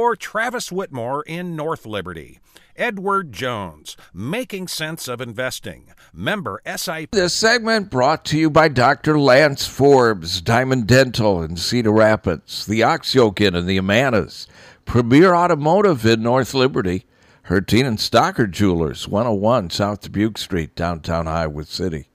or 0.00 0.16
Travis 0.16 0.72
Whitmore 0.72 1.22
in 1.24 1.54
North 1.54 1.84
Liberty. 1.84 2.40
Edward 2.74 3.32
Jones, 3.32 3.98
Making 4.14 4.66
Sense 4.66 5.08
of 5.08 5.20
Investing. 5.20 5.92
Member 6.14 6.62
SIP. 6.64 7.10
This 7.10 7.34
segment 7.34 7.90
brought 7.90 8.24
to 8.26 8.38
you 8.38 8.48
by 8.48 8.68
Dr. 8.68 9.20
Lance 9.20 9.66
Forbes, 9.66 10.40
Diamond 10.40 10.86
Dental 10.86 11.42
in 11.42 11.58
Cedar 11.58 11.92
Rapids, 11.92 12.64
the 12.64 12.82
Ox 12.82 13.14
Yoke 13.14 13.42
Inn 13.42 13.54
in 13.54 13.66
the 13.66 13.76
Amanas, 13.76 14.46
Premier 14.86 15.34
Automotive 15.34 16.06
in 16.06 16.22
North 16.22 16.54
Liberty, 16.54 17.04
Herteen 17.48 17.84
and 17.84 17.98
Stocker 17.98 18.50
Jewelers, 18.50 19.06
101 19.06 19.68
South 19.68 20.00
Dubuque 20.00 20.38
Street, 20.38 20.74
downtown 20.74 21.28
Iowa 21.28 21.66
City. 21.66 22.06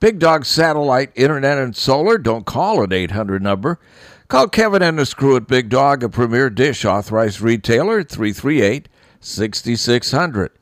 Big 0.00 0.18
Dog 0.18 0.46
Satellite, 0.46 1.12
Internet, 1.14 1.58
and 1.58 1.76
Solar. 1.76 2.16
Don't 2.16 2.46
call 2.46 2.82
an 2.82 2.92
800 2.94 3.42
number. 3.42 3.78
Call 4.28 4.48
Kevin 4.48 4.82
and 4.82 4.98
his 4.98 5.14
crew 5.14 5.36
at 5.36 5.46
Big 5.46 5.70
Dog, 5.70 6.04
a 6.04 6.08
premier 6.10 6.50
dish 6.50 6.84
authorized 6.84 7.40
retailer 7.40 8.00
at 8.00 8.10
338 8.10 8.86
6600. 9.20 10.52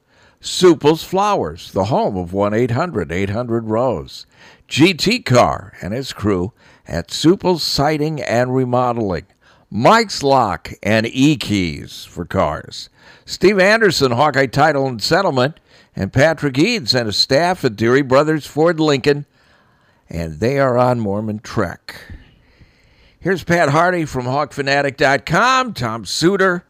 Sueppel's 0.41 1.03
Flowers, 1.03 1.73
the 1.73 1.87
home 1.87 2.17
of 2.17 2.33
1 2.33 2.55
800 2.55 3.11
800 3.11 3.65
Rose. 3.65 4.25
GT 4.69 5.25
Car 5.25 5.73
and 5.83 5.93
his 5.93 6.13
crew 6.13 6.53
at 6.87 7.09
Sueppel's 7.09 7.65
Siding 7.65 8.23
and 8.23 8.55
Remodeling. 8.55 9.27
Mike's 9.69 10.23
Lock 10.23 10.71
and 10.81 11.05
E 11.05 11.35
Keys 11.35 12.05
for 12.05 12.25
cars. 12.25 12.89
Steve 13.25 13.59
Anderson, 13.59 14.13
Hawkeye 14.13 14.47
Title 14.47 14.87
and 14.87 15.03
Settlement, 15.03 15.59
and 15.97 16.13
Patrick 16.13 16.57
Eads 16.57 16.95
and 16.95 17.07
his 17.07 17.17
staff 17.17 17.65
at 17.65 17.75
Deery 17.75 18.07
Brothers 18.07 18.47
Ford 18.47 18.79
Lincoln, 18.79 19.27
and 20.09 20.39
they 20.39 20.61
are 20.61 20.79
on 20.79 21.01
Mormon 21.01 21.41
Trek. 21.41 21.97
Here's 23.27 23.43
Pat 23.43 23.71
Harty 23.71 24.05
from 24.05 24.27
HawkFanatic.com, 24.27 25.75
Tom 25.75 26.05
Suter, 26.05 26.65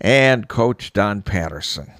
and 0.00 0.46
Coach 0.46 0.92
Don 0.92 1.22
Patterson. 1.22 1.90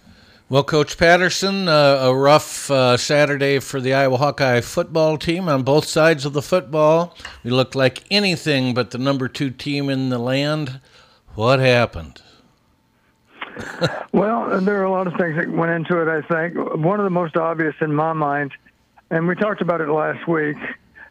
Well, 0.48 0.62
Coach 0.62 0.96
Patterson, 0.96 1.66
uh, 1.66 1.98
a 2.02 2.14
rough 2.14 2.70
uh, 2.70 2.96
Saturday 2.96 3.58
for 3.58 3.80
the 3.80 3.94
Iowa 3.94 4.18
Hawkeye 4.18 4.60
football 4.60 5.18
team 5.18 5.48
on 5.48 5.64
both 5.64 5.86
sides 5.86 6.24
of 6.24 6.32
the 6.32 6.42
football. 6.42 7.16
We 7.42 7.50
looked 7.50 7.74
like 7.74 8.04
anything 8.08 8.72
but 8.72 8.92
the 8.92 8.98
number 8.98 9.26
two 9.26 9.50
team 9.50 9.90
in 9.90 10.10
the 10.10 10.18
land. 10.20 10.80
What 11.34 11.58
happened? 11.58 12.22
well, 14.12 14.60
there 14.60 14.80
are 14.80 14.84
a 14.84 14.92
lot 14.92 15.08
of 15.08 15.14
things 15.14 15.34
that 15.34 15.50
went 15.50 15.72
into 15.72 16.00
it, 16.00 16.06
I 16.06 16.22
think. 16.22 16.54
One 16.56 17.00
of 17.00 17.04
the 17.04 17.10
most 17.10 17.36
obvious 17.36 17.74
in 17.80 17.92
my 17.92 18.12
mind, 18.12 18.52
and 19.10 19.26
we 19.26 19.34
talked 19.34 19.60
about 19.60 19.80
it 19.80 19.88
last 19.88 20.28
week, 20.28 20.56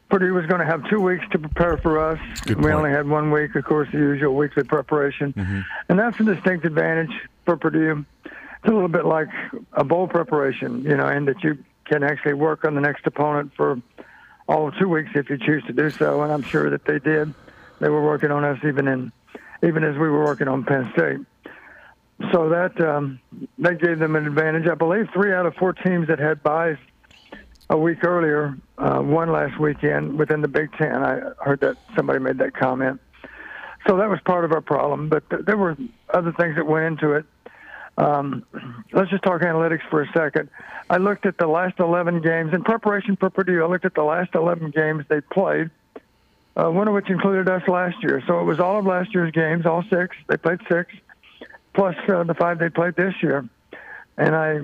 Purdue 0.10 0.34
was 0.34 0.46
going 0.46 0.60
to 0.60 0.66
have 0.66 0.90
two 0.90 1.02
weeks 1.02 1.26
to 1.32 1.40
prepare 1.40 1.78
for 1.78 2.00
us. 2.00 2.20
We 2.48 2.72
only 2.72 2.92
had 2.92 3.08
one 3.08 3.30
week, 3.32 3.56
of 3.56 3.66
course, 3.66 3.90
the 3.92 3.98
usual 3.98 4.36
weekly 4.36 4.64
preparation. 4.64 5.34
Mm-hmm. 5.34 5.62
And 5.90 6.00
that's 6.00 6.20
a 6.20 6.24
distinct 6.24 6.66
advantage 6.66 7.12
for 7.46 7.58
Purdue. 7.58 8.06
It's 8.24 8.66
a 8.66 8.72
little 8.72 8.88
bit 8.88 9.06
like 9.06 9.28
a 9.74 9.84
bowl 9.84 10.08
preparation, 10.08 10.84
you 10.84 10.96
know, 10.96 11.08
in 11.10 11.26
that 11.26 11.44
you 11.44 11.64
can 11.86 12.04
actually 12.04 12.34
work 12.34 12.64
on 12.64 12.76
the 12.76 12.82
next 12.82 13.06
opponent 13.06 13.52
for 13.56 13.82
all 14.48 14.72
two 14.72 14.88
weeks 14.88 15.12
if 15.16 15.30
you 15.30 15.38
choose 15.38 15.64
to 15.66 15.74
do 15.74 15.90
so. 15.90 16.22
And 16.24 16.32
I'm 16.32 16.44
sure 16.44 16.70
that 16.70 16.86
they 16.86 17.00
did. 17.00 17.34
They 17.80 17.90
were 17.90 18.04
working 18.04 18.32
on 18.32 18.44
us 18.44 18.60
even 18.64 18.88
in, 18.88 19.12
even 19.62 19.84
as 19.84 19.94
we 19.94 20.10
were 20.10 20.24
working 20.24 20.48
on 20.48 20.64
Penn 20.64 20.90
State. 20.94 21.20
So 22.32 22.50
that 22.50 22.80
um, 22.82 23.20
that 23.60 23.80
gave 23.80 24.00
them 24.00 24.16
an 24.16 24.26
advantage. 24.26 24.68
I 24.68 24.74
believe 24.74 25.08
three 25.14 25.34
out 25.34 25.46
of 25.46 25.54
four 25.56 25.74
teams 25.74 26.08
that 26.08 26.18
had 26.18 26.42
buys 26.42 26.78
a 27.70 27.78
week 27.78 28.04
earlier, 28.04 28.58
uh, 28.78 29.00
one 29.00 29.32
last 29.32 29.60
weekend 29.60 30.18
within 30.18 30.42
the 30.42 30.48
Big 30.48 30.72
Ten. 30.74 31.04
I 31.04 31.20
heard 31.40 31.60
that 31.62 31.78
somebody 31.96 32.20
made 32.20 32.38
that 32.38 32.56
comment. 32.56 33.00
So 33.88 33.98
that 33.98 34.10
was 34.10 34.20
part 34.26 34.46
of 34.46 34.52
our 34.52 34.62
problem, 34.62 35.10
but 35.10 35.30
th- 35.30 35.44
there 35.46 35.58
were 35.58 35.78
other 36.14 36.34
things 36.34 36.56
that 36.56 36.66
went 36.66 36.86
into 36.86 37.14
it. 37.14 37.26
Um, 37.98 38.46
let's 38.94 39.10
just 39.10 39.24
talk 39.24 39.42
analytics 39.42 39.82
for 39.90 40.02
a 40.02 40.12
second. 40.14 40.50
I 40.90 40.98
looked 40.98 41.26
at 41.26 41.38
the 41.38 41.48
last 41.48 41.80
11 41.80 42.22
games 42.22 42.54
in 42.54 42.64
preparation 42.64 43.16
for 43.16 43.30
Purdue. 43.30 43.64
I 43.64 43.68
looked 43.68 43.86
at 43.86 43.96
the 43.96 44.04
last 44.04 44.36
11 44.36 44.72
games 44.72 45.06
they 45.10 45.22
played, 45.22 45.70
uh, 46.56 46.70
one 46.70 46.88
of 46.88 46.94
which 46.94 47.10
included 47.10 47.50
us 47.50 47.68
last 47.68 47.96
year. 48.04 48.22
So 48.28 48.40
it 48.40 48.44
was 48.44 48.60
all 48.60 48.80
of 48.80 48.86
last 48.86 49.14
year's 49.14 49.32
games, 49.32 49.66
all 49.66 49.84
six. 49.90 50.16
They 50.28 50.38
played 50.38 50.60
six, 50.70 50.94
plus 51.74 51.96
uh, 52.08 52.24
the 52.24 52.36
five 52.36 52.60
they 52.60 52.70
played 52.70 52.96
this 52.96 53.14
year. 53.22 53.48
And 54.18 54.36
I 54.36 54.60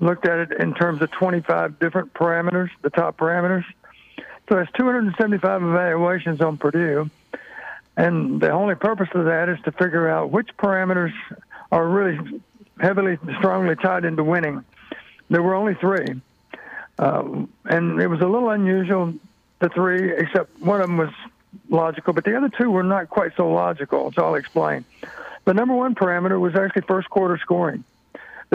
looked 0.00 0.26
at 0.26 0.38
it 0.38 0.60
in 0.60 0.74
terms 0.74 1.02
of 1.02 1.10
25 1.10 1.78
different 1.78 2.14
parameters, 2.14 2.70
the 2.82 2.90
top 2.90 3.16
parameters. 3.16 3.64
So 4.48 4.58
it's 4.58 4.70
275 4.72 5.62
evaluations 5.62 6.40
on 6.40 6.58
Purdue. 6.58 7.10
And 7.96 8.40
the 8.40 8.50
only 8.50 8.74
purpose 8.74 9.08
of 9.14 9.26
that 9.26 9.48
is 9.48 9.58
to 9.64 9.72
figure 9.72 10.08
out 10.08 10.30
which 10.30 10.48
parameters 10.56 11.12
are 11.70 11.86
really 11.86 12.40
heavily, 12.80 13.18
strongly 13.38 13.76
tied 13.76 14.04
into 14.04 14.24
winning. 14.24 14.64
There 15.30 15.42
were 15.42 15.54
only 15.54 15.74
three. 15.74 16.20
Uh, 16.98 17.46
and 17.64 18.00
it 18.00 18.08
was 18.08 18.20
a 18.20 18.26
little 18.26 18.50
unusual, 18.50 19.14
the 19.60 19.68
three, 19.68 20.12
except 20.12 20.60
one 20.60 20.80
of 20.80 20.88
them 20.88 20.96
was 20.96 21.10
logical, 21.70 22.12
but 22.12 22.24
the 22.24 22.36
other 22.36 22.48
two 22.48 22.70
were 22.70 22.82
not 22.82 23.08
quite 23.08 23.32
so 23.36 23.50
logical, 23.50 24.12
so 24.12 24.24
I'll 24.24 24.34
explain. 24.34 24.84
The 25.44 25.54
number 25.54 25.74
one 25.74 25.94
parameter 25.94 26.38
was 26.38 26.54
actually 26.54 26.82
first 26.82 27.08
quarter 27.10 27.38
scoring 27.38 27.84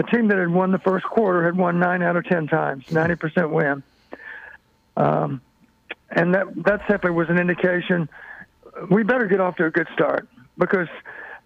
the 0.00 0.06
team 0.10 0.28
that 0.28 0.38
had 0.38 0.48
won 0.48 0.72
the 0.72 0.78
first 0.78 1.04
quarter 1.04 1.44
had 1.44 1.58
won 1.58 1.78
nine 1.78 2.02
out 2.02 2.16
of 2.16 2.24
ten 2.24 2.46
times, 2.46 2.90
ninety 2.90 3.16
percent 3.16 3.50
win. 3.50 3.82
Um, 4.96 5.42
and 6.10 6.34
that 6.34 6.46
that 6.64 6.80
simply 6.88 7.10
was 7.10 7.28
an 7.28 7.38
indication 7.38 8.08
we 8.90 9.02
better 9.02 9.26
get 9.26 9.40
off 9.40 9.56
to 9.56 9.66
a 9.66 9.70
good 9.70 9.88
start 9.92 10.26
because 10.56 10.88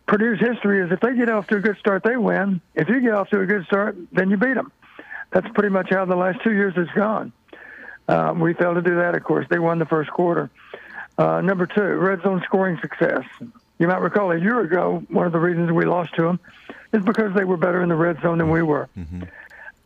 Purdue's 0.07 0.39
history 0.39 0.81
is 0.81 0.93
if 0.93 1.01
they 1.01 1.17
get 1.17 1.29
off 1.29 1.49
to 1.49 1.57
a 1.57 1.61
good 1.61 1.79
start, 1.79 2.05
they 2.05 2.17
win. 2.17 2.61
If 2.77 2.89
you 2.89 3.01
get 3.01 3.15
off 3.15 3.29
to 3.31 3.41
a 3.41 3.47
good 3.47 3.65
start, 3.67 3.97
then 4.13 4.31
you 4.31 4.37
beat 4.37 4.55
them. 4.55 4.71
That's 5.33 5.49
pretty 5.55 5.71
much 5.71 5.89
how 5.91 6.05
the 6.05 6.15
last 6.15 6.41
two 6.45 6.53
years 6.53 6.75
has 6.77 6.89
gone. 6.95 7.33
Uh, 8.07 8.35
we 8.37 8.55
failed 8.55 8.77
to 8.77 8.83
do 8.83 8.97
that, 8.97 9.17
of 9.17 9.25
course. 9.25 9.47
They 9.51 9.59
won 9.59 9.81
the 9.81 9.87
first 9.87 10.11
quarter. 10.11 10.49
Uh, 11.19 11.41
number 11.41 11.67
two, 11.67 11.83
red 11.83 12.23
zone 12.23 12.41
scoring 12.45 12.79
success. 12.81 13.25
You 13.79 13.89
might 13.89 14.01
recall 14.01 14.31
a 14.31 14.39
year 14.39 14.61
ago, 14.61 15.03
one 15.09 15.27
of 15.27 15.33
the 15.33 15.41
reasons 15.41 15.73
we 15.73 15.87
lost 15.87 16.15
to 16.17 16.23
them 16.23 16.41
is 16.94 17.05
because 17.05 17.34
they 17.34 17.44
were 17.44 17.56
better 17.56 17.82
in 17.82 17.88
the 17.88 17.94
red 17.94 18.21
zone 18.22 18.38
than 18.38 18.50
we 18.50 18.62
were. 18.62 18.88
Mm-hmm. 18.97 19.25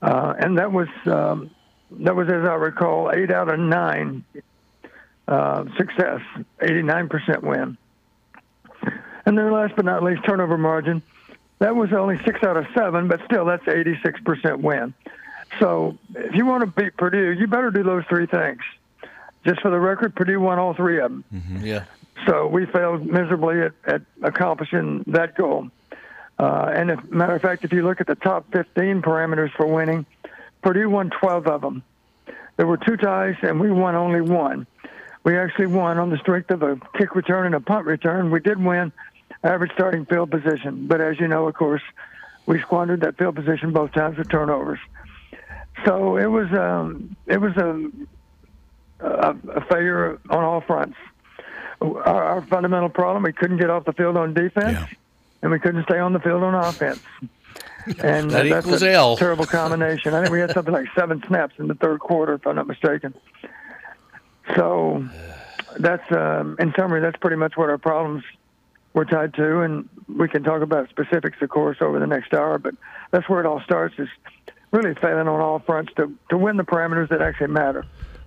Uh, 0.01 0.35
and 0.39 0.59
that 0.59 0.71
was 0.71 0.89
um, 1.07 1.51
that 1.91 2.15
was, 2.15 2.29
as 2.29 2.45
I 2.45 2.55
recall, 2.55 3.11
eight 3.13 3.31
out 3.31 3.49
of 3.49 3.59
nine 3.59 4.25
uh, 5.27 5.65
success, 5.77 6.21
89% 6.61 7.43
win. 7.43 7.77
And 9.27 9.37
then 9.37 9.53
last 9.53 9.75
but 9.77 9.85
not 9.85 10.03
least, 10.03 10.23
turnover 10.25 10.57
margin. 10.57 11.03
That 11.59 11.75
was 11.75 11.93
only 11.93 12.19
six 12.25 12.43
out 12.43 12.57
of 12.57 12.67
seven, 12.75 13.09
but 13.09 13.21
still, 13.25 13.45
that's 13.45 13.65
86% 13.65 14.61
win. 14.61 14.95
So 15.59 15.99
if 16.15 16.35
you 16.35 16.47
want 16.47 16.63
to 16.63 16.83
beat 16.83 16.97
Purdue, 16.97 17.33
you 17.33 17.47
better 17.47 17.71
do 17.71 17.83
those 17.83 18.05
three 18.09 18.27
things. 18.27 18.61
Just 19.45 19.61
for 19.61 19.71
the 19.71 19.81
record, 19.81 20.15
Purdue 20.15 20.41
won 20.41 20.59
all 20.59 20.75
three 20.75 21.01
of 21.01 21.11
them. 21.11 21.25
Mm-hmm. 21.33 21.67
Yeah. 21.67 21.85
So 22.27 22.47
we 22.47 22.67
failed 22.67 23.07
miserably 23.07 23.63
at, 23.63 23.73
at 23.87 24.03
accomplishing 24.23 25.05
that 25.09 25.37
goal. 25.37 25.69
Uh, 26.39 26.73
and 26.75 26.91
as 26.91 26.99
a 26.99 27.15
matter 27.15 27.35
of 27.35 27.43
fact, 27.43 27.65
if 27.65 27.73
you 27.73 27.83
look 27.83 28.01
at 28.01 28.07
the 28.07 28.15
top 28.15 28.47
15 28.53 29.03
parameters 29.03 29.53
for 29.57 29.67
winning, 29.67 30.07
Purdue 30.63 30.89
won 30.89 31.11
12 31.11 31.47
of 31.47 31.61
them. 31.61 31.83
There 32.57 32.67
were 32.67 32.77
two 32.77 32.97
ties, 32.97 33.37
and 33.43 33.61
we 33.61 33.71
won 33.71 33.95
only 33.95 34.21
one. 34.21 34.67
We 35.25 35.37
actually 35.37 35.67
won 35.67 35.99
on 35.99 36.11
the 36.11 36.19
strength 36.19 36.51
of 36.51 36.63
a 36.63 36.81
kick 36.97 37.15
return 37.15 37.47
and 37.47 37.55
a 37.55 37.61
punt 37.61 37.87
return. 37.87 38.31
We 38.31 38.41
did 38.41 38.63
win 38.63 38.93
average 39.43 39.73
starting 39.75 40.05
field 40.07 40.31
position, 40.31 40.87
but 40.87 41.01
as 41.01 41.19
you 41.21 41.29
know, 41.29 41.47
of 41.47 41.55
course, 41.55 41.83
we 42.47 42.61
squandered 42.61 43.03
that 43.03 43.19
field 43.19 43.37
position 43.37 43.73
both 43.73 43.93
times 43.93 44.19
with 44.19 44.29
turnovers. 44.29 44.79
So 45.85 46.17
it 46.17 46.27
was 46.27 46.51
um, 46.53 47.17
it 47.27 47.41
was 47.41 47.57
a, 47.57 47.91
a, 49.01 49.37
a 49.55 49.61
failure 49.67 50.19
on 50.31 50.43
all 50.43 50.61
fronts. 50.63 50.97
Our, 51.81 52.25
our 52.25 52.43
fundamental 52.43 52.89
problem: 52.89 53.23
we 53.23 53.33
couldn't 53.33 53.59
get 53.59 53.71
off 53.71 53.85
the 53.85 53.93
field 53.93 54.17
on 54.17 54.35
defense. 54.35 54.79
Yeah. 54.79 54.87
And 55.43 55.51
we 55.53 55.59
couldn't 55.59 55.85
stay 55.85 55.99
on 55.99 56.13
the 56.13 56.21
field 56.21 56.43
on 56.43 56.55
offense. 56.55 57.01
And 58.01 58.31
That 58.31 58.47
that's 58.47 58.67
equals 58.67 58.83
a 58.83 58.93
L. 58.93 59.17
terrible 59.17 59.47
combination. 59.47 60.13
I 60.13 60.21
think 60.21 60.31
we 60.31 60.41
had 60.41 60.53
something 60.53 60.75
like 60.75 60.89
seven 60.95 61.23
snaps 61.27 61.55
in 61.59 61.69
the 61.69 61.75
third 61.75 62.01
quarter, 62.01 62.35
if 62.35 62.47
I'm 62.47 62.57
not 62.57 62.67
mistaken. 62.67 63.15
So 64.55 65.09
that's, 65.79 66.05
um, 66.13 66.57
in 66.59 66.75
summary, 66.77 67.01
that's 67.01 67.17
pretty 67.17 67.37
much 67.37 67.57
what 67.57 67.71
our 67.71 67.79
problems 67.79 68.25
were 68.93 69.05
tied 69.05 69.33
to, 69.35 69.61
and 69.61 69.89
we 70.09 70.29
can 70.29 70.43
talk 70.43 70.63
about 70.63 70.89
specifics, 70.91 71.39
of 71.41 71.49
course, 71.51 71.79
over 71.81 71.99
the 71.99 72.07
next 72.07 72.35
hour. 72.35 72.59
But 72.59 72.75
that's 73.11 73.29
where 73.29 73.41
it 73.41 73.47
all 73.47 73.61
starts: 73.63 73.95
is 73.99 74.09
really 74.71 74.95
failing 74.95 75.29
on 75.29 75.41
all 75.41 75.61
fronts 75.61 75.93
to 75.97 76.13
to 76.31 76.37
win 76.37 76.57
the 76.57 76.65
parameters 76.65 77.09
that 77.11 77.23
actually 77.23 77.49
matter. 77.49 77.85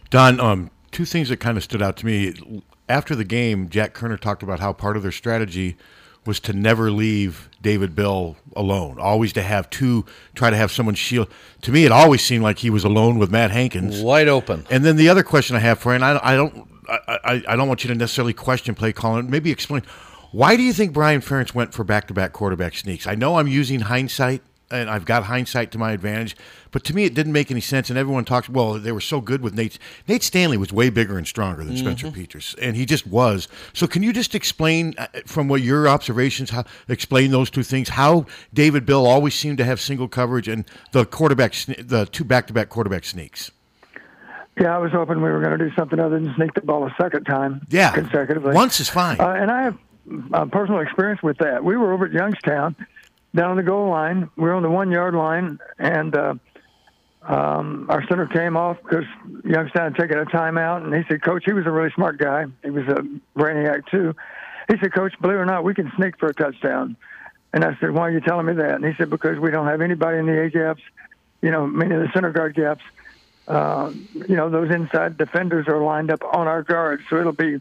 Don, 0.10 0.40
um, 0.40 0.72
two 0.92 1.06
things 1.06 1.30
that 1.30 1.38
kind 1.38 1.58
of 1.58 1.64
stood 1.64 1.82
out 1.82 1.98
to 1.98 2.06
me 2.06 2.62
after 2.90 3.16
the 3.16 3.24
game. 3.24 3.70
Jack 3.70 3.94
Koerner 3.94 4.20
talked 4.20 4.44
about 4.44 4.60
how 4.60 4.74
part 4.74 4.98
of 4.98 5.04
their 5.04 5.12
strategy 5.12 5.78
was 6.26 6.40
to 6.42 6.54
never 6.54 6.92
leave 6.92 7.50
David 7.62 7.96
Bell 7.96 8.36
alone, 8.56 9.00
always 9.00 9.34
to 9.34 9.42
have 9.42 9.70
two, 9.70 10.06
try 10.36 10.50
to 10.50 10.56
have 10.56 10.72
someone 10.72 10.96
shield. 10.96 11.28
To 11.64 11.72
me, 11.72 11.86
it 11.86 11.92
always 11.92 12.22
seemed 12.24 12.44
like 12.44 12.60
he 12.60 12.70
was 12.70 12.84
alone 12.84 13.18
with 13.18 13.32
Matt 13.32 13.52
Hankins, 13.52 14.02
Wide 14.02 14.28
open. 14.28 14.66
And 14.70 14.86
then 14.86 14.98
the 14.98 15.10
other 15.10 15.24
question 15.24 15.56
I 15.56 15.60
have 15.60 15.80
for 15.80 15.90
you, 15.90 15.96
and 15.96 16.06
I, 16.06 16.20
I 16.22 16.36
don't, 16.36 16.68
I, 16.88 17.20
I, 17.24 17.44
I 17.50 17.56
don't 17.56 17.68
want 17.68 17.84
you 17.84 17.88
to 17.88 17.96
necessarily 17.96 18.34
question 18.34 18.76
play 18.76 18.94
calling. 18.94 19.30
Maybe 19.30 19.52
explain 19.52 19.84
why 20.32 20.56
do 20.56 20.64
you 20.64 20.74
think 20.74 20.94
Brian 20.94 21.22
Ferentz 21.22 21.54
went 21.54 21.74
for 21.74 21.84
back-to-back 21.84 22.32
quarterback 22.32 22.76
sneaks? 22.76 23.06
I 23.06 23.16
know 23.16 23.38
I'm 23.38 23.48
using 23.48 23.82
hindsight, 23.82 24.42
and 24.72 24.90
I've 24.90 25.06
got 25.06 25.24
hindsight 25.24 25.72
to 25.72 25.78
my 25.78 25.92
advantage, 25.92 26.36
but 26.72 26.84
to 26.86 26.96
me 26.96 27.06
it 27.06 27.14
didn't 27.14 27.34
make 27.34 27.52
any 27.52 27.62
sense. 27.62 27.90
And 27.90 28.00
everyone 28.00 28.26
talks, 28.26 28.50
well, 28.50 28.74
they 28.74 28.92
were 28.92 29.02
so 29.02 29.22
good 29.22 29.42
with 29.42 29.54
Nate. 29.54 29.78
Nate 30.08 30.24
Stanley 30.24 30.58
was 30.58 30.72
way 30.72 30.90
bigger 30.90 31.18
and 31.18 31.28
stronger 31.28 31.64
than 31.64 31.78
Spencer 31.78 32.08
Petras, 32.08 32.56
and 32.62 32.76
he 32.76 32.86
just 32.86 33.06
was. 33.06 33.48
So 33.74 33.88
can 33.88 34.04
you 34.04 34.14
just 34.14 34.36
explain 34.36 34.96
uh, 34.98 35.08
from 35.26 35.48
what 35.48 35.62
your 35.62 35.88
observations, 35.88 36.50
how 36.50 36.64
explain 36.88 37.32
those 37.32 37.50
two 37.50 37.64
things? 37.64 37.90
How 37.90 38.26
David 38.54 38.86
Bell 38.86 39.06
always 39.06 39.34
seemed 39.34 39.58
to 39.60 39.66
have 39.66 39.80
single 39.80 40.08
coverage, 40.08 40.48
and 40.48 40.66
the 40.92 41.06
quarterback, 41.06 41.52
sne- 41.52 41.88
the 41.88 42.06
two 42.06 42.24
back-to-back 42.24 42.70
quarterback 42.70 43.06
sneaks. 43.06 43.52
Yeah, 44.60 44.76
I 44.76 44.80
was 44.80 44.92
hoping 44.92 45.22
we 45.22 45.30
were 45.30 45.40
going 45.40 45.58
to 45.58 45.70
do 45.70 45.74
something 45.76 46.00
other 46.00 46.20
than 46.20 46.34
sneak 46.36 46.54
the 46.54 46.62
ball 46.62 46.86
a 46.86 46.94
second 47.02 47.24
time. 47.24 47.66
Yeah, 47.70 47.92
consecutively. 47.92 48.54
Once 48.54 48.80
is 48.80 48.90
fine. 48.90 49.20
Uh, 49.20 49.30
and 49.30 49.50
I 49.50 49.64
have 49.64 49.78
uh, 50.34 50.46
personal 50.46 50.82
experience 50.82 51.24
with 51.24 51.38
that. 51.38 51.64
We 51.64 51.78
were 51.78 51.94
over 51.94 52.06
at 52.06 52.12
Youngstown, 52.12 52.76
down 53.36 53.58
the 53.58 53.64
goal 53.64 53.90
line. 53.90 54.30
We 54.36 54.44
were 54.44 54.54
on 54.54 54.64
the 54.64 54.70
one 54.70 54.92
yard 54.92 55.14
line, 55.14 55.60
and 55.80 56.16
uh, 56.16 56.36
um, 57.24 57.88
our 57.90 58.06
center 58.08 58.28
came 58.28 58.58
off 58.58 58.78
because 58.82 59.06
Youngstown 59.44 59.94
had 59.94 59.96
taken 59.96 60.18
a 60.18 60.26
timeout. 60.26 60.84
And 60.84 60.94
he 60.94 61.04
said, 61.08 61.22
Coach, 61.22 61.44
he 61.46 61.54
was 61.54 61.66
a 61.66 61.72
really 61.72 61.92
smart 61.92 62.18
guy. 62.18 62.46
He 62.64 62.70
was 62.70 62.88
a 62.88 63.04
brainiac, 63.38 63.88
too. 63.90 64.16
He 64.70 64.78
said, 64.80 64.94
Coach, 64.94 65.14
believe 65.22 65.38
it 65.38 65.42
or 65.42 65.46
not, 65.46 65.64
we 65.64 65.74
can 65.74 65.92
sneak 65.96 66.18
for 66.18 66.28
a 66.28 66.34
touchdown. 66.34 66.96
And 67.54 67.64
I 67.64 67.78
said, 67.80 67.92
Why 67.92 68.08
are 68.08 68.12
you 68.12 68.22
telling 68.22 68.46
me 68.46 68.54
that? 68.54 68.76
And 68.76 68.86
he 68.86 68.94
said, 68.98 69.10
Because 69.10 69.38
we 69.40 69.52
don't 69.52 69.68
have 69.68 69.82
anybody 69.82 70.18
in 70.18 70.26
the 70.26 70.42
A 70.42 70.50
gaps, 70.50 70.82
you 71.42 71.52
know, 71.52 71.68
many 71.68 71.94
of 71.96 72.02
the 72.02 72.10
center 72.14 72.32
guard 72.32 72.56
gaps. 72.56 72.84
Uh, 73.48 73.92
you 74.14 74.36
know, 74.36 74.50
those 74.50 74.72
inside 74.72 75.18
defenders 75.18 75.68
are 75.68 75.84
lined 75.84 76.12
up 76.12 76.24
on 76.24 76.48
our 76.48 76.64
guards, 76.64 77.04
so 77.10 77.18
it'll 77.18 77.34
be 77.34 77.60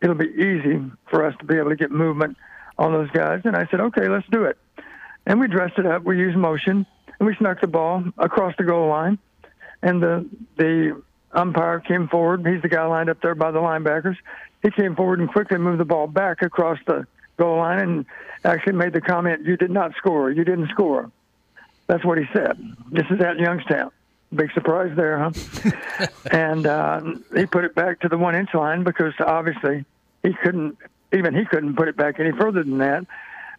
it'll 0.00 0.16
be 0.16 0.28
easy 0.28 0.82
for 1.10 1.24
us 1.24 1.34
to 1.38 1.44
be 1.44 1.56
able 1.56 1.70
to 1.70 1.76
get 1.76 1.90
movement 1.90 2.36
on 2.78 2.92
those 2.92 3.10
guys. 3.10 3.42
And 3.44 3.56
I 3.56 3.66
said, 3.66 3.80
okay, 3.80 4.08
let's 4.08 4.26
do 4.30 4.44
it. 4.44 4.58
And 5.28 5.38
we 5.38 5.46
dressed 5.46 5.78
it 5.78 5.84
up. 5.84 6.04
We 6.04 6.16
used 6.16 6.38
motion, 6.38 6.86
and 7.20 7.26
we 7.26 7.36
snuck 7.36 7.60
the 7.60 7.66
ball 7.66 8.02
across 8.16 8.54
the 8.56 8.64
goal 8.64 8.88
line. 8.88 9.18
And 9.82 10.02
the 10.02 10.26
the 10.56 11.00
umpire 11.32 11.80
came 11.80 12.08
forward. 12.08 12.44
He's 12.46 12.62
the 12.62 12.68
guy 12.68 12.84
lined 12.86 13.10
up 13.10 13.20
there 13.20 13.34
by 13.34 13.50
the 13.50 13.58
linebackers. 13.58 14.16
He 14.62 14.70
came 14.70 14.96
forward 14.96 15.20
and 15.20 15.28
quickly 15.28 15.58
moved 15.58 15.80
the 15.80 15.84
ball 15.84 16.06
back 16.06 16.40
across 16.40 16.78
the 16.86 17.06
goal 17.36 17.58
line 17.58 17.78
and 17.78 18.06
actually 18.42 18.72
made 18.72 18.94
the 18.94 19.02
comment, 19.02 19.44
"You 19.44 19.58
did 19.58 19.70
not 19.70 19.94
score. 19.96 20.30
You 20.30 20.44
didn't 20.44 20.70
score." 20.70 21.10
That's 21.88 22.04
what 22.04 22.16
he 22.16 22.24
said. 22.32 22.58
This 22.90 23.06
is 23.10 23.20
at 23.20 23.38
Youngstown. 23.38 23.90
Big 24.34 24.50
surprise 24.52 24.96
there, 24.96 25.18
huh? 25.18 26.06
and 26.30 26.66
uh, 26.66 27.02
he 27.36 27.44
put 27.44 27.64
it 27.64 27.74
back 27.74 28.00
to 28.00 28.08
the 28.08 28.16
one 28.16 28.34
inch 28.34 28.54
line 28.54 28.82
because 28.82 29.12
obviously 29.20 29.84
he 30.22 30.32
couldn't, 30.42 30.76
even 31.12 31.34
he 31.34 31.44
couldn't 31.44 31.76
put 31.76 31.88
it 31.88 31.96
back 31.96 32.18
any 32.18 32.32
further 32.32 32.62
than 32.62 32.78
that. 32.78 33.06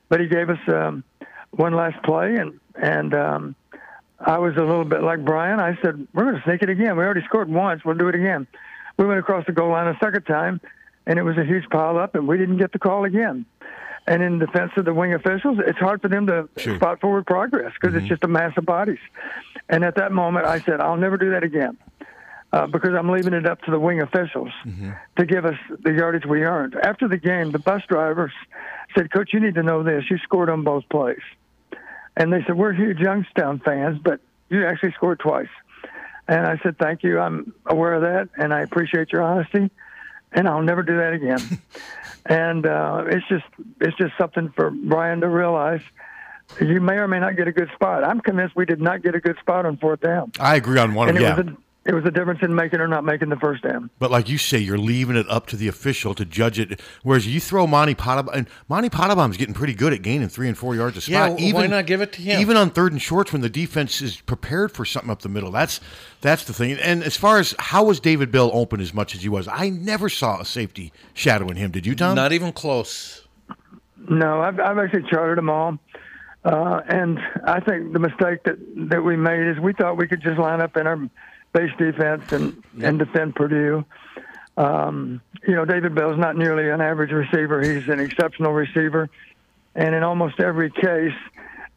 But 0.09 0.19
he 0.19 0.27
gave 0.27 0.49
us 0.49 0.59
um, 0.67 1.03
one 1.51 1.73
last 1.73 2.01
play, 2.03 2.35
and 2.35 2.59
and 2.75 3.13
um, 3.13 3.55
I 4.19 4.37
was 4.37 4.55
a 4.55 4.61
little 4.61 4.85
bit 4.85 5.01
like 5.03 5.23
Brian. 5.25 5.59
I 5.59 5.77
said, 5.81 6.07
"We're 6.13 6.23
going 6.23 6.35
to 6.37 6.43
sneak 6.43 6.61
it 6.61 6.69
again. 6.69 6.97
We 6.97 7.03
already 7.03 7.23
scored 7.25 7.49
once. 7.49 7.83
We'll 7.85 7.95
do 7.97 8.07
it 8.07 8.15
again." 8.15 8.47
We 8.97 9.05
went 9.05 9.19
across 9.19 9.45
the 9.45 9.53
goal 9.53 9.69
line 9.71 9.87
a 9.87 9.97
second 10.03 10.23
time, 10.23 10.59
and 11.07 11.17
it 11.17 11.23
was 11.23 11.37
a 11.37 11.43
huge 11.45 11.69
pile 11.69 11.97
up, 11.97 12.15
and 12.15 12.27
we 12.27 12.37
didn't 12.37 12.57
get 12.57 12.73
the 12.73 12.79
call 12.79 13.05
again. 13.05 13.45
And 14.07 14.21
in 14.23 14.39
defense 14.39 14.71
of 14.75 14.85
the 14.85 14.93
wing 14.93 15.13
officials, 15.13 15.57
it's 15.65 15.77
hard 15.77 16.01
for 16.01 16.07
them 16.09 16.25
to 16.27 16.49
Sure. 16.57 16.75
spot 16.75 16.99
forward 16.99 17.25
progress 17.27 17.71
because 17.79 17.95
it's 17.95 18.07
just 18.07 18.23
a 18.23 18.27
mass 18.27 18.51
of 18.57 18.65
bodies. 18.65 18.97
And 19.69 19.83
at 19.85 19.95
that 19.95 20.11
moment, 20.11 20.47
I 20.47 20.59
said, 20.61 20.81
I'll 20.81 20.97
never 20.97 21.15
do 21.15 21.29
that 21.31 21.43
again 21.43 21.77
uh, 22.51 22.65
because 22.67 22.93
I'm 22.93 23.09
leaving 23.09 23.33
it 23.33 23.45
up 23.45 23.61
to 23.63 23.71
the 23.71 23.79
wing 23.79 24.01
officials 24.01 24.49
to 25.17 25.25
give 25.25 25.45
us 25.45 25.55
the 25.83 25.93
yardage 25.93 26.25
we 26.25 26.41
earned. 26.43 26.75
After 26.81 27.07
the 27.07 27.17
game, 27.17 27.51
the 27.51 27.59
bus 27.59 27.83
drivers 27.87 28.33
said, 28.95 29.11
Coach, 29.11 29.29
you 29.33 29.39
need 29.39 29.55
to 29.55 29.63
know 29.63 29.83
this. 29.83 30.03
You 30.09 30.17
scored 30.19 30.49
on 30.49 30.63
both 30.63 30.87
plays. 30.89 31.19
And 32.17 32.33
they 32.33 32.43
said, 32.45 32.57
We're 32.57 32.73
huge 32.73 32.99
Youngstown 32.99 33.59
fans, 33.59 33.99
but 34.03 34.19
you 34.49 34.65
actually 34.65 34.91
scored 34.93 35.19
twice. 35.19 35.49
And 36.27 36.45
I 36.45 36.57
said, 36.61 36.77
Thank 36.77 37.03
you. 37.03 37.19
I'm 37.19 37.53
aware 37.65 37.93
of 37.93 38.01
that, 38.01 38.29
and 38.37 38.53
I 38.53 38.61
appreciate 38.61 39.11
your 39.11 39.21
honesty, 39.21 39.69
and 40.31 40.47
I'll 40.47 40.61
never 40.61 40.83
do 40.83 40.97
that 40.97 41.13
again. 41.13 41.61
and 42.25 42.65
uh, 42.65 43.05
it's 43.07 43.27
just 43.27 43.45
it's 43.79 43.97
just 43.97 44.13
something 44.17 44.51
for 44.55 44.69
Brian 44.69 45.21
to 45.21 45.29
realize. 45.29 45.81
You 46.59 46.81
may 46.81 46.95
or 46.95 47.07
may 47.07 47.19
not 47.19 47.35
get 47.37 47.47
a 47.47 47.51
good 47.51 47.69
spot. 47.75 48.03
I'm 48.03 48.21
convinced 48.21 48.55
we 48.55 48.65
did 48.65 48.81
not 48.81 49.03
get 49.03 49.13
a 49.13 49.19
good 49.19 49.37
spot 49.37 49.67
on 49.67 49.77
fourth 49.77 50.01
down, 50.01 50.31
I 50.39 50.55
agree 50.55 50.79
on 50.79 50.95
one 50.95 51.09
and 51.09 51.17
of 51.17 51.23
it 51.23 51.25
yeah. 51.25 51.37
was 51.37 51.47
a 51.47 51.57
it 51.85 51.93
was 51.93 52.03
a 52.05 52.11
difference 52.11 52.39
in 52.43 52.53
making 52.53 52.79
or 52.81 52.87
not 52.87 53.03
making 53.03 53.29
the 53.29 53.37
first 53.37 53.63
down. 53.63 53.89
But 53.99 54.11
like 54.11 54.27
you 54.29 54.37
say, 54.37 54.57
you're 54.59 54.77
leaving 54.77 55.15
it 55.15 55.25
up 55.29 55.47
to 55.47 55.55
the 55.55 55.67
official 55.67 56.13
to 56.15 56.25
judge 56.25 56.59
it. 56.59 56.79
Whereas 57.03 57.25
you 57.25 57.39
throw 57.39 57.65
Monte 57.65 57.95
Pottebaum, 57.95 58.33
and 58.35 58.47
Monte 58.67 58.89
Pottebaum's 58.89 59.37
getting 59.37 59.53
pretty 59.53 59.73
good 59.73 59.93
at 59.93 60.01
gaining 60.01 60.27
three 60.27 60.47
and 60.49 60.57
four 60.57 60.75
yards 60.75 60.97
a 61.07 61.11
Yeah, 61.11 61.27
spot. 61.27 61.39
wh- 61.39 61.53
why 61.53 61.67
not 61.67 61.85
give 61.87 62.01
it 62.01 62.11
to 62.13 62.21
him? 62.21 62.39
Even 62.41 62.57
on 62.57 62.69
third 62.69 62.91
and 62.91 63.01
shorts 63.01 63.31
when 63.31 63.41
the 63.41 63.49
defense 63.49 64.01
is 64.01 64.19
prepared 64.21 64.71
for 64.71 64.83
something 64.85 65.09
up 65.09 65.21
the 65.21 65.29
middle. 65.29 65.51
That's 65.51 65.79
that's 66.21 66.43
the 66.43 66.53
thing. 66.53 66.73
And 66.73 67.01
as 67.03 67.15
far 67.15 67.39
as 67.39 67.55
how 67.57 67.85
was 67.85 67.99
David 67.99 68.29
Bell 68.31 68.51
open 68.53 68.81
as 68.81 68.93
much 68.93 69.15
as 69.15 69.21
he 69.23 69.29
was, 69.29 69.47
I 69.47 69.69
never 69.69 70.09
saw 70.09 70.41
a 70.41 70.45
safety 70.45 70.91
shadowing 71.13 71.55
him. 71.55 71.71
Did 71.71 71.85
you, 71.85 71.95
Tom? 71.95 72.13
Not 72.15 72.33
even 72.33 72.51
close. 72.51 73.25
No, 74.09 74.41
I've, 74.41 74.59
I've 74.59 74.77
actually 74.77 75.09
charted 75.09 75.37
them 75.37 75.49
all. 75.49 75.77
Uh, 76.45 76.79
and 76.87 77.19
I 77.45 77.59
think 77.59 77.91
the 77.93 77.99
mistake 77.99 78.43
that, 78.45 78.57
that 78.89 79.03
we 79.03 79.17
made 79.17 79.45
is 79.45 79.59
we 79.59 79.73
thought 79.73 79.97
we 79.97 80.07
could 80.07 80.21
just 80.21 80.39
line 80.39 80.61
up 80.61 80.77
in 80.77 80.87
our 80.87 80.97
base 81.53 81.71
defense 81.77 82.31
and, 82.31 82.63
and 82.81 82.99
defend 82.99 83.35
Purdue. 83.35 83.85
Um, 84.57 85.21
you 85.47 85.55
know, 85.55 85.65
David 85.65 85.95
Bell's 85.95 86.17
not 86.17 86.35
nearly 86.35 86.69
an 86.69 86.81
average 86.81 87.11
receiver. 87.11 87.61
He's 87.61 87.87
an 87.87 87.99
exceptional 87.99 88.51
receiver. 88.51 89.09
And 89.75 89.95
in 89.95 90.03
almost 90.03 90.39
every 90.39 90.69
case, 90.69 91.13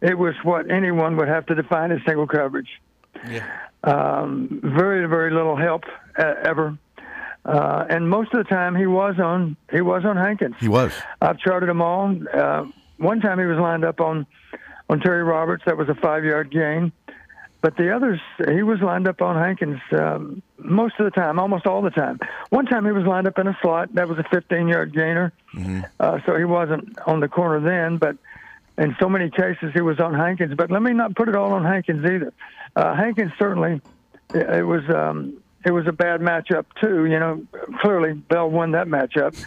it 0.00 0.18
was 0.18 0.34
what 0.42 0.70
anyone 0.70 1.16
would 1.16 1.28
have 1.28 1.46
to 1.46 1.54
define 1.54 1.92
as 1.92 2.00
single 2.04 2.26
coverage. 2.26 2.68
Yeah. 3.28 3.46
Um, 3.84 4.60
very, 4.62 5.06
very 5.08 5.30
little 5.32 5.56
help 5.56 5.84
uh, 6.18 6.34
ever. 6.44 6.76
Uh, 7.44 7.84
and 7.88 8.08
most 8.08 8.32
of 8.32 8.38
the 8.38 8.48
time 8.48 8.76
he 8.76 8.86
was 8.86 9.18
on 9.18 9.56
he 9.72 9.80
was 9.80 10.04
on 10.04 10.16
Hankins. 10.16 10.54
he 10.60 10.68
was. 10.68 10.92
I've 11.20 11.38
charted 11.38 11.68
them 11.68 11.82
all. 11.82 12.16
Uh, 12.32 12.66
one 12.98 13.20
time 13.20 13.38
he 13.40 13.46
was 13.46 13.58
lined 13.58 13.84
up 13.84 14.00
on 14.00 14.26
on 14.88 15.00
Terry 15.00 15.24
Roberts. 15.24 15.64
That 15.66 15.76
was 15.76 15.88
a 15.88 15.94
five 15.96 16.24
yard 16.24 16.50
gain. 16.52 16.92
But 17.62 17.76
the 17.76 17.94
others, 17.94 18.20
he 18.48 18.64
was 18.64 18.80
lined 18.80 19.06
up 19.06 19.22
on 19.22 19.36
Hankins 19.36 19.80
um, 19.96 20.42
most 20.58 20.96
of 20.98 21.04
the 21.04 21.12
time, 21.12 21.38
almost 21.38 21.64
all 21.64 21.80
the 21.80 21.90
time. 21.90 22.18
One 22.50 22.66
time 22.66 22.84
he 22.84 22.90
was 22.90 23.06
lined 23.06 23.28
up 23.28 23.38
in 23.38 23.46
a 23.46 23.56
slot. 23.62 23.94
That 23.94 24.08
was 24.08 24.18
a 24.18 24.24
15 24.24 24.66
yard 24.66 24.92
gainer. 24.92 25.32
Uh, 26.00 26.18
so 26.26 26.36
he 26.36 26.44
wasn't 26.44 26.98
on 27.06 27.20
the 27.20 27.28
corner 27.28 27.60
then. 27.60 27.98
But 27.98 28.16
in 28.76 28.96
so 29.00 29.08
many 29.08 29.30
cases, 29.30 29.70
he 29.74 29.80
was 29.80 30.00
on 30.00 30.12
Hankins. 30.12 30.54
But 30.56 30.72
let 30.72 30.82
me 30.82 30.92
not 30.92 31.14
put 31.14 31.28
it 31.28 31.36
all 31.36 31.52
on 31.52 31.64
Hankins 31.64 32.04
either. 32.04 32.32
Uh, 32.74 32.96
Hankins 32.96 33.30
certainly, 33.38 33.80
it 34.34 34.50
it 34.50 34.64
was 34.64 34.82
um, 34.90 35.40
it 35.64 35.70
was 35.70 35.86
a 35.86 35.92
bad 35.92 36.20
matchup 36.20 36.64
too. 36.80 37.06
You 37.06 37.20
know, 37.20 37.46
clearly 37.80 38.14
Bell 38.14 38.50
won 38.50 38.72
that 38.72 38.88
matchup. 38.88 39.40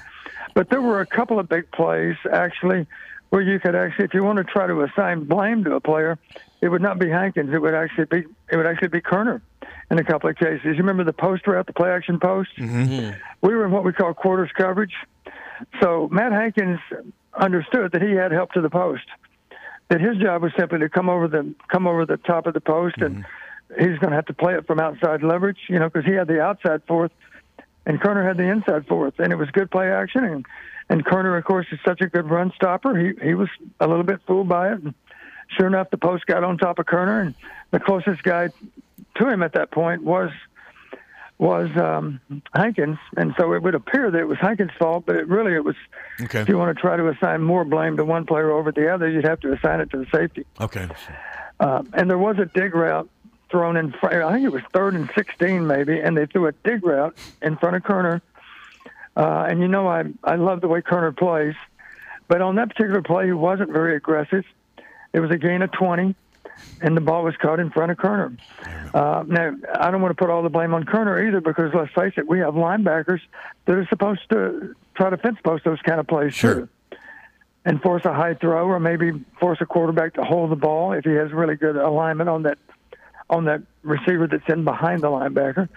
But 0.53 0.69
there 0.69 0.81
were 0.81 1.01
a 1.01 1.05
couple 1.05 1.37
of 1.37 1.49
big 1.49 1.69
plays 1.71 2.15
actually 2.31 2.87
where 3.29 3.41
you 3.41 3.59
could 3.59 3.75
actually, 3.75 4.05
if 4.05 4.13
you 4.13 4.23
want 4.23 4.37
to 4.37 4.45
try 4.45 4.67
to 4.67 4.83
assign 4.83 5.25
blame 5.25 5.65
to 5.65 5.75
a 5.75 5.81
player, 5.81 6.17
it 6.65 6.69
would 6.69 6.81
not 6.81 6.97
be 6.97 7.07
Hankins. 7.07 7.53
It 7.53 7.61
would 7.61 7.75
actually 7.75 8.05
be 8.05 8.23
it 8.51 8.57
would 8.57 8.65
actually 8.65 8.87
be 8.87 8.99
Koerner 8.99 9.39
in 9.91 9.99
a 9.99 10.03
couple 10.03 10.29
of 10.29 10.35
cases. 10.35 10.63
You 10.63 10.73
remember 10.73 11.03
the 11.03 11.13
post 11.13 11.45
route, 11.45 11.67
the 11.67 11.73
play 11.73 11.91
action 11.91 12.19
post? 12.19 12.49
Mm-hmm. 12.57 12.83
Mm-hmm. 12.83 13.19
We 13.47 13.53
were 13.53 13.65
in 13.65 13.71
what 13.71 13.83
we 13.83 13.93
call 13.93 14.15
quarters 14.15 14.49
coverage. 14.57 14.93
So 15.79 16.09
Matt 16.11 16.31
Hankins 16.31 16.79
understood 17.39 17.91
that 17.91 18.01
he 18.01 18.13
had 18.13 18.31
help 18.31 18.51
to 18.53 18.61
the 18.61 18.69
post. 18.69 19.05
That 19.89 20.01
his 20.01 20.17
job 20.17 20.41
was 20.41 20.53
simply 20.57 20.79
to 20.79 20.89
come 20.89 21.07
over 21.07 21.27
the 21.27 21.53
come 21.71 21.85
over 21.85 22.03
the 22.05 22.17
top 22.17 22.47
of 22.47 22.55
the 22.55 22.61
post, 22.61 22.97
and 22.97 23.17
mm-hmm. 23.17 23.79
he's 23.79 23.99
going 23.99 24.09
to 24.09 24.15
have 24.15 24.25
to 24.25 24.33
play 24.33 24.55
it 24.55 24.65
from 24.65 24.79
outside 24.79 25.21
leverage, 25.21 25.59
you 25.69 25.77
know, 25.77 25.87
because 25.87 26.05
he 26.05 26.13
had 26.13 26.27
the 26.27 26.41
outside 26.41 26.81
fourth, 26.87 27.11
and 27.85 28.01
Koerner 28.01 28.27
had 28.27 28.37
the 28.37 28.49
inside 28.49 28.87
fourth, 28.87 29.13
and 29.19 29.31
it 29.31 29.35
was 29.35 29.51
good 29.51 29.69
play 29.69 29.91
action, 29.91 30.23
and 30.23 30.45
And 30.89 31.05
Koerner, 31.05 31.37
of 31.37 31.43
course, 31.45 31.67
is 31.71 31.79
such 31.85 32.01
a 32.01 32.07
good 32.07 32.29
run 32.29 32.51
stopper. 32.55 32.97
He 32.97 33.13
he 33.23 33.33
was 33.33 33.49
a 33.79 33.87
little 33.87 34.03
bit 34.03 34.19
fooled 34.27 34.49
by 34.49 34.71
it. 34.71 34.83
And 34.83 34.93
sure 35.49 35.67
enough, 35.67 35.89
the 35.89 35.97
post 35.97 36.25
got 36.25 36.43
on 36.43 36.57
top 36.57 36.79
of 36.79 36.85
Koerner, 36.85 37.21
and 37.21 37.35
the 37.71 37.79
closest 37.79 38.23
guy 38.23 38.49
to 39.15 39.27
him 39.27 39.43
at 39.43 39.53
that 39.53 39.71
point 39.71 40.03
was 40.03 40.31
was 41.37 41.69
um, 41.75 42.21
Hankins, 42.53 42.97
and 43.17 43.33
so 43.37 43.53
it 43.53 43.61
would 43.61 43.75
appear 43.75 44.09
that 44.09 44.17
it 44.17 44.25
was 44.25 44.37
Hankins' 44.39 44.71
fault, 44.79 45.05
but 45.05 45.17
it 45.17 45.27
really 45.27 45.53
it 45.53 45.63
was. 45.63 45.75
Okay. 46.21 46.41
If 46.41 46.47
you 46.47 46.57
want 46.57 46.75
to 46.75 46.81
try 46.81 46.95
to 46.95 47.09
assign 47.09 47.41
more 47.41 47.65
blame 47.65 47.97
to 47.97 48.05
one 48.05 48.25
player 48.25 48.51
over 48.51 48.71
the 48.71 48.93
other, 48.93 49.09
you'd 49.09 49.25
have 49.25 49.41
to 49.41 49.51
assign 49.51 49.81
it 49.81 49.89
to 49.91 49.97
the 49.97 50.05
safety. 50.13 50.45
Okay. 50.61 50.87
Uh, 51.59 51.83
and 51.93 52.09
there 52.09 52.17
was 52.17 52.37
a 52.39 52.45
dig 52.45 52.73
route 52.73 53.09
thrown 53.49 53.75
in 53.75 53.91
front. 53.91 54.15
I 54.15 54.33
think 54.33 54.45
it 54.45 54.51
was 54.51 54.63
third 54.73 54.95
and 54.95 55.09
16 55.15 55.67
maybe, 55.67 55.99
and 55.99 56.15
they 56.17 56.25
threw 56.25 56.47
a 56.47 56.51
dig 56.51 56.85
route 56.85 57.17
in 57.41 57.57
front 57.57 57.75
of 57.75 57.83
Koerner. 57.83 58.21
Uh, 59.17 59.45
and 59.49 59.61
you 59.61 59.67
know, 59.67 59.87
I 59.87 60.03
I 60.23 60.35
love 60.35 60.61
the 60.61 60.67
way 60.67 60.81
Koerner 60.81 61.15
plays, 61.15 61.55
but 62.27 62.41
on 62.41 62.55
that 62.55 62.69
particular 62.69 63.01
play, 63.01 63.25
he 63.25 63.33
wasn't 63.33 63.71
very 63.71 63.95
aggressive. 63.95 64.45
It 65.15 65.21
was 65.21 65.31
a 65.31 65.37
gain 65.37 65.61
of 65.61 65.71
20 65.71 66.13
and 66.81 66.95
the 66.97 66.99
ball 67.01 67.23
was 67.23 67.35
caught 67.37 67.61
in 67.61 67.69
front 67.71 67.89
of 67.89 67.97
Koerner. 67.97 68.37
Uh, 68.93 69.23
now, 69.27 69.55
I 69.79 69.91
don't 69.91 70.01
want 70.01 70.11
to 70.15 70.21
put 70.21 70.29
all 70.29 70.43
the 70.43 70.49
blame 70.49 70.73
on 70.73 70.83
Koerner 70.83 71.25
either 71.25 71.39
because 71.39 71.73
let's 71.73 71.93
face 71.93 72.13
it, 72.17 72.27
we 72.27 72.39
have 72.39 72.55
linebackers 72.55 73.21
that 73.65 73.77
are 73.77 73.87
supposed 73.87 74.21
to 74.31 74.75
try 74.93 75.09
to 75.09 75.15
fence 75.15 75.37
post 75.41 75.63
those 75.63 75.79
kind 75.83 76.01
of 76.01 76.07
plays 76.07 76.33
Sure. 76.33 76.53
too. 76.55 76.69
And 77.63 77.81
force 77.81 78.03
a 78.03 78.13
high 78.13 78.33
throw, 78.35 78.67
or 78.67 78.79
maybe 78.79 79.23
force 79.39 79.59
a 79.61 79.65
quarterback 79.65 80.13
to 80.15 80.23
hold 80.23 80.51
the 80.51 80.55
ball 80.57 80.91
if 80.91 81.03
he 81.05 81.11
has 81.13 81.31
really 81.31 81.55
good 81.55 81.77
alignment 81.77 82.29
on 82.29 82.43
that 82.43 82.57
on 83.29 83.45
that 83.45 83.61
receiver 83.83 84.27
that's 84.27 84.47
in 84.49 84.63
behind 84.65 85.01
the 85.01 85.07
linebacker. 85.07 85.67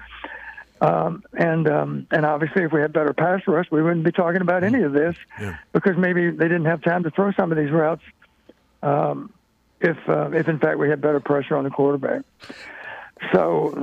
Um, 0.82 1.22
and 1.32 1.66
um, 1.68 2.06
and 2.10 2.26
obviously, 2.26 2.62
if 2.64 2.72
we 2.72 2.80
had 2.82 2.92
better 2.92 3.14
pass 3.14 3.40
rush, 3.46 3.66
we 3.70 3.82
wouldn't 3.82 4.04
be 4.04 4.12
talking 4.12 4.42
about 4.42 4.64
any 4.64 4.82
of 4.82 4.92
this 4.92 5.16
Yeah. 5.40 5.56
because 5.72 5.96
maybe 5.96 6.28
they 6.30 6.46
didn't 6.46 6.66
have 6.66 6.82
time 6.82 7.04
to 7.04 7.10
throw 7.10 7.32
some 7.32 7.50
of 7.52 7.56
these 7.56 7.70
routes. 7.70 8.02
Um, 8.82 9.32
if 9.80 9.96
uh, 10.08 10.30
if 10.32 10.48
in 10.48 10.58
fact 10.58 10.78
we 10.78 10.88
had 10.88 11.00
better 11.00 11.20
pressure 11.20 11.56
on 11.56 11.64
the 11.64 11.70
quarterback, 11.70 12.22
so 13.32 13.74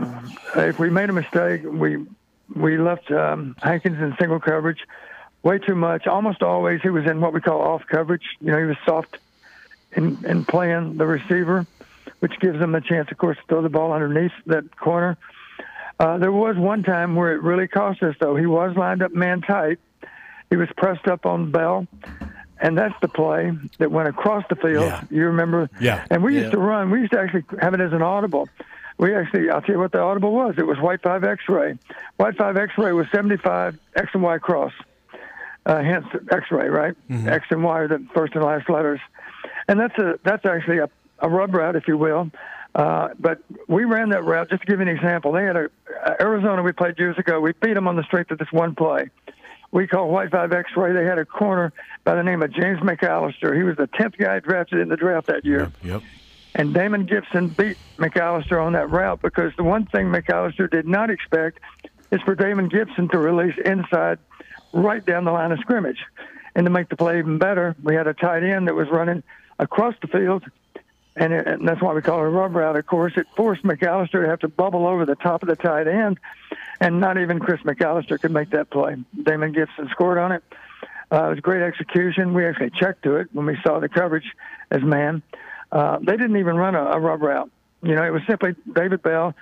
uh, 0.55 0.61
if 0.61 0.79
we 0.79 0.89
made 0.89 1.09
a 1.09 1.13
mistake, 1.13 1.61
we 1.65 2.05
we 2.53 2.77
left 2.77 3.09
um, 3.11 3.55
Hankins 3.61 3.99
in 3.99 4.15
single 4.19 4.39
coverage 4.39 4.79
way 5.43 5.59
too 5.59 5.75
much. 5.75 6.07
Almost 6.07 6.41
always 6.41 6.81
he 6.81 6.89
was 6.89 7.05
in 7.05 7.21
what 7.21 7.33
we 7.33 7.39
call 7.39 7.61
off 7.61 7.83
coverage. 7.87 8.23
You 8.41 8.51
know, 8.51 8.59
he 8.59 8.65
was 8.65 8.77
soft 8.85 9.17
in 9.93 10.23
in 10.25 10.43
playing 10.43 10.97
the 10.97 11.05
receiver, 11.05 11.65
which 12.19 12.37
gives 12.39 12.59
him 12.59 12.75
a 12.75 12.81
chance, 12.81 13.09
of 13.11 13.17
course, 13.17 13.37
to 13.37 13.43
throw 13.47 13.61
the 13.61 13.69
ball 13.69 13.93
underneath 13.93 14.33
that 14.47 14.75
corner. 14.75 15.17
Uh, 15.97 16.17
there 16.17 16.31
was 16.31 16.57
one 16.57 16.83
time 16.83 17.15
where 17.15 17.33
it 17.33 17.41
really 17.41 17.67
cost 17.67 18.03
us, 18.03 18.15
though. 18.19 18.35
He 18.35 18.45
was 18.45 18.75
lined 18.75 19.01
up 19.01 19.13
man 19.13 19.41
tight. 19.41 19.79
He 20.49 20.57
was 20.57 20.67
pressed 20.75 21.07
up 21.07 21.25
on 21.25 21.51
Bell, 21.51 21.87
and 22.59 22.77
that's 22.77 22.95
the 23.01 23.07
play 23.07 23.51
that 23.79 23.91
went 23.91 24.07
across 24.07 24.43
the 24.49 24.55
field. 24.55 24.85
Yeah. 24.85 25.01
You 25.09 25.25
remember? 25.25 25.69
Yeah. 25.79 26.05
And 26.09 26.23
we 26.23 26.33
Yeah. 26.35 26.41
used 26.41 26.51
to 26.53 26.59
run. 26.59 26.89
We 26.91 27.01
used 27.01 27.11
to 27.13 27.19
actually 27.19 27.43
have 27.61 27.73
it 27.73 27.81
as 27.81 27.93
an 27.93 28.01
audible. 28.01 28.47
We 28.97 29.13
actually, 29.13 29.49
I'll 29.49 29.61
tell 29.61 29.75
you 29.75 29.79
what 29.79 29.91
the 29.91 29.99
audible 29.99 30.31
was. 30.31 30.55
It 30.57 30.65
was 30.65 30.79
White 30.79 31.01
Five 31.01 31.23
X-ray. 31.25 31.77
White 32.17 32.37
Five 32.37 32.55
X-ray 32.55 32.93
was 32.93 33.07
75 33.11 33.77
X 33.95 34.07
and 34.13 34.23
Y 34.23 34.37
cross. 34.37 34.71
Uh, 35.65 35.81
hence 35.81 36.05
X-ray, 36.31 36.69
right? 36.69 36.95
X 37.27 37.45
and 37.49 37.63
Y 37.63 37.79
are 37.79 37.87
the 37.87 38.05
first 38.13 38.35
and 38.35 38.43
last 38.43 38.69
letters, 38.69 38.99
and 39.67 39.79
that's 39.79 39.97
a 39.97 40.19
that's 40.23 40.45
actually 40.45 40.77
a, 40.77 40.87
a 41.19 41.27
rub 41.27 41.53
route, 41.55 41.75
if 41.75 41.87
you 41.87 41.97
will. 41.97 42.29
Uh, 42.75 43.09
but 43.19 43.39
we 43.67 43.83
ran 43.83 44.09
that 44.09 44.23
route 44.23 44.49
just 44.49 44.61
to 44.61 44.67
give 44.67 44.79
you 44.79 44.83
an 44.87 44.95
example. 44.95 45.31
They 45.31 45.43
had 45.43 45.55
a 45.55 45.69
uh, 46.05 46.13
Arizona 46.21 46.61
we 46.61 46.71
played 46.71 46.99
years 46.99 47.17
ago. 47.17 47.39
We 47.41 47.53
beat 47.53 47.73
them 47.73 47.87
on 47.87 47.95
the 47.95 48.03
strength 48.03 48.31
of 48.31 48.37
this 48.37 48.51
one 48.51 48.75
play. 48.75 49.09
We 49.71 49.87
call 49.87 50.09
White 50.09 50.31
Five 50.31 50.53
X-ray. 50.53 50.93
They 50.93 51.05
had 51.05 51.19
a 51.19 51.25
corner 51.25 51.73
by 52.03 52.15
the 52.15 52.23
name 52.23 52.41
of 52.41 52.51
James 52.51 52.79
McAllister. 52.79 53.55
He 53.55 53.63
was 53.63 53.75
the 53.77 53.87
tenth 53.87 54.17
guy 54.17 54.39
drafted 54.39 54.79
in 54.79 54.89
the 54.89 54.97
draft 54.97 55.27
that 55.27 55.45
year. 55.45 55.71
Yep. 55.83 56.01
And 56.55 56.73
Damon 56.73 57.05
Gibson 57.05 57.49
beat 57.49 57.77
McAllister 57.97 58.63
on 58.63 58.73
that 58.73 58.89
route 58.89 59.21
because 59.21 59.51
the 59.57 59.63
one 59.63 59.85
thing 59.85 60.07
McAllister 60.07 60.71
did 60.71 60.87
not 60.87 61.09
expect 61.09 61.59
is 62.11 62.21
for 62.21 62.35
Damon 62.35 62.69
Gibson 62.69 63.09
to 63.09 63.17
release 63.17 63.55
inside 63.65 64.19
right 64.71 65.05
down 65.05 65.25
the 65.25 65.31
line 65.31 65.51
of 65.51 65.59
scrimmage. 65.59 65.99
And 66.55 66.65
to 66.65 66.69
make 66.69 66.87
the 66.87 66.95
play 66.95 67.19
even 67.19 67.37
better, 67.37 67.75
we 67.83 67.95
had 67.95 68.07
a 68.07 68.13
tight 68.13 68.43
end 68.43 68.69
that 68.69 68.75
was 68.75 68.87
running 68.89 69.23
across 69.59 69.95
the 70.01 70.07
field, 70.07 70.45
and, 71.17 71.33
it, 71.33 71.47
and 71.47 71.67
that's 71.67 71.81
why 71.81 71.93
we 71.93 72.01
call 72.01 72.19
it 72.19 72.27
a 72.27 72.29
rub 72.29 72.55
route. 72.55 72.77
Of 72.77 72.85
course, 72.85 73.13
it 73.17 73.27
forced 73.35 73.63
McAllister 73.63 74.23
to 74.23 74.29
have 74.29 74.39
to 74.39 74.47
bubble 74.47 74.87
over 74.87 75.05
the 75.05 75.15
top 75.15 75.43
of 75.43 75.49
the 75.49 75.57
tight 75.57 75.87
end, 75.87 76.17
and 76.79 76.99
not 76.99 77.17
even 77.17 77.39
Chris 77.39 77.61
McAllister 77.61 78.19
could 78.19 78.31
make 78.31 78.51
that 78.51 78.69
play. 78.69 78.95
Damon 79.23 79.51
Gibson 79.51 79.87
scored 79.91 80.17
on 80.17 80.31
it. 80.31 80.43
Uh, 81.11 81.25
it 81.25 81.29
was 81.29 81.39
great 81.39 81.61
execution. 81.61 82.33
We 82.33 82.45
actually 82.45 82.71
checked 82.71 83.03
to 83.03 83.17
it 83.17 83.29
when 83.31 83.45
we 83.45 83.57
saw 83.65 83.79
the 83.79 83.89
coverage 83.89 84.25
as 84.71 84.81
man. 84.81 85.21
Uh, 85.71 85.99
they 85.99 86.17
didn't 86.17 86.37
even 86.37 86.55
run 86.55 86.75
a, 86.75 86.83
a 86.83 86.99
rub 86.99 87.21
route. 87.21 87.51
You 87.81 87.95
know, 87.95 88.03
it 88.03 88.11
was 88.11 88.23
simply 88.27 88.55
David 88.73 89.03
Bell 89.03 89.35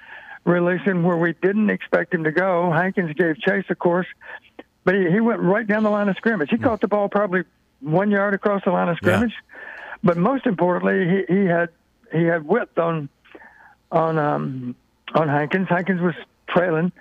releasing 0.45 1.03
where 1.03 1.17
we 1.17 1.33
didn't 1.41 1.69
expect 1.69 2.13
him 2.13 2.25
to 2.25 2.31
go. 2.31 2.71
Hankins 2.71 3.13
gave 3.15 3.39
chase, 3.39 3.65
of 3.69 3.79
course, 3.79 4.07
but 4.83 4.95
he, 4.95 5.09
he 5.09 5.19
went 5.21 5.39
right 5.39 5.65
down 5.65 5.83
the 5.83 5.89
line 5.89 6.09
of 6.09 6.17
scrimmage. 6.17 6.49
He 6.49 6.57
caught 6.57 6.81
the 6.81 6.87
ball 6.87 7.07
probably 7.07 7.43
one 7.79 8.11
yard 8.11 8.33
across 8.33 8.63
the 8.65 8.71
line 8.71 8.89
of 8.89 8.97
scrimmage. 8.97 9.33
But 10.03 10.17
most 10.17 10.45
importantly, 10.45 11.25
he, 11.27 11.33
he 11.33 11.45
had 11.45 11.69
he 12.11 12.23
had 12.23 12.45
width 12.45 12.77
on 12.77 13.07
on 13.91 14.17
um, 14.17 14.75
on 15.13 15.29
Hankins. 15.29 15.69
Hankins 15.69 16.01
was 16.01 16.15
trailing, 16.47 16.91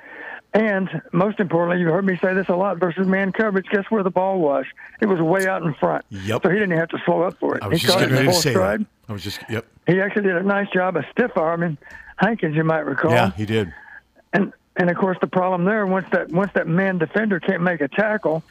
and 0.55 0.89
most 1.13 1.41
importantly, 1.41 1.81
you 1.81 1.89
heard 1.91 2.05
me 2.05 2.19
say 2.23 2.35
this 2.35 2.49
a 2.49 2.55
lot 2.57 2.79
versus 2.79 3.07
man 3.07 3.33
coverage. 3.33 3.67
Guess 3.71 3.85
where 3.91 4.03
the 4.03 4.11
ball 4.11 4.39
was? 4.39 4.67
It 5.01 5.07
was 5.07 5.19
way 5.21 5.47
out 5.47 5.63
in 5.63 5.73
front. 5.75 6.05
Yep. 6.11 6.43
So 6.43 6.51
he 6.51 6.59
didn't 6.59 6.77
have 6.79 6.89
to 6.91 6.99
slow 7.07 7.23
up 7.23 7.39
for 7.39 7.57
it. 7.57 7.63
I 7.63 7.69
was 7.69 7.81
he 7.81 7.87
just 7.87 7.99
getting 7.99 8.15
ready 8.15 8.29
to 8.29 8.35
say 8.35 8.51
stride. 8.53 8.81
that. 8.81 8.87
I 9.09 9.13
was 9.13 9.23
just 9.23 9.41
yep. 9.49 9.65
He 9.87 10.01
actually 10.01 10.23
did 10.25 10.37
a 10.37 10.43
nice 10.43 10.69
job 10.71 10.97
of 10.97 11.05
stiff 11.11 11.37
arming 11.37 11.79
Hankins, 12.19 12.55
you 12.55 12.65
might 12.65 12.81
recall. 12.87 13.11
Yeah, 13.13 13.31
he 13.33 13.47
did. 13.47 13.73
And 14.33 14.53
and 14.77 14.91
of 14.91 14.97
course 14.97 15.17
the 15.21 15.27
problem 15.27 15.65
there 15.65 15.87
once 15.87 16.07
that 16.13 16.31
once 16.31 16.53
that 16.55 16.67
man 16.69 16.99
defender 16.99 17.41
can't 17.41 17.63
make 17.63 17.81
a 17.81 17.89
tackle, 17.89 18.43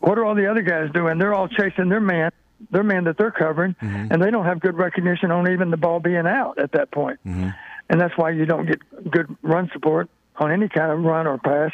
what 0.00 0.18
are 0.18 0.24
all 0.24 0.34
the 0.34 0.50
other 0.50 0.62
guys 0.62 0.90
doing? 0.92 1.18
They're 1.18 1.34
all 1.34 1.48
chasing 1.48 1.88
their 1.90 2.00
man, 2.00 2.32
their 2.70 2.82
man 2.82 3.04
that 3.04 3.16
they're 3.18 3.30
covering, 3.30 3.74
Mm-hmm. 3.82 4.12
and 4.12 4.22
they 4.22 4.30
don't 4.30 4.44
have 4.46 4.60
good 4.60 4.76
recognition 4.76 5.30
on 5.30 5.50
even 5.50 5.70
the 5.70 5.76
ball 5.76 6.00
being 6.00 6.26
out 6.26 6.58
at 6.58 6.72
that 6.72 6.90
point. 6.90 7.18
Mm-hmm. 7.26 7.50
And 7.88 8.00
that's 8.00 8.16
why 8.16 8.30
you 8.30 8.46
don't 8.46 8.66
get 8.66 8.80
good 9.10 9.34
run 9.42 9.70
support 9.72 10.08
on 10.38 10.52
any 10.52 10.68
kind 10.68 10.90
of 10.92 11.02
run 11.02 11.26
or 11.26 11.38
pass 11.38 11.72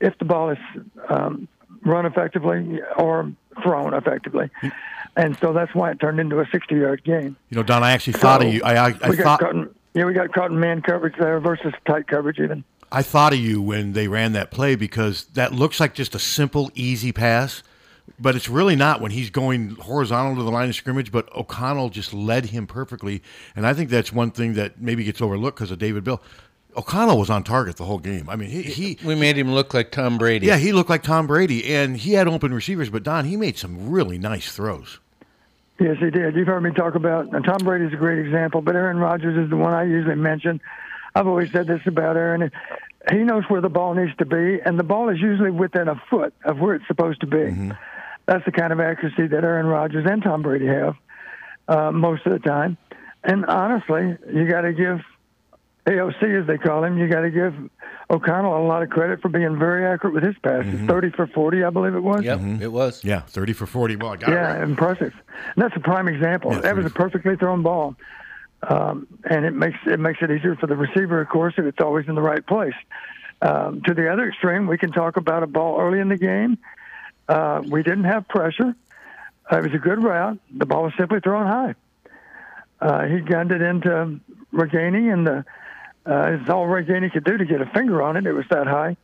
if 0.00 0.18
the 0.18 0.24
ball 0.24 0.50
is 0.50 0.58
um, 1.08 1.48
run 1.84 2.06
effectively 2.06 2.80
or 2.96 3.32
thrown 3.62 3.94
effectively. 3.94 4.50
And 5.16 5.36
so 5.38 5.52
that's 5.52 5.74
why 5.74 5.92
it 5.92 6.00
turned 6.00 6.20
into 6.20 6.40
a 6.40 6.44
60-yard 6.46 7.04
game. 7.04 7.36
You 7.48 7.56
know, 7.56 7.62
Don, 7.62 7.82
I 7.82 7.92
actually 7.92 8.14
thought 8.14 8.42
So, 8.42 8.48
of 8.48 8.54
you. 8.54 8.60
I 8.62 8.74
I, 8.74 8.86
I 8.88 9.16
thought 9.16 9.42
in, 9.54 9.74
yeah, 9.94 10.04
we 10.04 10.12
got 10.12 10.32
caught 10.32 10.50
in 10.50 10.60
man 10.60 10.82
coverage 10.82 11.14
there 11.18 11.40
versus 11.40 11.72
tight 11.86 12.06
coverage 12.06 12.38
even. 12.38 12.64
I 12.92 13.02
thought 13.02 13.32
of 13.32 13.38
you 13.38 13.60
when 13.62 13.94
they 13.94 14.08
ran 14.08 14.32
that 14.32 14.50
play 14.50 14.76
because 14.76 15.24
that 15.34 15.52
looks 15.52 15.80
like 15.80 15.94
just 15.94 16.14
a 16.14 16.18
simple, 16.18 16.70
easy 16.74 17.12
pass, 17.12 17.62
but 18.18 18.36
it's 18.36 18.48
really 18.48 18.76
not 18.76 19.00
when 19.00 19.10
he's 19.10 19.30
going 19.30 19.70
horizontal 19.76 20.36
to 20.36 20.42
the 20.42 20.50
line 20.50 20.68
of 20.68 20.74
scrimmage. 20.74 21.10
But 21.10 21.34
O'Connell 21.34 21.88
just 21.88 22.12
led 22.12 22.46
him 22.46 22.66
perfectly, 22.66 23.22
and 23.56 23.66
I 23.66 23.72
think 23.72 23.90
that's 23.90 24.12
one 24.12 24.30
thing 24.30 24.54
that 24.54 24.80
maybe 24.80 25.02
gets 25.02 25.20
overlooked 25.20 25.56
because 25.56 25.70
of 25.70 25.78
David 25.78 26.04
Bell. 26.04 26.22
O'Connell 26.76 27.18
was 27.18 27.30
on 27.30 27.42
target 27.42 27.76
the 27.76 27.84
whole 27.84 27.98
game. 27.98 28.28
I 28.28 28.36
mean, 28.36 28.50
he, 28.50 28.62
he 28.62 28.98
We 29.04 29.14
made 29.14 29.36
him 29.38 29.52
look 29.52 29.72
like 29.74 29.90
Tom 29.90 30.18
Brady. 30.18 30.46
yeah, 30.46 30.56
he 30.58 30.72
looked 30.72 30.90
like 30.90 31.02
Tom 31.02 31.26
Brady, 31.26 31.74
and 31.74 31.96
he 31.96 32.12
had 32.12 32.28
open 32.28 32.52
receivers. 32.52 32.90
But 32.90 33.02
Don, 33.02 33.24
he 33.24 33.36
made 33.36 33.56
some 33.58 33.90
really 33.90 34.18
nice 34.18 34.52
throws. 34.52 34.98
Yes, 35.78 35.96
he 36.00 36.10
did. 36.10 36.34
You've 36.34 36.46
heard 36.46 36.62
me 36.62 36.70
talk 36.72 36.94
about 36.94 37.34
and 37.34 37.44
Tom 37.44 37.58
Brady's 37.58 37.92
a 37.92 37.96
great 37.96 38.18
example, 38.18 38.62
but 38.62 38.74
Aaron 38.76 38.96
Rodgers 38.96 39.36
is 39.36 39.50
the 39.50 39.56
one 39.56 39.74
I 39.74 39.84
usually 39.84 40.14
mention. 40.14 40.60
I've 41.14 41.26
always 41.26 41.50
said 41.52 41.66
this 41.66 41.82
about 41.86 42.16
Aaron. 42.16 42.50
He 43.10 43.18
knows 43.18 43.44
where 43.48 43.60
the 43.60 43.68
ball 43.68 43.94
needs 43.94 44.16
to 44.16 44.24
be, 44.24 44.58
and 44.64 44.78
the 44.78 44.82
ball 44.84 45.10
is 45.10 45.20
usually 45.20 45.50
within 45.50 45.88
a 45.88 46.00
foot 46.10 46.32
of 46.44 46.58
where 46.58 46.74
it's 46.74 46.86
supposed 46.86 47.20
to 47.20 47.26
be. 47.26 47.72
That's 48.26 48.44
the 48.44 48.52
kind 48.52 48.72
of 48.72 48.80
accuracy 48.80 49.26
that 49.28 49.44
Aaron 49.44 49.66
Rodgers 49.66 50.06
and 50.10 50.22
Tom 50.22 50.42
Brady 50.42 50.66
have 50.66 50.96
uh, 51.68 51.92
most 51.92 52.26
of 52.26 52.32
the 52.32 52.38
time. 52.38 52.76
And 53.22 53.44
honestly, 53.46 54.16
you 54.32 54.48
got 54.48 54.62
to 54.62 54.72
give 54.72 55.00
AOC, 55.86 56.40
as 56.40 56.46
they 56.46 56.58
call 56.58 56.82
him, 56.84 56.98
you 56.98 57.08
got 57.08 57.20
to 57.20 57.30
give 57.30 57.54
O'Connell 58.10 58.56
a 58.58 58.66
lot 58.66 58.82
of 58.82 58.90
credit 58.90 59.20
for 59.22 59.28
being 59.28 59.56
very 59.58 59.86
accurate 59.86 60.14
with 60.14 60.24
his 60.24 60.36
passes. 60.42 60.80
30 60.80 61.10
for 61.10 61.26
40, 61.28 61.62
I 61.64 61.70
believe 61.70 61.94
it 61.94 62.02
was. 62.02 62.24
Yep, 62.24 62.40
it 62.60 62.68
was. 62.72 63.04
Yeah, 63.04 63.20
thirty 63.20 63.52
for 63.52 63.66
forty. 63.66 63.94
Well, 63.96 64.12
I 64.12 64.16
got 64.16 64.30
it 64.30 64.32
Yeah, 64.32 64.54
right. 64.54 64.62
impressive. 64.62 65.14
And 65.54 65.62
that's 65.64 65.76
a 65.76 65.80
prime 65.80 66.08
example. 66.08 66.52
Yeah, 66.52 66.60
that 66.60 66.76
was 66.76 66.86
a 66.86 66.90
perfectly 66.90 67.36
thrown 67.36 67.62
ball, 67.62 67.94
um, 68.68 69.06
and 69.30 69.44
it 69.44 69.52
makes 69.54 69.78
it 69.86 70.00
makes 70.00 70.18
it 70.22 70.30
easier 70.30 70.56
for 70.56 70.66
the 70.66 70.76
receiver, 70.76 71.20
of 71.20 71.28
course, 71.28 71.54
if 71.56 71.64
it's 71.64 71.80
always 71.80 72.08
in 72.08 72.14
the 72.16 72.22
right 72.22 72.44
place. 72.44 72.74
Um, 73.42 73.82
to 73.82 73.94
the 73.94 74.10
other 74.12 74.28
extreme, 74.28 74.66
we 74.66 74.78
can 74.78 74.90
talk 74.92 75.16
about 75.16 75.42
a 75.42 75.46
ball 75.46 75.78
early 75.80 76.00
in 76.00 76.08
the 76.08 76.16
game. 76.16 76.58
Uh, 77.28 77.62
we 77.68 77.82
didn't 77.82 78.04
have 78.04 78.26
pressure. 78.28 78.74
Uh, 79.52 79.58
it 79.58 79.62
was 79.64 79.74
a 79.74 79.78
good 79.78 80.02
route. 80.02 80.38
The 80.56 80.66
ball 80.66 80.84
was 80.84 80.94
simply 80.98 81.20
thrown 81.20 81.46
high. 81.46 81.74
Uh, 82.80 83.04
he 83.06 83.20
gunned 83.20 83.52
it 83.52 83.62
into 83.62 84.18
Ragaini, 84.52 85.12
and 85.12 85.26
the, 85.26 85.44
uh, 86.06 86.38
it's 86.40 86.48
all 86.48 86.66
Ragaini 86.66 87.12
could 87.12 87.24
do 87.24 87.36
to 87.36 87.44
get 87.44 87.60
a 87.60 87.66
finger 87.66 88.02
on 88.02 88.16
it. 88.16 88.26
It 88.26 88.32
was 88.32 88.46
that 88.50 88.66
high. 88.66 88.96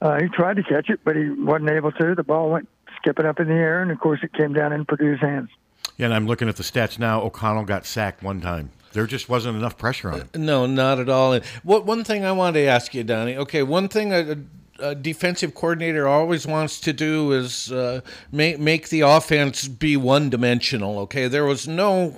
Uh, 0.00 0.20
he 0.20 0.28
tried 0.28 0.56
to 0.56 0.62
catch 0.62 0.88
it, 0.88 1.00
but 1.04 1.14
he 1.14 1.30
wasn't 1.30 1.70
able 1.70 1.92
to. 1.92 2.14
The 2.14 2.22
ball 2.22 2.50
went 2.50 2.68
skipping 2.96 3.26
up 3.26 3.38
in 3.38 3.48
the 3.48 3.54
air, 3.54 3.82
and 3.82 3.90
of 3.90 4.00
course 4.00 4.20
it 4.22 4.32
came 4.32 4.52
down 4.52 4.72
in 4.72 4.84
Purdue's 4.84 5.20
hands. 5.20 5.50
Yeah, 5.96 6.06
and 6.06 6.14
I'm 6.14 6.26
looking 6.26 6.48
at 6.48 6.56
the 6.56 6.62
stats 6.62 6.98
now. 6.98 7.20
O'Connell 7.22 7.64
got 7.64 7.84
sacked 7.84 8.22
one 8.22 8.40
time. 8.40 8.70
There 8.92 9.06
just 9.06 9.28
wasn't 9.28 9.56
enough 9.56 9.78
pressure 9.78 10.10
on 10.10 10.20
him. 10.20 10.28
No, 10.34 10.66
not 10.66 10.98
at 10.98 11.08
all. 11.08 11.32
And 11.32 11.44
what 11.62 11.86
one 11.86 12.02
thing 12.02 12.24
I 12.24 12.32
wanted 12.32 12.60
to 12.62 12.66
ask 12.66 12.94
you, 12.94 13.04
Donnie? 13.04 13.36
Okay, 13.36 13.62
one 13.62 13.88
thing 13.88 14.12
a, 14.12 14.36
a 14.80 14.94
defensive 14.94 15.54
coordinator 15.54 16.08
always 16.08 16.46
wants 16.46 16.80
to 16.80 16.92
do 16.92 17.32
is 17.32 17.70
uh, 17.70 18.00
make 18.32 18.58
make 18.58 18.88
the 18.88 19.02
offense 19.02 19.68
be 19.68 19.96
one 19.96 20.30
dimensional. 20.30 20.98
Okay, 21.00 21.28
there 21.28 21.44
was 21.44 21.68
no 21.68 22.16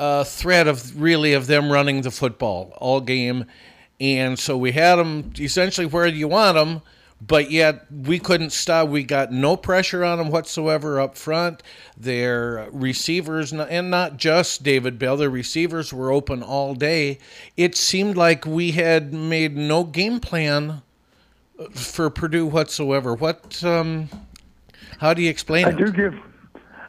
uh, 0.00 0.24
threat 0.24 0.66
of 0.66 1.00
really 1.00 1.32
of 1.32 1.46
them 1.46 1.70
running 1.70 2.02
the 2.02 2.10
football 2.10 2.72
all 2.78 3.00
game, 3.00 3.44
and 4.00 4.38
so 4.38 4.56
we 4.56 4.72
had 4.72 4.96
them 4.96 5.32
essentially 5.38 5.86
where 5.86 6.06
you 6.06 6.26
want 6.26 6.56
them 6.56 6.82
but 7.20 7.50
yet 7.50 7.84
we 7.90 8.18
couldn't 8.18 8.50
stop. 8.50 8.88
We 8.88 9.02
got 9.02 9.30
no 9.30 9.56
pressure 9.56 10.04
on 10.04 10.18
them 10.18 10.30
whatsoever 10.30 11.00
up 11.00 11.16
front. 11.16 11.62
Their 11.96 12.68
receivers, 12.72 13.52
and 13.52 13.90
not 13.90 14.16
just 14.16 14.62
David 14.62 14.98
Bell, 14.98 15.16
their 15.16 15.30
receivers 15.30 15.92
were 15.92 16.10
open 16.10 16.42
all 16.42 16.74
day. 16.74 17.18
It 17.56 17.76
seemed 17.76 18.16
like 18.16 18.46
we 18.46 18.72
had 18.72 19.12
made 19.12 19.56
no 19.56 19.84
game 19.84 20.18
plan 20.18 20.82
for 21.72 22.08
Purdue 22.08 22.46
whatsoever. 22.46 23.14
What? 23.14 23.62
Um, 23.62 24.08
how 24.98 25.12
do 25.12 25.22
you 25.22 25.30
explain 25.30 25.66
it? 25.66 25.74
I 25.74 25.78
it? 25.78 25.84
do 25.84 25.92
give, 25.92 26.14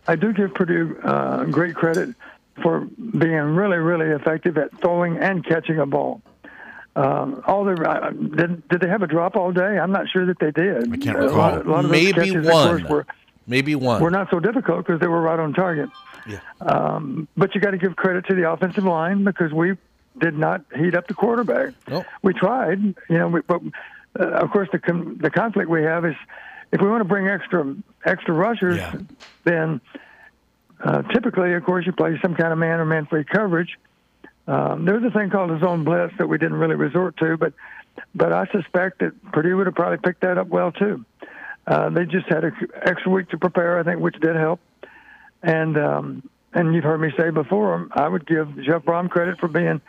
I 0.08 0.16
do 0.16 0.32
give 0.32 0.54
Purdue 0.54 0.98
uh, 1.04 1.44
great 1.46 1.76
credit 1.76 2.16
for 2.62 2.82
being 2.82 3.56
really, 3.56 3.78
really 3.78 4.08
effective 4.12 4.58
at 4.58 4.70
throwing 4.82 5.18
and 5.18 5.46
catching 5.46 5.80
a 5.80 5.86
ball. 5.86 6.22
Um, 6.96 7.42
all 7.48 7.64
the 7.64 7.72
uh, 7.90 8.10
did, 8.12 8.68
did 8.68 8.82
they 8.82 8.88
have 8.90 9.02
a 9.02 9.08
drop 9.08 9.36
all 9.38 9.52
day? 9.54 9.80
I'm 9.80 9.92
not 9.92 10.10
sure 10.10 10.26
that 10.26 10.40
they 10.40 10.52
did. 10.52 10.92
I 10.92 10.98
can't 10.98 11.18
A 11.18 11.22
recall. 11.22 11.38
lot, 11.38 11.66
a 11.66 11.70
lot 11.72 11.86
of 11.86 11.92
Maybe 11.92 12.12
catches, 12.14 12.36
of 12.36 12.46
one. 12.46 12.68
course, 12.80 12.90
were 12.90 13.06
Maybe 13.48 13.76
one. 13.76 14.02
were 14.02 14.12
not 14.12 14.30
so 14.30 14.40
difficult 14.42 14.86
because 14.86 15.00
they 15.00 15.08
were 15.08 15.22
right 15.22 15.40
on 15.40 15.54
target. 15.54 15.90
Yeah. 16.28 16.40
Um, 16.60 17.28
but 17.38 17.56
you 17.56 17.62
got 17.62 17.72
to 17.72 17.78
give 17.78 17.96
credit 17.96 18.26
to 18.28 18.36
the 18.36 18.50
offensive 18.52 18.84
line 18.84 19.24
because 19.24 19.54
we 19.54 19.78
did 20.20 20.38
not 20.38 20.64
heat 20.76 20.94
up 20.94 21.08
the 21.08 21.14
quarterback. 21.14 21.74
Nope. 21.88 22.06
We 22.24 22.34
tried, 22.34 22.80
you 22.84 23.18
know, 23.18 23.30
we, 23.30 23.42
but 23.42 23.62
uh, 24.20 24.26
of 24.26 24.52
course 24.52 24.68
the 24.74 24.80
con- 24.80 25.18
the 25.22 25.30
conflict 25.32 25.70
we 25.70 25.84
have 25.84 26.06
is 26.06 26.16
if 26.74 26.82
we 26.82 26.90
want 26.90 27.00
to 27.02 27.06
bring 27.06 27.28
extra 27.30 27.74
extra 28.06 28.34
rushers, 28.34 28.78
Yeah. 28.78 28.96
then 29.46 29.80
uh, 30.84 31.02
typically, 31.04 31.54
of 31.54 31.64
course, 31.64 31.86
you 31.86 31.92
play 31.92 32.18
some 32.22 32.36
kind 32.36 32.52
of 32.52 32.58
man 32.58 32.80
or 32.80 32.86
man 32.86 33.06
free 33.06 33.24
coverage. 33.24 33.78
Um, 34.48 34.86
was 34.86 35.04
a 35.04 35.12
thing 35.12 35.30
called 35.30 35.52
a 35.52 35.60
zone 35.60 35.84
blitz 35.84 36.14
that 36.18 36.28
we 36.28 36.38
didn't 36.38 36.58
really 36.58 36.76
resort 36.76 37.16
to, 37.18 37.38
but 37.38 37.54
but 38.16 38.34
I 38.34 38.48
suspect 38.48 39.00
that 39.00 39.14
Purdue 39.32 39.58
would 39.58 39.68
have 39.68 39.76
probably 39.76 39.98
picked 39.98 40.22
that 40.22 40.38
up 40.38 40.48
well 40.48 40.72
too. 40.72 41.06
Uh, 41.68 41.90
they 41.90 42.06
just 42.06 42.28
had 42.28 42.44
an 42.44 42.54
extra 42.82 43.12
week 43.12 43.30
to 43.30 43.38
prepare, 43.38 43.80
I 43.80 43.84
think, 43.84 44.00
which 44.00 44.20
did 44.20 44.36
help. 44.36 44.60
And 45.44 45.78
um, 45.78 46.30
and 46.54 46.74
you've 46.74 46.84
heard 46.84 47.00
me 47.00 47.12
say 47.18 47.30
before, 47.30 47.88
I 47.94 48.08
would 48.08 48.26
give 48.26 48.56
Jeff 48.64 48.84
Brohm 48.84 49.10
credit 49.10 49.40
for 49.40 49.48
being 49.48 49.82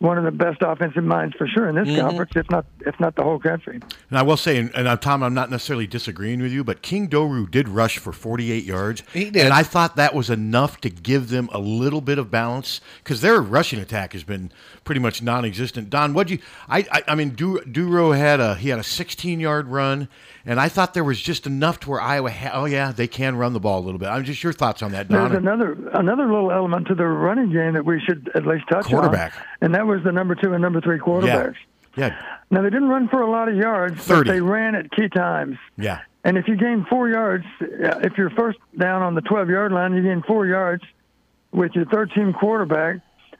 one 0.00 0.16
of 0.16 0.24
the 0.24 0.30
best 0.30 0.62
offensive 0.62 1.04
minds 1.04 1.36
for 1.36 1.46
sure 1.46 1.68
in 1.68 1.74
this 1.74 1.98
conference, 2.00 2.32
if 2.34 2.48
not 2.50 2.64
if 2.86 2.98
not 2.98 3.14
the 3.16 3.22
whole 3.22 3.38
country. 3.38 3.78
And 4.08 4.18
I 4.18 4.22
will 4.22 4.38
say, 4.38 4.56
and, 4.56 4.74
and 4.74 4.88
uh, 4.88 4.96
Tom, 4.96 5.22
I'm 5.22 5.34
not 5.34 5.50
necessarily 5.50 5.86
disagreeing 5.86 6.40
with 6.40 6.52
you, 6.52 6.64
but 6.64 6.80
King 6.80 7.06
Doerue 7.06 7.46
did 7.46 7.68
rush 7.68 7.98
for 7.98 8.10
48 8.10 8.64
yards. 8.64 9.02
He 9.12 9.30
did. 9.30 9.44
And 9.44 9.52
I 9.52 9.62
thought 9.62 9.96
that 9.96 10.14
was 10.14 10.30
enough 10.30 10.80
to 10.80 10.90
give 10.90 11.28
them 11.28 11.50
a 11.52 11.58
little 11.58 12.00
bit 12.00 12.18
of 12.18 12.30
balance 12.30 12.80
because 13.04 13.20
their 13.20 13.42
rushing 13.42 13.78
attack 13.78 14.14
has 14.14 14.24
been 14.24 14.50
pretty 14.84 15.00
much 15.02 15.20
non-existent. 15.22 15.90
Don, 15.90 16.14
what 16.14 16.30
you? 16.30 16.38
I, 16.66 16.86
I, 16.90 17.02
I 17.08 17.14
mean, 17.14 17.34
Du- 17.34 17.60
Doerue 17.60 18.16
had 18.16 18.40
a 18.40 18.54
he 18.54 18.70
had 18.70 18.78
a 18.78 18.84
16 18.84 19.38
yard 19.38 19.68
run, 19.68 20.08
and 20.46 20.58
I 20.58 20.70
thought 20.70 20.94
there 20.94 21.04
was 21.04 21.20
just 21.20 21.46
enough 21.46 21.78
to 21.80 21.90
where 21.90 22.00
Iowa. 22.00 22.30
Ha- 22.30 22.52
oh 22.54 22.64
yeah, 22.64 22.90
they 22.90 23.06
can 23.06 23.36
run 23.36 23.52
the 23.52 23.60
ball 23.60 23.78
a 23.80 23.84
little 23.84 23.98
bit. 23.98 24.08
I'm 24.08 24.24
just 24.24 24.42
your 24.42 24.54
thoughts 24.54 24.82
on 24.82 24.92
that, 24.92 25.08
Don. 25.08 25.28
There's 25.28 25.42
another 25.42 25.72
another 25.92 26.24
little 26.24 26.50
element 26.50 26.86
to 26.86 26.94
the 26.94 27.04
running 27.04 27.52
game 27.52 27.74
that 27.74 27.84
we 27.84 28.00
should 28.00 28.30
at 28.34 28.46
least 28.46 28.64
touch 28.70 28.86
Quarterback. 28.86 29.36
on, 29.36 29.42
and 29.60 29.74
that 29.74 29.86
was 29.90 30.02
the 30.04 30.12
number 30.12 30.34
two 30.34 30.52
and 30.54 30.62
number 30.62 30.80
three 30.80 30.98
quarterbacks. 30.98 31.56
yeah, 31.96 32.16
Now 32.50 32.62
they 32.62 32.70
didn't 32.70 32.88
run 32.88 33.08
for 33.08 33.20
a 33.22 33.30
lot 33.30 33.48
of 33.48 33.56
yards, 33.56 34.02
30. 34.04 34.28
but 34.28 34.32
they 34.32 34.40
ran 34.40 34.74
at 34.74 34.90
key 34.92 35.08
times. 35.08 35.56
yeah. 35.76 36.00
And 36.22 36.36
if 36.36 36.46
you 36.48 36.54
gain 36.56 36.84
four 36.84 37.08
yards, 37.08 37.46
uh, 37.62 38.00
if 38.02 38.18
you're 38.18 38.28
first 38.30 38.58
down 38.76 39.00
on 39.00 39.14
the 39.14 39.22
12 39.22 39.48
yard 39.48 39.72
line, 39.72 39.94
you 39.94 40.02
gain 40.02 40.22
four 40.22 40.44
yards 40.46 40.84
with 41.50 41.74
your 41.74 41.86
third 41.86 42.12
team 42.12 42.34
quarterback. 42.34 42.96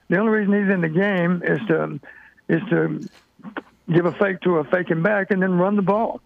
The 0.09 0.17
only 0.19 0.33
reason 0.33 0.55
he's 0.63 0.73
in 0.73 0.81
the 0.81 0.89
game 0.89 1.43
is 1.45 1.61
to 1.69 2.01
is 2.49 2.63
to 2.71 3.07
give 3.93 4.07
a 4.07 4.13
fake 4.13 4.41
to 4.41 4.57
a 4.57 4.65
faking 4.65 5.03
back 5.03 5.31
and 5.31 5.43
then 5.43 5.59
run 5.59 5.77
the 5.77 5.83
ball. 5.83 6.23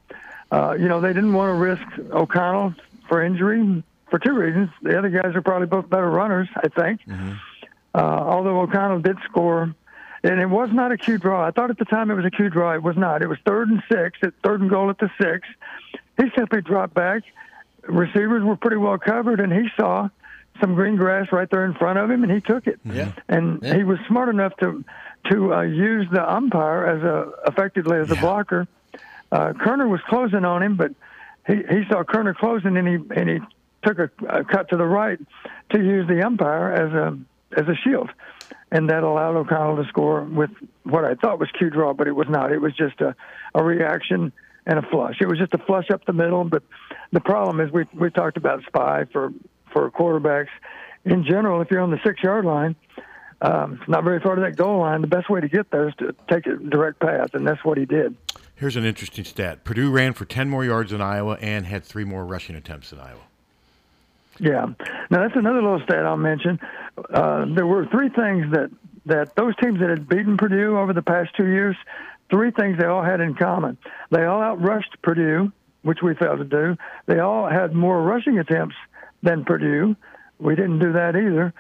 Uh, 0.52 0.76
you 0.78 0.86
know, 0.88 1.00
they 1.00 1.12
didn't 1.12 1.32
want 1.32 1.50
to 1.50 1.54
risk 1.54 1.82
O'Connell 2.12 2.74
for 3.08 3.20
injury 3.22 3.82
for 4.08 4.20
two 4.20 4.32
reasons. 4.34 4.70
The 4.80 4.96
other 4.96 5.08
guys 5.10 5.34
are 5.34 5.42
probably 5.42 5.66
both 5.66 5.90
better 5.90 6.08
runners, 6.08 6.48
I 6.56 6.68
think. 6.68 7.00
Uh, 7.08 7.98
although 7.98 8.60
O'Connell 8.60 9.00
did 9.00 9.18
score, 9.24 9.74
and 10.24 10.40
it 10.40 10.46
was 10.50 10.70
not 10.72 10.90
a 10.90 10.96
Q 10.96 11.18
draw. 11.18 11.46
I 11.46 11.52
thought 11.52 11.70
at 11.70 11.78
the 11.78 11.84
time 11.84 12.10
it 12.10 12.14
was 12.14 12.24
a 12.24 12.30
Q 12.30 12.50
draw. 12.50 12.74
It 12.74 12.82
was 12.82 12.96
not. 12.96 13.22
It 13.22 13.28
was 13.28 13.38
third 13.46 13.68
and 13.68 13.82
six, 13.90 14.18
at 14.22 14.34
third 14.42 14.60
and 14.60 14.68
goal 14.70 14.90
at 14.90 14.98
the 14.98 15.10
six. 15.20 15.46
He 16.16 16.24
simply 16.36 16.60
dropped 16.62 16.94
back. 16.94 17.22
Receivers 17.86 18.42
were 18.42 18.56
pretty 18.56 18.76
well 18.78 18.98
covered, 18.98 19.38
and 19.40 19.52
he 19.52 19.68
saw 19.76 20.08
some 20.60 20.74
green 20.74 20.96
grass 20.96 21.30
right 21.32 21.50
there 21.50 21.64
in 21.64 21.74
front 21.74 21.98
of 21.98 22.10
him, 22.10 22.22
and 22.22 22.32
he 22.32 22.40
took 22.40 22.66
it. 22.66 22.80
Yeah. 22.84 23.12
And 23.28 23.62
Yeah. 23.62 23.74
he 23.76 23.84
was 23.84 23.98
smart 24.08 24.28
enough 24.28 24.56
to 24.58 24.84
to 25.30 25.54
uh, 25.54 25.60
use 25.62 26.06
the 26.12 26.22
umpire 26.32 26.86
as 26.86 27.02
a 27.02 27.30
effectively 27.46 27.98
as 27.98 28.10
a 28.10 28.16
blocker. 28.16 28.66
Uh, 29.32 29.52
Koerner 29.52 29.88
was 29.88 30.00
closing 30.08 30.44
on 30.44 30.62
him, 30.62 30.76
but 30.76 30.92
he, 31.46 31.56
he 31.56 31.84
saw 31.90 32.02
Koerner 32.04 32.34
closing, 32.34 32.76
and 32.76 32.86
he 32.88 32.94
and 33.20 33.28
he 33.28 33.38
took 33.82 33.98
a, 33.98 34.10
a 34.28 34.44
cut 34.44 34.68
to 34.70 34.76
the 34.76 34.86
right 34.86 35.18
to 35.70 35.78
use 35.78 36.06
the 36.08 36.24
umpire 36.24 36.72
as 36.72 36.92
a 36.92 37.18
as 37.60 37.68
a 37.68 37.74
shield, 37.74 38.10
and 38.70 38.90
that 38.90 39.02
allowed 39.02 39.36
O'Connell 39.36 39.82
to 39.82 39.88
score 39.88 40.22
with 40.22 40.50
what 40.82 41.04
I 41.04 41.14
thought 41.14 41.38
was 41.38 41.48
Q 41.56 41.70
draw, 41.70 41.94
but 41.94 42.08
it 42.08 42.12
was 42.12 42.28
not. 42.28 42.52
It 42.52 42.60
was 42.60 42.74
just 42.76 43.00
a, 43.00 43.14
a 43.54 43.62
reaction 43.62 44.32
and 44.66 44.78
a 44.78 44.82
flush. 44.82 45.16
It 45.20 45.28
was 45.28 45.38
just 45.38 45.54
a 45.54 45.58
flush 45.58 45.90
up 45.92 46.04
the 46.06 46.12
middle. 46.12 46.44
But 46.44 46.62
the 47.12 47.20
problem 47.20 47.60
is 47.60 47.72
we 47.72 47.84
we 47.94 48.10
talked 48.10 48.36
about 48.36 48.64
spy 48.66 49.04
for 49.12 49.32
for 49.72 49.90
quarterbacks 49.90 50.48
in 51.04 51.24
general. 51.24 51.60
If 51.60 51.70
you're 51.70 51.80
on 51.80 51.90
the 51.90 52.00
six 52.04 52.22
yard 52.22 52.44
line. 52.44 52.76
Um, 53.42 53.80
not 53.88 54.04
very 54.04 54.20
far 54.20 54.36
to 54.36 54.40
that 54.40 54.56
goal 54.56 54.80
line. 54.80 55.02
The 55.02 55.06
best 55.06 55.28
way 55.28 55.40
to 55.40 55.48
get 55.48 55.70
there 55.70 55.88
is 55.88 55.94
to 55.96 56.14
take 56.30 56.46
a 56.46 56.56
direct 56.56 56.98
path, 56.98 57.34
and 57.34 57.46
that's 57.46 57.62
what 57.62 57.76
he 57.76 57.84
did. 57.84 58.16
Here's 58.54 58.76
an 58.76 58.84
interesting 58.86 59.24
stat: 59.24 59.64
Purdue 59.64 59.90
ran 59.90 60.14
for 60.14 60.24
10 60.24 60.48
more 60.48 60.64
yards 60.64 60.92
than 60.92 61.02
Iowa 61.02 61.36
and 61.42 61.66
had 61.66 61.84
three 61.84 62.04
more 62.04 62.24
rushing 62.24 62.56
attempts 62.56 62.90
than 62.90 63.00
Iowa. 63.00 63.20
Yeah. 64.38 64.66
Now 65.10 65.22
that's 65.22 65.36
another 65.36 65.62
little 65.62 65.80
stat 65.80 66.04
I'll 66.04 66.16
mention. 66.16 66.58
Uh, 67.12 67.46
there 67.54 67.66
were 67.66 67.86
three 67.86 68.08
things 68.08 68.52
that 68.52 68.70
that 69.06 69.36
those 69.36 69.54
teams 69.56 69.80
that 69.80 69.90
had 69.90 70.08
beaten 70.08 70.36
Purdue 70.36 70.78
over 70.78 70.92
the 70.92 71.02
past 71.02 71.30
two 71.36 71.46
years, 71.46 71.76
three 72.30 72.50
things 72.50 72.78
they 72.78 72.86
all 72.86 73.02
had 73.02 73.20
in 73.20 73.34
common. 73.34 73.76
They 74.10 74.24
all 74.24 74.40
outrushed 74.40 75.02
Purdue, 75.02 75.52
which 75.82 75.98
we 76.02 76.14
failed 76.14 76.38
to 76.38 76.44
do. 76.44 76.76
They 77.06 77.18
all 77.18 77.48
had 77.48 77.74
more 77.74 78.02
rushing 78.02 78.38
attempts 78.38 78.76
than 79.22 79.44
Purdue. 79.44 79.96
We 80.38 80.54
didn't 80.54 80.78
do 80.78 80.92
that 80.92 81.16
either. 81.16 81.52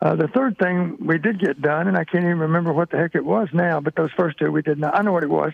Uh, 0.00 0.16
the 0.16 0.28
third 0.28 0.58
thing 0.58 0.96
we 1.00 1.18
did 1.18 1.38
get 1.38 1.60
done, 1.60 1.86
and 1.86 1.96
I 1.96 2.04
can't 2.04 2.24
even 2.24 2.38
remember 2.38 2.72
what 2.72 2.90
the 2.90 2.96
heck 2.96 3.14
it 3.14 3.24
was 3.24 3.48
now, 3.52 3.80
but 3.80 3.94
those 3.94 4.10
first 4.16 4.38
two 4.38 4.50
we 4.50 4.62
did 4.62 4.78
not. 4.78 4.98
I 4.98 5.02
know 5.02 5.12
what 5.12 5.22
it 5.22 5.30
was. 5.30 5.52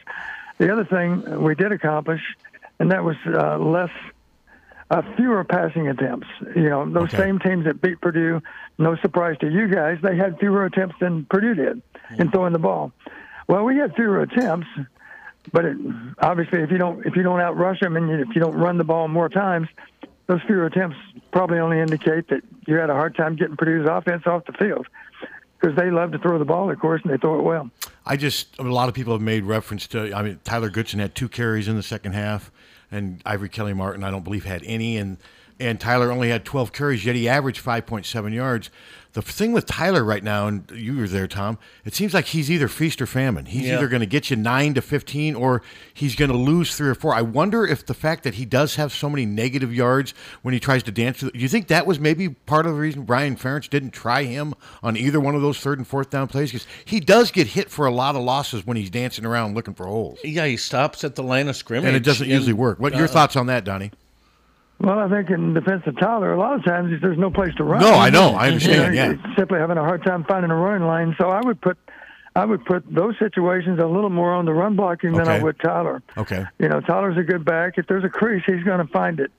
The 0.58 0.72
other 0.72 0.84
thing 0.84 1.42
we 1.42 1.54
did 1.54 1.70
accomplish, 1.70 2.22
and 2.78 2.90
that 2.90 3.04
was 3.04 3.16
uh, 3.26 3.58
less 3.58 3.90
uh, 4.90 5.02
fewer 5.16 5.44
passing 5.44 5.88
attempts. 5.88 6.26
You 6.56 6.68
know, 6.68 6.88
those 6.88 7.04
Okay. 7.14 7.18
same 7.18 7.38
teams 7.38 7.64
that 7.66 7.80
beat 7.80 8.00
Purdue, 8.00 8.40
no 8.78 8.96
surprise 8.96 9.36
to 9.40 9.50
you 9.50 9.68
guys, 9.68 9.98
they 10.02 10.16
had 10.16 10.38
fewer 10.38 10.64
attempts 10.64 10.96
than 11.00 11.24
Purdue 11.26 11.54
did 11.54 11.82
in 12.18 12.30
throwing 12.30 12.52
the 12.52 12.58
ball. 12.58 12.92
Well, 13.48 13.64
we 13.64 13.76
had 13.76 13.94
fewer 13.94 14.20
attempts, 14.22 14.66
but 15.52 15.64
it, 15.64 15.76
obviously, 16.20 16.60
if 16.62 16.70
you 16.70 16.78
don't 16.78 17.04
if 17.06 17.16
you 17.16 17.22
don't 17.22 17.40
outrush 17.40 17.80
them 17.80 17.96
and 17.96 18.08
you, 18.08 18.16
if 18.20 18.28
you 18.34 18.40
don't 18.40 18.54
run 18.54 18.78
the 18.78 18.84
ball 18.84 19.08
more 19.08 19.28
times, 19.28 19.68
those 20.26 20.40
fewer 20.46 20.66
attempts 20.66 20.96
probably 21.32 21.58
only 21.58 21.80
indicate 21.80 22.28
that 22.28 22.42
you 22.66 22.76
had 22.76 22.90
a 22.90 22.94
hard 22.94 23.14
time 23.16 23.36
getting 23.36 23.56
Purdue's 23.56 23.88
offense 23.90 24.26
off 24.26 24.44
the 24.46 24.52
field 24.52 24.86
because 25.60 25.76
they 25.76 25.90
love 25.90 26.12
to 26.12 26.18
throw 26.18 26.38
the 26.38 26.44
ball, 26.44 26.70
of 26.70 26.78
course, 26.78 27.00
and 27.02 27.12
they 27.12 27.16
throw 27.16 27.38
it 27.38 27.42
well. 27.42 27.70
I 28.06 28.16
just 28.16 28.58
a 28.58 28.62
lot 28.62 28.88
of 28.88 28.94
people 28.94 29.12
have 29.14 29.22
made 29.22 29.44
reference 29.44 29.86
to. 29.88 30.14
I 30.14 30.22
mean, 30.22 30.40
Tyler 30.44 30.70
Goodson 30.70 30.98
had 31.00 31.14
two 31.14 31.28
carries 31.28 31.68
in 31.68 31.76
the 31.76 31.82
second 31.82 32.12
half, 32.12 32.50
and 32.90 33.22
Ivory 33.24 33.48
Kelly 33.48 33.74
Martin 33.74 34.04
I 34.04 34.10
don't 34.10 34.24
believe 34.24 34.44
had 34.44 34.62
any, 34.64 34.96
and 34.96 35.18
and 35.60 35.80
Tyler 35.80 36.12
only 36.12 36.28
had 36.28 36.44
12 36.44 36.72
carries, 36.72 37.04
yet 37.04 37.16
he 37.16 37.28
averaged 37.28 37.64
5.7 37.64 38.32
yards. 38.32 38.70
The 39.14 39.22
thing 39.22 39.52
with 39.52 39.64
Tyler 39.66 40.04
right 40.04 40.22
now, 40.22 40.46
and 40.46 40.70
you 40.70 40.96
were 40.98 41.08
there, 41.08 41.26
Tom. 41.26 41.58
It 41.84 41.94
seems 41.94 42.12
like 42.12 42.26
he's 42.26 42.50
either 42.50 42.68
feast 42.68 43.00
or 43.00 43.06
famine. 43.06 43.46
He's 43.46 43.62
Yeah. 43.66 43.76
either 43.78 43.88
going 43.88 44.00
to 44.00 44.06
get 44.06 44.28
you 44.30 44.36
nine 44.36 44.74
to 44.74 44.82
15, 44.82 45.34
or 45.34 45.62
he's 45.94 46.14
going 46.14 46.30
to 46.30 46.36
lose 46.36 46.76
three 46.76 46.88
or 46.90 46.94
four. 46.94 47.14
I 47.14 47.22
wonder 47.22 47.66
if 47.66 47.86
the 47.86 47.94
fact 47.94 48.22
that 48.24 48.34
he 48.34 48.44
does 48.44 48.76
have 48.76 48.92
so 48.92 49.08
many 49.08 49.24
negative 49.24 49.74
yards 49.74 50.12
when 50.42 50.52
he 50.52 50.60
tries 50.60 50.82
to 50.84 50.92
dance. 50.92 51.20
Do 51.20 51.30
you 51.34 51.48
think 51.48 51.68
that 51.68 51.86
was 51.86 51.98
maybe 51.98 52.28
part 52.28 52.66
of 52.66 52.74
the 52.74 52.78
reason 52.78 53.02
Brian 53.04 53.34
Ferentz 53.34 53.68
didn't 53.68 53.90
try 53.92 54.24
him 54.24 54.54
on 54.82 54.96
either 54.96 55.18
one 55.18 55.34
of 55.34 55.40
those 55.42 55.58
third 55.58 55.78
and 55.78 55.86
fourth 55.86 56.10
down 56.10 56.28
plays? 56.28 56.52
Because 56.52 56.66
he 56.84 57.00
does 57.00 57.30
get 57.30 57.48
hit 57.48 57.70
for 57.70 57.86
a 57.86 57.90
lot 57.90 58.14
of 58.14 58.22
losses 58.22 58.66
when 58.66 58.76
he's 58.76 58.90
dancing 58.90 59.24
around 59.24 59.54
looking 59.54 59.74
for 59.74 59.86
holes, 59.86 60.18
Yeah, 60.22 60.44
he 60.46 60.58
stops 60.58 61.02
at 61.02 61.14
the 61.14 61.22
line 61.22 61.48
of 61.48 61.56
scrimmage, 61.56 61.88
and 61.88 61.96
it 61.96 62.04
doesn't 62.04 62.24
and, 62.24 62.32
usually 62.32 62.52
work. 62.52 62.78
What 62.78 62.94
your 62.94 63.06
uh, 63.06 63.08
thoughts 63.08 63.36
on 63.36 63.46
that, 63.46 63.64
Donnie? 63.64 63.90
Well, 64.80 64.98
I 64.98 65.08
think 65.08 65.30
in 65.30 65.54
defense 65.54 65.82
of 65.86 65.98
Tyler, 65.98 66.32
a 66.32 66.38
lot 66.38 66.54
of 66.54 66.64
times 66.64 67.00
there's 67.00 67.18
no 67.18 67.30
place 67.30 67.54
to 67.56 67.64
run. 67.64 67.80
No, 67.80 67.94
I 67.94 68.10
know. 68.10 68.30
I 68.30 68.46
You 68.46 68.52
understand. 68.52 68.94
know, 68.94 69.00
Yeah. 69.02 69.34
simply 69.36 69.58
having 69.58 69.76
a 69.76 69.82
hard 69.82 70.04
time 70.04 70.24
finding 70.24 70.50
a 70.52 70.56
running 70.56 70.86
lane. 70.86 71.16
So 71.18 71.30
I 71.30 71.40
would 71.40 71.60
put, 71.60 71.76
I 72.36 72.44
would 72.44 72.64
put 72.64 72.84
those 72.92 73.18
situations 73.18 73.80
a 73.80 73.86
little 73.86 74.10
more 74.10 74.32
on 74.32 74.44
the 74.44 74.52
run 74.52 74.76
blocking 74.76 75.12
than 75.12 75.26
I 75.26 75.42
would 75.42 75.58
Tyler. 75.58 76.00
Okay. 76.16 76.44
You 76.60 76.68
know, 76.68 76.80
Tyler's 76.80 77.16
a 77.18 77.24
good 77.24 77.44
back. 77.44 77.74
If 77.76 77.88
there's 77.88 78.04
a 78.04 78.08
crease, 78.08 78.44
he's 78.46 78.62
going 78.62 78.78
to 78.86 78.92
find 78.92 79.18
it. 79.18 79.32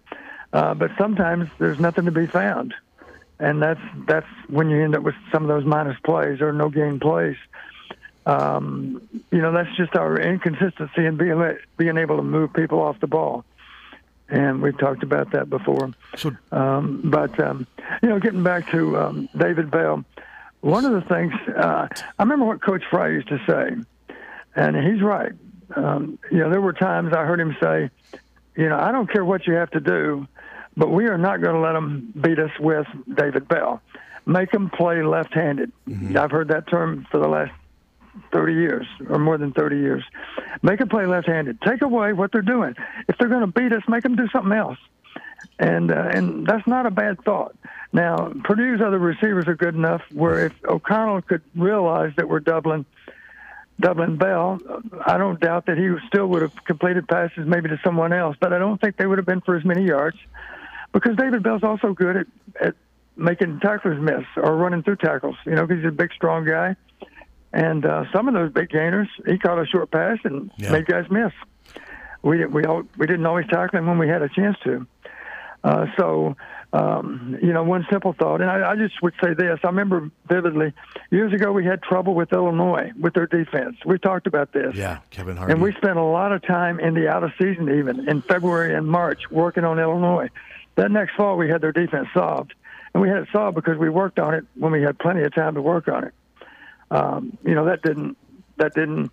Uh, 0.52 0.74
but 0.74 0.92
sometimes 0.98 1.48
there's 1.60 1.80
nothing 1.80 2.06
to 2.06 2.12
be 2.12 2.26
found, 2.26 2.74
and 3.40 3.62
that's 3.62 3.80
that's 4.08 4.26
when 4.48 4.70
you 4.72 4.84
end 4.84 4.96
up 4.96 5.04
with 5.04 5.14
some 5.32 5.44
of 5.44 5.48
those 5.48 5.64
minus 5.64 5.96
plays 6.04 6.42
or 6.42 6.52
no 6.52 6.70
gain 6.70 7.00
plays. 7.00 7.38
Um, 8.26 9.02
you 9.32 9.42
know, 9.42 9.52
that's 9.52 9.70
just 9.78 9.96
our 9.96 10.20
inconsistency 10.20 11.06
in 11.06 11.18
being 11.18 11.58
being 11.78 11.98
able 11.98 12.18
to 12.18 12.24
move 12.24 12.52
people 12.54 12.80
off 12.82 13.00
the 13.00 13.06
ball, 13.08 13.46
and 14.30 14.62
we've 14.62 14.78
talked 14.78 15.04
about 15.04 15.32
that 15.32 15.50
before. 15.50 15.92
So 16.18 16.36
Um, 16.52 17.02
but 17.06 17.40
um, 17.40 17.68
you 18.02 18.10
know, 18.10 18.20
getting 18.20 18.44
back 18.44 18.70
to 18.72 18.98
um, 18.98 19.30
David 19.38 19.72
Bell, 19.72 20.04
one 20.62 20.86
of 20.86 20.92
the 20.92 21.02
things 21.02 21.34
uh, 21.56 21.88
I 22.18 22.24
remember 22.24 22.46
what 22.46 22.62
Coach 22.62 22.84
Fry 22.90 23.10
used 23.10 23.28
to 23.30 23.40
say, 23.48 24.16
and 24.56 24.76
he's 24.76 25.02
right. 25.02 25.32
Um, 25.76 26.18
you 26.32 26.40
know, 26.40 26.50
there 26.50 26.62
were 26.62 26.74
times 26.74 27.14
I 27.14 27.24
heard 27.26 27.40
him 27.40 27.56
say, 27.62 27.90
"You 28.56 28.70
know, 28.70 28.78
I 28.80 28.92
don't 28.92 29.10
care 29.12 29.24
what 29.24 29.48
you 29.48 29.54
have 29.54 29.72
to 29.72 29.80
do, 29.80 30.28
but 30.76 30.90
we 30.92 31.06
are 31.08 31.18
not 31.18 31.42
going 31.42 31.54
to 31.56 31.62
let 31.62 31.74
them 31.74 32.12
beat 32.20 32.40
us 32.40 32.52
with 32.60 32.88
David 33.14 33.48
Bell. 33.48 33.82
Make 34.26 34.52
them 34.52 34.70
play 34.70 35.02
left-handed." 35.04 35.72
I've 36.18 36.32
heard 36.32 36.50
that 36.50 36.68
term 36.68 37.06
for 37.12 37.20
the 37.20 37.28
last 37.28 37.52
30 38.32 38.54
years 38.54 38.88
or 39.10 39.20
more 39.20 39.38
than 39.38 39.52
30 39.54 39.78
years. 39.78 40.04
Make 40.62 40.80
them 40.80 40.90
play 40.90 41.06
left-handed. 41.06 41.62
Take 41.62 41.82
away 41.82 42.14
what 42.14 42.32
they're 42.32 42.42
doing. 42.42 42.76
If 43.08 43.18
they're 43.18 43.30
going 43.30 43.42
to 43.42 43.48
beat 43.48 43.72
us, 43.74 43.84
make 43.88 44.04
them 44.04 44.16
do 44.16 44.28
something 44.30 44.54
else 44.54 44.78
and 45.60 45.92
uh, 45.92 46.10
and 46.14 46.48
that's 46.48 46.66
not 46.68 46.86
a 46.86 46.92
bad 46.92 47.22
thought. 47.24 47.56
Now 47.92 48.32
Purdue's 48.44 48.82
other 48.82 49.00
receivers 49.00 49.46
are 49.48 49.56
good 49.56 49.76
enough 49.76 50.02
where 50.12 50.46
if 50.48 50.54
O'Connell 50.66 51.22
could 51.22 51.42
realize 51.56 52.14
that 52.18 52.28
we're 52.28 52.40
doubling 52.40 52.86
doubling 53.80 54.18
Bell, 54.18 54.60
I 55.06 55.18
don't 55.18 55.40
doubt 55.40 55.68
that 55.68 55.78
he 55.78 55.90
still 56.08 56.28
would 56.28 56.42
have 56.42 56.54
completed 56.66 57.08
passes 57.08 57.46
maybe 57.46 57.70
to 57.70 57.80
someone 57.84 58.12
else, 58.14 58.36
but 58.40 58.52
I 58.54 58.60
don't 58.60 58.80
think 58.80 58.98
they 58.98 59.06
would 59.06 59.18
have 59.18 59.26
been 59.28 59.42
for 59.42 59.56
as 59.56 59.64
many 59.64 59.86
yards 59.86 60.18
because 60.92 61.16
David 61.16 61.44
Bell's 61.44 61.64
also 61.64 61.94
good 61.94 62.18
at 62.18 62.28
at 62.62 62.76
making 63.16 63.60
tacklers 63.60 64.02
miss 64.02 64.26
or 64.38 64.56
running 64.56 64.84
through 64.84 64.98
tackles. 64.98 65.36
You 65.46 65.56
know, 65.56 65.66
because 65.66 65.84
he's 65.84 65.90
a 65.90 65.96
big, 65.96 66.14
strong 66.14 66.46
guy. 66.46 66.76
And 67.52 67.86
uh, 67.86 68.06
some 68.14 68.28
of 68.28 68.34
those 68.34 68.52
big 68.52 68.70
gainers, 68.70 69.08
he 69.26 69.38
caught 69.40 69.60
a 69.60 69.66
short 69.66 69.90
pass 69.92 70.18
and 70.24 70.52
Yeah. 70.58 70.72
made 70.72 70.86
guys 70.86 71.06
miss. 71.10 71.32
We 72.22 72.38
didn't 72.38 72.52
we 72.54 72.66
all, 72.66 72.84
we 72.98 73.08
didn't 73.08 73.26
always 73.26 73.48
tackle 73.48 73.80
him 73.80 73.88
when 73.88 73.98
we 73.98 74.08
had 74.08 74.22
a 74.22 74.30
chance 74.30 74.58
to. 74.66 74.86
Uh, 75.64 75.88
so, 75.98 76.36
um, 76.72 77.38
you 77.42 77.52
know, 77.52 77.64
one 77.64 77.86
simple 77.90 78.14
thought, 78.14 78.40
and 78.42 78.50
I, 78.50 78.72
I 78.72 78.76
just 78.76 79.02
would 79.02 79.14
say 79.22 79.34
this. 79.34 79.60
I 79.64 79.68
remember 79.68 80.10
vividly 80.28 80.74
years 81.12 81.34
ago 81.34 81.52
we 81.52 81.66
had 81.66 81.82
trouble 81.82 82.14
with 82.14 82.32
Illinois 82.32 82.92
with 83.00 83.14
their 83.14 83.26
defense. 83.26 83.76
We 83.86 83.98
talked 83.98 84.28
about 84.28 84.54
this. 84.54 84.76
yeah, 84.76 85.00
Kevin 85.10 85.36
Harvey. 85.36 85.54
And 85.54 85.62
we 85.62 85.74
spent 85.74 85.98
a 85.98 86.04
lot 86.04 86.32
of 86.32 86.44
time 86.44 86.80
in 86.80 86.94
the 86.94 87.10
out 87.10 87.24
of 87.24 87.32
season, 87.42 87.70
even 87.78 88.08
in 88.08 88.22
February 88.22 88.76
and 88.76 88.86
March, 88.88 89.30
working 89.32 89.64
on 89.66 89.80
Illinois. 89.80 90.30
That 90.76 90.92
next 90.92 91.16
fall, 91.16 91.36
we 91.38 91.50
had 91.50 91.60
their 91.62 91.74
defense 91.74 92.08
solved, 92.14 92.54
and 92.94 93.02
we 93.02 93.10
had 93.10 93.18
it 93.24 93.28
solved 93.34 93.56
because 93.56 93.78
we 93.78 93.90
worked 93.90 94.20
on 94.20 94.34
it 94.34 94.46
when 94.56 94.72
we 94.72 94.82
had 94.82 94.98
plenty 95.00 95.24
of 95.24 95.34
time 95.34 95.56
to 95.56 95.62
work 95.62 95.88
on 95.90 96.04
it. 96.06 96.14
Um, 96.92 97.38
you 97.46 97.56
know 97.56 97.66
that 97.66 97.82
didn't 97.82 98.18
that 98.58 98.74
didn't 98.74 99.12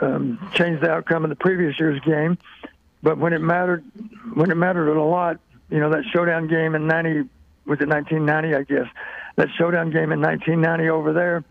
um, 0.00 0.50
change 0.54 0.80
the 0.80 0.90
outcome 0.90 1.24
of 1.24 1.30
the 1.30 1.36
previous 1.36 1.78
year's 1.78 2.00
game, 2.00 2.38
but 3.02 3.18
when 3.18 3.32
it 3.32 3.40
mattered, 3.40 3.84
when 4.34 4.50
it 4.50 4.56
mattered 4.56 4.88
a 4.88 5.02
lot, 5.02 5.38
you 5.70 5.78
know 5.78 5.90
that 5.90 6.04
showdown 6.12 6.48
game 6.48 6.74
in 6.74 6.86
'90 6.86 7.28
was 7.66 7.80
it 7.80 7.88
1990, 7.88 8.54
I 8.54 8.62
guess. 8.62 8.92
That 9.36 9.48
showdown 9.56 9.90
game 9.90 10.12
in 10.12 10.20
1990 10.20 10.90
over 10.90 11.12
there, 11.12 11.44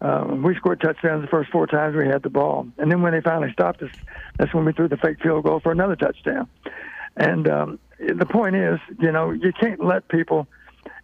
uh, 0.00 0.26
we 0.34 0.54
scored 0.56 0.80
touchdowns 0.80 1.22
the 1.22 1.28
first 1.28 1.50
four 1.50 1.66
times 1.66 1.96
we 1.96 2.06
had 2.06 2.22
the 2.22 2.30
ball, 2.30 2.66
and 2.78 2.90
then 2.90 3.02
when 3.02 3.12
they 3.12 3.20
finally 3.20 3.52
stopped 3.52 3.82
us, 3.82 3.90
that's 4.38 4.52
when 4.54 4.64
we 4.64 4.72
threw 4.72 4.88
the 4.88 4.96
fake 4.96 5.20
field 5.22 5.44
goal 5.44 5.60
for 5.60 5.72
another 5.72 5.96
touchdown. 5.96 6.48
And 7.16 7.48
um, 7.48 7.78
the 7.98 8.26
point 8.26 8.56
is, 8.56 8.80
you 8.98 9.12
know, 9.12 9.30
you 9.30 9.52
can't 9.52 9.84
let 9.84 10.08
people. 10.08 10.46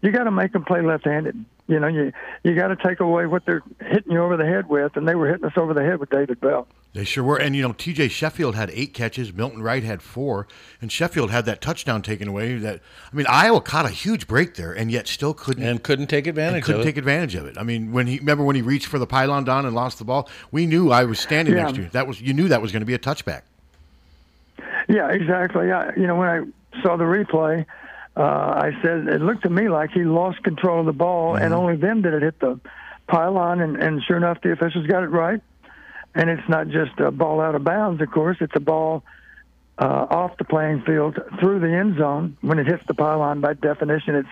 You 0.02 0.10
got 0.10 0.24
to 0.24 0.30
make 0.30 0.52
them 0.52 0.64
play 0.64 0.82
left-handed. 0.82 1.44
You 1.70 1.78
know, 1.78 1.86
you 1.86 2.12
you 2.42 2.54
got 2.56 2.68
to 2.68 2.76
take 2.76 2.98
away 3.00 3.26
what 3.26 3.46
they're 3.46 3.62
hitting 3.80 4.12
you 4.12 4.20
over 4.20 4.36
the 4.36 4.44
head 4.44 4.68
with, 4.68 4.96
and 4.96 5.06
they 5.06 5.14
were 5.14 5.28
hitting 5.28 5.44
us 5.44 5.52
over 5.56 5.72
the 5.72 5.82
head 5.84 6.00
with 6.00 6.10
David 6.10 6.40
Bell. 6.40 6.66
They 6.92 7.04
sure 7.04 7.22
were. 7.22 7.36
And, 7.36 7.54
you 7.54 7.62
know, 7.62 7.72
TJ 7.72 8.10
Sheffield 8.10 8.56
had 8.56 8.68
eight 8.72 8.92
catches. 8.92 9.32
Milton 9.32 9.62
Wright 9.62 9.84
had 9.84 10.02
four. 10.02 10.48
And 10.82 10.90
Sheffield 10.90 11.30
had 11.30 11.44
that 11.44 11.60
touchdown 11.60 12.02
taken 12.02 12.26
away. 12.26 12.56
That 12.58 12.80
I 13.12 13.14
mean, 13.16 13.26
Iowa 13.28 13.60
caught 13.60 13.86
a 13.86 13.90
huge 13.90 14.26
break 14.26 14.56
there 14.56 14.72
and 14.72 14.90
yet 14.90 15.06
still 15.06 15.32
couldn't. 15.32 15.62
and 15.62 15.80
couldn't 15.80 16.08
take 16.08 16.26
advantage 16.26 16.64
couldn't 16.64 16.80
of 16.80 16.86
it. 16.86 16.90
take 16.90 16.96
advantage 16.96 17.36
of 17.36 17.46
it. 17.46 17.56
I 17.56 17.62
mean, 17.62 17.92
when 17.92 18.08
he 18.08 18.18
remember 18.18 18.42
when 18.42 18.56
he 18.56 18.62
reached 18.62 18.86
for 18.86 18.98
the 18.98 19.06
pylon 19.06 19.44
down 19.44 19.64
and 19.66 19.72
lost 19.76 19.98
the 19.98 20.04
ball, 20.04 20.28
we 20.50 20.66
knew 20.66 20.90
I 20.90 21.04
was 21.04 21.20
standing 21.20 21.54
Yeah. 21.54 21.62
next 21.62 21.76
to 21.76 21.82
you. 21.82 21.88
That 21.90 22.08
was 22.08 22.20
you 22.20 22.34
knew 22.34 22.48
that 22.48 22.60
was 22.60 22.72
going 22.72 22.80
to 22.80 22.86
be 22.86 22.94
a 22.94 22.98
touchback. 22.98 23.42
Yeah, 24.88 25.08
exactly. 25.12 25.70
I, 25.70 25.94
you 25.94 26.06
know, 26.08 26.16
when 26.16 26.28
I 26.28 26.80
saw 26.82 26.96
the 26.96 27.04
replay, 27.04 27.64
uh, 28.16 28.22
I 28.22 28.72
said 28.82 29.06
it 29.06 29.20
looked 29.20 29.44
to 29.44 29.50
me 29.50 29.68
like 29.68 29.90
he 29.92 30.02
lost 30.04 30.42
control 30.42 30.80
of 30.80 30.86
the 30.86 30.92
ball, 30.92 31.36
and 31.36 31.54
only 31.54 31.76
then 31.76 32.02
did 32.02 32.14
it 32.14 32.22
hit 32.22 32.40
the 32.40 32.60
pylon. 33.06 33.60
And, 33.60 33.76
and 33.76 34.02
sure 34.02 34.16
enough, 34.16 34.40
the 34.42 34.52
officials 34.52 34.86
got 34.86 35.02
it 35.02 35.08
right. 35.08 35.40
And 36.14 36.28
it's 36.28 36.48
not 36.48 36.68
just 36.68 36.98
a 36.98 37.10
ball 37.10 37.40
out 37.40 37.54
of 37.54 37.62
bounds, 37.62 38.02
of 38.02 38.10
course. 38.10 38.36
It's 38.40 38.54
a 38.56 38.60
ball 38.60 39.04
uh, 39.78 40.06
off 40.10 40.36
the 40.38 40.44
playing 40.44 40.82
field 40.82 41.18
through 41.38 41.60
the 41.60 41.72
end 41.72 41.98
zone. 41.98 42.36
When 42.40 42.58
it 42.58 42.66
hits 42.66 42.82
the 42.86 42.94
pylon, 42.94 43.40
by 43.40 43.54
definition, 43.54 44.16
it's 44.16 44.28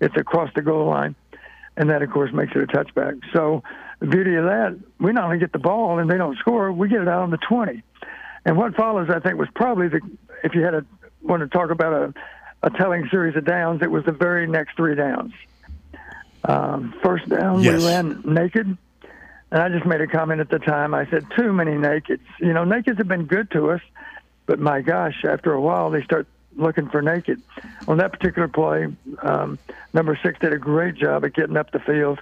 it's 0.00 0.16
across 0.16 0.50
the 0.54 0.62
goal 0.62 0.86
line, 0.86 1.14
and 1.76 1.90
that, 1.90 2.02
of 2.02 2.10
course, 2.10 2.32
makes 2.32 2.52
it 2.54 2.62
a 2.62 2.66
touchback. 2.66 3.20
So 3.32 3.62
the 4.00 4.06
beauty 4.06 4.36
of 4.36 4.44
that, 4.44 4.78
we 5.00 5.12
not 5.12 5.24
only 5.24 5.38
get 5.38 5.52
the 5.52 5.58
ball 5.58 5.98
and 5.98 6.08
they 6.08 6.16
don't 6.16 6.38
score, 6.38 6.72
we 6.72 6.88
get 6.88 7.02
it 7.02 7.08
out 7.08 7.22
on 7.22 7.30
the 7.30 7.38
20. 7.38 7.82
And 8.44 8.56
what 8.56 8.76
follows, 8.76 9.08
I 9.10 9.18
think, 9.18 9.38
was 9.38 9.48
probably 9.54 9.88
the 9.88 10.00
if 10.44 10.54
you 10.54 10.62
had 10.62 10.74
a 10.74 10.86
want 11.22 11.42
to 11.42 11.48
talk 11.48 11.70
about 11.70 11.92
a, 11.92 12.14
a 12.62 12.70
telling 12.70 13.08
series 13.08 13.36
of 13.36 13.44
downs, 13.44 13.82
it 13.82 13.90
was 13.90 14.04
the 14.04 14.12
very 14.12 14.46
next 14.46 14.76
three 14.76 14.94
downs. 14.94 15.32
Um, 16.44 16.94
first 17.02 17.28
down, 17.28 17.60
Yes. 17.62 17.80
we 17.82 17.86
ran 17.88 18.22
naked, 18.24 18.76
and 19.50 19.62
I 19.62 19.68
just 19.68 19.84
made 19.86 20.00
a 20.00 20.06
comment 20.06 20.40
at 20.40 20.48
the 20.48 20.58
time. 20.58 20.94
I 20.94 21.06
said, 21.06 21.26
"Too 21.36 21.52
many 21.52 21.72
nakeds. 21.72 22.20
You 22.40 22.52
know, 22.52 22.64
nakeds 22.64 22.98
have 22.98 23.08
been 23.08 23.24
good 23.26 23.50
to 23.52 23.70
us, 23.72 23.80
but 24.46 24.58
my 24.58 24.80
gosh, 24.80 25.24
after 25.24 25.52
a 25.52 25.60
while, 25.60 25.90
they 25.90 26.02
start 26.02 26.26
looking 26.56 26.88
for 26.88 27.02
naked." 27.02 27.42
On 27.88 27.98
that 27.98 28.12
particular 28.12 28.48
play, 28.48 28.86
um, 29.22 29.58
number 29.92 30.18
six 30.22 30.38
did 30.38 30.52
a 30.52 30.58
great 30.58 30.94
job 30.94 31.24
at 31.24 31.34
getting 31.34 31.56
up 31.56 31.70
the 31.72 31.80
field. 31.80 32.20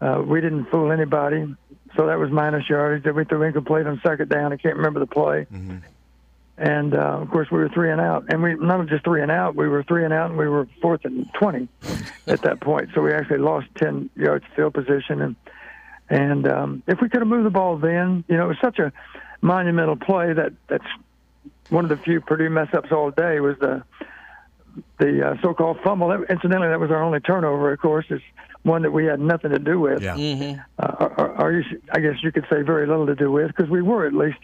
Uh, 0.00 0.22
we 0.26 0.40
didn't 0.40 0.64
fool 0.66 0.90
anybody, 0.90 1.54
so 1.96 2.06
that 2.08 2.18
was 2.18 2.30
minus 2.30 2.68
yardage. 2.68 3.04
Then 3.04 3.14
we 3.14 3.24
threw 3.24 3.42
incomplete 3.42 3.86
on 3.86 4.00
second 4.02 4.28
down. 4.28 4.52
I 4.52 4.56
can't 4.56 4.76
remember 4.76 4.98
the 5.00 5.06
play. 5.06 5.46
And 6.58 6.94
uh, 6.94 7.18
of 7.20 7.30
course, 7.30 7.50
we 7.50 7.58
were 7.58 7.70
three 7.70 7.90
and 7.90 8.00
out, 8.00 8.26
and 8.28 8.42
we 8.42 8.54
not 8.54 8.86
just 8.86 9.04
three 9.04 9.22
and 9.22 9.30
out. 9.30 9.56
We 9.56 9.68
were 9.68 9.82
three 9.82 10.04
and 10.04 10.12
out, 10.12 10.30
and 10.30 10.38
we 10.38 10.48
were 10.48 10.68
fourth 10.80 11.04
and 11.04 11.26
twenty 11.32 11.68
at 12.26 12.42
that 12.42 12.60
point. 12.60 12.90
So 12.94 13.00
we 13.00 13.12
actually 13.12 13.38
lost 13.38 13.68
ten 13.74 14.10
yards 14.16 14.44
field 14.54 14.74
position, 14.74 15.22
and 15.22 15.36
and 16.10 16.46
um, 16.46 16.82
if 16.86 17.00
we 17.00 17.08
could 17.08 17.22
have 17.22 17.28
moved 17.28 17.46
the 17.46 17.50
ball 17.50 17.78
then, 17.78 18.22
you 18.28 18.36
know, 18.36 18.44
it 18.44 18.48
was 18.48 18.58
such 18.60 18.78
a 18.78 18.92
monumental 19.40 19.96
play 19.96 20.34
that 20.34 20.52
that's 20.68 20.84
one 21.70 21.84
of 21.84 21.88
the 21.88 21.96
few 21.96 22.20
Purdue 22.20 22.50
mess 22.50 22.68
ups 22.74 22.92
all 22.92 23.10
day 23.10 23.40
was 23.40 23.56
the 23.58 23.82
the 24.98 25.26
uh, 25.26 25.36
so-called 25.42 25.78
fumble. 25.82 26.08
That, 26.08 26.30
incidentally, 26.30 26.68
that 26.68 26.80
was 26.80 26.90
our 26.90 27.02
only 27.02 27.20
turnover. 27.20 27.72
Of 27.72 27.80
course, 27.80 28.06
it's 28.10 28.22
one 28.62 28.82
that 28.82 28.90
we 28.90 29.04
had 29.04 29.20
nothing 29.20 29.50
to 29.50 29.58
do 29.58 29.80
with. 29.80 30.02
Yeah. 30.02 30.62
Uh, 30.78 30.94
or, 31.00 31.20
or, 31.20 31.40
or 31.40 31.52
you 31.52 31.64
I 31.92 32.00
guess 32.00 32.22
you 32.22 32.32
could 32.32 32.46
say 32.50 32.62
very 32.62 32.86
little 32.86 33.06
to 33.06 33.14
do 33.14 33.30
with 33.30 33.48
because 33.48 33.70
we 33.70 33.82
were 33.82 34.06
at 34.06 34.14
least, 34.14 34.38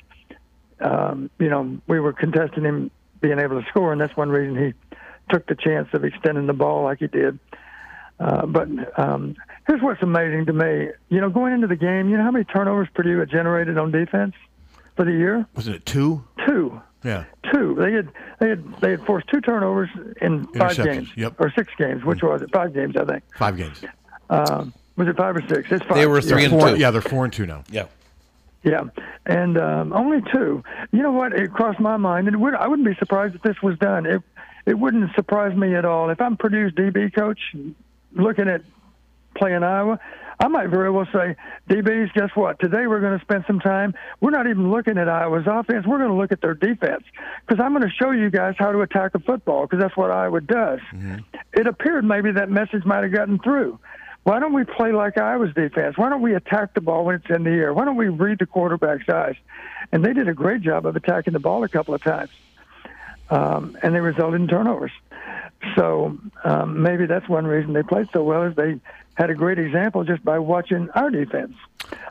um, 0.81 1.31
you 1.39 1.49
know, 1.49 1.79
we 1.87 2.01
were 2.01 2.13
contesting 2.13 2.65
him 2.65 2.91
being 3.21 3.39
able 3.39 3.61
to 3.63 3.69
score, 3.71 3.93
and 3.93 4.01
that's 4.01 4.17
one 4.17 4.31
reason 4.31 4.57
he 4.57 4.75
took 5.31 5.47
the 5.47 5.55
chance 5.55 5.89
of 5.93 6.05
extending 6.05 6.47
the 6.47 6.53
ball 6.53 6.85
like 6.85 6.99
he 7.01 7.07
did. 7.07 7.39
Uh, 8.21 8.47
but 8.47 8.69
um, 8.99 9.37
here's 9.67 9.81
what's 9.81 10.03
amazing 10.03 10.47
to 10.47 10.53
me. 10.53 10.89
You 11.09 11.21
know, 11.21 11.31
going 11.31 11.53
into 11.53 11.67
the 11.69 11.77
game, 11.77 12.09
you 12.09 12.17
know 12.17 12.25
how 12.25 12.31
many 12.33 12.45
turnovers 12.45 12.89
Purdue 12.95 13.19
had 13.21 13.31
generated 13.31 13.79
on 13.79 13.93
defense 13.93 14.35
for 14.97 15.05
the 15.05 15.13
year? 15.13 15.47
Wasn't 15.55 15.77
it 15.77 15.87
two? 15.87 16.25
Two. 16.47 16.81
Yeah. 17.05 17.25
Two. 17.53 17.77
They 17.79 17.93
had 17.93 18.09
they 18.41 18.49
had 18.49 18.81
they 18.81 18.91
had 18.91 19.07
forced 19.07 19.29
two 19.29 19.41
turnovers 19.41 19.89
in 20.21 20.47
five 20.49 20.77
games, 20.77 21.11
yep. 21.17 21.35
or 21.39 21.53
six 21.57 21.73
games. 21.79 22.05
Which 22.05 22.23
was 22.23 22.43
it? 22.43 22.51
Five 22.53 22.75
games, 22.75 22.97
I 22.97 23.05
think. 23.05 23.23
Five 23.37 23.57
games. 23.57 23.81
Um, 24.31 24.75
was 24.97 25.07
it 25.07 25.17
five 25.17 25.37
or 25.37 25.43
six? 25.49 25.71
It's 25.71 25.85
five. 25.87 25.97
They 25.97 26.07
were 26.09 26.19
Yeah. 26.19 26.29
three 26.29 26.45
and 26.45 26.51
Four, 26.53 26.71
two. 26.71 26.77
yeah, 26.77 26.91
they're 26.91 27.01
four 27.01 27.23
and 27.25 27.33
two 27.33 27.47
now. 27.47 27.63
Yeah. 27.71 27.85
Yeah, 28.69 28.85
and 29.27 29.59
um, 29.59 29.93
only 29.93 30.21
two. 30.33 30.63
You 30.93 31.03
know 31.03 31.13
what? 31.13 31.33
It 31.33 31.53
crossed 31.53 31.81
my 31.81 31.97
mind, 31.97 32.29
and 32.29 32.41
would, 32.41 32.55
I 32.55 32.69
wouldn't 32.69 32.87
be 32.87 32.95
surprised 32.97 33.35
if 33.35 33.43
this 33.43 33.61
was 33.63 33.79
done. 33.79 34.07
It 34.07 34.23
it 34.67 34.79
wouldn't 34.79 35.15
surprise 35.15 35.57
me 35.57 35.75
at 35.75 35.85
all 35.85 36.11
if 36.11 36.21
I'm 36.21 36.37
Purdue's 36.37 36.73
DB 36.73 37.15
coach, 37.15 37.39
looking 38.13 38.49
at 38.49 38.63
playing 39.35 39.63
Iowa. 39.63 39.99
I 40.41 40.47
might 40.47 40.69
very 40.69 40.91
well 40.91 41.07
say, 41.13 41.35
DBs, 41.69 42.13
guess 42.15 42.31
what? 42.35 42.61
Today 42.61 42.87
we're 42.87 43.01
going 43.01 43.19
to 43.19 43.25
spend 43.25 43.45
some 43.47 43.59
time. 43.59 43.95
We're 44.21 44.31
not 44.31 44.47
even 44.47 44.71
looking 44.71 44.97
at 44.97 45.09
Iowa's 45.09 45.47
offense. 45.49 45.85
We're 45.85 45.99
going 45.99 46.11
to 46.11 46.17
look 46.17 46.31
at 46.31 46.41
their 46.41 46.55
defense 46.55 47.03
because 47.47 47.63
I'm 47.63 47.73
going 47.73 47.83
to 47.83 47.91
show 47.91 48.13
you 48.13 48.31
guys 48.31 48.55
how 48.57 48.71
to 48.71 48.81
attack 48.83 49.15
a 49.15 49.19
football 49.19 49.63
because 49.63 49.81
that's 49.81 49.97
what 49.97 50.13
Iowa 50.13 50.41
does. 50.41 50.79
Mm-hmm. 50.93 51.17
It 51.55 51.67
appeared 51.67 52.05
maybe 52.05 52.31
that 52.33 52.51
message 52.51 52.85
might 52.85 53.03
have 53.03 53.13
gotten 53.13 53.41
through. 53.41 53.81
Why 54.25 54.41
don't 54.41 54.53
we 54.53 54.65
play 54.65 54.93
like 54.93 55.17
Iowa's 55.17 55.55
defense? 55.55 55.97
Why 55.97 56.11
don't 56.11 56.21
we 56.21 56.35
attack 56.35 56.75
the 56.75 56.81
ball 56.81 57.05
when 57.05 57.15
it's 57.15 57.31
in 57.31 57.45
the 57.45 57.51
air? 57.51 57.73
Why 57.73 57.85
don't 57.85 57.97
we 57.97 58.09
read 58.09 58.39
the 58.39 58.47
quarterback's 58.47 59.09
eyes? 59.09 59.37
And 59.91 60.05
they 60.05 60.13
did 60.13 60.29
a 60.29 60.35
great 60.35 60.61
job 60.61 60.85
of 60.85 60.97
attacking 60.97 61.33
the 61.33 61.39
ball 61.39 61.65
a 61.65 61.69
couple 61.69 61.95
of 61.95 62.03
times, 62.03 62.31
um, 63.31 63.79
and 63.83 63.95
they 63.95 64.01
resulted 64.01 64.41
in 64.41 64.49
turnovers. 64.49 64.93
So 65.77 66.19
um, 66.45 66.83
maybe 66.83 67.07
that's 67.07 67.29
one 67.29 67.47
reason 67.47 67.73
they 67.73 67.83
played 67.83 68.09
so 68.13 68.23
well 68.23 68.43
is 68.43 68.55
they 68.55 68.79
had 69.15 69.31
a 69.31 69.35
great 69.35 69.59
example 69.59 70.05
just 70.05 70.25
by 70.25 70.39
watching 70.39 70.91
our 70.91 71.11
defense. 71.11 71.55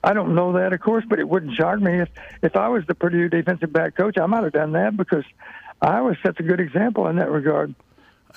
I 0.03 0.13
don't 0.13 0.35
know 0.35 0.53
that, 0.53 0.73
of 0.73 0.81
course, 0.81 1.05
but 1.07 1.19
it 1.19 1.29
wouldn't 1.29 1.55
shock 1.55 1.79
me 1.79 2.01
if 2.01 2.09
if 2.41 2.55
I 2.55 2.67
was 2.69 2.85
the 2.87 2.95
Purdue 2.95 3.29
defensive 3.29 3.71
back 3.71 3.95
coach. 3.95 4.17
I 4.17 4.25
might 4.25 4.43
have 4.43 4.53
done 4.53 4.71
that 4.73 4.97
because 4.97 5.23
Iowa 5.81 6.17
sets 6.23 6.39
a 6.39 6.43
good 6.43 6.59
example 6.59 7.07
in 7.07 7.17
that 7.17 7.29
regard. 7.29 7.75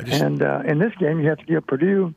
Just, 0.05 0.23
and 0.23 0.43
uh, 0.43 0.63
in 0.67 0.79
this 0.79 0.95
game, 0.97 1.21
you 1.21 1.29
have 1.29 1.39
to 1.39 1.45
give 1.45 1.67
Purdue 1.67 2.15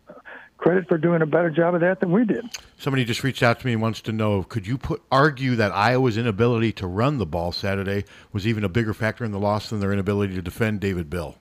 credit 0.63 0.88
for 0.88 0.97
doing 0.97 1.21
a 1.21 1.26
better 1.26 1.49
job 1.49 1.76
of 1.76 1.82
that 1.82 1.99
than 1.99 2.12
we 2.12 2.23
did. 2.23 2.45
Somebody 2.78 3.04
just 3.04 3.21
reached 3.21 3.43
out 3.43 3.60
to 3.60 3.65
me 3.67 3.73
and 3.73 3.82
wants 3.82 3.99
to 4.02 4.13
know: 4.13 4.43
Could 4.43 4.65
you 4.65 4.78
put 4.78 5.02
argue 5.12 5.56
that 5.58 5.73
Iowa's 5.73 6.17
inability 6.17 6.71
to 6.73 6.88
run 6.88 7.17
the 7.17 7.26
ball 7.26 7.52
Saturday 7.52 8.06
was 8.32 8.47
even 8.47 8.63
a 8.63 8.69
bigger 8.69 8.93
factor 8.93 9.26
in 9.26 9.32
the 9.32 9.39
loss 9.39 9.69
than 9.69 9.82
their 9.82 9.91
inability 9.91 10.36
to 10.36 10.41
defend 10.41 10.80
David 10.80 11.10
Bell? 11.10 11.36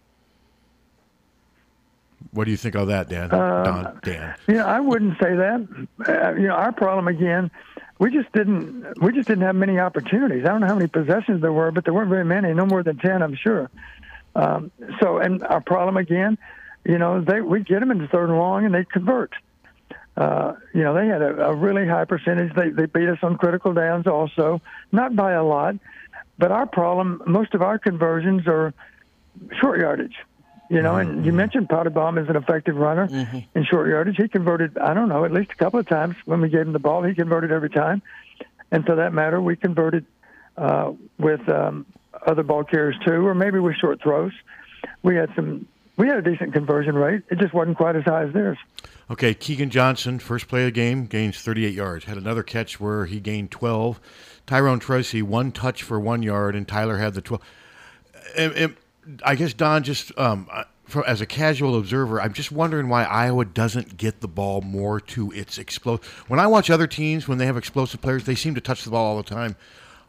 What 2.32 2.44
do 2.44 2.50
you 2.50 2.56
think 2.56 2.74
of 2.74 2.88
that, 2.88 3.08
Dan? 3.08 3.30
Uh, 3.30 3.62
Don, 3.62 4.00
Dan. 4.02 4.34
You 4.48 4.54
know, 4.54 4.66
I 4.66 4.80
wouldn't 4.80 5.14
say 5.20 5.34
that. 5.34 5.86
Uh, 6.06 6.34
you 6.34 6.48
know, 6.48 6.54
our 6.54 6.72
problem 6.72 7.08
again, 7.08 7.50
we 7.98 8.10
just 8.10 8.32
didn't 8.32 9.00
we 9.00 9.12
just 9.12 9.28
didn't 9.28 9.44
have 9.44 9.54
many 9.54 9.78
opportunities. 9.78 10.44
I 10.44 10.48
don't 10.48 10.60
know 10.60 10.66
how 10.66 10.74
many 10.74 10.88
possessions 10.88 11.42
there 11.42 11.52
were, 11.52 11.70
but 11.70 11.84
there 11.84 11.94
weren't 11.94 12.10
very 12.10 12.24
many. 12.24 12.52
No 12.54 12.66
more 12.66 12.82
than 12.82 12.98
ten, 12.98 13.22
I'm 13.22 13.36
sure. 13.36 13.70
Um, 14.34 14.72
so, 14.98 15.18
and 15.18 15.44
our 15.44 15.60
problem 15.60 15.96
again, 15.96 16.38
you 16.84 16.98
know, 16.98 17.20
they 17.20 17.40
we 17.40 17.60
get 17.60 17.80
them 17.80 17.90
into 17.90 18.08
third 18.08 18.28
and 18.28 18.38
long, 18.38 18.64
and 18.64 18.74
they 18.74 18.84
convert. 18.84 19.32
Uh, 20.16 20.54
you 20.74 20.82
know, 20.82 20.94
they 20.94 21.06
had 21.06 21.22
a, 21.22 21.46
a 21.46 21.54
really 21.54 21.86
high 21.86 22.04
percentage. 22.04 22.54
They 22.54 22.70
they 22.70 22.86
beat 22.86 23.08
us 23.08 23.18
on 23.22 23.38
critical 23.38 23.72
downs 23.72 24.06
also, 24.06 24.60
not 24.90 25.16
by 25.16 25.32
a 25.32 25.44
lot, 25.44 25.76
but 26.38 26.52
our 26.52 26.66
problem, 26.66 27.22
most 27.26 27.54
of 27.54 27.62
our 27.62 27.78
conversions 27.78 28.46
are 28.46 28.74
short 29.60 29.80
yardage. 29.80 30.16
You 30.68 30.80
know, 30.80 30.94
mm-hmm. 30.94 31.10
and 31.10 31.26
you 31.26 31.32
mentioned 31.32 31.68
Pottebaum 31.68 32.22
is 32.22 32.28
an 32.28 32.36
effective 32.36 32.76
runner 32.76 33.06
mm-hmm. 33.06 33.38
in 33.54 33.64
short 33.64 33.88
yardage. 33.88 34.16
He 34.16 34.28
converted, 34.28 34.78
I 34.78 34.94
don't 34.94 35.08
know, 35.08 35.24
at 35.24 35.32
least 35.32 35.52
a 35.52 35.56
couple 35.56 35.78
of 35.78 35.86
times 35.86 36.16
when 36.24 36.40
we 36.40 36.48
gave 36.48 36.62
him 36.62 36.72
the 36.72 36.78
ball. 36.78 37.02
He 37.02 37.14
converted 37.14 37.52
every 37.52 37.70
time, 37.70 38.02
and 38.70 38.84
for 38.84 38.96
that 38.96 39.12
matter, 39.12 39.40
we 39.40 39.56
converted 39.56 40.06
uh, 40.56 40.92
with 41.18 41.46
um, 41.48 41.86
other 42.26 42.42
ball 42.42 42.64
carriers 42.64 42.96
too, 43.04 43.26
or 43.26 43.34
maybe 43.34 43.58
with 43.58 43.76
short 43.76 44.00
throws. 44.02 44.32
We 45.02 45.16
had 45.16 45.34
some. 45.34 45.66
We 45.96 46.08
had 46.08 46.16
a 46.16 46.22
decent 46.22 46.52
conversion 46.52 46.94
rate. 46.94 47.22
It 47.30 47.38
just 47.38 47.52
wasn't 47.52 47.76
quite 47.76 47.96
as 47.96 48.04
high 48.04 48.24
as 48.24 48.32
theirs. 48.32 48.58
Okay, 49.10 49.34
Keagan 49.34 49.68
Johnson, 49.68 50.18
first 50.18 50.48
play 50.48 50.62
of 50.62 50.66
the 50.66 50.72
game, 50.72 51.04
gains 51.06 51.40
38 51.40 51.74
yards. 51.74 52.04
Had 52.06 52.16
another 52.16 52.42
catch 52.42 52.80
where 52.80 53.04
he 53.04 53.20
gained 53.20 53.50
12. 53.50 54.00
Tyrone 54.46 54.78
Tracy, 54.78 55.22
one 55.22 55.52
touch 55.52 55.82
for 55.82 56.00
one 56.00 56.22
yard, 56.22 56.56
and 56.56 56.66
Tyler 56.66 56.96
had 56.96 57.14
the 57.14 57.20
12. 57.20 57.42
And, 58.36 58.52
and 58.54 58.76
I 59.24 59.34
guess 59.34 59.52
Don 59.52 59.82
just 59.82 60.16
um, 60.18 60.48
for, 60.84 61.06
as 61.06 61.20
a 61.20 61.26
casual 61.26 61.76
observer, 61.78 62.20
I'm 62.20 62.32
just 62.32 62.52
wondering 62.52 62.88
why 62.88 63.04
Iowa 63.04 63.44
doesn't 63.44 63.96
get 63.96 64.20
the 64.20 64.28
ball 64.28 64.60
more 64.60 65.00
to 65.00 65.32
its 65.32 65.58
explosive. 65.58 66.06
When 66.28 66.38
I 66.38 66.46
watch 66.46 66.70
other 66.70 66.86
teams 66.86 67.26
when 67.26 67.38
they 67.38 67.46
have 67.46 67.56
explosive 67.56 68.00
players, 68.00 68.24
they 68.24 68.34
seem 68.34 68.54
to 68.54 68.60
touch 68.60 68.84
the 68.84 68.90
ball 68.90 69.06
all 69.06 69.16
the 69.16 69.22
time. 69.22 69.56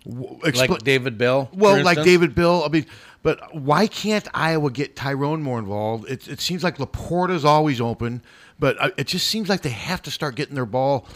Expl- 0.05 0.69
like 0.69 0.83
David 0.83 1.17
Bell. 1.17 1.49
Well, 1.53 1.81
like 1.83 2.03
David 2.03 2.35
Bell. 2.35 2.63
I 2.63 2.67
mean, 2.67 2.85
but 3.21 3.55
why 3.55 3.87
can't 3.87 4.27
Iowa 4.33 4.69
get 4.69 4.95
Tyrone 4.95 5.41
more 5.41 5.59
involved? 5.59 6.09
It, 6.09 6.27
it 6.27 6.41
seems 6.41 6.63
like 6.63 6.77
LaPorta's 6.77 7.45
always 7.45 7.79
open, 7.79 8.21
but 8.59 8.81
uh, 8.81 8.89
it 8.97 9.07
just 9.07 9.27
seems 9.27 9.47
like 9.47 9.61
they 9.61 9.69
have 9.69 10.01
to 10.03 10.11
start 10.11 10.35
getting 10.35 10.55
their 10.55 10.65
ball 10.65 11.07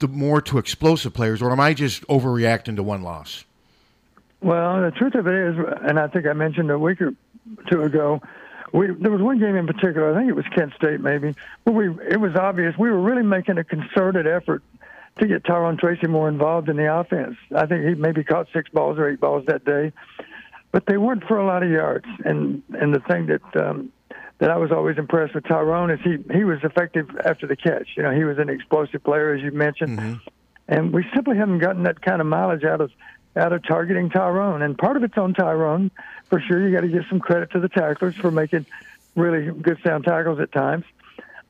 the 0.00 0.08
more 0.08 0.40
to 0.42 0.58
explosive 0.58 1.14
players. 1.14 1.40
Or 1.40 1.50
am 1.50 1.60
I 1.60 1.72
just 1.72 2.06
overreacting 2.08 2.76
to 2.76 2.82
one 2.82 3.02
loss? 3.02 3.44
Well, 4.42 4.82
the 4.82 4.90
truth 4.90 5.14
of 5.14 5.26
it 5.26 5.34
is, 5.34 5.56
and 5.82 5.98
I 5.98 6.08
think 6.08 6.26
I 6.26 6.32
mentioned 6.32 6.70
a 6.70 6.78
week 6.78 7.00
or 7.00 7.14
two 7.70 7.82
ago, 7.82 8.20
we 8.72 8.86
there 8.86 9.10
was 9.10 9.20
one 9.20 9.38
game 9.38 9.56
in 9.56 9.66
particular. 9.66 10.14
I 10.14 10.18
think 10.18 10.30
it 10.30 10.36
was 10.36 10.46
Kent 10.54 10.72
State, 10.76 11.00
maybe, 11.00 11.34
but 11.64 11.72
we 11.72 11.88
it 12.08 12.20
was 12.20 12.36
obvious 12.36 12.76
we 12.78 12.90
were 12.90 13.00
really 13.00 13.22
making 13.22 13.58
a 13.58 13.64
concerted 13.64 14.26
effort 14.26 14.62
to 15.18 15.26
get 15.26 15.44
Tyrone 15.44 15.76
Tracy 15.76 16.06
more 16.06 16.28
involved 16.28 16.68
in 16.68 16.76
the 16.76 16.94
offense. 16.94 17.36
I 17.54 17.66
think 17.66 17.84
he 17.84 17.94
maybe 17.94 18.24
caught 18.24 18.48
six 18.52 18.70
balls 18.70 18.98
or 18.98 19.08
eight 19.10 19.20
balls 19.20 19.44
that 19.46 19.64
day, 19.64 19.92
but 20.72 20.86
they 20.86 20.96
weren't 20.96 21.24
for 21.24 21.38
a 21.38 21.46
lot 21.46 21.62
of 21.62 21.70
yards. 21.70 22.06
And 22.24 22.62
and 22.78 22.94
the 22.94 23.00
thing 23.00 23.26
that 23.26 23.56
um, 23.56 23.92
that 24.38 24.50
I 24.50 24.56
was 24.56 24.72
always 24.72 24.98
impressed 24.98 25.34
with 25.34 25.44
Tyrone 25.44 25.90
is 25.90 26.00
he 26.02 26.18
he 26.32 26.44
was 26.44 26.58
effective 26.62 27.08
after 27.24 27.46
the 27.46 27.56
catch. 27.56 27.88
You 27.96 28.02
know, 28.02 28.12
he 28.12 28.24
was 28.24 28.38
an 28.38 28.48
explosive 28.48 29.04
player 29.04 29.34
as 29.34 29.42
you 29.42 29.50
mentioned, 29.50 29.98
mm-hmm. 29.98 30.28
and 30.68 30.92
we 30.92 31.04
simply 31.14 31.36
haven't 31.36 31.58
gotten 31.58 31.82
that 31.84 32.00
kind 32.00 32.20
of 32.20 32.26
mileage 32.26 32.64
out 32.64 32.80
of 32.80 32.90
out 33.36 33.52
of 33.52 33.62
targeting 33.66 34.10
Tyrone. 34.10 34.62
And 34.62 34.76
part 34.76 34.96
of 34.96 35.04
it's 35.04 35.16
on 35.18 35.34
Tyrone. 35.34 35.90
For 36.28 36.40
sure, 36.40 36.66
you 36.66 36.74
got 36.74 36.82
to 36.82 36.88
give 36.88 37.04
some 37.08 37.20
credit 37.20 37.50
to 37.52 37.60
the 37.60 37.68
tacklers 37.68 38.16
for 38.16 38.30
making 38.30 38.66
really 39.16 39.50
good 39.50 39.78
sound 39.84 40.04
tackles 40.04 40.40
at 40.40 40.52
times. 40.52 40.84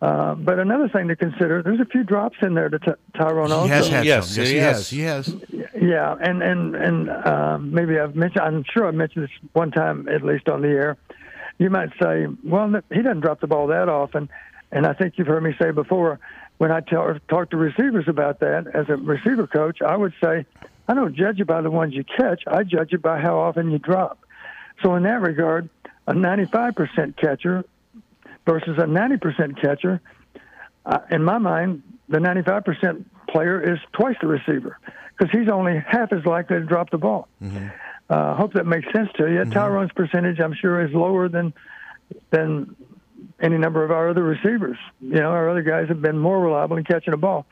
Uh, 0.00 0.34
but 0.34 0.58
another 0.58 0.88
thing 0.88 1.08
to 1.08 1.16
consider, 1.16 1.62
there's 1.62 1.80
a 1.80 1.84
few 1.84 2.04
drops 2.04 2.38
in 2.40 2.54
there 2.54 2.70
to 2.70 2.78
t- 2.78 2.92
Tyrone 3.14 3.52
also. 3.52 3.64
He 3.64 3.70
has 3.70 3.88
had 3.88 4.04
yes, 4.06 4.30
some. 4.30 4.44
Yes, 4.44 4.50
he 4.50 4.58
has. 4.58 4.90
He 4.90 5.00
has. 5.02 5.34
Yeah, 5.78 6.16
and 6.20 6.42
and 6.42 6.74
and 6.74 7.10
uh, 7.10 7.58
maybe 7.60 7.98
I've 7.98 8.16
mentioned. 8.16 8.42
I'm 8.42 8.64
sure 8.72 8.86
I 8.86 8.92
mentioned 8.92 9.24
this 9.24 9.50
one 9.52 9.70
time 9.70 10.08
at 10.08 10.22
least 10.22 10.48
on 10.48 10.62
the 10.62 10.68
air. 10.68 10.96
You 11.58 11.68
might 11.68 11.90
say, 12.02 12.26
well, 12.42 12.80
he 12.90 13.02
doesn't 13.02 13.20
drop 13.20 13.40
the 13.40 13.46
ball 13.46 13.66
that 13.66 13.90
often, 13.90 14.30
and 14.72 14.86
I 14.86 14.94
think 14.94 15.14
you've 15.18 15.26
heard 15.26 15.42
me 15.42 15.54
say 15.60 15.70
before. 15.70 16.18
When 16.56 16.70
I 16.70 16.80
tell, 16.80 17.14
talk 17.28 17.50
to 17.50 17.56
receivers 17.56 18.06
about 18.06 18.40
that 18.40 18.66
as 18.74 18.88
a 18.88 18.96
receiver 18.96 19.46
coach, 19.46 19.80
I 19.82 19.96
would 19.96 20.12
say 20.22 20.46
I 20.88 20.94
don't 20.94 21.14
judge 21.14 21.38
you 21.38 21.44
by 21.44 21.60
the 21.60 21.70
ones 21.70 21.94
you 21.94 22.04
catch. 22.04 22.42
I 22.46 22.64
judge 22.64 22.92
you 22.92 22.98
by 22.98 23.20
how 23.20 23.38
often 23.38 23.70
you 23.70 23.78
drop. 23.78 24.18
So 24.82 24.94
in 24.94 25.02
that 25.04 25.20
regard, 25.20 25.68
a 26.06 26.12
95% 26.12 27.16
catcher 27.16 27.64
versus 28.50 28.78
a 28.78 28.86
90% 28.86 29.60
catcher, 29.60 30.00
uh, 30.84 30.98
in 31.10 31.22
my 31.22 31.38
mind, 31.38 31.82
the 32.08 32.18
95% 32.18 33.04
player 33.28 33.72
is 33.72 33.78
twice 33.92 34.16
the 34.20 34.26
receiver 34.26 34.78
because 35.16 35.30
he's 35.30 35.48
only 35.48 35.82
half 35.86 36.12
as 36.12 36.24
likely 36.24 36.58
to 36.58 36.64
drop 36.64 36.90
the 36.90 36.98
ball. 36.98 37.28
Mm-hmm. 37.42 37.68
Uh, 38.08 38.34
hope 38.34 38.54
that 38.54 38.66
makes 38.66 38.90
sense 38.92 39.08
to 39.16 39.30
you. 39.30 39.40
Mm-hmm. 39.40 39.52
Tyrone's 39.52 39.92
percentage, 39.92 40.40
I'm 40.40 40.54
sure, 40.54 40.84
is 40.84 40.92
lower 40.92 41.28
than 41.28 41.52
than 42.30 42.74
any 43.40 43.56
number 43.56 43.84
of 43.84 43.92
our 43.92 44.08
other 44.08 44.24
receivers. 44.24 44.76
You 45.00 45.20
know, 45.20 45.30
our 45.30 45.48
other 45.48 45.62
guys 45.62 45.88
have 45.88 46.02
been 46.02 46.18
more 46.18 46.40
reliable 46.40 46.76
in 46.76 46.84
catching 46.84 47.14
a 47.14 47.16
ball 47.16 47.46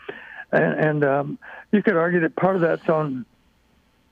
and, 0.52 0.80
and 0.80 1.04
um, 1.04 1.38
you 1.72 1.82
could 1.82 1.96
argue 1.96 2.20
that 2.20 2.36
part 2.36 2.56
of 2.56 2.62
that's 2.62 2.88
on 2.88 3.24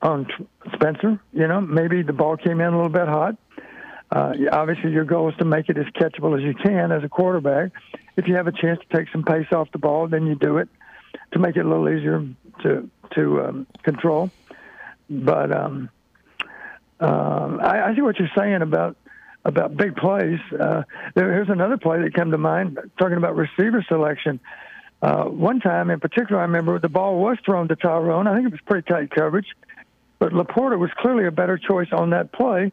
on 0.01 0.27
Spencer. 0.73 1.19
You 1.33 1.47
know, 1.47 1.61
maybe 1.61 2.03
the 2.03 2.13
ball 2.13 2.37
came 2.37 2.61
in 2.61 2.67
a 2.67 2.75
little 2.75 2.89
bit 2.89 3.07
hot. 3.07 3.35
Uh, 4.11 4.33
obviously, 4.51 4.91
your 4.91 5.03
goal 5.03 5.29
is 5.29 5.35
to 5.37 5.45
make 5.45 5.69
it 5.69 5.77
as 5.77 5.85
catchable 5.87 6.37
as 6.37 6.43
you 6.43 6.53
can 6.53 6.91
as 6.91 7.03
a 7.03 7.09
quarterback. 7.09 7.71
If 8.15 8.27
you 8.27 8.35
have 8.35 8.47
a 8.47 8.51
chance 8.51 8.79
to 8.79 8.97
take 8.97 9.09
some 9.11 9.23
pace 9.23 9.47
off 9.51 9.71
the 9.71 9.79
ball, 9.79 10.07
then 10.07 10.25
you 10.27 10.35
do 10.35 10.57
it 10.57 10.69
to 11.33 11.39
make 11.39 11.57
it 11.57 11.65
a 11.65 11.69
little 11.69 11.89
easier 11.89 12.25
to 12.63 12.89
to 13.15 13.41
um, 13.43 13.67
control. 13.83 14.31
But 15.09 15.51
um, 15.51 15.89
uh, 16.99 17.57
I, 17.61 17.89
I 17.89 17.95
see 17.95 18.01
what 18.01 18.17
you're 18.17 18.31
saying 18.35 18.61
about 18.61 18.95
about 19.43 19.75
big 19.75 19.95
plays. 19.95 20.39
Uh, 20.57 20.83
there, 21.15 21.33
here's 21.33 21.49
another 21.49 21.77
play 21.77 22.01
that 22.01 22.13
came 22.13 22.31
to 22.31 22.37
mind 22.37 22.79
talking 22.97 23.17
about 23.17 23.35
receiver 23.35 23.83
selection. 23.87 24.39
Uh, 25.01 25.25
one 25.25 25.59
time 25.59 25.89
in 25.91 25.99
particular, 25.99 26.39
I 26.39 26.45
remember 26.45 26.79
the 26.79 26.89
ball 26.89 27.19
was 27.19 27.37
thrown 27.45 27.67
to 27.67 27.75
Tyrone. 27.75 28.27
I 28.27 28.35
think 28.35 28.47
it 28.47 28.51
was 28.51 28.61
pretty 28.61 28.87
tight 28.87 29.11
coverage, 29.11 29.47
but 30.17 30.33
LaPorta 30.33 30.77
was 30.77 30.89
clearly 30.97 31.25
a 31.25 31.31
better 31.31 31.57
choice 31.57 31.89
on 31.91 32.09
that 32.11 32.31
play. 32.31 32.71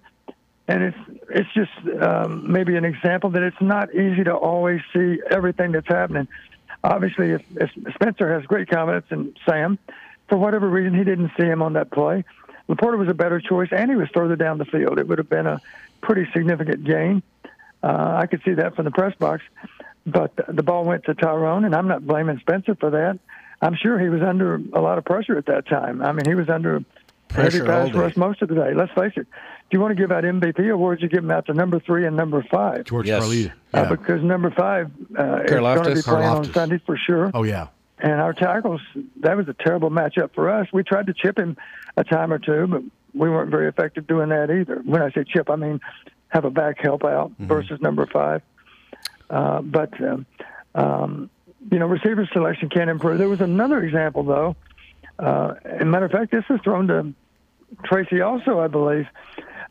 And 0.66 0.82
it's 0.82 0.98
it's 1.28 1.48
just 1.52 2.02
um, 2.02 2.50
maybe 2.50 2.76
an 2.76 2.84
example 2.84 3.30
that 3.30 3.42
it's 3.42 3.60
not 3.60 3.94
easy 3.94 4.24
to 4.24 4.34
always 4.34 4.80
see 4.94 5.20
everything 5.30 5.72
that's 5.72 5.88
happening. 5.88 6.26
Obviously, 6.82 7.30
if, 7.32 7.42
if 7.56 7.70
Spencer 7.94 8.32
has 8.32 8.44
great 8.46 8.68
confidence 8.68 9.06
in 9.10 9.34
Sam, 9.46 9.78
for 10.28 10.38
whatever 10.38 10.68
reason 10.68 10.94
he 10.94 11.04
didn't 11.04 11.32
see 11.38 11.44
him 11.44 11.62
on 11.62 11.74
that 11.74 11.90
play, 11.90 12.24
LaPorta 12.68 12.98
was 12.98 13.08
a 13.08 13.14
better 13.14 13.40
choice, 13.40 13.68
and 13.72 13.90
he 13.90 13.96
was 13.96 14.08
further 14.14 14.36
down 14.36 14.58
the 14.58 14.64
field. 14.64 14.98
It 14.98 15.06
would 15.06 15.18
have 15.18 15.28
been 15.28 15.46
a 15.46 15.60
pretty 16.00 16.30
significant 16.32 16.84
gain. 16.84 17.22
Uh, 17.82 18.16
I 18.16 18.26
could 18.26 18.42
see 18.44 18.54
that 18.54 18.74
from 18.74 18.86
the 18.86 18.90
press 18.90 19.14
box. 19.16 19.42
But 20.06 20.32
the 20.48 20.62
ball 20.62 20.84
went 20.84 21.04
to 21.04 21.14
Tyrone, 21.14 21.64
and 21.64 21.74
I'm 21.74 21.88
not 21.88 22.06
blaming 22.06 22.38
Spencer 22.38 22.74
for 22.74 22.90
that. 22.90 23.18
I'm 23.62 23.74
sure 23.74 23.98
he 23.98 24.08
was 24.10 24.22
under 24.22 24.56
a 24.72 24.80
lot 24.80 24.98
of 24.98 25.04
pressure 25.04 25.38
at 25.38 25.46
that 25.46 25.66
time. 25.66 26.02
I 26.02 26.12
mean, 26.12 26.26
he 26.26 26.34
was 26.34 26.48
under 26.48 26.84
pressure 27.34 27.66
heavy 27.66 27.90
pass 27.90 27.94
rush 27.94 28.16
most 28.16 28.42
of 28.42 28.48
the 28.48 28.54
day. 28.54 28.74
Let's 28.74 28.92
face 28.92 29.12
it. 29.16 29.26
Do 29.26 29.76
you 29.76 29.80
want 29.80 29.96
to 29.96 30.00
give 30.00 30.12
out 30.12 30.24
MVP 30.24 30.70
awards? 30.72 31.02
You 31.02 31.08
give 31.08 31.22
them 31.22 31.30
out 31.30 31.46
to 31.46 31.54
number 31.54 31.80
three 31.80 32.06
and 32.06 32.16
number 32.16 32.42
five. 32.50 32.84
George 32.84 33.08
yes. 33.08 33.22
Carlita. 33.22 33.50
Uh, 33.50 33.52
yeah. 33.72 33.80
Uh, 33.80 33.90
because 33.90 34.22
number 34.22 34.50
five 34.50 34.90
uh, 35.18 35.42
is 35.42 35.50
going 35.50 35.84
to 35.84 35.94
be 35.94 36.02
playing 36.02 36.28
on 36.28 36.52
Sunday 36.52 36.78
for 36.84 36.96
sure. 36.96 37.30
Oh 37.34 37.42
yeah. 37.42 37.68
and 37.98 38.20
our 38.20 38.32
tackles. 38.32 38.80
That 39.20 39.36
was 39.36 39.48
a 39.48 39.54
terrible 39.54 39.90
matchup 39.90 40.34
for 40.34 40.50
us. 40.50 40.68
We 40.72 40.84
tried 40.84 41.06
to 41.06 41.14
chip 41.14 41.38
him 41.38 41.56
a 41.96 42.04
time 42.04 42.32
or 42.32 42.38
two, 42.38 42.66
but 42.66 42.82
we 43.14 43.30
weren't 43.30 43.50
very 43.50 43.68
effective 43.68 44.06
doing 44.06 44.28
that 44.30 44.50
either. 44.50 44.82
When 44.84 45.02
I 45.02 45.10
say 45.10 45.24
chip, 45.24 45.50
I 45.50 45.56
mean 45.56 45.80
have 46.28 46.44
a 46.44 46.50
back 46.50 46.78
help 46.80 47.04
out 47.04 47.30
mm-hmm. 47.30 47.46
versus 47.46 47.80
number 47.80 48.06
five. 48.06 48.42
Uh, 49.30 49.62
but 49.62 50.00
um, 50.02 50.26
um, 50.74 51.30
you 51.70 51.78
know, 51.78 51.86
receiver 51.86 52.28
selection 52.32 52.68
can 52.68 52.88
improve. 52.88 53.18
There 53.18 53.28
was 53.28 53.40
another 53.40 53.82
example 53.82 54.24
though. 54.24 54.56
Uh, 55.18 55.54
as 55.64 55.82
a 55.82 55.84
matter 55.84 56.06
of 56.06 56.10
fact, 56.10 56.32
this 56.32 56.44
was 56.50 56.60
thrown 56.62 56.88
to 56.88 57.14
Tracy 57.84 58.20
also, 58.20 58.60
I 58.60 58.68
believe. 58.68 59.06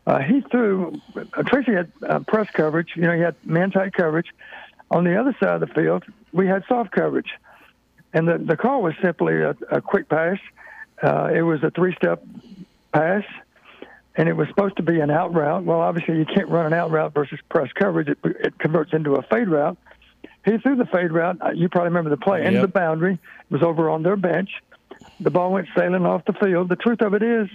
Uh, 0.06 0.18
he 0.18 0.42
threw. 0.50 1.00
Uh, 1.16 1.42
Tracy 1.44 1.72
had 1.72 1.90
uh, 2.06 2.18
press 2.20 2.48
coverage. 2.52 2.92
You 2.94 3.02
know, 3.02 3.14
he 3.14 3.20
had 3.20 3.36
man 3.44 3.70
tight 3.70 3.94
coverage. 3.94 4.28
On 4.90 5.04
the 5.04 5.18
other 5.18 5.34
side 5.40 5.54
of 5.54 5.60
the 5.60 5.74
field, 5.74 6.04
we 6.32 6.46
had 6.46 6.62
soft 6.68 6.90
coverage, 6.92 7.30
and 8.12 8.28
the 8.28 8.38
the 8.38 8.56
call 8.56 8.82
was 8.82 8.94
simply 9.00 9.40
a, 9.40 9.56
a 9.70 9.80
quick 9.80 10.08
pass. 10.08 10.38
Uh, 11.02 11.30
it 11.34 11.42
was 11.42 11.62
a 11.62 11.70
three 11.70 11.94
step 11.96 12.22
pass, 12.92 13.24
and 14.14 14.28
it 14.28 14.34
was 14.34 14.46
supposed 14.48 14.76
to 14.76 14.82
be 14.82 15.00
an 15.00 15.10
out 15.10 15.32
route. 15.34 15.64
Well, 15.64 15.80
obviously, 15.80 16.18
you 16.18 16.26
can't 16.26 16.48
run 16.48 16.66
an 16.66 16.74
out 16.74 16.90
route 16.90 17.14
versus 17.14 17.38
press 17.48 17.72
coverage. 17.72 18.08
It, 18.08 18.18
it 18.24 18.58
converts 18.58 18.92
into 18.92 19.14
a 19.14 19.22
fade 19.22 19.48
route. 19.48 19.78
He 20.44 20.58
threw 20.58 20.76
the 20.76 20.86
fade 20.86 21.10
route. 21.10 21.38
Uh, 21.40 21.52
you 21.52 21.70
probably 21.70 21.88
remember 21.88 22.10
the 22.10 22.18
play. 22.18 22.40
Yep. 22.40 22.48
Into 22.48 22.60
the 22.60 22.68
boundary. 22.68 23.14
It 23.14 23.50
was 23.50 23.62
over 23.62 23.88
on 23.88 24.02
their 24.02 24.16
bench. 24.16 24.50
The 25.20 25.30
ball 25.30 25.52
went 25.52 25.68
sailing 25.76 26.04
off 26.04 26.24
the 26.26 26.34
field. 26.34 26.68
The 26.68 26.76
truth 26.76 27.00
of 27.00 27.14
it 27.14 27.22
is, 27.22 27.48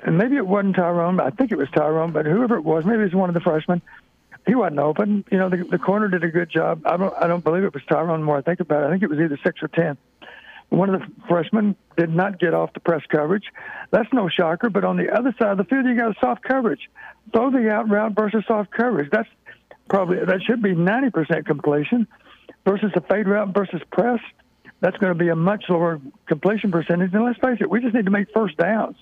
and 0.00 0.16
maybe 0.16 0.36
it 0.36 0.46
wasn't 0.46 0.76
Tyrone. 0.76 1.20
I 1.20 1.30
think 1.30 1.52
it 1.52 1.58
was 1.58 1.68
Tyrone, 1.70 2.12
but 2.12 2.26
whoever 2.26 2.56
it 2.56 2.64
was, 2.64 2.84
maybe 2.84 3.00
it 3.00 3.04
was 3.04 3.14
one 3.14 3.30
of 3.30 3.34
the 3.34 3.40
freshmen. 3.40 3.82
He 4.46 4.54
wasn't 4.54 4.78
open. 4.78 5.24
You 5.30 5.38
know, 5.38 5.48
the, 5.48 5.64
the 5.64 5.78
corner 5.78 6.08
did 6.08 6.24
a 6.24 6.28
good 6.28 6.50
job. 6.50 6.82
I 6.86 6.96
don't. 6.96 7.14
I 7.20 7.26
don't 7.26 7.44
believe 7.44 7.64
it 7.64 7.74
was 7.74 7.82
Tyrone. 7.88 8.22
More 8.22 8.38
I 8.38 8.42
think 8.42 8.60
about 8.60 8.84
it, 8.84 8.86
I 8.86 8.90
think 8.90 9.02
it 9.02 9.10
was 9.10 9.18
either 9.18 9.38
six 9.44 9.62
or 9.62 9.68
ten. 9.68 9.98
One 10.70 10.94
of 10.94 11.00
the 11.00 11.06
freshmen 11.26 11.76
did 11.96 12.14
not 12.14 12.38
get 12.38 12.54
off 12.54 12.72
the 12.74 12.80
press 12.80 13.02
coverage. 13.08 13.44
That's 13.90 14.10
no 14.12 14.28
shocker. 14.28 14.68
But 14.68 14.84
on 14.84 14.96
the 14.96 15.10
other 15.10 15.34
side 15.38 15.52
of 15.52 15.58
the 15.58 15.64
field, 15.64 15.86
you 15.86 15.96
got 15.96 16.16
soft 16.20 16.42
coverage. 16.42 16.90
Throw 17.32 17.50
the 17.50 17.70
out 17.70 17.88
route 17.88 18.14
versus 18.14 18.44
soft 18.46 18.70
coverage. 18.70 19.10
That's 19.10 19.28
probably 19.88 20.18
that 20.18 20.42
should 20.46 20.62
be 20.62 20.74
90% 20.74 21.46
completion 21.46 22.06
versus 22.64 22.92
a 22.94 23.00
fade 23.00 23.26
route 23.26 23.54
versus 23.54 23.80
press. 23.90 24.20
That's 24.80 24.96
going 24.98 25.12
to 25.12 25.18
be 25.18 25.28
a 25.28 25.36
much 25.36 25.64
lower 25.68 26.00
completion 26.26 26.70
percentage. 26.70 27.12
And 27.12 27.24
let's 27.24 27.38
face 27.38 27.58
it, 27.60 27.68
we 27.68 27.80
just 27.80 27.94
need 27.94 28.04
to 28.04 28.10
make 28.10 28.28
first 28.32 28.56
downs. 28.56 28.96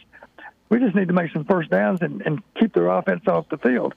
We 0.69 0.79
just 0.79 0.95
need 0.95 1.09
to 1.09 1.15
make 1.15 1.33
some 1.33 1.45
first 1.45 1.71
downs 1.71 2.01
and, 2.03 2.23
and 2.23 2.43
keep 2.59 2.73
their 2.73 2.89
offense 2.89 3.27
off 3.29 3.49
the 3.49 3.59
field. 3.59 3.95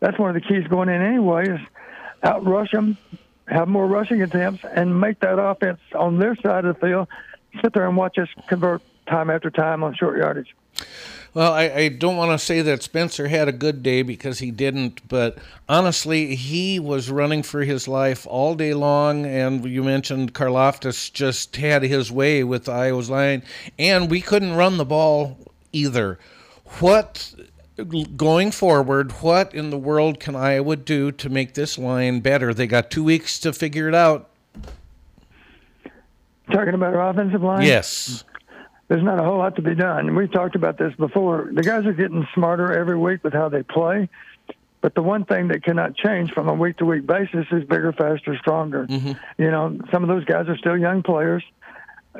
That's 0.00 0.18
one 0.18 0.34
of 0.34 0.42
the 0.42 0.46
keys 0.46 0.66
going 0.68 0.88
in 0.88 1.02
anyway 1.02 1.48
is 1.48 1.60
outrush 2.22 2.70
them, 2.70 2.96
have 3.48 3.68
more 3.68 3.86
rushing 3.86 4.22
attempts, 4.22 4.64
and 4.64 5.00
make 5.00 5.20
that 5.20 5.38
offense 5.38 5.80
on 5.94 6.18
their 6.18 6.36
side 6.36 6.64
of 6.64 6.78
the 6.78 6.86
field 6.86 7.08
sit 7.62 7.72
there 7.72 7.86
and 7.86 7.96
watch 7.96 8.18
us 8.18 8.28
convert 8.46 8.82
time 9.06 9.30
after 9.30 9.50
time 9.50 9.82
on 9.82 9.94
short 9.94 10.18
yardage. 10.18 10.54
Well, 11.32 11.52
I, 11.52 11.64
I, 11.64 11.88
don't 11.88 12.16
want 12.16 12.38
to 12.38 12.44
say 12.44 12.62
that 12.62 12.82
Spencer 12.82 13.28
had 13.28 13.46
a 13.46 13.52
good 13.52 13.82
day 13.82 14.00
because 14.00 14.38
he 14.38 14.50
didn't, 14.50 15.06
but 15.06 15.36
honestly, 15.68 16.34
he 16.34 16.80
was 16.80 17.10
running 17.10 17.42
for 17.42 17.62
his 17.62 17.86
life 17.86 18.26
all 18.26 18.54
day 18.54 18.72
long. 18.72 19.26
And 19.26 19.62
you 19.66 19.84
mentioned 19.84 20.32
Karlaftis 20.32 21.12
just 21.12 21.56
had 21.56 21.82
his 21.82 22.10
way 22.10 22.42
with 22.42 22.70
Iowa's 22.70 23.10
line, 23.10 23.42
and 23.78 24.10
we 24.10 24.22
couldn't 24.22 24.54
run 24.54 24.78
the 24.78 24.86
ball 24.86 25.38
either. 25.76 26.18
What 26.80 27.34
going 28.16 28.50
forward, 28.50 29.12
what 29.20 29.54
in 29.54 29.70
the 29.70 29.78
world 29.78 30.18
can 30.18 30.34
Iowa 30.34 30.76
do 30.76 31.12
to 31.12 31.28
make 31.28 31.54
this 31.54 31.78
line 31.78 32.20
better? 32.20 32.54
They 32.54 32.66
got 32.66 32.90
two 32.90 33.04
weeks 33.04 33.38
to 33.40 33.52
figure 33.52 33.88
it 33.88 33.94
out. 33.94 34.30
Talking 36.50 36.74
about 36.74 36.94
our 36.94 37.10
offensive 37.10 37.42
line? 37.42 37.66
Yes 37.66 38.24
there's 38.88 39.02
not 39.02 39.18
a 39.18 39.24
whole 39.24 39.38
lot 39.38 39.56
to 39.56 39.62
be 39.62 39.74
done. 39.74 40.14
We've 40.14 40.30
talked 40.30 40.54
about 40.54 40.78
this 40.78 40.94
before. 40.94 41.50
The 41.52 41.62
guys 41.62 41.86
are 41.86 41.92
getting 41.92 42.26
smarter 42.34 42.72
every 42.72 42.96
week 42.96 43.24
with 43.24 43.32
how 43.32 43.48
they 43.48 43.62
play. 43.62 44.08
But 44.80 44.94
the 44.94 45.02
one 45.02 45.24
thing 45.24 45.48
that 45.48 45.64
cannot 45.64 45.96
change 45.96 46.30
from 46.32 46.48
a 46.48 46.54
week 46.54 46.76
to 46.76 46.84
week 46.84 47.06
basis 47.06 47.46
is 47.50 47.64
bigger, 47.64 47.92
faster, 47.92 48.36
stronger. 48.36 48.86
Mm-hmm. 48.86 49.12
You 49.42 49.50
know, 49.50 49.78
some 49.90 50.04
of 50.04 50.08
those 50.08 50.24
guys 50.24 50.48
are 50.48 50.56
still 50.56 50.78
young 50.78 51.02
players. 51.02 51.42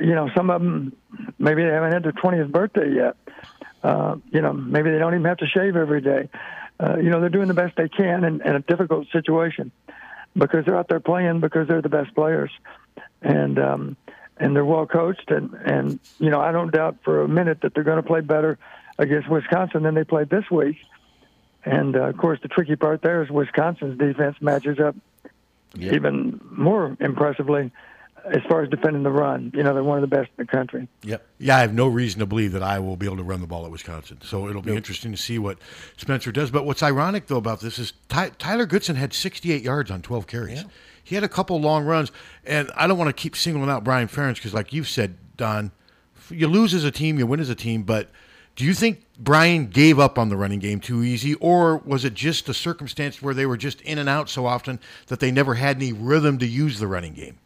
You 0.01 0.15
know, 0.15 0.31
some 0.37 0.51
of 0.51 0.61
them 0.61 0.97
maybe 1.39 1.63
they 1.63 1.71
haven't 1.71 1.93
had 1.93 2.03
their 2.03 2.13
20th 2.13 2.51
birthday 2.51 2.93
yet. 2.95 3.17
Uh, 3.83 4.17
you 4.31 4.41
know, 4.41 4.53
maybe 4.53 4.91
they 4.91 4.99
don't 4.99 5.15
even 5.15 5.25
have 5.27 5.39
to 5.39 5.47
shave 5.47 5.77
every 5.77 6.01
day. 6.01 6.29
Uh, 6.79 6.97
you 6.97 7.11
know, 7.11 7.21
they're 7.21 7.29
doing 7.29 7.49
the 7.49 7.55
best 7.55 7.77
they 7.77 7.89
can 7.89 8.25
in, 8.25 8.41
in 8.43 8.57
a 8.57 8.61
difficult 8.61 9.07
situation 9.13 9.71
because 10.37 10.65
they're 10.65 10.77
out 10.77 10.89
there 10.89 11.01
playing 11.01 11.41
because 11.41 11.69
they're 11.69 11.83
the 11.83 11.89
best 11.89 12.15
players. 12.15 12.51
And 13.23 13.59
um, 13.59 13.97
and 14.39 14.55
they're 14.55 14.65
well 14.65 14.87
coached 14.87 15.31
and 15.31 15.55
and 15.65 15.99
you 16.19 16.31
know 16.31 16.41
I 16.41 16.53
don't 16.53 16.71
doubt 16.71 16.99
for 17.05 17.23
a 17.23 17.29
minute 17.29 17.63
that 17.63 17.75
they're 17.75 17.85
going 17.85 18.03
to 18.03 18.07
play 18.07 18.21
better 18.21 18.59
against 18.99 19.29
Wisconsin 19.29 19.83
than 19.83 19.95
they 19.95 20.05
played 20.05 20.29
this 20.29 20.45
week. 20.51 20.77
And 21.65 21.97
uh, 21.97 22.05
of 22.05 22.17
course, 22.17 22.39
the 22.43 22.49
tricky 22.49 22.77
part 22.77 23.03
there 23.03 23.23
is 23.23 23.31
Wisconsin's 23.31 23.99
defense 23.99 24.37
matches 24.41 24.79
up 24.79 24.95
yep. 25.75 25.95
even 25.95 26.41
more 26.51 26.97
impressively 27.01 27.73
as 28.27 28.43
far 28.49 28.63
as 28.63 28.69
defending 28.69 29.03
the 29.03 29.11
run. 29.11 29.53
You 29.55 29.63
know, 29.63 29.75
they're 29.75 29.83
one 29.83 30.03
of 30.03 30.09
the 30.09 30.15
best 30.15 30.31
in 30.37 30.45
the 30.45 30.51
country. 30.51 30.89
Yep. 31.03 31.27
Yeah, 31.39 31.57
I 31.57 31.61
have 31.61 31.73
no 31.73 31.87
reason 31.87 32.21
to 32.21 32.27
believe 32.27 32.53
that 32.53 32.63
I 32.63 32.79
will 32.79 32.97
be 32.97 33.07
able 33.07 33.19
to 33.19 33.23
run 33.23 33.41
the 33.41 33.47
ball 33.47 33.65
at 33.65 33.71
Wisconsin. 33.71 34.19
So 34.23 34.49
it'll 34.49 34.63
be 34.63 34.71
yep. 34.71 34.79
interesting 34.79 35.13
to 35.13 35.19
see 35.19 35.39
what 35.39 35.59
Spencer 35.97 36.33
does. 36.33 36.51
But 36.51 36.65
what's 36.65 36.83
ironic 36.83 37.27
though 37.27 37.37
about 37.37 37.61
this 37.61 37.79
is 37.79 37.93
Ty- 38.09 38.31
Tyler 38.39 38.67
Goodson 38.67 38.97
had 38.97 39.13
68 39.13 39.63
yards 39.63 39.91
on 39.91 40.03
12 40.03 40.27
carries. 40.27 40.63
Yeah. 40.63 40.69
He 41.03 41.15
had 41.15 41.23
a 41.23 41.29
couple 41.29 41.61
long 41.61 41.85
runs, 41.85 42.11
and 42.45 42.71
I 42.75 42.89
don't 42.89 42.99
want 42.99 43.09
to 43.09 43.13
keep 43.13 43.37
singling 43.37 43.71
out 43.71 43.85
Brian 43.85 44.09
Ferentz 44.09 44.37
because, 44.37 44.53
like 44.53 44.73
you've 44.73 44.89
said, 44.89 45.17
Don, 45.37 45.71
you 46.31 46.49
lose 46.49 46.75
as 46.75 46.83
a 46.83 46.91
team, 46.91 47.17
you 47.17 47.29
win 47.29 47.39
as 47.39 47.49
a 47.49 47.55
team, 47.55 47.85
but 47.85 48.11
do 48.57 48.65
you 48.65 48.75
think 48.75 49.05
Brian 49.19 49.67
gave 49.67 50.01
up 50.01 50.19
on 50.19 50.31
the 50.31 50.37
running 50.37 50.59
game 50.59 50.81
too 50.81 51.05
easy, 51.05 51.35
or 51.35 51.77
was 51.77 52.05
it 52.05 52.15
just 52.15 52.49
a 52.49 52.55
circumstance 52.55 53.23
where 53.23 53.35
they 53.35 53.47
were 53.47 53.57
just 53.57 53.81
in 53.83 53.99
and 53.99 54.09
out 54.09 54.29
so 54.29 54.47
often 54.47 54.81
that 55.07 55.21
they 55.21 55.31
never 55.31 55.55
had 55.55 55.77
any 55.77 55.93
rhythm 55.93 56.39
to 56.39 56.47
use 56.47 56.81
the 56.81 56.89
running 56.89 57.13
game? 57.13 57.39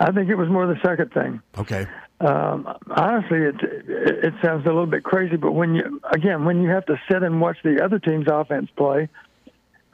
I 0.00 0.12
think 0.12 0.30
it 0.30 0.36
was 0.36 0.48
more 0.48 0.66
the 0.66 0.80
second 0.84 1.12
thing. 1.12 1.42
Okay. 1.56 1.86
Um, 2.20 2.66
honestly, 2.90 3.38
it, 3.38 3.56
it 3.62 4.24
it 4.24 4.34
sounds 4.42 4.64
a 4.64 4.68
little 4.68 4.86
bit 4.86 5.04
crazy, 5.04 5.36
but 5.36 5.52
when 5.52 5.74
you 5.74 6.00
again 6.10 6.44
when 6.44 6.62
you 6.62 6.68
have 6.70 6.86
to 6.86 7.00
sit 7.10 7.22
and 7.22 7.40
watch 7.40 7.58
the 7.62 7.84
other 7.84 7.98
team's 7.98 8.26
offense 8.28 8.70
play, 8.76 9.08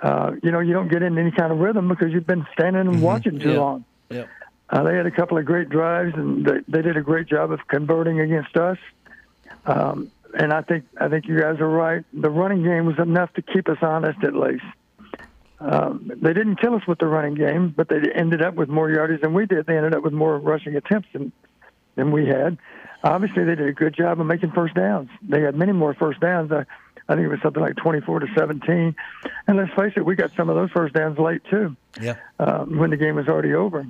uh, 0.01 0.33
you 0.43 0.51
know, 0.51 0.61
you 0.61 0.73
don't 0.73 0.89
get 0.89 1.03
in 1.03 1.19
any 1.19 1.31
kind 1.31 1.53
of 1.53 1.59
rhythm 1.59 1.89
because 1.89 2.13
you've 2.13 2.27
been 2.27 2.47
standing 2.53 2.81
and 2.81 2.97
mm-hmm. 2.97 3.03
watching 3.03 3.39
too 3.39 3.55
long. 3.55 3.85
Yeah. 4.11 4.25
Uh, 4.71 4.83
they 4.83 4.97
had 4.97 5.07
a 5.07 5.11
couple 5.11 5.37
of 5.39 5.45
great 5.45 5.69
drives, 5.69 6.15
and 6.15 6.45
they, 6.45 6.61
they 6.69 6.83
did 6.83 6.97
a 6.97 7.03
great 7.03 7.29
job 7.29 7.53
of 7.53 7.61
converting 7.69 8.21
against 8.21 8.57
us. 8.57 8.79
Um, 9.67 10.11
and 10.39 10.53
I 10.53 10.63
think 10.63 10.85
I 11.01 11.09
think 11.09 11.27
you 11.27 11.39
guys 11.39 11.61
are 11.61 11.69
right. 11.69 12.05
The 12.13 12.31
running 12.31 12.63
game 12.65 12.87
was 12.87 12.99
enough 12.99 13.33
to 13.35 13.43
keep 13.43 13.69
us 13.69 13.79
honest, 13.83 14.23
at 14.25 14.35
least. 14.35 14.65
Um, 15.65 16.13
they 16.21 16.35
didn't 16.35 16.57
kill 16.57 16.75
us 16.75 16.87
with 16.87 16.99
the 16.99 17.07
running 17.07 17.35
game, 17.35 17.73
but 17.75 17.89
they 17.89 17.97
ended 18.15 18.43
up 18.43 18.55
with 18.55 18.69
more 18.69 18.91
yardage 18.91 19.23
than 19.23 19.33
we 19.33 19.47
did. 19.47 19.67
They 19.67 19.77
ended 19.77 19.95
up 19.95 20.03
with 20.03 20.13
more 20.13 20.39
rushing 20.39 20.77
attempts 20.77 21.09
than 21.13 21.33
than 21.97 22.11
we 22.11 22.27
had. 22.27 22.59
Obviously, 23.03 23.45
they 23.45 23.55
did 23.55 23.69
a 23.69 23.73
good 23.73 23.95
job 23.95 24.21
of 24.21 24.27
making 24.27 24.53
first 24.53 24.75
downs. 24.75 25.09
They 25.23 25.41
had 25.41 25.55
many 25.55 25.73
more 25.73 25.95
first 25.95 26.21
downs. 26.21 26.51
Uh, 26.51 26.65
I 27.09 27.15
think 27.15 27.27
it 27.27 27.29
was 27.29 27.41
something 27.43 27.63
like 27.63 27.77
24 27.77 28.21
to 28.21 28.27
17. 28.37 28.97
And 29.47 29.57
let's 29.57 29.73
face 29.75 29.93
it, 29.97 30.05
we 30.05 30.15
got 30.15 30.31
some 30.37 30.49
of 30.49 30.57
those 30.57 30.71
first 30.71 30.95
downs 30.95 31.19
late 31.19 31.43
too. 31.51 31.77
Yeah. 32.01 32.17
Uh, 32.39 32.65
when 32.65 32.91
the 32.91 32.97
game 32.97 33.17
was 33.17 33.29
already 33.29 33.55
over. 33.55 33.87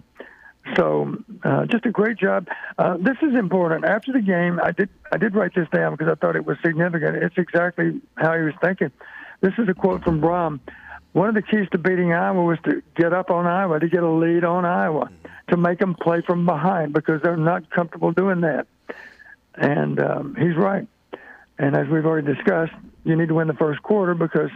So 0.76 1.16
uh, 1.44 1.66
just 1.66 1.86
a 1.86 1.90
great 1.90 2.18
job. 2.18 2.48
Uh, 2.78 2.96
this 2.96 3.16
is 3.22 3.36
important. 3.36 3.84
After 3.84 4.12
the 4.12 4.20
game, 4.20 4.58
I 4.62 4.72
did 4.72 4.88
I 5.12 5.18
did 5.18 5.34
write 5.34 5.54
this 5.54 5.68
down 5.68 5.94
because 5.94 6.10
I 6.10 6.14
thought 6.14 6.36
it 6.36 6.44
was 6.44 6.56
significant. 6.64 7.16
It's 7.16 7.36
exactly 7.36 8.00
how 8.16 8.36
he 8.36 8.42
was 8.42 8.54
thinking. 8.62 8.90
This 9.42 9.52
is 9.58 9.68
a 9.68 9.74
quote 9.74 10.02
from 10.02 10.20
Brohm. 10.20 10.60
One 11.14 11.28
of 11.28 11.36
the 11.36 11.42
keys 11.42 11.68
to 11.70 11.78
beating 11.78 12.12
Iowa 12.12 12.42
was 12.42 12.58
to 12.64 12.82
get 12.96 13.12
up 13.12 13.30
on 13.30 13.46
Iowa, 13.46 13.78
to 13.78 13.88
get 13.88 14.02
a 14.02 14.10
lead 14.10 14.42
on 14.42 14.64
Iowa, 14.64 15.08
to 15.48 15.56
make 15.56 15.78
them 15.78 15.94
play 15.94 16.22
from 16.22 16.44
behind 16.44 16.92
because 16.92 17.22
they're 17.22 17.36
not 17.36 17.70
comfortable 17.70 18.10
doing 18.10 18.40
that. 18.40 18.66
And 19.54 20.00
um, 20.00 20.34
he's 20.34 20.56
right. 20.56 20.88
And 21.56 21.76
as 21.76 21.86
we've 21.86 22.04
already 22.04 22.34
discussed, 22.34 22.72
you 23.04 23.14
need 23.14 23.28
to 23.28 23.34
win 23.34 23.46
the 23.46 23.54
first 23.54 23.80
quarter 23.80 24.14
because 24.14 24.50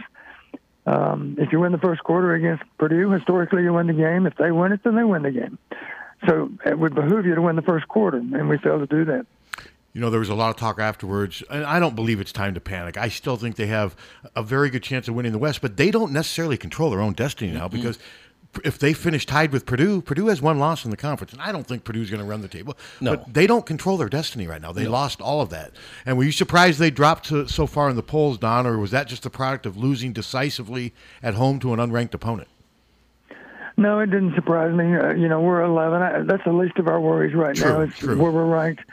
um, 0.85 1.37
if 1.39 1.53
you 1.53 1.61
win 1.61 1.71
the 1.71 1.77
first 1.77 2.03
quarter 2.03 2.33
against 2.33 2.63
Purdue, 2.77 3.09
historically 3.09 3.63
you 3.63 3.71
win 3.71 3.87
the 3.87 3.93
game. 3.93 4.27
If 4.27 4.35
they 4.35 4.51
win 4.51 4.73
it, 4.73 4.83
then 4.83 4.95
they 4.95 5.05
win 5.05 5.23
the 5.23 5.31
game. 5.31 5.57
So 6.27 6.51
it 6.65 6.77
would 6.77 6.93
behoove 6.93 7.25
you 7.25 7.35
to 7.35 7.41
win 7.41 7.55
the 7.55 7.61
first 7.61 7.87
quarter, 7.87 8.17
and 8.17 8.49
we 8.49 8.57
failed 8.57 8.81
to 8.81 8.93
do 8.93 9.05
that. 9.05 9.25
You 9.99 10.05
know, 10.05 10.11
there 10.11 10.21
was 10.21 10.29
a 10.29 10.33
lot 10.33 10.49
of 10.49 10.55
talk 10.55 10.79
afterwards, 10.79 11.43
and 11.49 11.65
I 11.65 11.77
don't 11.77 11.93
believe 11.93 12.21
it's 12.21 12.31
time 12.31 12.53
to 12.53 12.61
panic. 12.61 12.95
I 12.95 13.09
still 13.09 13.35
think 13.35 13.57
they 13.57 13.67
have 13.67 13.97
a 14.33 14.41
very 14.41 14.69
good 14.69 14.81
chance 14.81 15.09
of 15.09 15.13
winning 15.13 15.33
the 15.33 15.37
West, 15.37 15.61
but 15.61 15.75
they 15.75 15.91
don't 15.91 16.13
necessarily 16.13 16.55
control 16.55 16.89
their 16.89 17.01
own 17.01 17.11
destiny 17.11 17.51
now 17.51 17.67
because 17.67 17.99
if 18.63 18.79
they 18.79 18.93
finish 18.93 19.25
tied 19.25 19.51
with 19.51 19.65
Purdue, 19.65 20.01
Purdue 20.01 20.27
has 20.27 20.41
one 20.41 20.57
loss 20.57 20.85
in 20.85 20.91
the 20.91 20.95
conference, 20.95 21.33
and 21.33 21.41
I 21.41 21.51
don't 21.51 21.67
think 21.67 21.83
Purdue's 21.83 22.09
going 22.09 22.21
to 22.21 22.25
run 22.25 22.39
the 22.39 22.47
table. 22.47 22.77
No. 23.01 23.17
But 23.17 23.33
they 23.33 23.45
don't 23.45 23.65
control 23.65 23.97
their 23.97 24.07
destiny 24.07 24.47
right 24.47 24.61
now. 24.61 24.71
They 24.71 24.85
no. 24.85 24.91
lost 24.91 25.19
all 25.19 25.41
of 25.41 25.49
that. 25.49 25.73
And 26.05 26.17
were 26.17 26.23
you 26.23 26.31
surprised 26.31 26.79
they 26.79 26.91
dropped 26.91 27.25
to, 27.25 27.49
so 27.49 27.67
far 27.67 27.89
in 27.89 27.97
the 27.97 28.01
polls, 28.01 28.37
Don, 28.37 28.65
or 28.65 28.77
was 28.77 28.91
that 28.91 29.05
just 29.05 29.25
a 29.25 29.29
product 29.29 29.65
of 29.65 29.75
losing 29.75 30.13
decisively 30.13 30.93
at 31.21 31.33
home 31.33 31.59
to 31.59 31.73
an 31.73 31.79
unranked 31.81 32.13
opponent? 32.13 32.47
No, 33.75 33.99
it 33.99 34.11
didn't 34.11 34.33
surprise 34.35 34.73
me. 34.73 34.95
Uh, 34.95 35.09
you 35.09 35.27
know, 35.27 35.41
we're 35.41 35.61
11. 35.61 36.01
I, 36.01 36.21
that's 36.21 36.45
the 36.45 36.53
least 36.53 36.77
of 36.77 36.87
our 36.87 37.01
worries 37.01 37.35
right 37.35 37.53
True, 37.53 37.73
now. 37.73 37.81
It's 37.81 37.97
true. 37.97 38.17
where 38.17 38.31
we're 38.31 38.45
ranked. 38.45 38.85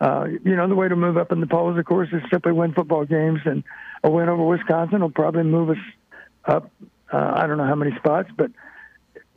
Uh, 0.00 0.26
you 0.44 0.56
know, 0.56 0.66
the 0.66 0.74
way 0.74 0.88
to 0.88 0.96
move 0.96 1.18
up 1.18 1.30
in 1.30 1.40
the 1.40 1.46
polls, 1.46 1.78
of 1.78 1.84
course, 1.84 2.08
is 2.12 2.22
simply 2.30 2.52
win 2.52 2.72
football 2.72 3.04
games, 3.04 3.40
and 3.44 3.62
a 4.02 4.10
win 4.10 4.28
over 4.28 4.42
Wisconsin 4.42 5.00
will 5.00 5.10
probably 5.10 5.42
move 5.42 5.70
us 5.70 5.76
up. 6.46 6.70
Uh, 7.12 7.32
I 7.34 7.46
don't 7.46 7.58
know 7.58 7.66
how 7.66 7.74
many 7.74 7.94
spots, 7.96 8.30
but 8.36 8.50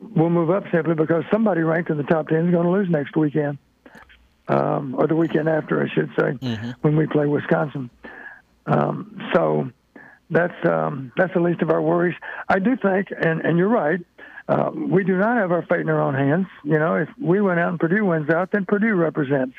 we'll 0.00 0.30
move 0.30 0.50
up 0.50 0.64
simply 0.72 0.94
because 0.94 1.24
somebody 1.30 1.60
ranked 1.60 1.90
in 1.90 1.98
the 1.98 2.02
top 2.04 2.28
10 2.28 2.46
is 2.46 2.50
going 2.50 2.64
to 2.64 2.72
lose 2.72 2.88
next 2.88 3.14
weekend, 3.14 3.58
um, 4.48 4.94
or 4.96 5.06
the 5.06 5.16
weekend 5.16 5.48
after, 5.48 5.82
I 5.82 5.88
should 5.92 6.10
say, 6.18 6.38
when 6.80 6.96
we 6.96 7.06
play 7.06 7.26
Wisconsin. 7.26 7.90
Um, 8.66 9.20
so 9.34 9.70
that's 10.30 10.54
um, 10.66 11.12
that's 11.16 11.34
the 11.34 11.40
least 11.40 11.60
of 11.60 11.68
our 11.70 11.82
worries. 11.82 12.16
I 12.48 12.58
do 12.58 12.76
think, 12.76 13.08
and, 13.10 13.42
and 13.42 13.58
you're 13.58 13.68
right, 13.68 14.00
uh, 14.48 14.70
we 14.74 15.04
do 15.04 15.16
not 15.18 15.36
have 15.36 15.52
our 15.52 15.62
fate 15.66 15.80
in 15.80 15.90
our 15.90 16.00
own 16.00 16.14
hands. 16.14 16.46
You 16.64 16.78
know, 16.78 16.96
if 16.96 17.08
we 17.20 17.42
went 17.42 17.60
out 17.60 17.68
and 17.68 17.80
Purdue 17.80 18.04
wins 18.06 18.30
out, 18.30 18.50
then 18.52 18.64
Purdue 18.64 18.94
represents. 18.94 19.54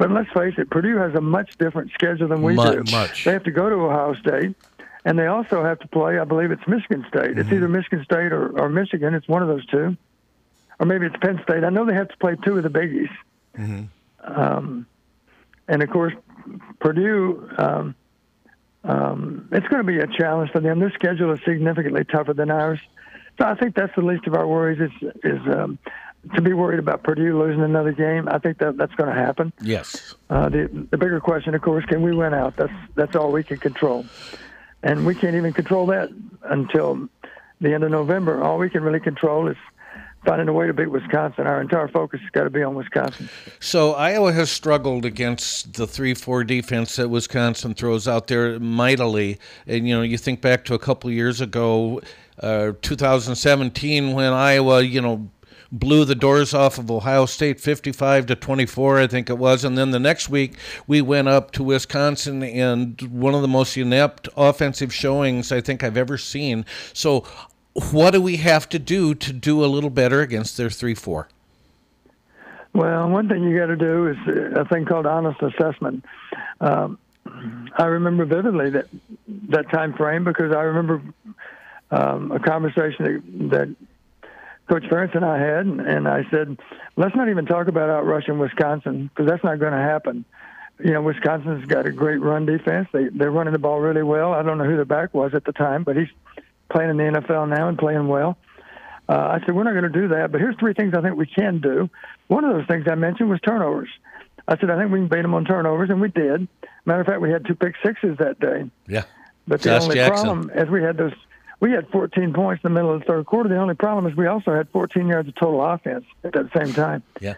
But 0.00 0.10
let's 0.12 0.32
face 0.32 0.54
it, 0.56 0.70
Purdue 0.70 0.96
has 0.96 1.14
a 1.14 1.20
much 1.20 1.58
different 1.58 1.92
schedule 1.92 2.26
than 2.26 2.40
we 2.40 2.54
Much. 2.54 2.86
do. 2.86 2.90
Much. 2.90 3.24
They 3.24 3.32
have 3.32 3.44
to 3.44 3.50
go 3.50 3.68
to 3.68 3.74
Ohio 3.74 4.14
State, 4.14 4.56
and 5.04 5.18
they 5.18 5.26
also 5.26 5.62
have 5.62 5.78
to 5.80 5.88
play. 5.88 6.18
I 6.18 6.24
believe 6.24 6.50
it's 6.50 6.66
Michigan 6.66 7.04
State. 7.06 7.36
It's 7.36 7.52
either 7.52 7.68
Michigan 7.68 8.02
State 8.02 8.32
or, 8.32 8.58
or 8.58 8.70
Michigan. 8.70 9.12
It's 9.12 9.28
one 9.28 9.42
of 9.42 9.48
those 9.48 9.66
two, 9.66 9.98
or 10.78 10.86
maybe 10.86 11.04
it's 11.04 11.16
Penn 11.20 11.38
State. 11.42 11.64
I 11.64 11.68
know 11.68 11.84
they 11.84 11.92
have 11.92 12.08
to 12.08 12.16
play 12.16 12.34
two 12.42 12.56
of 12.56 12.62
the 12.62 12.70
biggies. 12.70 13.10
Um, 14.24 14.86
and 15.68 15.82
of 15.82 15.90
course, 15.90 16.14
Purdue. 16.78 17.50
Um, 17.58 17.94
um, 18.84 19.48
it's 19.52 19.68
going 19.68 19.84
to 19.84 19.86
be 19.86 19.98
a 19.98 20.06
challenge 20.06 20.50
for 20.50 20.60
them. 20.60 20.80
Their 20.80 20.92
schedule 20.92 21.30
is 21.32 21.40
significantly 21.44 22.04
tougher 22.04 22.32
than 22.32 22.50
ours. 22.50 22.80
So 23.38 23.44
I 23.44 23.54
think 23.54 23.74
that's 23.74 23.94
the 23.94 24.00
least 24.00 24.26
of 24.26 24.32
our 24.32 24.46
worries 24.46 24.80
is 24.80 25.12
is 25.24 25.40
um, 25.54 25.78
to 26.34 26.42
be 26.42 26.52
worried 26.52 26.78
about 26.78 27.02
Purdue 27.02 27.38
losing 27.38 27.62
another 27.62 27.92
game. 27.92 28.28
I 28.28 28.38
think 28.38 28.58
that 28.58 28.76
that's 28.76 28.94
going 28.94 29.08
to 29.08 29.14
happen. 29.14 29.52
Yes. 29.62 30.14
Uh, 30.28 30.48
the 30.48 30.86
the 30.90 30.98
bigger 30.98 31.20
question, 31.20 31.54
of 31.54 31.62
course, 31.62 31.84
can 31.86 32.02
we 32.02 32.14
win 32.14 32.34
out? 32.34 32.56
That's 32.56 32.72
that's 32.94 33.16
all 33.16 33.32
we 33.32 33.42
can 33.42 33.56
control, 33.56 34.04
and 34.82 35.06
we 35.06 35.14
can't 35.14 35.34
even 35.34 35.52
control 35.52 35.86
that 35.86 36.10
until 36.44 37.08
the 37.60 37.72
end 37.72 37.84
of 37.84 37.90
November. 37.90 38.42
All 38.42 38.58
we 38.58 38.70
can 38.70 38.82
really 38.82 39.00
control 39.00 39.48
is 39.48 39.56
finding 40.24 40.48
a 40.48 40.52
way 40.52 40.66
to 40.66 40.74
beat 40.74 40.90
Wisconsin. 40.90 41.46
Our 41.46 41.60
entire 41.60 41.88
focus 41.88 42.20
has 42.20 42.30
got 42.30 42.44
to 42.44 42.50
be 42.50 42.62
on 42.62 42.74
Wisconsin. 42.74 43.30
So 43.58 43.94
Iowa 43.94 44.32
has 44.32 44.50
struggled 44.50 45.04
against 45.04 45.74
the 45.74 45.86
three-four 45.86 46.44
defense 46.44 46.96
that 46.96 47.08
Wisconsin 47.08 47.74
throws 47.74 48.06
out 48.06 48.26
there 48.26 48.60
mightily, 48.60 49.38
and 49.66 49.88
you 49.88 49.96
know 49.96 50.02
you 50.02 50.18
think 50.18 50.40
back 50.40 50.64
to 50.66 50.74
a 50.74 50.78
couple 50.78 51.10
years 51.10 51.40
ago, 51.40 52.02
uh, 52.40 52.72
2017, 52.82 54.12
when 54.12 54.32
Iowa, 54.32 54.82
you 54.82 55.00
know. 55.00 55.30
Blew 55.72 56.04
the 56.04 56.14
doors 56.14 56.52
off 56.52 56.78
of 56.78 56.90
Ohio 56.90 57.26
State 57.26 57.60
55 57.60 58.26
to 58.26 58.34
24, 58.34 58.98
I 58.98 59.06
think 59.06 59.30
it 59.30 59.38
was. 59.38 59.64
And 59.64 59.78
then 59.78 59.92
the 59.92 60.00
next 60.00 60.28
week, 60.28 60.54
we 60.86 61.00
went 61.00 61.28
up 61.28 61.52
to 61.52 61.62
Wisconsin 61.62 62.42
and 62.42 63.00
one 63.02 63.34
of 63.34 63.42
the 63.42 63.48
most 63.48 63.76
inept 63.76 64.28
offensive 64.36 64.92
showings 64.92 65.52
I 65.52 65.60
think 65.60 65.84
I've 65.84 65.96
ever 65.96 66.18
seen. 66.18 66.66
So, 66.92 67.24
what 67.92 68.10
do 68.10 68.20
we 68.20 68.38
have 68.38 68.68
to 68.70 68.80
do 68.80 69.14
to 69.14 69.32
do 69.32 69.64
a 69.64 69.66
little 69.66 69.90
better 69.90 70.22
against 70.22 70.56
their 70.56 70.70
3 70.70 70.94
4? 70.94 71.28
Well, 72.72 73.08
one 73.08 73.28
thing 73.28 73.42
you 73.42 73.56
got 73.58 73.66
to 73.66 73.76
do 73.76 74.08
is 74.08 74.16
a 74.56 74.64
thing 74.64 74.84
called 74.84 75.06
honest 75.06 75.40
assessment. 75.42 76.04
Um, 76.60 76.98
I 77.76 77.84
remember 77.86 78.24
vividly 78.24 78.70
that 78.70 78.86
that 79.48 79.70
time 79.70 79.92
frame 79.94 80.24
because 80.24 80.52
I 80.52 80.62
remember 80.62 81.02
um, 81.90 82.32
a 82.32 82.38
conversation 82.38 83.04
that, 83.04 83.50
that 83.50 83.76
Coach 84.70 84.84
Ferentz 84.84 85.16
and 85.16 85.24
I 85.24 85.38
had, 85.38 85.66
and, 85.66 86.06
I 86.06 86.22
said, 86.30 86.56
let's 86.96 87.16
not 87.16 87.28
even 87.28 87.44
talk 87.44 87.66
about 87.66 87.88
outrushing 87.88 88.38
Wisconsin 88.38 89.10
because 89.12 89.28
that's 89.28 89.42
not 89.42 89.58
going 89.58 89.72
to 89.72 89.78
happen. 89.78 90.24
You 90.78 90.92
know, 90.92 91.02
Wisconsin's 91.02 91.66
got 91.66 91.86
a 91.86 91.90
great 91.90 92.20
run 92.20 92.46
defense. 92.46 92.88
They 92.92 93.08
they're 93.08 93.32
running 93.32 93.52
the 93.52 93.58
ball 93.58 93.80
really 93.80 94.04
well. 94.04 94.32
I 94.32 94.42
don't 94.42 94.58
know 94.58 94.64
who 94.64 94.76
the 94.76 94.84
back 94.84 95.12
was 95.12 95.34
at 95.34 95.44
the 95.44 95.52
time, 95.52 95.82
but 95.82 95.96
he's 95.96 96.08
playing 96.70 96.90
in 96.90 96.96
the 96.96 97.02
NFL 97.02 97.48
now 97.48 97.68
and 97.68 97.76
playing 97.76 98.06
well. 98.06 98.38
Uh, 99.08 99.12
I 99.12 99.40
said, 99.44 99.56
we're 99.56 99.64
not 99.64 99.72
going 99.72 99.92
to 99.92 100.00
do 100.00 100.08
that, 100.08 100.30
but 100.30 100.40
here's 100.40 100.56
three 100.60 100.72
things 100.72 100.94
I 100.94 101.02
think 101.02 101.16
we 101.16 101.26
can 101.26 101.60
do. 101.60 101.90
One 102.28 102.44
of 102.44 102.54
those 102.54 102.66
things 102.68 102.86
I 102.88 102.94
mentioned 102.94 103.28
was 103.28 103.40
turnovers. 103.40 103.88
I 104.46 104.56
said, 104.56 104.70
I 104.70 104.78
think 104.78 104.92
we 104.92 105.00
can 105.00 105.08
beat 105.08 105.22
them 105.22 105.34
on 105.34 105.44
turnovers, 105.44 105.90
and 105.90 106.00
we 106.00 106.10
did. 106.10 106.46
Matter 106.86 107.00
of 107.00 107.06
fact, 107.08 107.20
we 107.20 107.30
had 107.30 107.44
two 107.44 107.56
pick 107.56 107.74
sixes 107.84 108.18
that 108.18 108.38
day. 108.38 108.70
Yeah. 108.86 109.02
But 109.48 109.62
the 109.62 109.70
Josh 109.70 109.82
only 109.82 109.96
Jackson. 109.96 110.24
problem 110.24 110.50
is 110.54 110.70
we 110.70 110.82
had 110.82 110.96
those. 110.96 111.12
We 111.60 111.72
had 111.72 111.88
14 111.90 112.32
points 112.32 112.64
in 112.64 112.72
the 112.72 112.74
middle 112.74 112.94
of 112.94 113.00
the 113.00 113.06
third 113.06 113.26
quarter. 113.26 113.48
The 113.48 113.58
only 113.58 113.74
problem 113.74 114.10
is 114.10 114.16
we 114.16 114.26
also 114.26 114.54
had 114.54 114.68
14 114.70 115.06
yards 115.06 115.28
of 115.28 115.34
total 115.34 115.62
offense 115.62 116.06
at 116.24 116.32
that 116.32 116.50
same 116.56 116.72
time. 116.72 117.02
Yeah. 117.20 117.34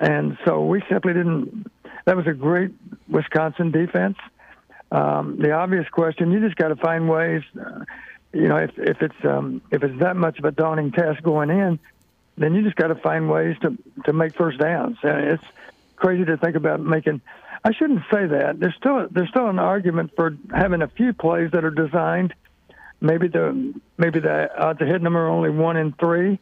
And 0.00 0.38
so 0.44 0.64
we 0.64 0.82
simply 0.88 1.12
didn't. 1.12 1.70
That 2.06 2.16
was 2.16 2.26
a 2.26 2.32
great 2.32 2.70
Wisconsin 3.08 3.70
defense. 3.70 4.16
Um, 4.90 5.38
the 5.38 5.52
obvious 5.52 5.88
question: 5.88 6.32
you 6.32 6.40
just 6.40 6.56
got 6.56 6.68
to 6.68 6.76
find 6.76 7.08
ways. 7.08 7.42
Uh, 7.60 7.84
you 8.32 8.48
know, 8.48 8.56
if 8.56 8.70
if 8.78 9.02
it's 9.02 9.24
um, 9.24 9.60
if 9.70 9.82
it's 9.82 9.98
that 10.00 10.16
much 10.16 10.38
of 10.38 10.44
a 10.44 10.50
daunting 10.52 10.92
task 10.92 11.22
going 11.22 11.50
in, 11.50 11.78
then 12.36 12.54
you 12.54 12.62
just 12.62 12.76
got 12.76 12.88
to 12.88 12.94
find 12.94 13.28
ways 13.28 13.56
to 13.62 13.76
to 14.04 14.12
make 14.12 14.34
first 14.34 14.58
downs. 14.58 14.96
And 15.02 15.32
it's 15.32 15.44
crazy 15.96 16.24
to 16.24 16.36
think 16.36 16.56
about 16.56 16.80
making. 16.80 17.20
I 17.64 17.72
shouldn't 17.72 18.02
say 18.10 18.26
that. 18.26 18.60
There's 18.60 18.76
still 18.76 19.08
there's 19.10 19.28
still 19.28 19.48
an 19.48 19.58
argument 19.58 20.12
for 20.14 20.36
having 20.54 20.80
a 20.80 20.88
few 20.88 21.12
plays 21.12 21.50
that 21.50 21.64
are 21.64 21.70
designed. 21.70 22.34
Maybe 23.00 23.28
the 23.28 23.74
maybe 23.96 24.20
the 24.20 24.56
odds 24.58 24.80
of 24.80 24.88
hitting 24.88 25.04
them 25.04 25.16
are 25.16 25.28
only 25.28 25.50
one 25.50 25.76
in 25.76 25.92
three. 25.92 26.38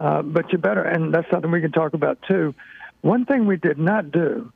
Uh, 0.00 0.22
but 0.22 0.50
you 0.52 0.58
better, 0.58 0.82
and 0.82 1.14
that's 1.14 1.30
something 1.30 1.50
we 1.50 1.60
can 1.60 1.72
talk 1.72 1.94
about 1.94 2.18
too. 2.26 2.54
One 3.02 3.24
thing 3.26 3.46
we 3.46 3.56
did 3.56 3.78
not 3.78 4.10
do. 4.10 4.52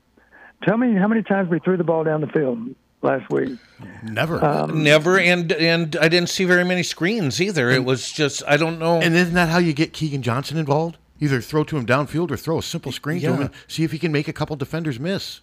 Tell 0.65 0.77
me 0.77 0.95
how 0.95 1.07
many 1.07 1.23
times 1.23 1.49
we 1.49 1.59
threw 1.61 1.77
the 1.77 1.85
ball 1.85 2.03
down 2.03 2.21
the 2.21 2.27
field 2.27 2.75
last 3.03 3.31
week. 3.31 3.59
Never. 4.03 4.45
Um, 4.45 4.83
Never, 4.83 5.19
and 5.19 5.53
and 5.53 5.97
I 5.97 6.09
didn't 6.09 6.31
see 6.31 6.45
very 6.45 6.65
many 6.65 6.83
screens 6.83 7.41
either. 7.41 7.71
It 7.71 7.85
was 7.85 8.11
just 8.11 8.43
I 8.47 8.57
don't 8.57 8.79
know. 8.79 9.01
and 9.01 9.15
isn't 9.15 9.35
that 9.35 9.49
how 9.49 9.59
you 9.59 9.73
get 9.73 9.93
Keagan 9.93 10.23
Johnson 10.23 10.57
involved? 10.59 10.97
Either 11.21 11.41
throw 11.41 11.65
to 11.65 11.77
him 11.77 11.85
downfield 11.85 12.31
or 12.31 12.37
throw 12.37 12.59
a 12.59 12.63
simple 12.63 12.93
screen 12.93 13.21
to 13.21 13.35
him 13.35 13.41
and 13.43 13.51
see 13.67 13.83
if 13.85 13.91
he 13.93 13.99
can 13.99 14.13
make 14.13 14.29
a 14.29 14.33
couple 14.33 14.55
defenders 14.57 15.01
miss. 15.01 15.41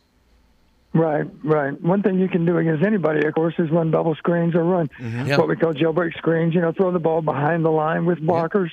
Right, 0.96 1.26
right. 1.44 1.80
One 1.82 2.02
thing 2.02 2.20
you 2.20 2.30
can 2.30 2.46
do 2.46 2.58
against 2.58 2.82
anybody, 2.84 3.26
of 3.28 3.36
course, 3.36 3.54
is 3.60 3.70
run 3.70 3.92
bubble 3.92 4.16
screens 4.16 4.56
or 4.56 4.64
run 4.64 4.90
Yeah. 5.00 5.36
what 5.38 5.50
we 5.50 5.58
call 5.58 5.74
jailbreak 5.74 6.18
screens. 6.18 6.56
You 6.56 6.62
know, 6.62 6.72
throw 6.72 6.92
the 6.92 7.00
ball 7.00 7.22
behind 7.22 7.66
the 7.66 7.70
line 7.70 8.06
with 8.06 8.20
blockers. 8.20 8.70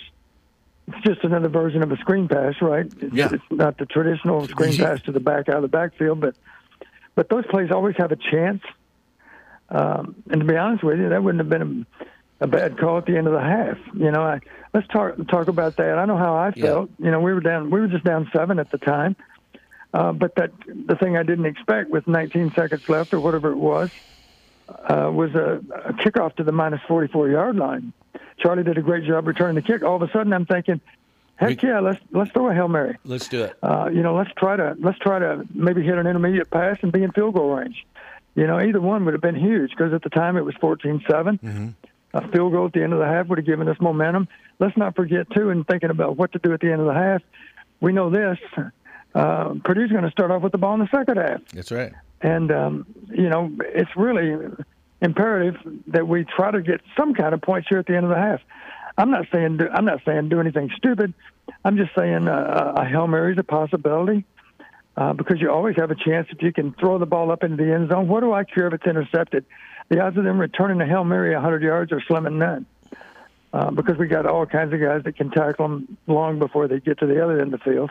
It's 0.86 1.00
just 1.04 1.24
another 1.24 1.48
version 1.48 1.82
of 1.82 1.90
a 1.90 1.96
screen 1.96 2.28
pass, 2.28 2.54
right? 2.62 2.86
It's, 3.00 3.12
Yeah. 3.14 3.28
it's 3.32 3.42
not 3.50 3.76
the 3.76 3.86
traditional 3.86 4.46
screen 4.46 4.76
pass 4.76 5.02
to 5.02 5.12
the 5.12 5.18
back 5.18 5.48
out 5.48 5.56
of 5.56 5.62
the 5.62 5.68
backfield, 5.68 6.20
but 6.20 6.36
but 7.16 7.28
those 7.28 7.44
plays 7.46 7.70
always 7.72 7.96
have 7.98 8.12
a 8.12 8.16
chance. 8.16 8.62
Um, 9.68 10.14
and 10.30 10.40
to 10.40 10.46
be 10.46 10.56
honest 10.56 10.84
with 10.84 10.98
you, 11.00 11.08
that 11.08 11.22
wouldn't 11.22 11.40
have 11.40 11.50
been 11.50 11.86
a, 12.40 12.44
a 12.44 12.46
bad 12.46 12.78
call 12.78 12.98
at 12.98 13.06
the 13.06 13.16
end 13.16 13.26
of 13.26 13.32
the 13.32 13.40
half. 13.40 13.78
You 13.94 14.10
know, 14.12 14.22
I, 14.22 14.40
let's 14.74 14.86
talk 14.88 15.16
talk 15.28 15.48
about 15.48 15.76
that. 15.76 15.98
I 15.98 16.04
know 16.04 16.16
how 16.16 16.34
I 16.36 16.52
Yeah. 16.54 16.66
felt. 16.66 16.90
You 16.98 17.10
know, 17.10 17.20
we 17.20 17.32
were 17.32 17.40
down, 17.40 17.70
we 17.70 17.80
were 17.80 17.88
just 17.88 18.04
down 18.04 18.30
seven 18.32 18.58
at 18.58 18.70
the 18.70 18.78
time. 18.78 19.16
Uh, 19.92 20.12
but 20.12 20.34
that 20.36 20.52
the 20.86 20.96
thing 20.96 21.16
I 21.16 21.22
didn't 21.22 21.46
expect 21.46 21.90
with 21.90 22.06
19 22.06 22.52
seconds 22.54 22.88
left 22.88 23.12
or 23.12 23.20
whatever 23.20 23.50
it 23.50 23.56
was 23.56 23.90
uh, 24.68 25.10
was 25.12 25.34
a, 25.34 25.60
a 25.84 25.92
kickoff 25.92 26.36
to 26.36 26.44
the 26.44 26.52
minus 26.52 26.80
44 26.88 27.28
yard 27.28 27.56
line. 27.56 27.92
Charlie 28.38 28.64
did 28.64 28.78
a 28.78 28.82
great 28.82 29.04
job 29.04 29.26
returning 29.26 29.54
the 29.56 29.62
kick. 29.62 29.82
All 29.82 29.96
of 29.96 30.02
a 30.02 30.10
sudden, 30.10 30.32
I'm 30.32 30.46
thinking, 30.46 30.80
heck 31.36 31.62
yeah, 31.62 31.80
let's 31.80 32.00
let's 32.10 32.30
throw 32.32 32.48
a 32.50 32.54
hail 32.54 32.68
mary. 32.68 32.96
Let's 33.04 33.28
do 33.28 33.44
it. 33.44 33.56
Uh, 33.62 33.90
you 33.92 34.02
know, 34.02 34.14
let's 34.14 34.30
try 34.36 34.56
to 34.56 34.76
let's 34.80 34.98
try 34.98 35.18
to 35.18 35.46
maybe 35.54 35.82
hit 35.82 35.98
an 35.98 36.06
intermediate 36.06 36.50
pass 36.50 36.78
and 36.82 36.90
be 36.90 37.02
in 37.02 37.12
field 37.12 37.34
goal 37.34 37.50
range. 37.54 37.86
You 38.34 38.46
know, 38.46 38.58
either 38.58 38.80
one 38.80 39.04
would 39.04 39.12
have 39.12 39.20
been 39.20 39.36
huge 39.36 39.70
because 39.70 39.92
at 39.92 40.02
the 40.02 40.08
time 40.08 40.38
it 40.38 40.44
was 40.44 40.54
14-7. 40.54 41.74
A 42.14 42.28
field 42.28 42.52
goal 42.52 42.66
at 42.66 42.72
the 42.72 42.82
end 42.82 42.94
of 42.94 42.98
the 42.98 43.06
half 43.06 43.26
would 43.28 43.38
have 43.38 43.46
given 43.46 43.68
us 43.68 43.76
momentum. 43.78 44.26
Let's 44.58 44.76
not 44.76 44.96
forget 44.96 45.30
too, 45.30 45.50
in 45.50 45.64
thinking 45.64 45.90
about 45.90 46.16
what 46.16 46.32
to 46.32 46.38
do 46.38 46.52
at 46.54 46.60
the 46.60 46.70
end 46.72 46.80
of 46.80 46.86
the 46.86 46.94
half. 46.94 47.22
We 47.80 47.92
know 47.92 48.08
this. 48.10 48.38
Uh, 49.14 49.54
Purdue's 49.64 49.90
going 49.90 50.04
to 50.04 50.10
start 50.10 50.30
off 50.30 50.42
with 50.42 50.52
the 50.52 50.58
ball 50.58 50.74
in 50.74 50.80
the 50.80 50.88
second 50.94 51.18
half. 51.18 51.40
That's 51.52 51.70
right. 51.70 51.92
And 52.20 52.50
um, 52.50 52.86
you 53.10 53.28
know, 53.28 53.50
it's 53.60 53.90
really 53.96 54.36
imperative 55.00 55.56
that 55.88 56.06
we 56.06 56.24
try 56.24 56.50
to 56.50 56.62
get 56.62 56.80
some 56.96 57.14
kind 57.14 57.34
of 57.34 57.42
points 57.42 57.68
here 57.68 57.78
at 57.78 57.86
the 57.86 57.96
end 57.96 58.04
of 58.04 58.10
the 58.10 58.16
half. 58.16 58.40
I'm 58.96 59.10
not 59.10 59.26
saying 59.32 59.58
do, 59.58 59.68
I'm 59.72 59.84
not 59.84 60.00
saying 60.04 60.28
do 60.28 60.40
anything 60.40 60.70
stupid. 60.76 61.12
I'm 61.64 61.76
just 61.76 61.94
saying 61.94 62.28
uh, 62.28 62.74
a 62.76 62.84
hail 62.84 63.06
mary 63.06 63.32
is 63.32 63.38
a 63.38 63.42
possibility 63.42 64.24
uh, 64.96 65.12
because 65.12 65.40
you 65.40 65.50
always 65.50 65.76
have 65.76 65.90
a 65.90 65.94
chance 65.94 66.28
if 66.30 66.42
you 66.42 66.52
can 66.52 66.72
throw 66.74 66.98
the 66.98 67.06
ball 67.06 67.30
up 67.30 67.42
into 67.42 67.56
the 67.56 67.72
end 67.72 67.88
zone. 67.88 68.08
What 68.08 68.20
do 68.20 68.32
I 68.32 68.44
care 68.44 68.66
if 68.66 68.74
it's 68.74 68.86
intercepted? 68.86 69.44
The 69.88 70.00
odds 70.00 70.16
of 70.16 70.24
them 70.24 70.40
returning 70.40 70.80
a 70.80 70.86
hail 70.86 71.04
mary 71.04 71.34
100 71.34 71.62
yards 71.62 71.92
are 71.92 72.00
slim 72.02 72.26
and 72.26 72.38
none. 72.38 72.66
Uh, 73.52 73.70
because 73.70 73.98
we 73.98 74.06
got 74.06 74.24
all 74.24 74.46
kinds 74.46 74.72
of 74.72 74.80
guys 74.80 75.02
that 75.04 75.14
can 75.14 75.30
tackle 75.30 75.68
them 75.68 75.98
long 76.06 76.38
before 76.38 76.68
they 76.68 76.80
get 76.80 76.98
to 76.98 77.06
the 77.06 77.22
other 77.22 77.38
end 77.40 77.52
of 77.52 77.60
the 77.60 77.70
field. 77.70 77.90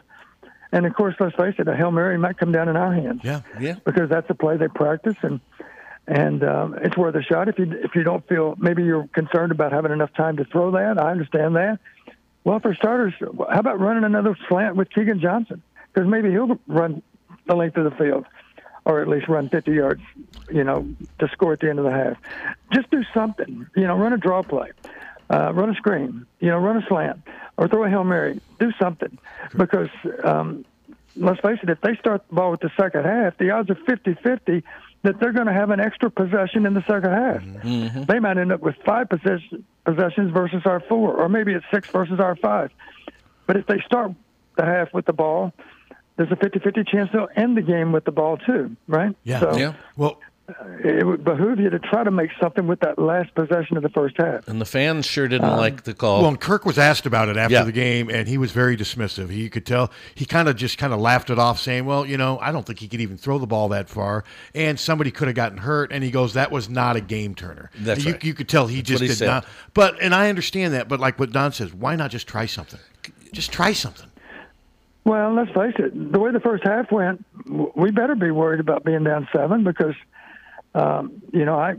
And 0.72 0.86
of 0.86 0.93
course, 0.93 1.15
let's 1.19 1.36
face 1.36 1.55
it, 1.57 1.67
a 1.67 1.76
hail 1.76 1.91
mary 1.91 2.17
might 2.17 2.38
come 2.38 2.51
down 2.51 2.69
in 2.69 2.78
our 2.78 2.93
hands 2.93 3.22
Yeah. 3.24 3.41
Yeah. 3.59 3.76
because 3.86 4.09
that's 4.09 4.30
a 4.30 4.34
play 4.36 4.57
they 4.57 4.67
practice 4.69 5.17
and 5.22 5.39
and 6.07 6.43
um, 6.43 6.76
it's 6.82 6.97
worth 6.97 7.15
a 7.15 7.22
shot. 7.22 7.47
If 7.47 7.59
you 7.59 7.72
if 7.84 7.93
you 7.95 8.03
don't 8.03 8.28
feel 8.28 8.55
maybe 8.57 8.84
you're 8.84 9.07
concerned 9.13 9.51
about 9.51 9.72
having 9.72 9.91
enough 9.91 10.13
time 10.13 10.38
to 10.38 10.45
throw 10.45 10.72
that, 10.72 10.97
I 10.97 11.11
understand 11.11 11.55
that. 11.55 11.80
Well, 12.43 12.59
for 12.59 12.74
starters, 12.74 13.13
how 13.22 13.59
about 13.59 13.80
running 13.80 14.03
another 14.03 14.36
slant 14.49 14.76
with 14.76 14.89
Keagan 14.89 15.19
Johnson? 15.19 15.61
Because 15.93 16.09
maybe 16.09 16.32
he'll 16.32 16.57
run 16.67 17.03
the 17.45 17.55
length 17.55 17.78
of 17.78 17.84
the 17.84 17.91
field, 17.91 18.26
or 18.84 19.01
at 19.01 19.07
least 19.07 19.28
run 19.28 19.47
50 19.49 19.72
yards, 19.72 20.01
you 20.51 20.63
know, 20.63 20.88
to 21.19 21.28
score 21.30 21.53
at 21.53 21.59
the 21.59 21.69
end 21.69 21.78
of 21.78 21.86
the 21.86 21.91
half. 21.91 22.17
Just 22.74 22.89
do 22.89 23.03
something. 23.13 23.67
You 23.76 23.86
know, 23.86 23.95
run 23.95 24.11
a 24.13 24.17
draw 24.17 24.41
play, 24.41 24.72
uh, 25.32 25.53
run 25.53 25.69
a 25.69 25.75
screen, 25.75 26.25
you 26.39 26.49
know, 26.49 26.57
run 26.57 26.77
a 26.77 26.86
slant, 26.88 27.21
or 27.57 27.67
throw 27.67 27.84
a 27.84 27.89
hail 27.89 28.03
mary. 28.03 28.39
Do 28.59 28.71
something, 28.79 29.17
because 29.55 29.89
um, 30.23 30.65
let's 31.15 31.39
face 31.41 31.59
it, 31.63 31.69
if 31.69 31.79
they 31.82 31.95
start 31.95 32.27
the 32.29 32.36
ball 32.36 32.51
with 32.51 32.59
the 32.59 32.71
second 32.79 33.05
half, 33.05 33.38
the 33.38 33.51
odds 33.51 33.69
are 33.69 33.75
50-50 33.75 34.63
that 35.03 35.19
they're 35.19 35.32
going 35.32 35.47
to 35.47 35.53
have 35.53 35.71
an 35.71 35.79
extra 35.79 36.11
possession 36.11 36.65
in 36.65 36.73
the 36.73 36.82
second 36.82 37.11
half. 37.11 37.41
Mm-hmm. 37.41 38.03
They 38.03 38.19
might 38.19 38.38
end 38.38 38.51
up 38.51 38.61
with 38.61 38.75
five 38.86 39.09
possessions 39.09 39.63
possessions 39.84 40.32
versus 40.32 40.61
our 40.65 40.79
four, 40.82 41.15
or 41.15 41.27
maybe 41.27 41.53
it's 41.53 41.65
six 41.73 41.89
versus 41.89 42.19
our 42.19 42.36
five. 42.36 42.69
But 43.47 43.57
if 43.57 43.65
they 43.65 43.79
start 43.84 44.11
the 44.55 44.63
half 44.63 44.93
with 44.93 45.05
the 45.05 45.13
ball, 45.13 45.53
there's 46.17 46.32
a 46.32 46.36
50-50 46.36 46.88
chance 46.88 47.09
they'll 47.11 47.29
end 47.36 47.57
the 47.57 47.63
game 47.63 47.91
with 47.91 48.05
the 48.05 48.11
ball 48.11 48.38
too, 48.38 48.75
right? 48.88 49.15
Yeah. 49.23 49.39
So, 49.39 49.57
Yeah. 49.57 49.73
Well, 49.97 50.19
it 50.84 51.06
would 51.06 51.24
behoove 51.24 51.60
you 51.60 51.70
to 51.70 51.80
try 51.80 52.04
to 52.04 52.12
make 52.12 52.30
something 52.39 52.68
with 52.68 52.80
that 52.82 52.97
last 52.99 53.34
possession 53.36 53.78
of 53.78 53.84
the 53.84 53.89
first 53.89 54.16
half. 54.18 54.47
And 54.47 54.60
the 54.62 54.66
fans 54.66 55.06
sure 55.06 55.28
didn't 55.28 55.49
um, 55.49 55.58
like 55.58 55.84
the 55.84 55.93
call. 55.93 56.22
Well, 56.22 56.30
and 56.30 56.39
Kirk 56.39 56.66
was 56.66 56.78
asked 56.78 57.06
about 57.06 57.30
it 57.30 57.38
after 57.38 57.54
Yeah. 57.54 57.64
the 57.64 57.72
game, 57.72 58.10
and 58.10 58.28
he 58.28 58.38
was 58.38 58.52
very 58.52 58.76
dismissive. 58.78 59.30
He 59.30 59.49
could 59.49 59.66
tell 59.66 59.91
he 60.16 60.26
kind 60.26 60.47
of 60.47 60.56
just 60.56 60.78
kind 60.78 60.93
of 60.93 60.99
laughed 60.99 61.30
it 61.30 61.39
off, 61.39 61.60
saying, 61.60 61.86
"Well, 61.86 62.06
you 62.06 62.18
know, 62.18 62.39
I 62.39 62.52
don't 62.52 62.66
think 62.66 62.80
he 62.80 62.88
could 62.88 63.02
even 63.02 63.18
throw 63.18 63.38
the 63.38 63.47
ball 63.47 63.70
that 63.70 63.89
far, 63.89 64.24
and 64.56 64.80
somebody 64.80 65.12
could 65.12 65.28
have 65.28 65.36
gotten 65.36 65.60
hurt." 65.60 65.91
And 65.91 66.04
he 66.04 66.12
goes, 66.12 66.34
"That 66.34 66.52
was 66.52 66.70
not 66.70 66.95
a 66.95 67.02
game 67.02 67.36
turner." 67.36 67.70
That's 67.80 68.04
you, 68.06 68.14
right. 68.14 68.24
you 68.24 68.34
could 68.34 68.49
tell 68.49 68.68
he 68.68 68.78
That's 68.78 68.89
just 68.89 69.02
he 69.02 69.08
did 69.08 69.18
said. 69.18 69.28
not. 69.28 69.45
But 69.74 70.02
and 70.02 70.14
I 70.16 70.30
understand 70.30 70.74
that, 70.74 70.88
but 70.88 70.99
like 70.99 71.20
what 71.20 71.32
Don 71.32 71.52
says, 71.52 71.74
why 71.74 71.95
not 71.95 72.12
just 72.12 72.28
try 72.28 72.45
something? 72.45 72.80
Just 73.34 73.52
try 73.52 73.74
something. 73.74 74.08
Well, 75.04 75.34
let's 75.34 75.49
face 75.52 75.74
it. 75.80 76.12
The 76.12 76.20
way 76.20 76.32
the 76.32 76.39
first 76.39 76.64
half 76.64 76.91
went, 76.91 77.26
we 77.76 77.89
better 77.89 78.14
be 78.14 78.30
worried 78.30 78.60
about 78.60 78.84
being 78.84 79.04
down 79.04 79.28
seven 79.34 79.64
because, 79.64 79.95
um, 80.74 81.22
you 81.34 81.45
know, 81.45 81.55
I, 81.57 81.76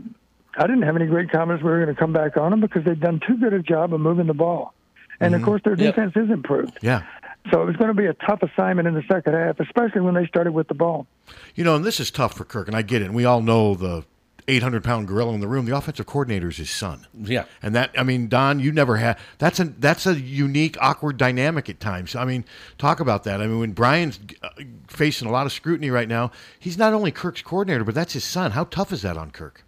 I 0.57 0.61
didn't 0.67 0.83
have 0.83 0.95
any 0.95 1.05
great 1.07 1.31
comments. 1.31 1.63
We 1.63 1.69
were 1.69 1.83
going 1.83 1.93
to 1.95 1.99
come 1.99 2.13
back 2.13 2.37
on 2.37 2.51
them 2.51 2.61
because 2.61 2.83
they've 2.83 2.99
done 2.99 3.19
too 3.27 3.37
good 3.37 3.53
a 3.53 3.61
job 3.61 3.93
of 3.93 3.99
moving 4.01 4.27
the 4.27 4.33
ball, 4.33 4.73
and 5.19 5.33
of 5.35 5.41
course 5.43 5.61
their 5.63 5.75
Yep. 5.75 5.95
defense 5.95 6.13
is 6.15 6.29
improved. 6.29 6.77
Yeah. 6.81 7.03
So 7.51 7.61
it 7.61 7.65
was 7.65 7.75
going 7.75 7.89
to 7.89 7.93
be 7.93 8.05
a 8.05 8.13
tough 8.13 8.41
assignment 8.41 8.87
in 8.87 8.93
the 8.93 9.03
second 9.11 9.33
half, 9.33 9.59
especially 9.59 10.01
when 10.01 10.13
they 10.13 10.25
started 10.27 10.53
with 10.53 10.67
the 10.69 10.73
ball. 10.75 11.07
You 11.55 11.63
know, 11.65 11.75
and 11.75 11.83
this 11.83 11.99
is 11.99 12.09
tough 12.09 12.37
for 12.37 12.45
Kirk, 12.45 12.67
and 12.67 12.75
I 12.77 12.83
get 12.83 13.01
it. 13.01 13.05
And 13.05 13.15
we 13.15 13.25
all 13.25 13.41
know 13.41 13.75
the 13.75 14.05
800 14.47 14.83
pound 14.83 15.07
gorilla 15.07 15.33
in 15.33 15.39
the 15.39 15.47
room. 15.47 15.65
The 15.65 15.75
offensive 15.75 16.05
coordinator 16.05 16.49
is 16.49 16.57
his 16.57 16.69
son. 16.69 17.07
Yeah. 17.17 17.45
And 17.61 17.75
that, 17.75 17.91
I 17.97 18.03
mean, 18.03 18.27
Don, 18.27 18.59
you 18.59 18.71
never 18.71 18.97
had. 18.97 19.17
That's 19.37 19.59
a 19.59 19.65
that's 19.65 20.05
a 20.05 20.19
unique, 20.19 20.77
awkward 20.81 21.17
dynamic 21.17 21.69
at 21.69 21.79
times. 21.79 22.15
I 22.15 22.25
mean, 22.25 22.45
talk 22.77 22.99
about 22.99 23.23
that. 23.23 23.41
I 23.41 23.47
mean, 23.47 23.59
when 23.59 23.71
Brian's 23.71 24.19
uh, 24.41 24.49
facing 24.87 25.27
a 25.27 25.31
lot 25.31 25.45
of 25.45 25.51
scrutiny 25.51 25.89
right 25.89 26.07
now, 26.07 26.31
he's 26.59 26.77
not 26.77 26.93
only 26.93 27.11
Kirk's 27.11 27.41
coordinator, 27.41 27.83
but 27.83 27.95
that's 27.95 28.13
his 28.13 28.23
son. 28.23 28.51
How 28.51 28.65
tough 28.65 28.91
is 28.91 29.01
that 29.03 29.17
on 29.17 29.31
Kirk? 29.31 29.63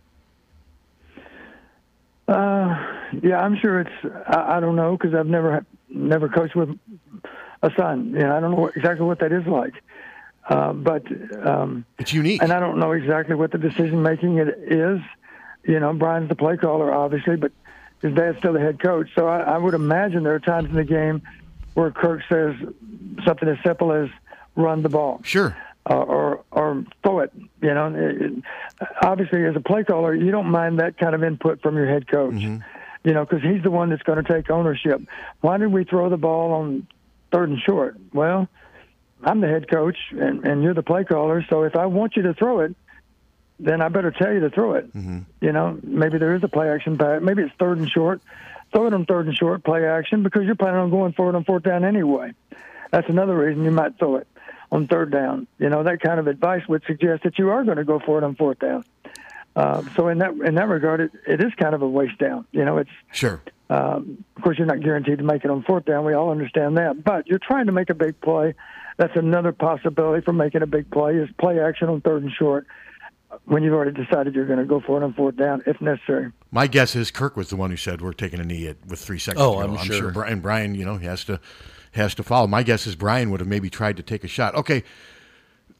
Uh, 2.27 2.75
yeah, 3.21 3.39
I'm 3.39 3.57
sure 3.61 3.81
it's. 3.81 4.13
I, 4.27 4.57
I 4.57 4.59
don't 4.59 4.75
know 4.75 4.97
because 4.97 5.13
I've 5.13 5.27
never 5.27 5.51
had- 5.53 5.65
never 5.89 6.27
coached 6.27 6.55
with 6.55 6.69
a 7.61 7.69
son. 7.77 8.11
You 8.13 8.19
know, 8.19 8.35
I 8.35 8.39
don't 8.39 8.51
know 8.51 8.57
what, 8.57 8.75
exactly 8.75 9.05
what 9.05 9.19
that 9.19 9.31
is 9.31 9.45
like. 9.45 9.73
Uh, 10.47 10.73
but 10.73 11.03
um, 11.45 11.85
It's 11.97 12.13
unique. 12.13 12.41
and 12.43 12.51
I 12.51 12.59
don't 12.59 12.77
know 12.77 12.91
exactly 12.91 13.35
what 13.35 13.51
the 13.51 13.57
decision 13.57 14.01
making 14.03 14.37
it 14.37 14.49
is. 14.67 14.99
You 15.63 15.79
know, 15.79 15.93
Brian's 15.93 16.29
the 16.29 16.35
play 16.35 16.55
caller, 16.57 16.93
obviously, 16.93 17.35
but 17.35 17.51
his 18.01 18.13
dad's 18.13 18.37
still 18.37 18.53
the 18.53 18.59
head 18.59 18.79
coach. 18.79 19.09
So 19.15 19.27
I, 19.27 19.39
I 19.39 19.57
would 19.57 19.73
imagine 19.73 20.23
there 20.23 20.35
are 20.35 20.39
times 20.39 20.69
in 20.69 20.75
the 20.75 20.83
game 20.83 21.23
where 21.73 21.89
Kirk 21.89 22.21
says 22.29 22.53
something 23.25 23.49
as 23.49 23.57
simple 23.65 23.91
as 23.91 24.09
"run 24.55 24.83
the 24.83 24.89
ball." 24.89 25.21
Sure. 25.23 25.57
uh, 25.89 25.95
or 25.95 26.43
or 26.51 26.83
throw 27.03 27.19
it. 27.19 27.31
You 27.61 27.73
know, 27.73 27.87
It- 27.95 28.21
it- 28.21 28.43
obviously 29.01 29.43
as 29.45 29.55
a 29.55 29.59
play 29.61 29.83
caller, 29.83 30.13
you 30.13 30.29
don't 30.29 30.49
mind 30.51 30.79
that 30.79 30.97
kind 30.99 31.15
of 31.15 31.23
input 31.23 31.61
from 31.61 31.75
your 31.75 31.87
head 31.87 32.07
coach. 32.07 32.35
You 32.35 33.13
know, 33.13 33.23
because 33.25 33.41
he's 33.43 33.61
the 33.63 33.69
one 33.71 33.89
that's 33.89 34.01
going 34.03 34.23
to 34.23 34.31
take 34.31 34.49
ownership. 34.51 34.99
Why 35.41 35.57
did 35.57 35.71
we 35.71 35.83
throw 35.85 36.09
the 36.09 36.17
ball 36.17 36.53
on 36.53 36.87
third 37.31 37.49
and 37.49 37.59
short? 37.59 37.97
Well, 38.13 38.47
I'm 39.25 39.41
the 39.41 39.47
head 39.47 39.69
coach, 39.69 39.97
and, 40.11 40.45
and 40.45 40.61
you're 40.63 40.73
the 40.75 40.83
play 40.83 41.03
caller. 41.03 41.43
So 41.49 41.63
if 41.63 41.75
I 41.75 41.87
want 41.87 42.15
you 42.15 42.21
to 42.23 42.33
throw 42.35 42.59
it, 42.61 42.75
then 43.59 43.81
I 43.81 43.89
better 43.89 44.11
tell 44.11 44.31
you 44.31 44.41
to 44.41 44.49
throw 44.49 44.75
it. 44.75 44.89
You 45.41 45.51
know, 45.51 45.79
maybe 45.83 46.17
there 46.19 46.35
is 46.35 46.43
a 46.43 46.47
play 46.47 46.69
action 46.69 46.97
pass. 46.97 47.21
Maybe 47.21 47.41
it's 47.41 47.53
third 47.59 47.79
and 47.79 47.89
short. 47.89 48.21
Throw 48.71 48.87
it 48.87 48.93
on 48.93 49.05
third 49.05 49.27
and 49.27 49.35
short, 49.35 49.63
play 49.63 49.85
action, 49.87 50.23
because 50.23 50.43
you're 50.43 50.55
planning 50.55 50.79
on 50.79 50.89
going 50.91 51.13
for 51.13 51.29
it 51.29 51.35
on 51.35 51.43
fourth 51.43 51.63
down 51.63 51.83
anyway. 51.83 52.33
That's 52.91 53.09
another 53.09 53.35
reason 53.35 53.63
you 53.63 53.71
might 53.71 53.97
throw 53.97 54.17
it 54.17 54.27
on 54.71 54.87
third 54.87 55.11
down. 55.11 55.47
You 55.57 55.69
know, 55.69 55.83
that 55.83 56.01
kind 56.01 56.19
of 56.19 56.27
advice 56.27 56.61
would 56.67 56.83
suggest 56.85 57.23
that 57.23 57.39
you 57.39 57.49
are 57.49 57.63
going 57.63 57.77
to 57.77 57.83
go 57.83 57.99
for 57.99 58.17
it 58.17 58.23
on 58.23 58.35
fourth 58.35 58.59
down. 58.59 58.83
Uh, 59.55 59.83
so 59.95 60.09
in 60.09 60.17
that 60.17 60.31
in 60.31 60.55
that 60.55 60.67
regard, 60.67 60.99
it, 60.99 61.11
it 61.25 61.41
is 61.41 61.53
kind 61.55 61.73
of 61.73 61.81
a 61.81 61.87
waste 61.87 62.17
down. 62.17 62.45
You 62.51 62.65
know, 62.65 62.77
it's 62.79 62.89
Sure. 63.13 63.41
um, 63.69 64.25
of 64.35 64.43
course 64.43 64.57
you're 64.57 64.67
not 64.67 64.81
guaranteed 64.81 65.19
to 65.19 65.23
make 65.23 65.45
it 65.45 65.49
on 65.49 65.63
fourth 65.63 65.85
down. 65.85 66.03
We 66.03 66.13
all 66.13 66.29
understand 66.29 66.75
that, 66.77 67.01
but 67.01 67.27
you're 67.27 67.39
trying 67.39 67.67
to 67.67 67.71
make 67.71 67.89
a 67.89 67.93
big 67.93 68.19
play. 68.19 68.53
That's 68.97 69.15
another 69.15 69.51
possibility 69.51 70.23
for 70.23 70.33
making 70.33 70.61
a 70.61 70.67
big 70.67 70.89
play 70.89 71.15
is 71.15 71.29
play 71.39 71.59
action 71.59 71.89
on 71.89 72.01
third 72.01 72.23
and 72.23 72.31
short 72.31 72.65
when 73.45 73.63
you've 73.63 73.73
already 73.73 73.91
decided 73.91 74.33
you're 74.33 74.45
going 74.45 74.59
to 74.59 74.65
go 74.65 74.79
for 74.79 75.01
it 75.01 75.03
on 75.03 75.13
fourth 75.13 75.35
down 75.35 75.61
if 75.65 75.79
necessary. 75.81 76.31
My 76.51 76.67
guess 76.67 76.95
is 76.95 77.11
Kirk 77.11 77.35
was 77.35 77.49
the 77.49 77.57
one 77.57 77.69
who 77.69 77.77
said 77.77 78.01
we're 78.01 78.13
taking 78.13 78.39
a 78.39 78.45
knee 78.45 78.67
at, 78.67 78.77
with 78.87 78.99
three 78.99 79.19
seconds. 79.19 79.41
Oh, 79.41 79.61
to 79.61 79.67
go. 79.67 79.75
I'm 79.75 79.85
sure. 79.87 80.11
Brian, 80.11 80.39
Brian, 80.39 80.75
you 80.75 80.85
know, 80.85 80.97
he 80.97 81.05
has 81.05 81.23
to 81.25 81.39
has 81.91 82.15
to 82.15 82.23
follow. 82.23 82.47
My 82.47 82.63
guess 82.63 82.87
is 82.87 82.95
Brian 82.95 83.31
would 83.31 83.39
have 83.39 83.49
maybe 83.49 83.69
tried 83.69 83.97
to 83.97 84.03
take 84.03 84.23
a 84.23 84.27
shot. 84.27 84.55
Okay, 84.55 84.83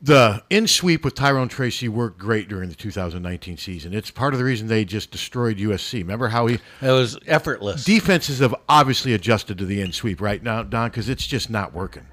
the 0.02 0.44
in 0.50 0.68
sweep 0.68 1.04
with 1.04 1.16
Tyrone 1.16 1.48
Tracy 1.48 1.88
worked 1.88 2.18
great 2.20 2.48
during 2.48 2.70
the 2.70 2.76
2019 2.76 3.58
season. 3.58 3.94
It's 3.94 4.12
part 4.12 4.34
of 4.34 4.40
the 4.40 4.46
reason 4.46 4.68
they 4.68 4.86
just 4.86 5.12
destroyed 5.12 5.58
USC. 5.58 6.00
Remember 6.00 6.28
how 6.30 6.48
he 6.48 6.60
It 6.82 6.92
was 6.92 7.18
effortless. 7.28 7.84
defenses 7.86 8.40
have 8.40 8.56
obviously 8.68 9.14
adjusted 9.14 9.58
to 9.58 9.66
the 9.66 9.82
in 9.82 9.92
sweep 9.92 10.22
right 10.22 10.44
now, 10.44 10.64
Don, 10.64 10.90
because 10.90 11.10
it's 11.10 11.26
just 11.26 11.50
not 11.50 11.74
working. 11.74 12.06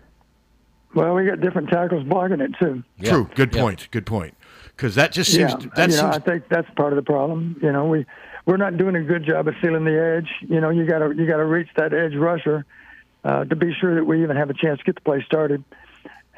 Well, 0.94 1.14
we 1.14 1.24
got 1.24 1.40
different 1.40 1.70
tackles 1.70 2.04
blocking 2.04 2.40
it 2.40 2.52
too. 2.60 2.82
Yeah. 2.98 3.10
True. 3.10 3.30
Good 3.34 3.54
Yeah. 3.54 3.62
point. 3.62 3.88
Good 3.90 4.06
point. 4.06 4.34
Because 4.76 4.94
that 4.94 5.12
just 5.12 5.32
seems 5.32 5.52
yeah, 5.52 5.70
that 5.76 5.90
you 5.90 5.96
know, 5.96 6.08
I 6.08 6.18
think 6.18 6.48
that's 6.48 6.68
part 6.70 6.92
of 6.92 6.96
the 6.96 7.02
problem. 7.02 7.56
You 7.62 7.72
know, 7.72 7.86
we 7.86 8.06
we're 8.46 8.56
not 8.56 8.76
doing 8.76 8.96
a 8.96 9.02
good 9.02 9.24
job 9.24 9.46
of 9.46 9.54
sealing 9.62 9.84
the 9.84 10.00
edge. 10.00 10.28
You 10.40 10.60
know, 10.60 10.70
you 10.70 10.86
got 10.86 10.98
to 10.98 11.14
you 11.14 11.26
got 11.26 11.36
to 11.36 11.44
reach 11.44 11.68
that 11.76 11.92
edge 11.92 12.14
rusher 12.14 12.64
uh, 13.24 13.44
to 13.44 13.56
be 13.56 13.72
sure 13.74 13.94
that 13.94 14.04
we 14.04 14.22
even 14.22 14.36
have 14.36 14.50
a 14.50 14.54
chance 14.54 14.78
to 14.80 14.84
get 14.84 14.96
the 14.96 15.00
play 15.02 15.22
started, 15.24 15.62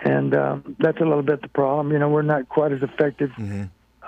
and 0.03 0.35
um, 0.35 0.77
that's 0.79 0.99
a 0.99 1.05
little 1.05 1.23
bit 1.23 1.43
the 1.43 1.49
problem. 1.49 1.93
You 1.93 1.99
know, 1.99 2.09
we're 2.09 2.23
not 2.23 2.49
quite 2.49 2.73
as 2.73 2.83
effective 2.83 3.31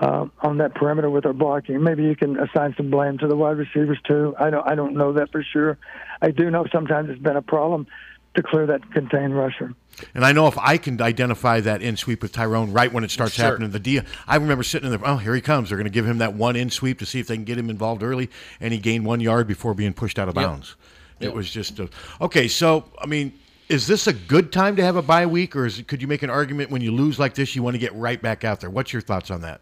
uh, 0.00 0.26
on 0.40 0.58
that 0.58 0.74
perimeter 0.74 1.08
with 1.08 1.24
our 1.24 1.32
blocking. 1.32 1.82
Maybe 1.82 2.02
you 2.02 2.16
can 2.16 2.38
assign 2.38 2.74
some 2.76 2.90
blame 2.90 3.18
to 3.18 3.28
the 3.28 3.36
wide 3.36 3.56
receivers 3.56 3.98
too. 4.06 4.34
I 4.38 4.50
don't 4.50 4.68
I 4.68 4.74
don't 4.74 4.94
know 4.94 5.12
that 5.14 5.32
for 5.32 5.42
sure. 5.42 5.78
I 6.20 6.30
do 6.30 6.50
know 6.50 6.66
sometimes 6.72 7.08
it's 7.10 7.22
been 7.22 7.36
a 7.36 7.42
problem 7.42 7.86
to 8.34 8.42
clear 8.42 8.66
that 8.66 8.92
contained 8.92 9.34
rusher. 9.34 9.72
And 10.14 10.24
I 10.24 10.32
know 10.32 10.46
if 10.46 10.58
I 10.58 10.76
can 10.76 11.00
identify 11.00 11.60
that 11.60 11.82
in 11.82 11.96
sweep 11.96 12.22
with 12.22 12.32
Tyrone 12.32 12.72
right 12.72 12.92
when 12.92 13.04
it 13.04 13.10
starts 13.10 13.34
Sure. 13.34 13.46
happening, 13.46 13.70
the 13.70 13.78
D. 13.78 14.00
I 14.26 14.36
remember 14.36 14.62
sitting 14.62 14.92
in 14.92 14.98
there. 14.98 15.08
Oh, 15.08 15.16
here 15.16 15.34
he 15.34 15.40
comes. 15.40 15.68
They're 15.68 15.78
going 15.78 15.84
to 15.84 15.90
give 15.90 16.06
him 16.06 16.18
that 16.18 16.34
one 16.34 16.56
in 16.56 16.70
sweep 16.70 16.98
to 16.98 17.06
see 17.06 17.20
if 17.20 17.26
they 17.28 17.34
can 17.34 17.44
get 17.44 17.58
him 17.58 17.70
involved 17.70 18.02
early, 18.02 18.30
and 18.60 18.72
he 18.72 18.78
gained 18.78 19.06
one 19.06 19.20
yard 19.20 19.46
before 19.46 19.74
being 19.74 19.94
pushed 19.94 20.18
out 20.18 20.28
of 20.28 20.34
bounds. 20.34 20.76
It 21.18 21.32
was 21.32 21.50
just 21.50 21.78
a, 21.78 21.88
okay. 22.20 22.46
So 22.46 22.84
I 23.00 23.06
mean, 23.06 23.32
is 23.68 23.86
this 23.86 24.06
a 24.06 24.12
good 24.12 24.52
time 24.52 24.76
to 24.76 24.82
have 24.82 24.96
a 24.96 25.02
bye 25.02 25.26
week, 25.26 25.56
or 25.56 25.64
is 25.66 25.82
could 25.86 26.02
you 26.02 26.08
make 26.08 26.22
an 26.22 26.30
argument 26.30 26.70
when 26.70 26.82
you 26.82 26.92
lose 26.92 27.18
like 27.18 27.34
this, 27.34 27.56
you 27.56 27.62
want 27.62 27.74
to 27.74 27.78
get 27.78 27.94
right 27.94 28.20
back 28.20 28.44
out 28.44 28.60
there? 28.60 28.70
What's 28.70 28.92
your 28.92 29.02
thoughts 29.02 29.30
on 29.30 29.40
that? 29.40 29.60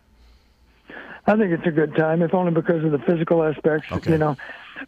I 1.27 1.37
think 1.37 1.53
it's 1.53 1.67
a 1.67 1.71
good 1.71 1.95
time, 1.97 2.21
if 2.23 2.35
only 2.35 2.53
because 2.53 2.85
of 2.85 2.91
the 2.91 2.99
physical 2.99 3.43
aspects. 3.45 3.91
Okay. 3.91 4.13
You 4.13 4.19
know, 4.19 4.37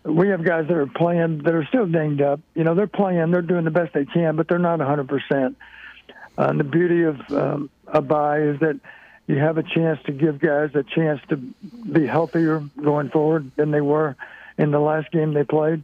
we 0.04 0.28
have 0.28 0.44
guys 0.44 0.66
that 0.68 0.76
are 0.76 0.86
playing 0.86 1.38
that 1.38 1.54
are 1.54 1.64
still 1.66 1.86
dinged 1.86 2.20
up. 2.20 2.40
You 2.54 2.64
know, 2.64 2.74
they're 2.74 2.86
playing, 2.86 3.30
they're 3.30 3.42
doing 3.42 3.64
the 3.64 3.70
best 3.70 3.92
they 3.92 4.04
can, 4.04 4.36
but 4.36 4.48
they're 4.48 4.58
not 4.58 4.78
100%. 4.78 5.54
Uh, 6.38 6.42
and 6.42 6.60
the 6.60 6.64
beauty 6.64 7.02
of 7.04 7.20
um, 7.30 7.70
a 7.86 8.02
bye 8.02 8.40
is 8.40 8.60
that 8.60 8.78
you 9.26 9.36
have 9.38 9.58
a 9.58 9.62
chance 9.62 9.98
to 10.06 10.12
give 10.12 10.38
guys 10.38 10.70
a 10.74 10.82
chance 10.82 11.20
to 11.28 11.36
be 11.36 12.06
healthier 12.06 12.60
going 12.82 13.10
forward 13.10 13.50
than 13.56 13.70
they 13.70 13.80
were 13.80 14.16
in 14.58 14.70
the 14.70 14.78
last 14.78 15.10
game 15.10 15.32
they 15.32 15.44
played. 15.44 15.82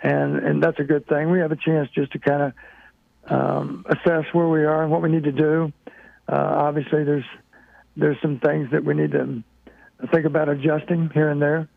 And, 0.00 0.38
and 0.38 0.62
that's 0.62 0.78
a 0.78 0.84
good 0.84 1.06
thing. 1.06 1.30
We 1.30 1.40
have 1.40 1.52
a 1.52 1.56
chance 1.56 1.90
just 1.90 2.12
to 2.12 2.18
kind 2.18 2.42
of 2.42 2.52
um, 3.26 3.86
assess 3.88 4.26
where 4.32 4.48
we 4.48 4.64
are 4.64 4.82
and 4.82 4.90
what 4.90 5.02
we 5.02 5.10
need 5.10 5.24
to 5.24 5.32
do. 5.32 5.72
Uh, 6.28 6.36
obviously, 6.36 7.04
there's 7.04 7.24
there's 7.96 8.20
some 8.20 8.38
things 8.38 8.70
that 8.72 8.84
we 8.84 8.94
need 8.94 9.12
to 9.12 9.42
think 10.10 10.26
about 10.26 10.48
adjusting 10.48 11.10
here 11.10 11.30
and 11.30 11.40
there. 11.40 11.68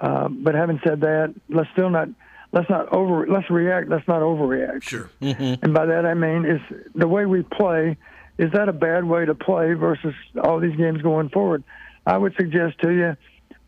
Uh, 0.00 0.28
but 0.28 0.54
having 0.54 0.80
said 0.84 1.00
that, 1.02 1.34
let's 1.48 1.70
still 1.72 1.90
not 1.90 2.08
let's 2.52 2.68
not 2.70 2.92
over 2.92 3.26
let's 3.26 3.48
react. 3.50 3.88
Let's 3.88 4.06
not 4.08 4.22
overreact. 4.22 4.82
Sure. 4.82 5.10
And 5.20 5.74
by 5.74 5.86
that 5.86 6.06
I 6.06 6.14
mean 6.14 6.44
is 6.44 6.60
the 6.94 7.08
way 7.08 7.26
we 7.26 7.42
play. 7.42 7.96
Is 8.36 8.50
that 8.52 8.68
a 8.68 8.72
bad 8.72 9.04
way 9.04 9.24
to 9.24 9.34
play 9.34 9.74
versus 9.74 10.14
all 10.42 10.58
these 10.58 10.76
games 10.76 11.02
going 11.02 11.28
forward? 11.28 11.62
I 12.04 12.18
would 12.18 12.34
suggest 12.36 12.80
to 12.80 12.90
you 12.90 13.16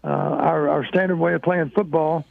uh, 0.02 0.08
our 0.08 0.68
our 0.68 0.86
standard 0.86 1.16
way 1.16 1.34
of 1.34 1.42
playing 1.42 1.70
football 1.70 2.24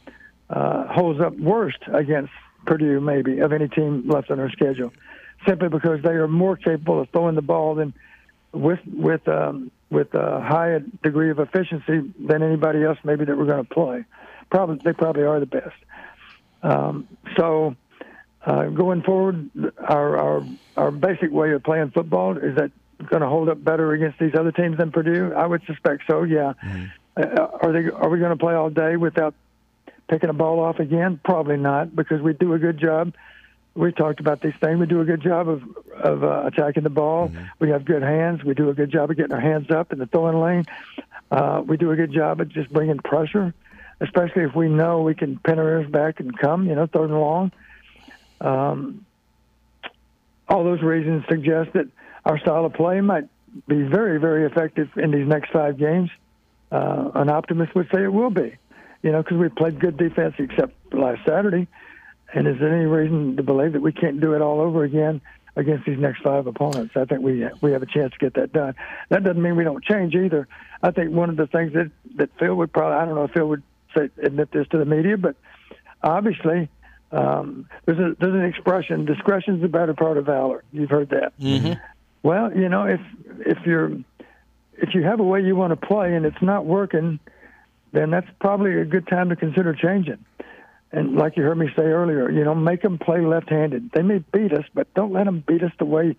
uh, 0.50 0.86
holds 0.86 1.20
up 1.20 1.36
worst 1.38 1.78
against 1.92 2.32
Purdue, 2.66 3.00
maybe 3.00 3.40
of 3.40 3.52
any 3.52 3.68
team 3.68 4.08
left 4.08 4.30
on 4.30 4.40
our 4.40 4.50
schedule, 4.50 4.92
simply 5.46 5.68
because 5.68 6.02
they 6.02 6.10
are 6.10 6.28
more 6.28 6.56
capable 6.56 7.00
of 7.00 7.08
throwing 7.10 7.34
the 7.34 7.42
ball 7.42 7.74
than 7.74 7.94
with 8.52 8.80
with 8.86 9.26
um, 9.28 9.70
with 9.90 10.14
a 10.14 10.40
higher 10.40 10.80
degree 11.02 11.30
of 11.30 11.38
efficiency 11.38 12.12
than 12.18 12.42
anybody 12.42 12.82
else 12.82 12.98
maybe 13.04 13.24
that 13.24 13.36
we're 13.36 13.46
going 13.46 13.64
to 13.64 13.74
play. 13.74 14.04
Probably 14.50 14.80
they 14.84 14.92
probably 14.92 15.24
are 15.24 15.40
the 15.40 15.46
best. 15.46 15.76
Um, 16.62 17.08
so 17.36 17.76
uh, 18.44 18.66
going 18.66 19.02
forward, 19.02 19.50
our, 19.78 20.16
our 20.16 20.46
our 20.76 20.90
basic 20.90 21.30
way 21.30 21.52
of 21.52 21.62
playing 21.62 21.90
football 21.90 22.36
is 22.36 22.56
that 22.56 22.70
going 23.08 23.22
to 23.22 23.28
hold 23.28 23.48
up 23.48 23.62
better 23.62 23.92
against 23.92 24.18
these 24.18 24.34
other 24.34 24.52
teams 24.52 24.78
than 24.78 24.90
Purdue? 24.90 25.32
I 25.34 25.46
would 25.46 25.62
suspect 25.66 26.04
so. 26.08 26.22
Yeah. 26.22 26.54
Mm-hmm. 26.64 26.84
Uh, 27.16 27.46
are 27.62 27.72
they? 27.72 27.90
Are 27.90 28.08
we 28.08 28.18
going 28.18 28.30
to 28.30 28.36
play 28.36 28.54
all 28.54 28.70
day 28.70 28.96
without 28.96 29.34
picking 30.08 30.28
a 30.28 30.34
ball 30.34 30.60
off 30.60 30.78
again? 30.78 31.20
Probably 31.24 31.56
not, 31.56 31.94
because 31.94 32.20
we 32.20 32.34
do 32.34 32.52
a 32.54 32.58
good 32.58 32.78
job. 32.78 33.14
We 33.76 33.92
talked 33.92 34.20
about 34.20 34.40
these 34.40 34.54
things. 34.60 34.80
We 34.80 34.86
do 34.86 35.00
a 35.00 35.04
good 35.04 35.20
job 35.20 35.48
of 35.48 35.62
of 35.92 36.24
uh, 36.24 36.44
attacking 36.46 36.82
the 36.82 36.90
ball. 36.90 37.28
Mm-hmm. 37.28 37.44
We 37.58 37.70
have 37.70 37.84
good 37.84 38.02
hands. 38.02 38.42
We 38.42 38.54
do 38.54 38.70
a 38.70 38.74
good 38.74 38.90
job 38.90 39.10
of 39.10 39.16
getting 39.16 39.32
our 39.32 39.40
hands 39.40 39.70
up 39.70 39.92
in 39.92 39.98
the 39.98 40.06
throwing 40.06 40.40
lane. 40.40 40.64
Uh, 41.30 41.62
we 41.64 41.76
do 41.76 41.90
a 41.90 41.96
good 41.96 42.12
job 42.12 42.40
of 42.40 42.48
just 42.48 42.72
bringing 42.72 42.98
pressure, 42.98 43.52
especially 44.00 44.42
if 44.44 44.54
we 44.54 44.68
know 44.68 45.02
we 45.02 45.14
can 45.14 45.38
pin 45.38 45.58
our 45.58 45.80
ears 45.80 45.90
back 45.90 46.20
and 46.20 46.36
come. 46.38 46.66
You 46.66 46.74
know, 46.74 46.86
third 46.86 47.10
and 47.10 47.20
long. 47.20 47.52
Um, 48.40 49.04
all 50.48 50.64
those 50.64 50.82
reasons 50.82 51.24
suggest 51.28 51.72
that 51.74 51.88
our 52.24 52.38
style 52.38 52.64
of 52.64 52.72
play 52.72 53.00
might 53.00 53.28
be 53.66 53.82
very, 53.82 54.18
very 54.18 54.46
effective 54.46 54.90
in 54.96 55.10
these 55.10 55.26
next 55.26 55.50
five 55.50 55.78
games. 55.78 56.10
Uh, 56.70 57.10
an 57.14 57.28
optimist 57.28 57.74
would 57.74 57.88
say 57.94 58.02
it 58.04 58.12
will 58.12 58.30
be, 58.30 58.56
you 59.02 59.12
know, 59.12 59.22
because 59.22 59.38
we 59.38 59.48
played 59.48 59.78
good 59.78 59.96
defense 59.96 60.34
except 60.38 60.72
last 60.92 61.20
Saturday. 61.26 61.68
And 62.32 62.46
is 62.46 62.58
there 62.58 62.74
any 62.74 62.86
reason 62.86 63.36
to 63.36 63.42
believe 63.42 63.72
that 63.72 63.82
we 63.82 63.92
can't 63.92 64.20
do 64.20 64.34
it 64.34 64.42
all 64.42 64.60
over 64.60 64.84
again 64.84 65.20
against 65.54 65.86
these 65.86 65.98
next 65.98 66.22
five 66.22 66.46
opponents? 66.46 66.96
I 66.96 67.04
think 67.04 67.22
we 67.22 67.46
we 67.60 67.72
have 67.72 67.82
a 67.82 67.86
chance 67.86 68.12
to 68.12 68.18
get 68.18 68.34
that 68.34 68.52
done. 68.52 68.74
That 69.08 69.24
doesn't 69.24 69.40
mean 69.40 69.56
we 69.56 69.64
don't 69.64 69.84
change 69.84 70.14
either. 70.14 70.48
I 70.82 70.90
think 70.90 71.12
one 71.12 71.30
of 71.30 71.36
the 71.36 71.46
things 71.46 71.72
that 71.74 71.90
that 72.16 72.30
Phil 72.38 72.54
would 72.54 72.72
probably 72.72 72.98
I 72.98 73.04
don't 73.04 73.14
know 73.14 73.24
if 73.24 73.32
Phil 73.32 73.48
would 73.48 73.62
say 73.96 74.10
admit 74.22 74.50
this 74.52 74.66
to 74.68 74.78
the 74.78 74.84
media, 74.84 75.16
but 75.16 75.36
obviously 76.02 76.68
um, 77.12 77.68
there's 77.84 77.98
a 77.98 78.16
there's 78.18 78.34
an 78.34 78.44
expression: 78.44 79.04
discretion's 79.04 79.62
the 79.62 79.68
better 79.68 79.94
part 79.94 80.18
of 80.18 80.26
valor. 80.26 80.64
You've 80.72 80.90
heard 80.90 81.10
that. 81.10 81.38
Mm-hmm. 81.38 81.74
Well, 82.22 82.56
you 82.56 82.68
know, 82.68 82.84
if 82.86 83.00
if 83.40 83.58
you're 83.64 83.92
if 84.78 84.94
you 84.94 85.02
have 85.04 85.20
a 85.20 85.24
way 85.24 85.42
you 85.42 85.56
want 85.56 85.78
to 85.78 85.86
play 85.86 86.14
and 86.14 86.26
it's 86.26 86.42
not 86.42 86.66
working, 86.66 87.20
then 87.92 88.10
that's 88.10 88.28
probably 88.40 88.78
a 88.80 88.84
good 88.84 89.06
time 89.06 89.28
to 89.30 89.36
consider 89.36 89.72
changing. 89.74 90.24
And 90.96 91.14
like 91.14 91.36
you 91.36 91.42
heard 91.42 91.58
me 91.58 91.68
say 91.76 91.82
earlier, 91.82 92.30
you 92.30 92.42
know, 92.42 92.54
make 92.54 92.80
them 92.80 92.96
play 92.96 93.20
left-handed. 93.20 93.90
They 93.92 94.00
may 94.00 94.24
beat 94.32 94.54
us, 94.54 94.64
but 94.72 94.92
don't 94.94 95.12
let 95.12 95.24
them 95.24 95.44
beat 95.46 95.62
us 95.62 95.72
the 95.78 95.84
way 95.84 96.16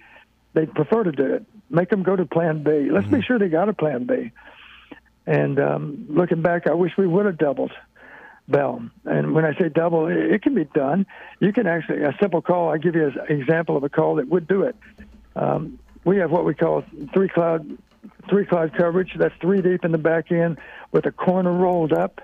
they 0.54 0.68
prefer 0.68 1.04
to 1.04 1.12
do 1.12 1.34
it. 1.34 1.46
Make 1.72 1.90
them 1.90 2.04
go 2.04 2.16
to 2.16 2.28
Plan 2.28 2.62
B. 2.62 2.92
Let's 2.92 3.08
mm-hmm. 3.08 3.16
be 3.16 3.22
sure 3.24 3.40
they 3.40 3.50
got 3.50 3.70
a 3.70 3.74
Plan 3.74 4.06
B. 4.06 4.32
And 5.26 5.60
um, 5.60 6.06
looking 6.10 6.44
back, 6.44 6.68
I 6.68 6.76
wish 6.76 6.92
we 6.96 7.08
would 7.08 7.26
have 7.26 7.40
doubled 7.40 7.72
Bell. 8.48 8.88
And 9.04 9.34
when 9.34 9.46
I 9.46 9.58
say 9.58 9.68
double, 9.68 10.06
it 10.06 10.44
can 10.44 10.54
be 10.54 10.66
done. 10.66 11.08
You 11.40 11.52
can 11.54 11.66
actually 11.66 12.04
a 12.04 12.16
simple 12.22 12.44
call. 12.44 12.70
I 12.70 12.78
give 12.78 12.94
you 12.94 13.08
an 13.08 13.36
example 13.36 13.78
of 13.78 13.84
a 13.84 13.90
call 13.90 14.18
that 14.18 14.28
would 14.28 14.48
do 14.48 14.62
it. 14.62 14.76
Um, 15.36 15.80
we 16.06 16.18
have 16.18 16.30
what 16.30 16.46
we 16.46 16.54
call 16.54 16.84
three 17.16 17.30
cloud 17.30 17.80
three 18.30 18.46
cloud 18.46 18.76
coverage. 18.78 19.16
That's 19.18 19.34
three 19.42 19.64
deep 19.64 19.84
in 19.84 19.92
the 19.92 19.98
back 19.98 20.32
end 20.32 20.60
with 20.92 21.08
a 21.08 21.12
corner 21.12 21.52
rolled 21.52 21.94
up. 21.94 22.22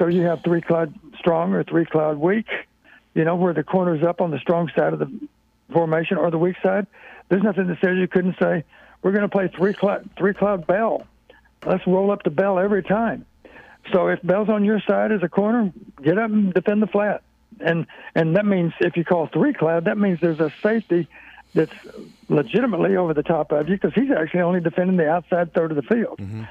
So 0.00 0.06
you 0.06 0.22
have 0.22 0.42
three 0.42 0.62
cloud 0.62 0.94
strong 1.18 1.52
or 1.52 1.62
three 1.62 1.84
cloud 1.84 2.16
weak. 2.16 2.46
You 3.14 3.24
know 3.24 3.36
where 3.36 3.52
the 3.52 3.62
corner's 3.62 4.02
up 4.02 4.22
on 4.22 4.30
the 4.30 4.38
strong 4.38 4.70
side 4.74 4.94
of 4.94 4.98
the 4.98 5.28
formation 5.72 6.16
or 6.16 6.30
the 6.30 6.38
weak 6.38 6.56
side. 6.62 6.86
There's 7.28 7.42
nothing 7.42 7.66
that 7.66 7.78
says 7.82 7.98
you 7.98 8.08
couldn't 8.08 8.36
say 8.40 8.64
we're 9.02 9.12
going 9.12 9.22
to 9.22 9.28
play 9.28 9.48
three 9.54 9.74
cloud 9.74 10.08
three 10.16 10.32
cloud 10.32 10.66
bell. 10.66 11.06
Let's 11.66 11.86
roll 11.86 12.10
up 12.10 12.22
the 12.22 12.30
bell 12.30 12.58
every 12.58 12.82
time. 12.82 13.26
So 13.92 14.08
if 14.08 14.22
Bell's 14.22 14.48
on 14.48 14.64
your 14.64 14.80
side 14.80 15.12
as 15.12 15.22
a 15.22 15.28
corner, 15.28 15.70
get 16.02 16.18
up 16.18 16.30
and 16.30 16.54
defend 16.54 16.80
the 16.82 16.86
flat. 16.86 17.22
And 17.60 17.86
and 18.14 18.36
that 18.36 18.46
means 18.46 18.72
if 18.80 18.96
you 18.96 19.04
call 19.04 19.26
three 19.26 19.52
cloud, 19.52 19.84
that 19.84 19.98
means 19.98 20.18
there's 20.22 20.40
a 20.40 20.50
safety 20.62 21.08
that's 21.54 21.74
legitimately 22.30 22.96
over 22.96 23.12
the 23.12 23.22
top 23.22 23.52
of 23.52 23.68
you 23.68 23.76
because 23.76 23.92
he's 23.92 24.10
actually 24.10 24.40
only 24.40 24.60
defending 24.60 24.96
the 24.96 25.10
outside 25.10 25.52
third 25.52 25.72
of 25.72 25.76
the 25.76 25.82
field. 25.82 26.18
Mm-hmm. 26.18 26.44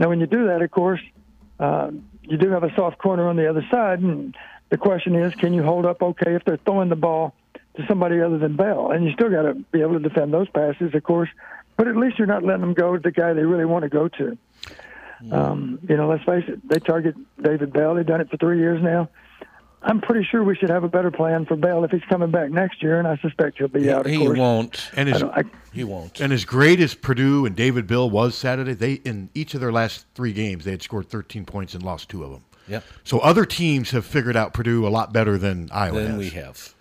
Now, 0.00 0.08
when 0.08 0.18
you 0.18 0.26
do 0.26 0.46
that, 0.48 0.60
of 0.60 0.70
course, 0.72 1.00
uh, 1.60 1.90
you 2.28 2.36
do 2.36 2.50
have 2.50 2.64
a 2.64 2.74
soft 2.74 2.98
corner 2.98 3.28
on 3.28 3.36
the 3.36 3.48
other 3.48 3.66
side, 3.70 4.00
and 4.00 4.36
the 4.68 4.76
question 4.76 5.14
is, 5.14 5.34
can 5.34 5.52
you 5.52 5.62
hold 5.62 5.86
up 5.86 6.02
okay 6.02 6.34
if 6.34 6.44
they're 6.44 6.58
throwing 6.58 6.88
the 6.88 6.96
ball 6.96 7.34
to 7.76 7.86
somebody 7.86 8.20
other 8.20 8.38
than 8.38 8.56
Bell? 8.56 8.90
And 8.90 9.04
you 9.04 9.12
still 9.12 9.30
got 9.30 9.42
to 9.42 9.54
be 9.54 9.80
able 9.80 9.94
to 9.94 10.00
defend 10.00 10.32
those 10.32 10.48
passes, 10.48 10.94
of 10.94 11.02
course, 11.02 11.28
but 11.76 11.88
at 11.88 11.96
least 11.96 12.18
you're 12.18 12.26
not 12.26 12.42
letting 12.42 12.62
them 12.62 12.74
go 12.74 12.96
to 12.96 13.02
the 13.02 13.12
guy 13.12 13.32
they 13.32 13.44
really 13.44 13.64
want 13.64 13.84
to 13.84 13.88
go 13.88 14.08
to. 14.08 14.38
Mm-hmm. 15.22 15.32
Um, 15.32 15.78
you 15.88 15.96
know, 15.96 16.08
let's 16.08 16.24
face 16.24 16.44
it, 16.48 16.66
they 16.68 16.78
target 16.78 17.14
David 17.40 17.72
Bell. 17.72 17.94
They've 17.94 18.06
done 18.06 18.20
it 18.20 18.30
for 18.30 18.36
three 18.36 18.58
years 18.58 18.82
now. 18.82 19.08
I'm 19.82 20.00
pretty 20.00 20.26
sure 20.28 20.42
we 20.42 20.56
should 20.56 20.70
have 20.70 20.84
a 20.84 20.88
better 20.88 21.10
plan 21.10 21.46
for 21.46 21.54
Bell 21.54 21.84
if 21.84 21.90
he's 21.90 22.02
coming 22.08 22.30
back 22.30 22.50
next 22.50 22.82
year, 22.82 22.98
and 22.98 23.06
I 23.06 23.16
suspect 23.18 23.58
he'll 23.58 23.68
be 23.68 23.84
he, 23.84 23.90
out. 23.90 24.06
he 24.06 24.18
course. 24.18 24.38
won't, 24.38 24.90
and 24.96 25.08
his, 25.08 25.22
I, 25.22 25.44
he 25.72 25.84
won't. 25.84 26.20
And 26.20 26.32
as 26.32 26.44
great 26.44 26.80
as 26.80 26.94
Purdue 26.94 27.46
and 27.46 27.54
David 27.54 27.86
Bell 27.86 28.08
was 28.10 28.34
Saturday, 28.34 28.74
they 28.74 28.94
in 28.94 29.30
each 29.34 29.54
of 29.54 29.60
their 29.60 29.72
last 29.72 30.06
three 30.14 30.32
games 30.32 30.64
they 30.64 30.72
had 30.72 30.82
scored 30.82 31.08
13 31.08 31.44
points 31.44 31.74
and 31.74 31.84
lost 31.84 32.08
two 32.08 32.24
of 32.24 32.30
them. 32.30 32.44
Yep. 32.68 32.84
So 33.04 33.20
other 33.20 33.44
teams 33.44 33.90
have 33.90 34.04
figured 34.04 34.36
out 34.36 34.52
Purdue 34.52 34.86
a 34.86 34.90
lot 34.90 35.12
better 35.12 35.38
than 35.38 35.68
Iowa. 35.70 36.00
Than 36.00 36.10
has. 36.12 36.18
we 36.18 36.30
have. 36.30 36.74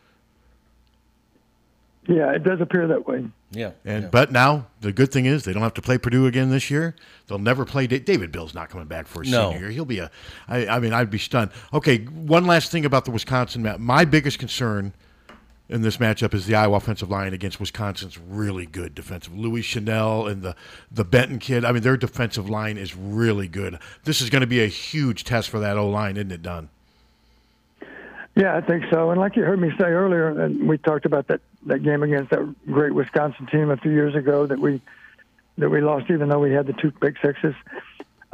Yeah, 2.08 2.32
it 2.32 2.44
does 2.44 2.62
appear 2.62 2.88
that 2.88 3.08
way. 3.08 3.26
Yeah. 3.56 3.72
And 3.84 4.04
yeah. 4.04 4.10
but 4.10 4.32
now 4.32 4.68
the 4.82 4.92
good 4.92 5.12
thing 5.12 5.26
is 5.26 5.44
they 5.44 5.54
don't 5.54 5.64
have 5.64 5.74
to 5.76 5.82
play 5.82 5.98
Purdue 5.98 6.28
again 6.28 6.50
this 6.50 6.70
year. 6.70 6.96
They'll 7.28 7.40
never 7.40 7.66
play 7.66 7.88
David 7.88 8.32
Bell's 8.32 8.54
not 8.54 8.70
coming 8.70 8.88
back 8.88 9.08
for 9.08 9.24
his 9.24 9.32
no. 9.32 9.52
senior 9.52 9.66
year. 9.66 9.72
He'll 9.72 9.86
be 9.86 10.00
a. 10.00 10.12
I, 10.48 10.68
I 10.68 10.80
mean, 10.80 10.94
I'd 10.94 11.10
be 11.10 11.18
stunned. 11.18 11.52
Okay, 11.74 12.00
one 12.06 12.46
last 12.46 12.72
thing 12.72 12.86
about 12.86 13.06
the 13.06 13.12
Wisconsin 13.12 13.64
match. 13.64 13.80
My 13.80 14.06
biggest 14.06 14.40
concern 14.40 14.94
in 15.68 15.82
this 15.82 15.98
matchup 15.98 16.34
is 16.34 16.46
the 16.46 16.56
Iowa 16.56 16.78
offensive 16.78 17.10
line 17.10 17.34
against 17.34 17.60
Wisconsin's 17.60 18.18
really 18.18 18.66
good 18.66 18.94
defensive. 18.94 19.36
Louis 19.36 19.62
Chenal 19.62 20.30
and 20.30 20.42
the 20.42 20.56
the 20.92 21.06
Benton 21.06 21.40
kid. 21.40 21.66
I 21.66 21.72
mean, 21.72 21.82
their 21.82 21.98
defensive 21.98 22.50
line 22.50 22.78
is 22.78 22.96
really 22.96 23.48
good. 23.48 23.80
This 24.04 24.22
is 24.22 24.30
going 24.30 24.42
to 24.42 24.48
be 24.48 24.64
a 24.64 24.68
huge 24.68 25.24
test 25.24 25.50
for 25.50 25.60
that 25.60 25.78
O 25.78 25.90
line, 25.90 26.18
isn't 26.18 26.32
it, 26.32 26.42
Don? 26.42 26.70
Yeah, 28.36 28.56
I 28.56 28.62
think 28.62 28.84
so. 28.92 29.12
And 29.12 29.20
like 29.20 29.38
you 29.38 29.44
heard 29.44 29.60
me 29.60 29.72
say 29.78 29.86
earlier, 29.86 30.28
and 30.42 30.68
we 30.68 30.78
talked 30.78 31.06
about 31.06 31.28
that 31.28 31.40
that 31.68 31.84
game 31.84 32.04
against 32.04 32.32
that 32.32 32.56
great 32.66 32.94
Wisconsin 32.94 33.48
team 33.48 33.70
a 33.70 33.78
few 33.78 33.92
years 33.92 34.14
ago 34.14 34.46
that 34.46 34.60
we 34.60 34.82
that 35.58 35.70
we 35.70 35.80
lost, 35.80 36.10
even 36.10 36.28
though 36.28 36.40
we 36.40 36.52
had 36.52 36.68
the 36.68 36.74
two 36.74 36.92
big 37.00 37.18
sixes. 37.24 37.56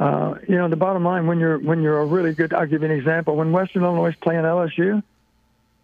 Uh, 0.00 0.34
you 0.48 0.56
know, 0.56 0.68
the 0.68 0.76
bottom 0.76 1.04
line 1.04 1.28
when 1.28 1.38
you're 1.38 1.58
when 1.58 1.82
you're 1.82 2.00
a 2.00 2.06
really 2.06 2.32
good, 2.34 2.52
I'll 2.52 2.66
give 2.66 2.82
you 2.82 2.90
an 2.90 2.98
example. 2.98 3.36
When 3.36 3.52
Western 3.52 3.84
Illinois 3.84 4.08
is 4.08 4.16
playing 4.16 4.42
LSU, 4.42 5.02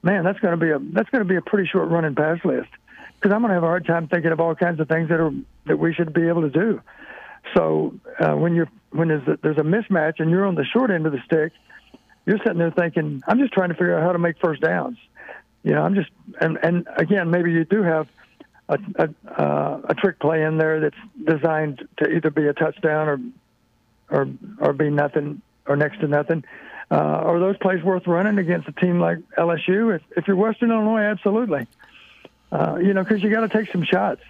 man, 0.02 0.24
that's 0.24 0.40
going 0.40 0.58
to 0.58 0.64
be 0.64 0.72
a 0.72 0.78
that's 0.80 1.08
going 1.10 1.22
to 1.22 1.28
be 1.28 1.36
a 1.36 1.42
pretty 1.42 1.68
short 1.68 1.88
running 1.88 2.16
pass 2.16 2.44
list 2.44 2.70
because 3.14 3.32
I'm 3.32 3.40
going 3.40 3.50
to 3.50 3.54
have 3.54 3.62
a 3.62 3.66
hard 3.66 3.86
time 3.86 4.08
thinking 4.08 4.32
of 4.32 4.40
all 4.40 4.56
kinds 4.56 4.80
of 4.80 4.88
things 4.88 5.10
that 5.10 5.20
are 5.20 5.32
that 5.66 5.78
we 5.78 5.94
should 5.94 6.12
be 6.12 6.26
able 6.26 6.42
to 6.42 6.50
do. 6.50 6.82
So 7.54 7.94
uh, 8.18 8.34
when 8.34 8.56
you're 8.56 8.68
when 8.90 9.08
there's 9.08 9.28
a, 9.28 9.38
there's 9.40 9.58
a 9.58 9.62
mismatch 9.62 10.18
and 10.18 10.30
you're 10.30 10.46
on 10.46 10.56
the 10.56 10.64
short 10.64 10.90
end 10.90 11.06
of 11.06 11.12
the 11.12 11.20
stick, 11.24 11.52
you're 12.28 12.38
sitting 12.38 12.58
there 12.58 12.70
thinking, 12.70 13.22
I'm 13.26 13.38
just 13.38 13.54
trying 13.54 13.70
to 13.70 13.74
figure 13.74 13.98
out 13.98 14.02
how 14.02 14.12
to 14.12 14.18
make 14.18 14.38
first 14.38 14.60
downs. 14.60 14.98
You 15.62 15.72
know, 15.72 15.82
I'm 15.82 15.94
just 15.94 16.10
and 16.40 16.58
and 16.62 16.86
again, 16.94 17.30
maybe 17.30 17.50
you 17.52 17.64
do 17.64 17.82
have 17.82 18.06
a 18.68 18.78
a, 18.96 19.08
uh, 19.32 19.80
a 19.88 19.94
trick 19.94 20.18
play 20.18 20.42
in 20.42 20.58
there 20.58 20.78
that's 20.80 20.96
designed 21.24 21.88
to 21.96 22.10
either 22.10 22.30
be 22.30 22.46
a 22.46 22.52
touchdown 22.52 23.08
or 23.08 23.20
or 24.10 24.28
or 24.60 24.72
be 24.74 24.90
nothing 24.90 25.40
or 25.66 25.76
next 25.76 26.00
to 26.00 26.06
nothing. 26.06 26.44
Uh, 26.90 26.94
are 26.96 27.38
those 27.38 27.56
plays 27.56 27.82
worth 27.82 28.06
running 28.06 28.38
against 28.38 28.68
a 28.68 28.72
team 28.72 29.00
like 29.00 29.18
LSU? 29.38 29.96
If, 29.96 30.02
if 30.16 30.26
you're 30.26 30.36
Western 30.36 30.70
Illinois, 30.70 31.02
absolutely. 31.02 31.66
Uh, 32.52 32.76
you 32.76 32.92
know, 32.94 33.02
because 33.02 33.22
you 33.22 33.30
got 33.30 33.40
to 33.40 33.48
take 33.48 33.70
some 33.72 33.84
shots. 33.84 34.22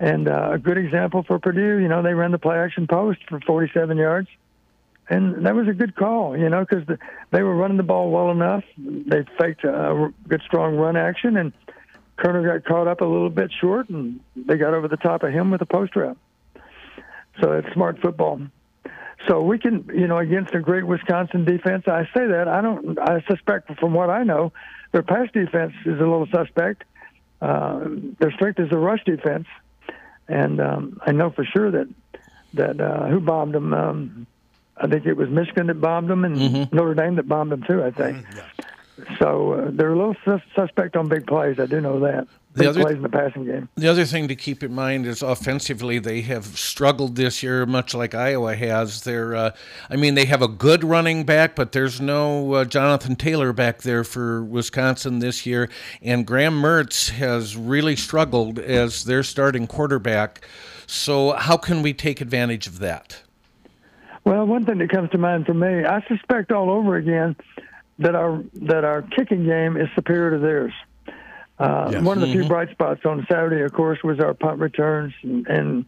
And 0.00 0.28
uh, 0.28 0.50
a 0.52 0.58
good 0.58 0.76
example 0.76 1.22
for 1.22 1.38
Purdue, 1.38 1.78
you 1.78 1.88
know, 1.88 2.02
they 2.02 2.12
ran 2.12 2.30
the 2.30 2.38
play 2.38 2.58
action 2.58 2.86
post 2.86 3.20
for 3.26 3.40
47 3.40 3.96
yards 3.96 4.28
and 5.08 5.44
that 5.46 5.54
was 5.54 5.68
a 5.68 5.72
good 5.72 5.94
call, 5.96 6.36
you 6.36 6.48
know, 6.48 6.64
because 6.64 6.86
the, 6.86 6.98
they 7.30 7.42
were 7.42 7.54
running 7.54 7.76
the 7.76 7.82
ball 7.82 8.10
well 8.10 8.30
enough. 8.30 8.64
They 8.78 9.24
faked 9.38 9.64
a 9.64 10.12
good, 10.28 10.42
strong 10.46 10.76
run 10.76 10.96
action, 10.96 11.36
and 11.36 11.52
Koerner 12.18 12.46
got 12.46 12.66
caught 12.66 12.88
up 12.88 13.00
a 13.00 13.04
little 13.04 13.30
bit 13.30 13.52
short, 13.60 13.88
and 13.90 14.20
they 14.34 14.56
got 14.56 14.72
over 14.72 14.88
the 14.88 14.96
top 14.96 15.22
of 15.22 15.32
him 15.32 15.50
with 15.50 15.60
a 15.60 15.66
post 15.66 15.94
route. 15.96 16.18
So 17.40 17.52
it's 17.52 17.70
smart 17.74 18.00
football. 18.00 18.40
So 19.28 19.42
we 19.42 19.58
can, 19.58 19.88
you 19.94 20.06
know, 20.06 20.18
against 20.18 20.54
a 20.54 20.60
great 20.60 20.86
Wisconsin 20.86 21.44
defense, 21.44 21.84
I 21.86 22.04
say 22.14 22.26
that 22.26 22.46
I 22.48 22.60
don't. 22.60 22.98
I 22.98 23.22
suspect, 23.28 23.78
from 23.78 23.94
what 23.94 24.10
I 24.10 24.22
know, 24.22 24.52
their 24.92 25.02
pass 25.02 25.28
defense 25.32 25.72
is 25.84 25.98
a 25.98 26.04
little 26.04 26.26
suspect. 26.32 26.84
Uh, 27.40 27.88
their 28.18 28.30
strength 28.32 28.60
is 28.60 28.70
a 28.70 28.76
rush 28.76 29.02
defense, 29.04 29.46
and 30.28 30.60
um, 30.60 31.00
I 31.06 31.12
know 31.12 31.30
for 31.30 31.44
sure 31.44 31.70
that 31.70 31.88
that 32.54 32.80
uh, 32.80 33.06
who 33.08 33.20
bombed 33.20 33.54
them. 33.54 33.74
Um, 33.74 34.26
I 34.76 34.86
think 34.88 35.06
it 35.06 35.16
was 35.16 35.28
Michigan 35.30 35.68
that 35.68 35.80
bombed 35.80 36.08
them 36.08 36.24
and 36.24 36.36
Mhm. 36.36 36.72
Notre 36.72 36.94
Dame 36.94 37.14
that 37.16 37.28
bombed 37.28 37.52
them 37.52 37.62
too. 37.62 37.82
I 37.82 37.90
think. 37.90 38.24
Yeah. 38.34 38.42
So 39.18 39.52
uh, 39.54 39.70
they're 39.72 39.92
a 39.92 39.96
little 39.96 40.16
sus- 40.24 40.40
suspect 40.54 40.96
on 40.96 41.08
big 41.08 41.26
plays. 41.26 41.58
I 41.58 41.66
do 41.66 41.80
know 41.80 41.98
that. 42.00 42.26
The 42.54 42.68
other- 42.68 42.82
plays 42.82 42.94
in 42.94 43.02
the 43.02 43.08
passing 43.08 43.44
game. 43.44 43.68
The 43.74 43.88
other 43.88 44.04
thing 44.04 44.28
to 44.28 44.36
keep 44.36 44.62
in 44.62 44.72
mind 44.72 45.06
is 45.06 45.20
offensively, 45.22 45.98
they 45.98 46.20
have 46.20 46.44
struggled 46.46 47.16
this 47.16 47.42
year, 47.42 47.66
much 47.66 47.92
like 47.94 48.14
Iowa 48.14 48.54
has. 48.54 49.02
They're, 49.02 49.34
uh, 49.34 49.50
I 49.90 49.96
mean, 49.96 50.14
they 50.14 50.26
have 50.26 50.40
a 50.42 50.46
good 50.46 50.84
running 50.84 51.24
back, 51.24 51.56
but 51.56 51.72
there's 51.72 52.00
no 52.00 52.52
uh, 52.54 52.64
Jonathan 52.64 53.16
Taylor 53.16 53.52
back 53.52 53.82
there 53.82 54.04
for 54.04 54.44
Wisconsin 54.44 55.18
this 55.18 55.44
year. 55.44 55.68
And 56.00 56.24
Graham 56.24 56.62
Mertz 56.62 57.10
has 57.10 57.56
really 57.56 57.96
struggled 57.96 58.60
as 58.60 59.04
their 59.04 59.24
starting 59.24 59.66
quarterback. 59.66 60.46
So, 60.86 61.32
how 61.32 61.56
can 61.56 61.82
we 61.82 61.92
take 61.92 62.20
advantage 62.20 62.68
of 62.68 62.78
that? 62.78 63.22
Well, 64.24 64.46
one 64.46 64.64
thing 64.64 64.78
that 64.78 64.90
comes 64.90 65.10
to 65.10 65.18
mind 65.18 65.46
for 65.46 65.54
me, 65.54 65.84
I 65.84 66.02
suspect 66.08 66.50
all 66.50 66.70
over 66.70 66.96
again 66.96 67.36
that 67.98 68.14
our 68.14 68.42
that 68.54 68.84
our 68.84 69.02
kicking 69.02 69.44
game 69.44 69.76
is 69.76 69.88
superior 69.94 70.30
to 70.32 70.38
theirs. 70.38 70.72
Uh, 71.58 71.90
Yes. 71.92 72.02
One 72.02 72.16
of 72.20 72.22
the 72.22 72.32
few 72.32 72.48
bright 72.48 72.70
spots 72.70 73.02
on 73.04 73.24
Saturday, 73.30 73.62
of 73.62 73.72
course, 73.72 74.02
was 74.02 74.18
our 74.18 74.34
punt 74.34 74.58
returns 74.60 75.12
and, 75.22 75.46
and 75.46 75.84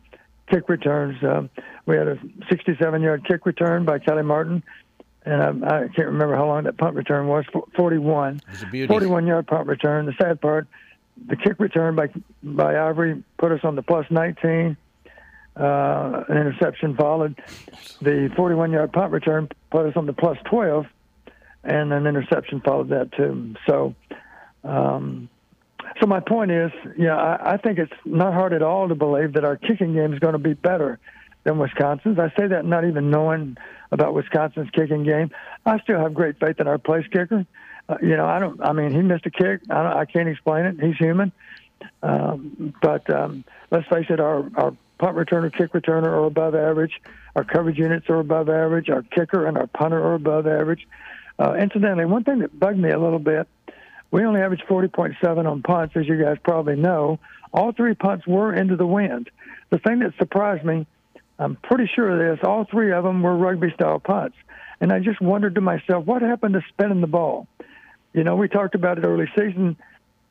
kick 0.49 0.68
returns. 0.68 1.16
Um, 1.24 1.51
we 1.87 1.97
had 1.97 2.07
a 2.07 2.16
67-yard 2.51 3.24
kick 3.26 3.47
return 3.47 3.84
by 3.84 3.99
Kelly 3.99 4.22
Martin, 4.22 4.62
and 5.24 5.64
I, 5.64 5.84
I 5.84 5.89
can't 5.89 6.07
remember 6.09 6.37
how 6.37 6.47
long 6.47 6.64
that 6.64 6.76
punt 6.78 6.95
return 6.95 7.26
was. 7.26 7.45
41. 7.74 8.41
was 8.49 8.62
a 8.62 8.66
41-yard 8.66 9.47
punt 9.49 9.66
return. 9.66 10.07
The 10.07 10.14
sad 10.20 10.41
part, 10.41 10.68
the 11.26 11.34
kick 11.37 11.59
return 11.59 11.97
by 11.97 12.11
by 12.45 12.76
Ivory 12.78 13.24
put 13.39 13.51
us 13.51 13.61
on 13.64 13.74
the 13.74 13.82
plus 13.82 14.07
19. 14.11 14.76
Uh, 15.59 16.25
an 16.29 16.37
interception 16.37 16.95
followed. 16.97 17.41
The 18.03 18.31
41-yard 18.37 18.93
punt 18.93 19.13
return 19.13 19.49
put 19.71 19.87
us 19.87 19.97
on 19.97 20.05
the 20.07 20.13
plus 20.13 20.37
12, 20.51 20.87
and 21.65 21.93
an 21.93 22.07
interception 22.07 22.61
followed 22.61 22.91
that 22.91 23.13
too. 23.13 23.55
So, 23.67 23.95
um, 24.65 25.31
so 26.01 26.07
my 26.07 26.21
point 26.21 26.51
is, 26.51 26.71
yeah, 26.99 27.17
I, 27.17 27.55
I 27.55 27.57
think 27.57 27.79
it's 27.79 27.93
not 28.05 28.35
hard 28.35 28.53
at 28.53 28.63
all 28.63 28.89
to 28.89 28.95
believe 28.95 29.33
that 29.33 29.45
our 29.45 29.57
kicking 29.57 29.95
game 29.95 30.13
is 30.13 30.19
going 30.19 30.35
to 30.35 30.39
be 30.39 30.53
better 30.53 30.99
than 31.45 31.59
Wisconsin's. 31.59 32.19
I 32.19 32.33
say 32.39 32.49
that 32.49 32.67
not 32.67 32.85
even 32.87 33.11
knowing 33.11 33.57
about 33.93 34.13
Wisconsin's 34.13 34.69
kicking 34.71 35.05
game. 35.05 35.31
I 35.65 35.79
still 35.81 35.99
have 35.99 36.13
great 36.13 36.39
faith 36.39 36.61
in 36.61 36.67
our 36.67 36.79
place 36.79 37.07
kicker. 37.11 37.47
Uh, 37.89 37.97
you 38.03 38.17
know, 38.17 38.27
I 38.27 38.41
don't. 38.41 38.61
I 38.63 38.73
mean, 38.73 38.91
he 38.91 39.01
missed 39.01 39.27
a 39.27 39.31
kick. 39.31 39.61
I, 39.71 40.01
I 40.01 40.05
can't 40.05 40.29
explain 40.29 40.67
it. 40.67 40.81
He's 40.81 40.97
human. 40.97 41.33
Um, 42.03 42.75
but 42.83 43.09
um, 43.15 43.45
let's 43.71 43.87
face 43.89 44.07
it, 44.09 44.19
our, 44.19 44.51
our 44.57 44.77
punt 44.99 45.16
returner, 45.16 45.53
kick 45.53 45.72
returner 45.72 46.07
are 46.07 46.24
above 46.24 46.55
average. 46.55 47.01
Our 47.34 47.44
coverage 47.44 47.78
units 47.78 48.09
are 48.09 48.18
above 48.18 48.49
average. 48.49 48.88
Our 48.88 49.03
kicker 49.03 49.47
and 49.47 49.59
our 49.59 49.66
punter 49.66 50.03
are 50.03 50.14
above 50.14 50.47
average. 50.47 50.86
Uh, 51.38 51.55
incidentally, 51.55 52.07
one 52.07 52.24
thing 52.24 52.38
that 52.38 52.59
bugged 52.59 52.78
me 52.78 52.90
a 52.90 52.99
little 52.99 53.18
bit, 53.18 53.47
we 54.11 54.24
only 54.24 54.40
averaged 54.40 54.64
40.7 54.66 55.51
on 55.51 55.62
punts, 55.62 55.97
as 55.97 56.09
you 56.09 56.22
guys 56.22 56.38
probably 56.42 56.76
know. 56.76 57.18
All 57.53 57.72
three 57.72 57.94
punts 57.94 58.26
were 58.26 58.55
into 58.55 58.76
the 58.76 58.86
wind. 58.86 59.30
The 59.70 59.78
thing 59.78 59.99
that 60.01 60.14
surprised 60.18 60.64
me, 60.64 60.86
I'm 61.38 61.57
pretty 61.57 61.90
sure 61.94 62.11
of 62.11 62.38
this, 62.38 62.47
all 62.47 62.64
three 62.64 62.92
of 62.92 63.05
them 63.05 63.22
were 63.22 63.36
rugby 63.36 63.70
style 63.74 63.99
punts. 63.99 64.36
And 64.80 64.92
I 64.92 65.01
just 65.01 65.20
wondered 65.20 65.55
to 65.57 65.61
myself, 65.61 66.05
what 66.07 66.22
happened 66.22 66.55
to 66.55 66.62
spinning 66.68 67.01
the 67.01 67.07
ball? 67.07 67.47
You 68.12 68.24
know, 68.24 68.36
we 68.36 68.49
talked 68.49 68.74
about 68.74 68.99
it 68.99 69.05
early 69.05 69.26
season. 69.36 69.76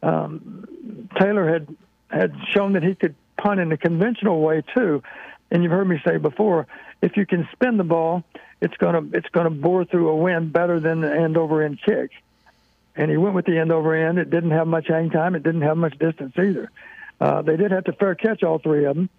Um, 0.02 1.08
Taylor 1.20 1.52
had 1.52 1.76
had 2.10 2.34
shown 2.52 2.74
that 2.74 2.84
he 2.84 2.96
could 2.96 3.16
punt 3.38 3.60
in 3.60 3.72
a 3.72 3.78
conventional 3.78 4.42
way 4.42 4.64
too, 4.74 5.04
and 5.52 5.64
you've 5.64 5.72
heard 5.72 5.88
me 5.88 6.02
say 6.06 6.18
before, 6.18 6.68
if 7.02 7.18
you 7.18 7.26
can 7.26 7.48
spin 7.52 7.78
the 7.78 7.84
ball, 7.84 8.24
it's 8.62 8.76
gonna 8.78 9.04
it's 9.14 9.30
gonna 9.30 9.50
bore 9.50 9.86
through 9.86 10.10
a 10.10 10.16
wind 10.16 10.52
better 10.52 10.80
than 10.80 11.02
the 11.02 11.14
end 11.14 11.38
over 11.38 11.62
end 11.62 11.80
kick. 11.86 12.12
And 12.96 13.12
he 13.12 13.18
went 13.18 13.36
with 13.36 13.46
the 13.46 13.58
end 13.58 13.72
over 13.72 13.94
end. 13.94 14.18
It 14.18 14.30
didn't 14.30 14.52
have 14.52 14.68
much 14.68 14.88
hang 14.88 15.10
time. 15.10 15.36
It 15.36 15.44
didn't 15.44 15.62
have 15.62 15.78
much 15.78 15.98
distance 16.00 16.34
either. 16.38 16.72
Uh, 17.20 17.42
they 17.42 17.58
did 17.58 17.72
have 17.72 17.84
to 17.86 17.94
fair 17.94 18.16
catch 18.16 18.42
all 18.42 18.58
three 18.58 18.86
of 18.86 18.96
them, 18.96 19.10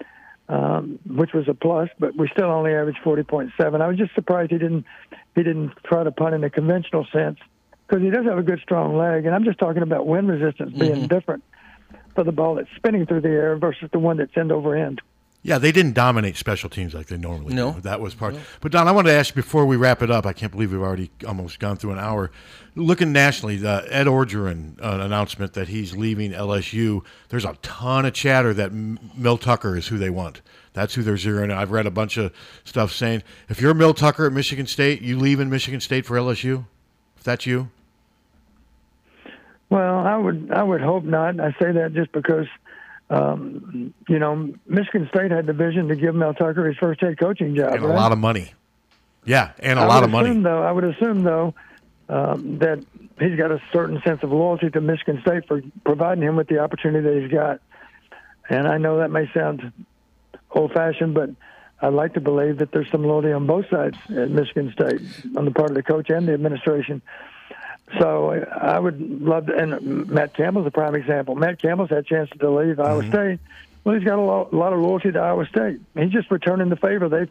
um, 0.49 0.99
which 1.07 1.33
was 1.33 1.47
a 1.49 1.55
plus. 1.55 1.91
But 1.99 2.17
we 2.17 2.29
still 2.29 2.51
only 2.51 2.75
averaged 2.75 2.99
forty 3.05 3.23
point 3.23 3.53
seven. 3.57 3.83
I 3.83 3.89
was 3.89 3.99
just 3.99 4.15
surprised 4.15 4.51
he 4.51 4.59
didn't 4.59 4.87
he 5.35 5.43
didn't 5.43 5.73
try 5.85 6.03
to 6.03 6.11
punt 6.11 6.35
in 6.35 6.43
a 6.43 6.51
conventional 6.51 7.07
sense 7.13 7.39
because 7.87 8.03
he 8.03 8.11
does 8.11 8.25
have 8.25 8.39
a 8.39 8.43
good 8.43 8.61
strong 8.61 8.97
leg. 8.97 9.27
And 9.27 9.35
I'm 9.35 9.45
just 9.45 9.59
talking 9.59 9.83
about 9.83 10.07
wind 10.07 10.29
resistance 10.29 10.73
being 10.73 11.07
different 11.07 11.45
for 12.17 12.25
the 12.25 12.33
ball 12.33 12.57
that's 12.57 12.69
spinning 12.75 13.07
through 13.07 13.21
the 13.21 13.29
air 13.29 13.57
versus 13.57 13.89
the 13.93 14.01
one 14.01 14.17
that's 14.17 14.37
end 14.37 14.51
over 14.51 14.75
end. 14.75 15.01
Yeah, 15.43 15.59
they 15.59 15.71
didn't 15.71 15.93
dominate 15.93 16.37
special 16.37 16.69
teams 16.69 16.93
like 16.93 17.07
they 17.07 17.17
normally 17.17 17.55
No. 17.55 17.75
do. 17.75 17.83
That 17.83 18.01
was 18.01 18.17
part. 18.17 18.35
But 18.61 18.73
Don, 18.73 18.89
I 18.89 18.91
want 18.91 19.07
to 19.07 19.13
ask 19.13 19.37
you 19.37 19.41
before 19.41 19.65
we 19.65 19.77
wrap 19.77 20.03
it 20.03 20.11
up. 20.11 20.27
I 20.27 20.33
can't 20.33 20.51
believe 20.51 20.73
we've 20.73 20.81
already 20.83 21.13
almost 21.25 21.61
gone 21.61 21.77
through 21.77 21.93
an 21.93 22.01
hour. 22.01 22.33
Looking 22.75 23.13
nationally, 23.13 23.57
the 23.57 23.87
Ed 23.89 24.09
Orgeron 24.09 24.83
uh, 24.83 24.99
announcement 25.05 25.53
that 25.53 25.69
he's 25.69 25.97
leaving 25.97 26.33
LSU. 26.33 27.05
There's 27.29 27.45
a 27.45 27.55
ton 27.63 28.05
of 28.07 28.13
chatter 28.13 28.53
that 28.55 28.71
M- 28.73 28.99
Mel 29.17 29.39
Tucker 29.39 29.77
is 29.77 29.87
who 29.87 29.99
they 29.99 30.11
want. 30.11 30.41
That's 30.73 30.95
who 30.95 31.05
they're 31.05 31.15
zeroing. 31.15 31.45
In. 31.45 31.51
I've 31.53 31.71
read 31.71 31.87
a 31.87 31.93
bunch 31.93 32.17
of 32.17 32.33
stuff 32.65 32.91
saying 32.91 33.23
if 33.49 33.61
you're 33.61 33.73
Mel 33.73 33.95
Tucker 33.95 34.27
at 34.27 34.33
Michigan 34.33 34.67
State, 34.67 35.01
you 35.01 35.17
leave 35.17 35.39
in 35.39 35.49
Michigan 35.49 35.81
State 35.81 36.07
for 36.07 36.17
LSU. 36.17 36.65
If 37.17 37.23
that's 37.23 37.47
you, 37.47 37.71
Well, 39.69 39.99
I 39.99 40.17
would 40.17 40.51
I 40.53 40.63
would 40.63 40.81
hope 40.81 41.05
not. 41.05 41.41
I 41.41 41.53
say 41.61 41.73
that 41.73 41.93
just 41.93 42.13
because, 42.13 42.47
um, 43.11 43.93
you 44.09 44.19
know, 44.19 44.55
Michigan 44.67 45.09
State 45.13 45.31
had 45.31 45.47
the 45.47 45.53
vision 45.53 45.89
to 45.89 45.97
give 45.97 46.15
Mel 46.15 46.35
Tucker 46.35 46.67
his 46.67 46.77
first 46.77 47.01
head 47.01 47.19
coaching 47.19 47.57
job. 47.57 47.73
and 47.75 47.85
a 47.85 47.89
right? 47.89 47.97
lot 47.97 48.13
of 48.13 48.19
money. 48.19 48.53
Yeah, 49.25 49.53
and 49.59 49.79
a 49.79 49.83
I 49.83 49.87
lot 49.87 50.05
of 50.05 50.11
money. 50.11 50.41
Though, 50.41 50.63
I 50.63 50.71
would 50.71 50.85
assume 50.85 51.25
though 51.25 51.55
um, 52.09 52.59
that 52.59 52.85
he's 53.19 53.37
got 53.37 53.51
a 53.51 53.61
certain 53.73 54.01
sense 54.03 54.23
of 54.23 54.31
loyalty 54.31 54.71
to 54.71 54.81
Michigan 54.81 55.21
State 55.23 55.49
for 55.49 55.63
providing 55.85 56.23
him 56.23 56.37
with 56.37 56.49
the 56.49 56.59
opportunity 56.61 57.09
that 57.09 57.23
he's 57.23 57.33
got. 57.33 57.61
And 58.49 58.69
I 58.69 58.79
know 58.79 58.99
that 58.99 59.11
may 59.11 59.29
sound 59.33 59.73
old-fashioned, 60.53 61.15
but 61.15 61.31
I'd 61.81 61.93
like 61.93 62.15
to 62.15 62.21
believe 62.21 62.59
that 62.59 62.71
there's 62.71 62.91
some 62.91 63.03
loyalty 63.03 63.33
on 63.33 63.47
both 63.47 63.69
sides 63.69 63.99
at 64.09 64.31
Michigan 64.31 64.73
State, 64.73 65.01
on 65.37 65.45
the 65.45 65.51
part 65.51 65.71
of 65.71 65.75
the 65.75 65.83
coach 65.83 66.09
and 66.11 66.29
the 66.29 66.33
administration. 66.33 67.03
So 68.01 68.31
I 68.33 68.79
would 68.79 69.01
love 69.01 69.47
to, 69.47 69.55
and 69.55 70.09
Matt 70.09 70.35
Campbell's 70.35 70.67
a 70.67 70.71
prime 70.71 70.95
example. 70.97 71.37
Matt 71.37 71.61
Campbell's 71.63 71.91
had 71.91 72.05
chances 72.07 72.37
to 72.41 72.51
leave 72.51 72.81
Iowa 72.81 73.03
Mm-hmm. 73.03 73.11
State. 73.13 73.41
Well, 73.85 73.95
he's 73.95 74.05
got 74.05 74.19
a 74.19 74.23
lot, 74.23 74.53
a 74.53 74.57
lot 74.57 74.73
of 74.73 74.81
loyalty 74.81 75.13
to 75.13 75.19
Iowa 75.21 75.47
State. 75.47 75.81
He's 75.97 76.11
just 76.11 76.31
returning 76.31 76.69
the 76.69 76.77
favor. 76.77 77.09
They've 77.09 77.31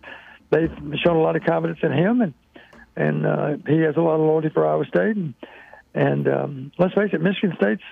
they've 0.52 0.72
shown 1.04 1.18
a 1.18 1.22
lot 1.22 1.36
of 1.36 1.44
confidence 1.44 1.80
in 1.84 1.92
him, 1.92 2.22
and 2.22 2.34
and 2.96 3.26
uh, 3.26 3.58
he 3.68 3.80
has 3.82 3.98
a 3.98 4.02
lot 4.02 4.16
of 4.16 4.22
loyalty 4.22 4.48
for 4.50 4.66
Iowa 4.66 4.86
State. 4.86 5.18
And, 5.18 5.34
and 5.94 6.28
um, 6.30 6.72
let's 6.78 6.94
face 6.94 7.10
it, 7.12 7.22
Michigan 7.22 7.58
State's 7.58 7.84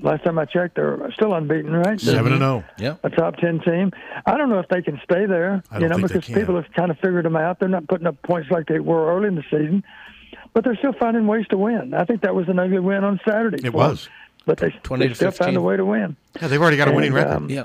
last 0.00 0.22
time 0.24 0.38
I 0.38 0.44
checked, 0.44 0.76
they're 0.76 1.10
still 1.14 1.34
unbeaten, 1.34 1.72
right? 1.72 2.00
Seven 2.00 2.32
and 2.34 2.42
oh. 2.42 2.62
Yeah. 2.78 2.96
a 3.02 3.10
top 3.10 3.36
ten 3.38 3.60
team. 3.60 3.92
I 4.24 4.36
don't 4.36 4.50
know 4.50 4.60
if 4.60 4.68
they 4.68 4.82
can 4.82 5.00
stay 5.02 5.26
there. 5.26 5.62
I 5.70 5.80
don't 5.80 5.82
you 5.82 5.88
know, 5.88 5.96
think 5.96 6.08
they 6.08 6.14
because 6.14 6.26
can. 6.26 6.34
people 6.36 6.54
have 6.56 6.70
kind 6.74 6.90
of 6.92 6.98
figured 6.98 7.24
them 7.24 7.34
out. 7.36 7.58
They're 7.58 7.68
not 7.68 7.88
putting 7.88 8.06
up 8.06 8.22
points 8.22 8.50
like 8.50 8.66
they 8.66 8.78
were 8.78 9.16
early 9.16 9.26
in 9.28 9.34
the 9.34 9.42
season, 9.50 9.82
but 10.56 10.64
they're 10.64 10.76
still 10.76 10.94
finding 10.94 11.26
ways 11.26 11.46
to 11.48 11.58
win. 11.58 11.92
I 11.92 12.06
think 12.06 12.22
that 12.22 12.34
was 12.34 12.48
an 12.48 12.58
ugly 12.58 12.78
win 12.78 13.04
on 13.04 13.20
Saturday. 13.28 13.58
It 13.62 13.74
was. 13.74 14.04
them, 14.04 14.12
but 14.46 14.56
they, 14.56 14.70
20 14.70 15.04
they 15.04 15.08
to 15.10 15.14
still 15.14 15.30
found 15.30 15.54
a 15.54 15.60
way 15.60 15.76
to 15.76 15.84
win. 15.84 16.16
Yeah, 16.40 16.48
they've 16.48 16.58
already 16.62 16.78
got 16.78 16.88
a 16.88 16.92
winning 16.92 17.08
And, 17.08 17.16
record. 17.16 17.36
um, 17.36 17.50
Yeah. 17.50 17.64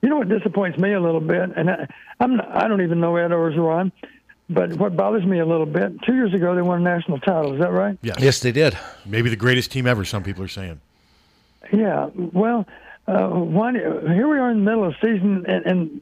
You 0.00 0.08
know 0.08 0.16
what 0.16 0.30
disappoints 0.30 0.78
me 0.78 0.94
a 0.94 1.00
little 1.00 1.20
bit, 1.20 1.50
and 1.54 1.68
I, 1.70 1.86
I'm 2.18 2.36
not, 2.36 2.48
I 2.50 2.66
don't 2.66 2.80
even 2.80 2.98
know 2.98 3.16
Ed 3.16 3.28
Orgeron, 3.32 3.92
but 4.48 4.72
what 4.78 4.96
bothers 4.96 5.26
me 5.26 5.38
a 5.38 5.44
little 5.44 5.66
bit. 5.66 6.00
Two 6.00 6.14
years 6.14 6.32
ago, 6.32 6.54
they 6.54 6.62
won 6.62 6.80
a 6.80 6.82
national 6.82 7.18
title. 7.20 7.52
Is 7.52 7.60
that 7.60 7.72
right? 7.72 7.98
yes. 8.00 8.16
Yes, 8.18 8.40
they 8.40 8.52
did. 8.52 8.78
Maybe 9.04 9.28
the 9.28 9.36
greatest 9.36 9.70
team 9.70 9.86
ever. 9.86 10.06
Some 10.06 10.22
people 10.22 10.42
are 10.42 10.48
saying. 10.48 10.80
Yeah. 11.70 12.08
Well, 12.14 12.66
uh, 13.10 13.28
why, 13.28 13.72
here 13.72 14.28
we 14.28 14.38
are 14.38 14.50
in 14.50 14.64
the 14.64 14.70
middle 14.70 14.84
of 14.86 14.94
the 15.00 15.06
season, 15.14 15.44
and, 15.48 15.66
and 15.66 16.00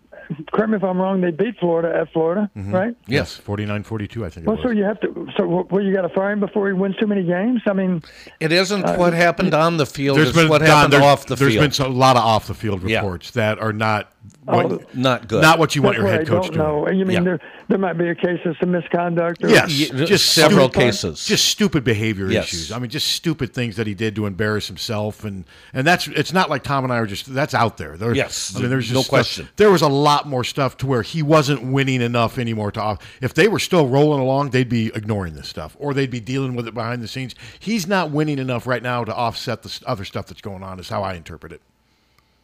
correct 0.52 0.70
me 0.70 0.76
if 0.76 0.84
I'm 0.84 1.00
wrong. 1.00 1.20
They 1.20 1.30
beat 1.30 1.58
Florida 1.58 1.96
at 1.98 2.12
Florida, 2.12 2.50
right? 2.54 2.94
Yes. 3.06 3.40
49-42, 3.44 4.24
I 4.26 4.28
think 4.30 4.46
it 4.46 4.50
Well, 4.50 4.58
so 4.62 4.70
you 4.70 4.84
have 4.84 5.00
to. 5.00 5.26
So, 5.36 5.66
well, 5.70 5.82
you 5.82 5.94
got 5.94 6.02
to 6.02 6.10
fire 6.10 6.32
him 6.32 6.40
before 6.40 6.66
he 6.66 6.74
wins 6.74 6.96
too 6.96 7.06
many 7.06 7.22
games. 7.24 7.62
I 7.66 7.72
mean, 7.72 8.02
It 8.40 8.52
isn't 8.52 8.84
Uh, 8.84 8.96
what 8.96 9.12
happened 9.14 9.54
on 9.54 9.76
the 9.78 9.86
field, 9.86 10.18
There's 10.18 10.28
it's 10.30 10.36
been 10.38 10.48
what 10.48 10.58
Don, 10.58 10.68
happened 10.68 10.92
there's- 10.94 11.04
off 11.06 11.26
the 11.26 11.34
There's 11.36 11.52
field. 11.54 11.64
There's 11.64 11.78
been 11.78 11.86
a 11.86 11.90
lot 11.90 12.16
of 12.16 12.22
off 12.22 12.46
the 12.46 12.54
field 12.54 12.82
Yeah. 12.82 12.98
reports 12.98 13.30
that 13.32 13.58
are 13.58 13.72
not 13.72 14.12
Oh, 14.50 14.66
what, 14.66 14.94
Not 14.96 15.28
good. 15.28 15.42
not 15.42 15.58
what 15.58 15.76
you 15.76 15.82
want 15.82 15.96
your 15.96 16.04
what 16.06 16.12
head 16.14 16.20
I 16.22 16.24
coach 16.24 16.44
don't 16.50 16.54
doing. 16.54 16.58
know. 16.58 16.88
You 16.90 17.04
mean 17.04 17.18
Yeah. 17.18 17.22
there 17.22 17.40
there 17.68 17.78
might 17.78 17.98
be 17.98 18.08
a 18.08 18.14
case 18.14 18.40
of 18.46 18.56
some 18.58 18.70
misconduct? 18.70 19.44
Or, 19.44 19.48
Yes, 19.50 19.70
Ye- 19.70 20.06
just 20.06 20.32
several 20.32 20.68
stupid- 20.70 20.80
cases. 20.86 21.24
just 21.26 21.44
stupid 21.44 21.84
behavior 21.84 22.30
Yes. 22.30 22.44
issues. 22.48 22.72
I 22.72 22.78
mean, 22.78 22.88
just 22.90 23.08
stupid 23.08 23.52
things 23.52 23.76
that 23.76 23.86
he 23.86 23.92
did 23.94 24.14
to 24.16 24.24
embarrass 24.26 24.66
himself, 24.66 25.22
and 25.24 25.44
and 25.74 25.86
that's 25.86 26.08
it's 26.08 26.32
not 26.32 26.48
like 26.48 26.62
Tom 26.62 26.84
and 26.84 26.92
I 26.92 26.96
are 26.96 27.06
just 27.06 27.32
that's 27.34 27.52
out 27.54 27.76
there. 27.76 27.96
there 27.98 28.14
Yes, 28.14 28.54
I 28.56 28.60
mean, 28.60 28.70
there's 28.70 28.84
just 28.86 28.94
no 28.94 29.00
stuff- 29.02 29.10
question. 29.10 29.48
there 29.56 29.70
was 29.70 29.82
a 29.82 29.88
lot 29.88 30.26
more 30.26 30.44
stuff 30.44 30.76
to 30.78 30.86
where 30.86 31.02
he 31.02 31.22
wasn't 31.22 31.62
winning 31.62 32.00
enough 32.00 32.38
anymore 32.38 32.72
to. 32.72 32.98
If 33.20 33.34
they 33.34 33.48
were 33.48 33.58
still 33.58 33.86
rolling 33.88 34.20
along, 34.20 34.50
they'd 34.50 34.68
be 34.68 34.86
ignoring 34.94 35.34
this 35.34 35.48
stuff, 35.48 35.76
or 35.78 35.92
they'd 35.92 36.10
be 36.10 36.20
dealing 36.20 36.54
with 36.56 36.66
it 36.66 36.72
behind 36.74 37.02
the 37.02 37.08
scenes. 37.08 37.34
He's 37.58 37.86
not 37.86 38.10
winning 38.10 38.38
enough 38.38 38.66
right 38.66 38.82
now 38.82 39.04
to 39.04 39.14
offset 39.14 39.62
the 39.62 39.78
other 39.86 40.04
stuff 40.04 40.26
that's 40.26 40.40
going 40.40 40.62
on. 40.62 40.80
Is 40.80 40.88
how 40.88 41.02
I 41.02 41.14
interpret 41.14 41.52
it. 41.52 41.60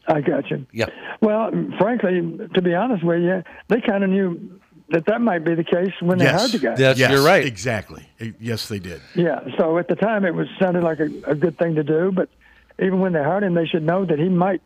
I 0.07 0.21
got 0.21 0.51
you. 0.51 0.67
Yeah. 0.73 0.87
Well, 1.21 1.51
frankly, 1.79 2.49
to 2.55 2.63
be 2.63 2.75
honest 2.75 3.05
with 3.05 3.23
you, 3.23 3.43
they 3.69 3.81
kind 3.81 4.05
of 4.05 4.11
knew 4.11 4.61
that 4.91 5.07
that 5.07 5.21
might 5.21 5.45
be 5.45 5.55
the 5.55 5.65
case 5.65 5.93
when 6.01 6.19
they 6.19 6.27
yes. 6.27 6.41
hired 6.41 6.53
the 6.53 6.59
guy. 6.59 6.75
That's 6.75 6.99
yes, 6.99 7.11
you're 7.11 7.25
right. 7.25 7.45
Exactly. 7.45 8.07
Yes, 8.39 8.69
they 8.69 8.79
did. 8.79 9.01
Yeah. 9.15 9.41
So 9.59 9.79
at 9.79 9.89
the 9.89 9.97
time, 9.97 10.25
it 10.25 10.35
was 10.35 10.47
sounded 10.61 10.85
like 10.85 11.01
a, 11.01 11.11
a 11.27 11.35
good 11.35 11.59
thing 11.59 11.75
to 11.77 11.83
do, 11.83 12.13
but 12.15 12.29
even 12.79 13.01
when 13.01 13.13
they 13.13 13.23
hired 13.23 13.45
him, 13.45 13.55
they 13.55 13.67
should 13.67 13.83
know 13.83 14.05
that 14.05 14.19
he 14.19 14.29
might 14.29 14.61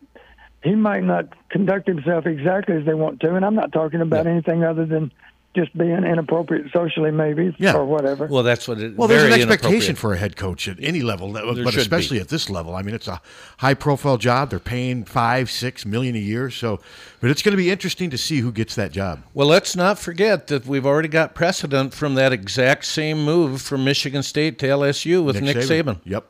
he 0.63 0.75
might 0.75 1.03
not 1.03 1.25
conduct 1.49 1.87
himself 1.87 2.25
exactly 2.25 2.75
as 2.75 2.85
they 2.85 2.93
want 2.93 3.21
to. 3.21 3.35
And 3.35 3.45
I'm 3.45 3.55
not 3.55 3.71
talking 3.71 4.01
about 4.01 4.27
anything 4.27 4.63
other 4.63 4.85
than 4.85 5.11
just 5.59 5.77
being 5.77 6.03
inappropriate 6.03 6.71
socially, 6.71 7.11
maybe 7.11 7.53
Yeah. 7.59 7.75
or 7.75 7.85
whatever. 7.85 8.27
Well, 8.27 8.43
that's 8.43 8.67
what 8.67 8.79
it. 8.79 8.95
Well, 8.95 9.07
there's 9.07 9.23
an 9.23 9.33
expectation 9.33 9.95
for 9.95 10.13
a 10.13 10.17
head 10.17 10.37
coach 10.37 10.67
at 10.67 10.77
any 10.79 11.01
level, 11.01 11.33
but 11.33 11.75
especially 11.75 12.17
be. 12.17 12.21
at 12.21 12.29
this 12.29 12.49
level. 12.49 12.75
I 12.75 12.81
mean, 12.81 12.95
it's 12.95 13.07
a 13.07 13.21
high-profile 13.57 14.17
job. 14.17 14.51
They're 14.51 14.59
paying 14.59 15.03
five, 15.03 15.51
six 15.51 15.85
million 15.85 16.15
a 16.15 16.19
year. 16.19 16.49
So, 16.49 16.79
but 17.19 17.29
it's 17.29 17.41
going 17.41 17.51
to 17.53 17.57
be 17.57 17.69
interesting 17.69 18.09
to 18.11 18.17
see 18.17 18.39
who 18.39 18.51
gets 18.51 18.75
that 18.75 18.91
job. 18.91 19.23
Well, 19.33 19.47
let's 19.47 19.75
not 19.75 19.99
forget 19.99 20.47
that 20.47 20.65
we've 20.65 20.85
already 20.85 21.09
got 21.09 21.35
precedent 21.35 21.93
from 21.93 22.15
that 22.15 22.31
exact 22.31 22.85
same 22.85 23.23
move 23.25 23.61
from 23.61 23.83
Michigan 23.83 24.23
State 24.23 24.59
to 24.59 24.67
LSU 24.67 25.23
with 25.23 25.41
Nick, 25.41 25.57
Saban. 25.57 25.99
Yep. 26.05 26.25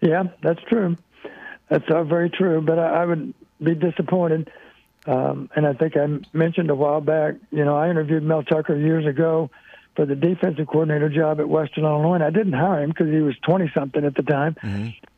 Yeah, 0.00 0.24
that's 0.42 0.60
true. 0.68 0.96
That's 1.70 1.88
uh, 1.90 2.04
very 2.04 2.30
true. 2.30 2.60
But 2.60 2.78
I, 2.78 3.02
I 3.02 3.06
would 3.06 3.34
be 3.62 3.74
disappointed. 3.74 4.50
Um, 5.06 5.50
and 5.54 5.66
I 5.66 5.74
think 5.74 5.96
I 5.96 6.06
mentioned 6.32 6.70
a 6.70 6.74
while 6.74 7.00
back, 7.00 7.34
you 7.50 7.64
know, 7.64 7.76
I 7.76 7.90
interviewed 7.90 8.22
Mel 8.22 8.42
Tucker 8.42 8.76
years 8.76 9.06
ago 9.06 9.50
for 9.96 10.06
the 10.06 10.16
defensive 10.16 10.66
coordinator 10.66 11.08
job 11.08 11.38
at 11.40 11.48
Western 11.48 11.84
Illinois, 11.84 12.14
and 12.14 12.24
I 12.24 12.30
didn't 12.30 12.54
hire 12.54 12.82
him 12.82 12.90
because 12.90 13.08
he 13.08 13.20
was 13.20 13.36
20 13.46 13.70
something 13.74 14.04
at 14.04 14.14
the 14.14 14.22
time. 14.22 14.56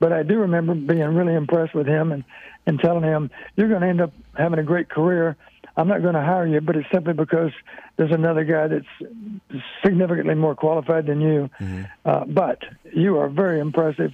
But 0.00 0.12
I 0.12 0.22
do 0.22 0.38
remember 0.40 0.74
being 0.74 1.14
really 1.14 1.34
impressed 1.34 1.74
with 1.74 1.86
him 1.86 2.12
and, 2.12 2.24
and 2.66 2.78
telling 2.80 3.04
him, 3.04 3.30
You're 3.56 3.68
going 3.68 3.80
to 3.82 3.86
end 3.88 4.00
up 4.00 4.12
having 4.36 4.58
a 4.58 4.64
great 4.64 4.88
career. 4.90 5.36
I'm 5.78 5.88
not 5.88 6.02
going 6.02 6.14
to 6.14 6.22
hire 6.22 6.46
you, 6.46 6.60
but 6.60 6.76
it's 6.76 6.90
simply 6.92 7.12
because 7.12 7.52
there's 7.96 8.12
another 8.12 8.44
guy 8.44 8.66
that's 8.68 9.62
significantly 9.84 10.34
more 10.34 10.54
qualified 10.54 11.06
than 11.06 11.20
you. 11.20 11.50
Uh, 12.04 12.24
but 12.24 12.62
you 12.92 13.18
are 13.18 13.28
very 13.28 13.60
impressive 13.60 14.12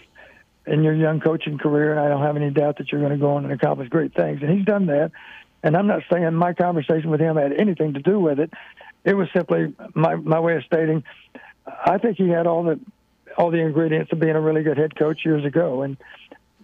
in 0.66 0.84
your 0.84 0.94
young 0.94 1.20
coaching 1.20 1.58
career, 1.58 1.92
and 1.92 2.00
I 2.00 2.08
don't 2.08 2.22
have 2.22 2.36
any 2.36 2.50
doubt 2.50 2.78
that 2.78 2.90
you're 2.92 3.00
going 3.00 3.12
to 3.12 3.18
go 3.18 3.32
on 3.34 3.44
and 3.44 3.52
accomplish 3.52 3.88
great 3.88 4.14
things. 4.14 4.42
And 4.42 4.50
he's 4.56 4.64
done 4.64 4.86
that. 4.86 5.10
And 5.62 5.76
I'm 5.76 5.86
not 5.86 6.02
saying 6.12 6.34
my 6.34 6.54
conversation 6.54 7.10
with 7.10 7.20
him 7.20 7.36
had 7.36 7.52
anything 7.52 7.94
to 7.94 8.00
do 8.00 8.18
with 8.18 8.40
it. 8.40 8.52
It 9.04 9.14
was 9.14 9.28
simply 9.34 9.74
my 9.94 10.16
my 10.16 10.40
way 10.40 10.56
of 10.56 10.64
stating. 10.64 11.04
I 11.66 11.98
think 11.98 12.16
he 12.16 12.28
had 12.28 12.46
all 12.46 12.64
the 12.64 12.80
all 13.36 13.50
the 13.50 13.58
ingredients 13.58 14.12
of 14.12 14.20
being 14.20 14.36
a 14.36 14.40
really 14.40 14.62
good 14.62 14.78
head 14.78 14.96
coach 14.96 15.24
years 15.24 15.44
ago, 15.44 15.82
and 15.82 15.96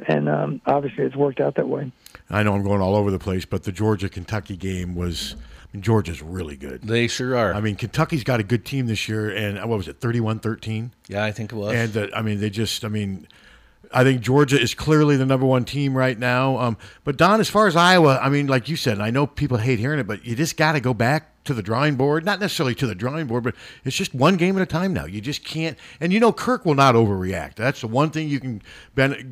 and 0.07 0.28
um, 0.28 0.61
obviously 0.66 1.05
it's 1.05 1.16
worked 1.16 1.40
out 1.40 1.57
that 1.57 1.68
way. 1.68 1.90
I 2.30 2.42
know 2.42 2.55
I'm 2.55 2.62
going 2.62 2.80
all 2.80 2.96
over 2.96 3.11
the 3.11 3.18
place, 3.18 3.44
but 3.44 3.64
the 3.64 3.72
Georgia 3.72 4.09
Kentucky 4.09 4.57
game 4.57 4.94
was. 4.94 5.34
I 5.36 5.76
mean, 5.76 5.82
Georgia's 5.82 6.22
really 6.22 6.57
good. 6.57 6.80
They 6.80 7.09
sure 7.09 7.36
are. 7.36 7.53
I 7.53 7.61
mean, 7.61 7.76
Kentucky's 7.76 8.24
got 8.24 8.40
a 8.40 8.42
good 8.42 8.64
team 8.64 8.86
this 8.86 9.07
year, 9.07 9.28
and 9.28 9.59
uh, 9.59 9.66
what 9.66 9.76
was 9.76 9.86
it, 9.86 10.01
31-13? 10.01 10.92
yeah, 11.09 11.22
I 11.22 11.30
think 11.30 11.53
it 11.53 11.57
was. 11.57 11.74
And 11.74 11.94
uh, 11.94 12.16
I 12.16 12.22
mean, 12.22 12.40
they 12.40 12.49
just, 12.49 12.86
I 12.86 12.88
mean, 12.88 13.28
I 13.93 14.05
think 14.05 14.20
Georgia 14.20 14.61
is 14.61 14.74
clearly 14.74 15.16
the 15.16 15.26
number 15.26 15.47
one 15.47 15.64
team 15.64 15.97
right 15.97 16.18
now. 16.18 16.59
Um, 16.59 16.76
but 17.05 17.16
Don, 17.16 17.41
as 17.41 17.49
far 17.49 17.66
as 17.66 17.76
Iowa, 17.76 18.18
I 18.22 18.28
mean, 18.28 18.47
like 18.47 18.68
you 18.68 18.76
said, 18.76 19.01
I 19.01 19.11
know 19.11 19.26
people 19.26 19.59
hate 19.59 19.78
hearing 19.78 19.99
it, 19.99 20.07
but 20.07 20.24
you 20.24 20.36
just 20.36 20.57
got 20.57 20.72
to 20.72 20.80
go 20.80 20.93
back 20.93 21.45
to 21.45 21.55
the 21.55 21.62
drawing 21.62 21.97
board. 21.97 22.24
Not 22.24 22.41
necessarily 22.41 22.74
to 22.76 22.86
the 22.86 22.95
drawing 22.95 23.26
board, 23.26 23.43
but 23.43 23.55
it's 23.84 23.97
just 23.97 24.14
one 24.14 24.36
game 24.36 24.57
at 24.57 24.62
a 24.62 24.66
time 24.66 24.93
now. 24.93 25.07
You 25.07 25.20
just 25.20 25.45
can't. 25.45 25.78
And 26.01 26.12
you 26.12 26.20
know, 26.20 26.32
Kirk 26.32 26.66
will 26.66 26.74
not 26.74 26.95
overreact. 26.95 27.55
That's 27.55 27.80
the 27.80 27.86
one 27.86 28.11
thing 28.11 28.28
you 28.28 28.41
can 28.41 28.62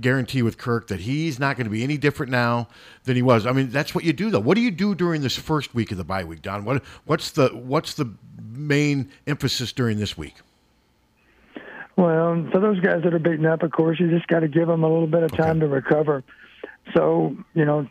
guarantee 0.00 0.42
with 0.42 0.56
Kirk 0.56 0.88
that 0.88 1.00
he's 1.00 1.38
not 1.38 1.56
going 1.56 1.66
to 1.66 1.70
be 1.70 1.84
any 1.84 1.98
different 1.98 2.32
now 2.32 2.68
than 3.04 3.16
he 3.16 3.22
was. 3.22 3.46
I 3.46 3.52
mean, 3.52 3.68
that's 3.68 3.94
what 3.94 4.04
you 4.04 4.12
do 4.12 4.30
though. 4.30 4.40
What 4.40 4.54
do 4.54 4.62
you 4.62 4.70
do 4.70 4.94
during 4.94 5.22
this 5.22 5.36
first 5.36 5.74
week 5.74 5.92
of 5.92 5.98
the 5.98 6.04
bye 6.04 6.24
week, 6.24 6.42
Don? 6.42 6.64
What 6.64 6.82
what's 7.04 7.30
the 7.30 7.48
what's 7.48 7.94
the 7.94 8.14
main 8.42 9.10
emphasis 9.26 9.72
during 9.72 9.98
this 9.98 10.16
week? 10.16 10.36
Well, 11.96 12.46
for 12.52 12.60
those 12.60 12.78
guys 12.80 13.02
that 13.04 13.14
are 13.14 13.18
beaten 13.18 13.46
up, 13.46 13.62
of 13.62 13.70
course, 13.72 13.98
you 13.98 14.10
just 14.10 14.26
got 14.26 14.40
to 14.40 14.48
give 14.48 14.68
them 14.68 14.84
a 14.84 14.88
little 14.88 15.06
bit 15.06 15.22
of 15.22 15.32
time 15.32 15.60
to 15.60 15.66
recover. 15.66 16.22
So, 16.94 17.36
you 17.54 17.64
know, 17.64 17.88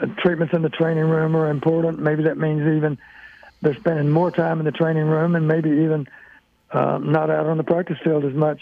uh, 0.00 0.06
treatments 0.18 0.52
in 0.54 0.62
the 0.62 0.68
training 0.68 1.04
room 1.04 1.34
are 1.34 1.50
important. 1.50 1.98
Maybe 1.98 2.24
that 2.24 2.36
means 2.36 2.60
even 2.60 2.98
they're 3.62 3.74
spending 3.76 4.10
more 4.10 4.30
time 4.30 4.58
in 4.60 4.66
the 4.66 4.72
training 4.72 5.04
room 5.06 5.34
and 5.34 5.48
maybe 5.48 5.70
even 5.70 6.06
um, 6.72 7.10
not 7.10 7.30
out 7.30 7.46
on 7.46 7.56
the 7.56 7.64
practice 7.64 7.96
field 8.04 8.24
as 8.24 8.34
much. 8.34 8.60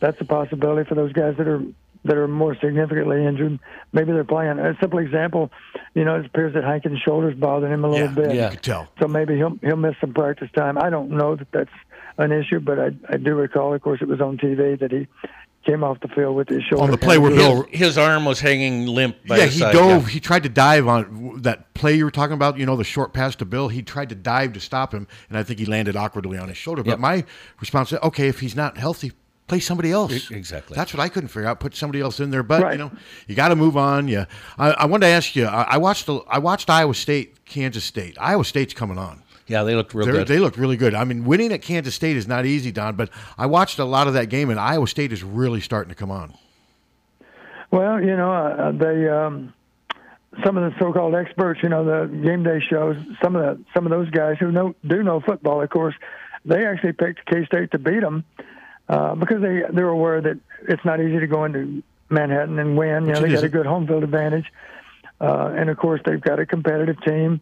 That's 0.00 0.20
a 0.20 0.24
possibility 0.24 0.86
for 0.88 0.96
those 0.96 1.12
guys 1.12 1.36
that 1.38 1.46
are 1.48 1.62
that 2.06 2.18
are 2.18 2.28
more 2.28 2.54
significantly 2.56 3.24
injured. 3.24 3.58
Maybe 3.94 4.12
they're 4.12 4.24
playing. 4.24 4.58
A 4.58 4.76
simple 4.78 4.98
example, 4.98 5.50
you 5.94 6.04
know, 6.04 6.16
it 6.16 6.26
appears 6.26 6.52
that 6.52 6.62
Hankins' 6.62 7.00
shoulders 7.00 7.34
bothering 7.34 7.72
him 7.72 7.82
a 7.82 7.88
little 7.88 8.08
Yeah, 8.08 8.14
bit. 8.14 8.34
yeah. 8.34 8.44
You 8.44 8.50
could 8.50 8.62
tell. 8.62 8.88
So 9.00 9.08
maybe 9.08 9.36
he'll 9.36 9.56
he'll 9.62 9.76
miss 9.76 9.94
some 10.02 10.12
practice 10.12 10.50
time. 10.54 10.76
I 10.76 10.90
don't 10.90 11.12
know 11.12 11.36
that 11.36 11.50
that's 11.52 11.70
an 12.18 12.32
issue, 12.32 12.60
but 12.60 12.78
I 12.78 12.90
I 13.08 13.16
do 13.16 13.34
recall, 13.34 13.74
of 13.74 13.82
course, 13.82 14.00
it 14.02 14.08
was 14.08 14.20
on 14.20 14.38
TV 14.38 14.78
that 14.78 14.90
he 14.92 15.06
came 15.64 15.82
off 15.82 15.98
the 16.00 16.08
field 16.08 16.36
with 16.36 16.48
his 16.48 16.62
shoulder. 16.62 16.84
On 16.84 16.90
the 16.90 16.98
play 16.98 17.16
where 17.16 17.34
Bell 17.34 17.62
his, 17.70 17.80
his 17.80 17.98
arm 17.98 18.24
was 18.26 18.38
hanging 18.40 18.86
limp. 18.86 19.16
By 19.26 19.38
yeah, 19.38 19.44
his 19.44 19.54
he 19.54 19.60
side, 19.60 19.72
dove. 19.72 20.02
yeah. 20.02 20.08
He 20.08 20.20
tried 20.20 20.42
to 20.42 20.48
dive 20.50 20.86
on 20.86 21.40
that 21.42 21.72
play 21.74 21.94
you 21.94 22.04
were 22.04 22.10
talking 22.10 22.34
about. 22.34 22.58
You 22.58 22.66
know, 22.66 22.76
the 22.76 22.84
short 22.84 23.12
pass 23.14 23.34
to 23.36 23.44
Bell. 23.44 23.68
He 23.68 23.82
tried 23.82 24.10
to 24.10 24.14
dive 24.14 24.52
to 24.52 24.60
stop 24.60 24.92
him, 24.92 25.06
and 25.28 25.38
I 25.38 25.42
think 25.42 25.58
he 25.58 25.64
landed 25.66 25.96
awkwardly 25.96 26.36
on 26.38 26.48
his 26.48 26.58
shoulder. 26.58 26.82
But 26.82 26.90
Yep. 26.92 26.98
my 27.00 27.24
response 27.60 27.92
is, 27.92 27.98
okay, 28.02 28.28
if 28.28 28.40
he's 28.40 28.54
not 28.54 28.76
healthy, 28.76 29.12
play 29.46 29.58
somebody 29.58 29.90
else. 29.90 30.30
Exactly. 30.30 30.74
That's 30.76 30.92
what 30.92 31.00
I 31.00 31.08
couldn't 31.08 31.28
figure 31.28 31.48
out. 31.48 31.60
Put 31.60 31.74
somebody 31.74 32.00
else 32.02 32.20
in 32.20 32.30
there. 32.30 32.42
But 32.42 32.72
you 32.72 32.78
know, 32.78 32.92
you 33.26 33.34
got 33.34 33.48
to 33.48 33.56
move 33.56 33.76
on. 33.78 34.06
Yeah. 34.06 34.26
I, 34.58 34.70
I 34.72 34.84
wanted 34.86 35.06
to 35.06 35.12
ask 35.12 35.34
you. 35.34 35.46
I, 35.46 35.62
I 35.62 35.76
watched. 35.78 36.04
The, 36.06 36.16
I 36.28 36.38
watched 36.38 36.68
Iowa 36.68 36.94
State, 36.94 37.46
Kansas 37.46 37.84
State. 37.84 38.18
Iowa 38.20 38.44
State's 38.44 38.74
coming 38.74 38.98
on. 38.98 39.22
Yeah, 39.46 39.62
they 39.62 39.74
looked 39.74 39.92
real 39.92 40.06
They're, 40.06 40.14
good. 40.14 40.28
They 40.28 40.38
looked 40.38 40.56
really 40.56 40.76
good. 40.76 40.94
I 40.94 41.04
mean, 41.04 41.24
winning 41.24 41.52
at 41.52 41.60
Kansas 41.60 41.94
State 41.94 42.16
is 42.16 42.26
not 42.26 42.46
easy, 42.46 42.72
Don. 42.72 42.96
But 42.96 43.10
I 43.36 43.46
watched 43.46 43.78
a 43.78 43.84
lot 43.84 44.06
of 44.06 44.14
that 44.14 44.26
game, 44.26 44.48
and 44.50 44.58
Iowa 44.58 44.86
State 44.88 45.12
is 45.12 45.22
really 45.22 45.60
starting 45.60 45.90
to 45.90 45.94
come 45.94 46.10
on. 46.10 46.34
Well, 47.70 48.00
you 48.00 48.16
know, 48.16 48.32
uh, 48.32 48.72
they 48.72 49.08
um, 49.08 49.52
some 50.44 50.56
of 50.56 50.72
the 50.72 50.78
so-called 50.78 51.14
experts, 51.14 51.60
you 51.62 51.68
know, 51.68 51.84
the 51.84 52.06
game 52.16 52.42
day 52.42 52.60
shows. 52.60 52.96
Some 53.22 53.36
of 53.36 53.42
the 53.42 53.64
some 53.74 53.84
of 53.86 53.90
those 53.90 54.08
guys 54.10 54.36
who 54.40 54.50
know 54.50 54.74
do 54.86 55.02
know 55.02 55.20
football, 55.20 55.60
of 55.60 55.70
course, 55.70 55.94
they 56.44 56.64
actually 56.66 56.92
picked 56.92 57.26
K 57.26 57.44
State 57.44 57.70
to 57.72 57.78
beat 57.78 58.00
them 58.00 58.24
uh, 58.88 59.14
because 59.14 59.42
they 59.42 59.62
they're 59.72 59.88
aware 59.88 60.20
that 60.20 60.38
it's 60.68 60.84
not 60.84 61.00
easy 61.00 61.20
to 61.20 61.26
go 61.26 61.44
into 61.44 61.82
Manhattan 62.08 62.58
and 62.58 62.78
win. 62.78 63.04
You 63.04 63.08
Which 63.08 63.20
know, 63.20 63.26
they 63.26 63.34
got 63.34 63.44
a 63.44 63.48
good 63.48 63.66
home 63.66 63.86
field 63.86 64.04
advantage, 64.04 64.46
uh, 65.20 65.52
and 65.56 65.68
of 65.68 65.76
course 65.76 66.00
they've 66.04 66.20
got 66.20 66.38
a 66.38 66.46
competitive 66.46 67.00
team. 67.02 67.40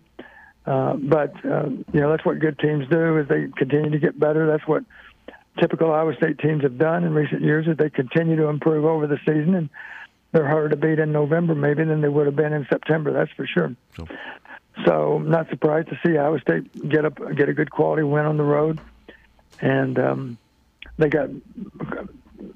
Uh, 0.65 0.95
but 0.95 1.35
uh, 1.45 1.67
you 1.93 2.01
know 2.01 2.11
that's 2.11 2.25
what 2.25 2.39
good 2.39 2.59
teams 2.59 2.87
do 2.89 3.19
is 3.19 3.29
they 3.29 3.49
continue 3.57 3.91
to 3.91 3.99
get 3.99 4.19
better. 4.19 4.47
That's 4.47 4.67
what 4.67 4.85
typical 5.59 5.93
Iowa 5.93 6.15
State 6.17 6.39
teams 6.39 6.63
have 6.63 6.79
done 6.79 7.05
in 7.05 7.13
recent 7.15 7.43
years 7.43 7.67
is 7.67 7.77
they 7.77 7.91
continue 7.91 8.37
to 8.37 8.47
improve 8.47 8.85
over 8.85 9.07
the 9.07 9.19
season 9.27 9.55
and 9.55 9.69
they're 10.31 10.49
harder 10.49 10.71
to 10.71 10.77
beat 10.77 10.99
in 10.99 11.13
November 11.13 11.55
maybe 11.55 11.85
than 11.85 12.01
they 12.01 12.09
would 12.09 12.27
have 12.27 12.37
been 12.37 12.53
in 12.53 12.67
September. 12.71 13.13
That's 13.13 13.31
for 13.33 13.47
sure. 13.47 13.75
So- 13.97 14.07
So, 14.87 15.19
not 15.19 15.51
surprised 15.51 15.89
to 15.91 15.99
see 16.05 16.17
Iowa 16.17 16.41
State 16.41 16.89
get 16.89 17.05
up 17.05 17.19
get 17.37 17.51
a 17.51 17.53
good 17.53 17.71
quality 17.71 18.03
win 18.05 18.25
on 18.25 18.39
the 18.39 18.43
road, 18.43 18.81
and 19.61 19.99
um, 19.99 20.39
they 20.97 21.11
got 21.11 21.29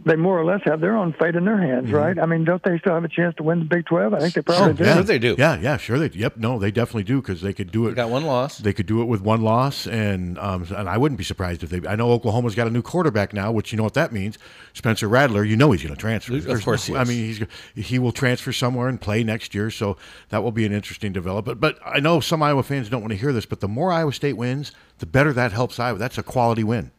they 0.07 0.15
more 0.17 0.39
or 0.41 0.45
less 0.45 0.61
have 0.65 0.81
their 0.81 0.97
own 0.97 1.13
fate 1.15 1.35
in 1.35 1.45
their 1.45 1.61
hands, 1.61 1.91
right? 1.91 2.17
I 2.17 2.27
mean, 2.27 2.45
don't 2.45 2.63
they 2.63 2.79
still 2.79 2.95
have 2.95 3.03
a 3.05 3.09
chance 3.09 3.35
to 3.37 3.43
win 3.43 3.59
the 3.59 3.65
Big 3.65 3.87
Twelve? 3.87 4.15
I 4.15 4.21
think 4.21 4.35
they 4.35 4.43
probably 4.43 4.73
do. 4.75 4.85
yeah, 4.85 4.95
Sure 4.95 5.03
they 5.03 5.19
do. 5.19 5.35
Yeah, 5.37 5.59
yeah, 5.61 5.77
sure 5.77 5.99
they. 5.99 6.17
Yep, 6.17 6.37
no, 6.37 6.59
they 6.61 6.71
definitely 6.71 7.03
do 7.03 7.21
because 7.21 7.41
they 7.41 7.53
could 7.53 7.73
do 7.73 7.87
it. 7.87 7.91
They 7.91 7.97
got 7.97 8.09
one 8.09 8.25
loss. 8.25 8.59
They 8.59 8.73
could 8.73 8.87
do 8.87 9.03
it 9.03 9.07
with 9.07 9.21
one 9.21 9.43
loss, 9.43 9.87
and 9.89 10.39
um, 10.39 10.65
and 10.77 10.89
I 10.89 10.97
wouldn't 10.97 11.19
be 11.19 11.25
surprised 11.25 11.65
if 11.65 11.71
they. 11.71 11.87
I 11.89 11.97
know 11.97 12.13
Oklahoma's 12.13 12.55
got 12.55 12.69
a 12.69 12.71
new 12.71 12.83
quarterback 12.83 13.33
now, 13.33 13.51
which 13.51 13.73
you 13.73 13.77
know 13.77 13.83
what 13.85 13.95
that 13.95 14.13
means. 14.13 14.39
Spencer 14.75 15.09
Rattler, 15.09 15.43
you 15.43 15.57
know 15.57 15.73
he's 15.73 15.83
going 15.83 15.95
to 15.95 16.01
transfer. 16.01 16.37
Of 16.37 16.45
There's 16.45 16.65
course 16.65 16.89
no- 16.89 16.95
he 16.95 17.01
I 17.01 17.05
mean, 17.05 17.25
he's 17.75 17.87
he 17.87 17.99
will 17.99 18.13
transfer 18.13 18.53
somewhere 18.53 18.89
and 18.89 19.01
play 19.01 19.25
next 19.25 19.55
year, 19.55 19.71
so 19.73 19.97
that 20.29 20.43
will 20.43 20.53
be 20.53 20.65
an 20.65 20.73
interesting 20.73 21.13
development. 21.13 21.61
But 21.61 21.79
I 21.85 21.99
know 21.99 22.21
some 22.21 22.43
Iowa 22.43 22.63
fans 22.63 22.89
don't 22.89 23.01
want 23.01 23.11
to 23.13 23.19
hear 23.19 23.33
this, 23.33 23.45
but 23.47 23.59
the 23.61 23.69
more 23.69 23.91
Iowa 23.91 24.13
State 24.13 24.37
wins, 24.37 24.71
the 24.99 25.07
better 25.07 25.33
that 25.33 25.53
helps 25.53 25.81
Iowa. 25.81 25.99
That's 25.99 26.17
a 26.17 26.23
quality 26.23 26.63
win 26.63 26.93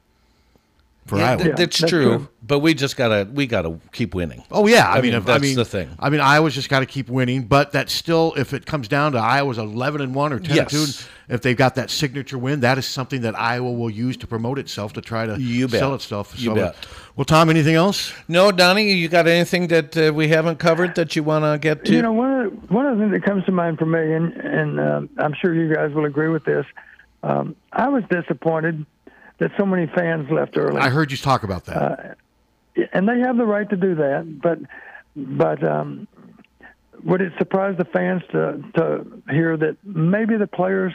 for 1.07 1.17
Yeah, 1.17 1.31
Iowa. 1.31 1.43
th- 1.43 1.55
that's, 1.55 1.79
that's 1.79 1.91
true, 1.91 2.17
true. 2.17 2.27
but 2.45 2.59
we 2.59 2.73
just 2.73 2.97
gotta 2.97 3.27
we 3.33 3.47
gotta 3.47 3.79
keep 3.91 4.13
winning. 4.13 4.43
Oh 4.51 4.67
yeah, 4.67 4.87
I, 4.89 4.97
I 4.97 5.01
mean, 5.01 5.13
mean, 5.13 5.23
that's 5.23 5.39
I 5.39 5.41
mean, 5.41 5.55
the 5.55 5.65
thing. 5.65 5.89
I 5.99 6.09
mean, 6.09 6.19
Iowa's 6.21 6.53
just 6.55 6.69
got 6.69 6.79
to 6.81 6.85
keep 6.85 7.09
winning, 7.09 7.43
but 7.43 7.71
that's 7.71 7.93
still, 7.93 8.33
if 8.37 8.53
it 8.53 8.65
comes 8.65 8.87
down 8.87 9.13
to 9.13 9.17
Iowa's 9.17 9.57
eleven 9.57 10.01
and 10.01 10.13
one 10.13 10.33
or 10.33 10.39
ten 10.39 10.55
Yes. 10.55 10.73
and 10.73 10.87
two, 10.87 11.09
if 11.33 11.41
they've 11.41 11.57
got 11.57 11.75
that 11.75 11.89
signature 11.89 12.37
win, 12.37 12.59
that 12.61 12.77
is 12.77 12.85
something 12.85 13.21
that 13.21 13.37
Iowa 13.39 13.71
will 13.71 13.89
use 13.89 14.15
to 14.17 14.27
promote 14.27 14.59
itself 14.59 14.93
to 14.93 15.01
try 15.01 15.25
to 15.25 15.39
You 15.41 15.67
bet. 15.67 15.79
sell 15.79 15.93
itself. 15.95 16.33
You 16.37 16.51
So, 16.51 16.55
bet. 16.55 16.75
Well, 17.15 17.25
Tom, 17.25 17.49
anything 17.49 17.75
else? 17.75 18.13
No, 18.27 18.51
Donnie, 18.51 18.91
you 18.93 19.09
got 19.09 19.27
anything 19.27 19.67
that 19.67 19.97
uh, 19.97 20.13
we 20.13 20.27
haven't 20.27 20.59
covered 20.59 20.95
that 20.95 21.15
you 21.15 21.23
want 21.23 21.43
to 21.45 21.57
get 21.59 21.83
to? 21.85 21.93
You 21.93 22.01
know, 22.03 22.13
one 22.13 22.31
of 22.45 22.51
the, 22.67 22.73
one 22.73 22.85
of 22.85 22.97
the 22.97 23.03
things 23.03 23.13
that 23.13 23.23
comes 23.23 23.43
to 23.45 23.51
mind 23.51 23.79
for 23.79 23.85
me, 23.87 24.13
and 24.13 24.33
and 24.33 24.79
um 24.79 25.09
I'm 25.17 25.33
sure 25.33 25.53
you 25.53 25.73
guys 25.73 25.91
will 25.93 26.05
agree 26.05 26.29
with 26.29 26.45
this. 26.45 26.65
Um, 27.23 27.55
I 27.73 27.89
was 27.89 28.03
disappointed 28.09 28.85
that 29.39 29.51
so 29.57 29.65
many 29.65 29.87
fans 29.87 30.29
left 30.29 30.57
early. 30.57 30.79
I 30.79 30.89
heard 30.89 31.11
you 31.11 31.17
talk 31.17 31.43
about 31.43 31.65
that. 31.65 32.17
and 32.93 33.07
they 33.07 33.19
have 33.19 33.37
the 33.37 33.45
right 33.45 33.69
to 33.69 33.75
do 33.77 33.95
that. 33.95 34.41
But 34.41 34.59
but 35.15 35.63
um, 35.63 36.07
would 37.03 37.21
it 37.21 37.33
surprise 37.37 37.77
the 37.77 37.85
fans 37.85 38.23
to 38.31 38.63
to 38.75 39.05
hear 39.29 39.57
that 39.57 39.77
maybe 39.83 40.37
the 40.37 40.47
players 40.47 40.93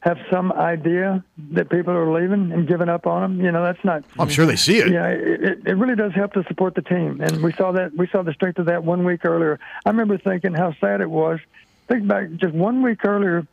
have 0.00 0.18
some 0.30 0.52
idea 0.52 1.24
that 1.52 1.68
people 1.70 1.92
are 1.92 2.12
leaving 2.12 2.52
and 2.52 2.68
giving 2.68 2.88
up 2.88 3.06
on 3.06 3.20
them. 3.22 3.44
You 3.44 3.50
know, 3.50 3.64
that's 3.64 3.84
not. 3.84 4.04
I'm 4.18 4.28
sure 4.28 4.46
they 4.46 4.56
see 4.56 4.78
it. 4.78 4.90
Yeah, 4.92 5.08
it, 5.08 5.66
it 5.66 5.74
really 5.74 5.96
does 5.96 6.12
help 6.12 6.34
to 6.34 6.44
support 6.44 6.74
the 6.74 6.82
team, 6.82 7.20
and 7.20 7.42
we 7.42 7.52
saw 7.52 7.72
that 7.72 7.96
we 7.96 8.06
saw 8.08 8.22
the 8.22 8.32
strength 8.32 8.58
of 8.58 8.66
that 8.66 8.84
one 8.84 9.04
week 9.04 9.24
earlier. 9.24 9.58
I 9.84 9.90
remember 9.90 10.18
thinking 10.18 10.54
how 10.54 10.74
sad 10.80 11.00
it 11.00 11.10
was. 11.10 11.40
Think 11.88 12.06
back 12.06 12.30
just 12.36 12.54
one 12.54 12.82
week 12.82 13.04
earlier, 13.04 13.46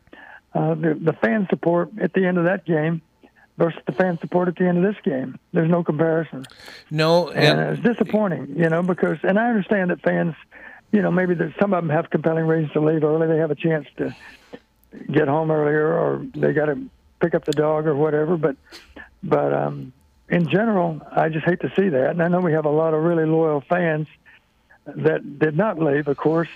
uh, 0.54 0.74
the 0.74 0.94
the 0.94 1.12
fan 1.14 1.46
support 1.50 1.90
at 2.00 2.12
the 2.12 2.24
end 2.26 2.38
of 2.38 2.44
that 2.44 2.64
game 2.64 3.02
versus 3.58 3.80
the 3.86 3.92
fan 3.92 4.18
support 4.18 4.48
at 4.48 4.56
the 4.56 4.66
end 4.66 4.84
of 4.84 4.94
this 4.94 5.00
game. 5.02 5.38
There's 5.52 5.70
no 5.70 5.82
comparison. 5.82 6.44
No, 6.90 7.28
And 7.28 7.60
and 7.60 7.78
it's 7.78 7.82
disappointing, 7.82 8.54
you 8.56 8.68
know, 8.68 8.82
because, 8.82 9.18
and 9.22 9.38
I 9.38 9.48
understand 9.48 9.90
that 9.90 10.02
fans, 10.02 10.34
you 10.92 11.02
know, 11.02 11.10
maybe 11.10 11.34
there's, 11.34 11.54
some 11.58 11.72
of 11.72 11.82
them 11.82 11.90
have 11.90 12.10
compelling 12.10 12.46
reasons 12.46 12.72
to 12.74 12.80
leave 12.80 13.02
early. 13.02 13.26
They 13.26 13.38
have 13.38 13.50
a 13.50 13.56
chance 13.56 13.86
to 13.96 14.14
get 15.10 15.28
home 15.28 15.50
earlier 15.50 15.92
or 15.92 16.26
they 16.34 16.52
got 16.52 16.66
to 16.66 16.86
pick 17.20 17.34
up 17.34 17.44
the 17.44 17.52
dog 17.52 17.86
or 17.86 17.94
whatever. 17.94 18.36
But, 18.36 18.56
but, 19.22 19.52
um, 19.52 19.92
in 20.28 20.48
general, 20.48 21.00
I 21.10 21.28
just 21.28 21.46
hate 21.46 21.60
to 21.60 21.72
see 21.76 21.88
that. 21.88 22.10
And 22.10 22.22
I 22.22 22.28
know 22.28 22.40
we 22.40 22.52
have 22.52 22.64
a 22.64 22.70
lot 22.70 22.94
of 22.94 23.02
really 23.02 23.26
loyal 23.26 23.60
fans 23.60 24.08
that 24.84 25.38
did 25.38 25.56
not 25.56 25.78
leave, 25.78 26.08
of 26.08 26.16
course, 26.16 26.48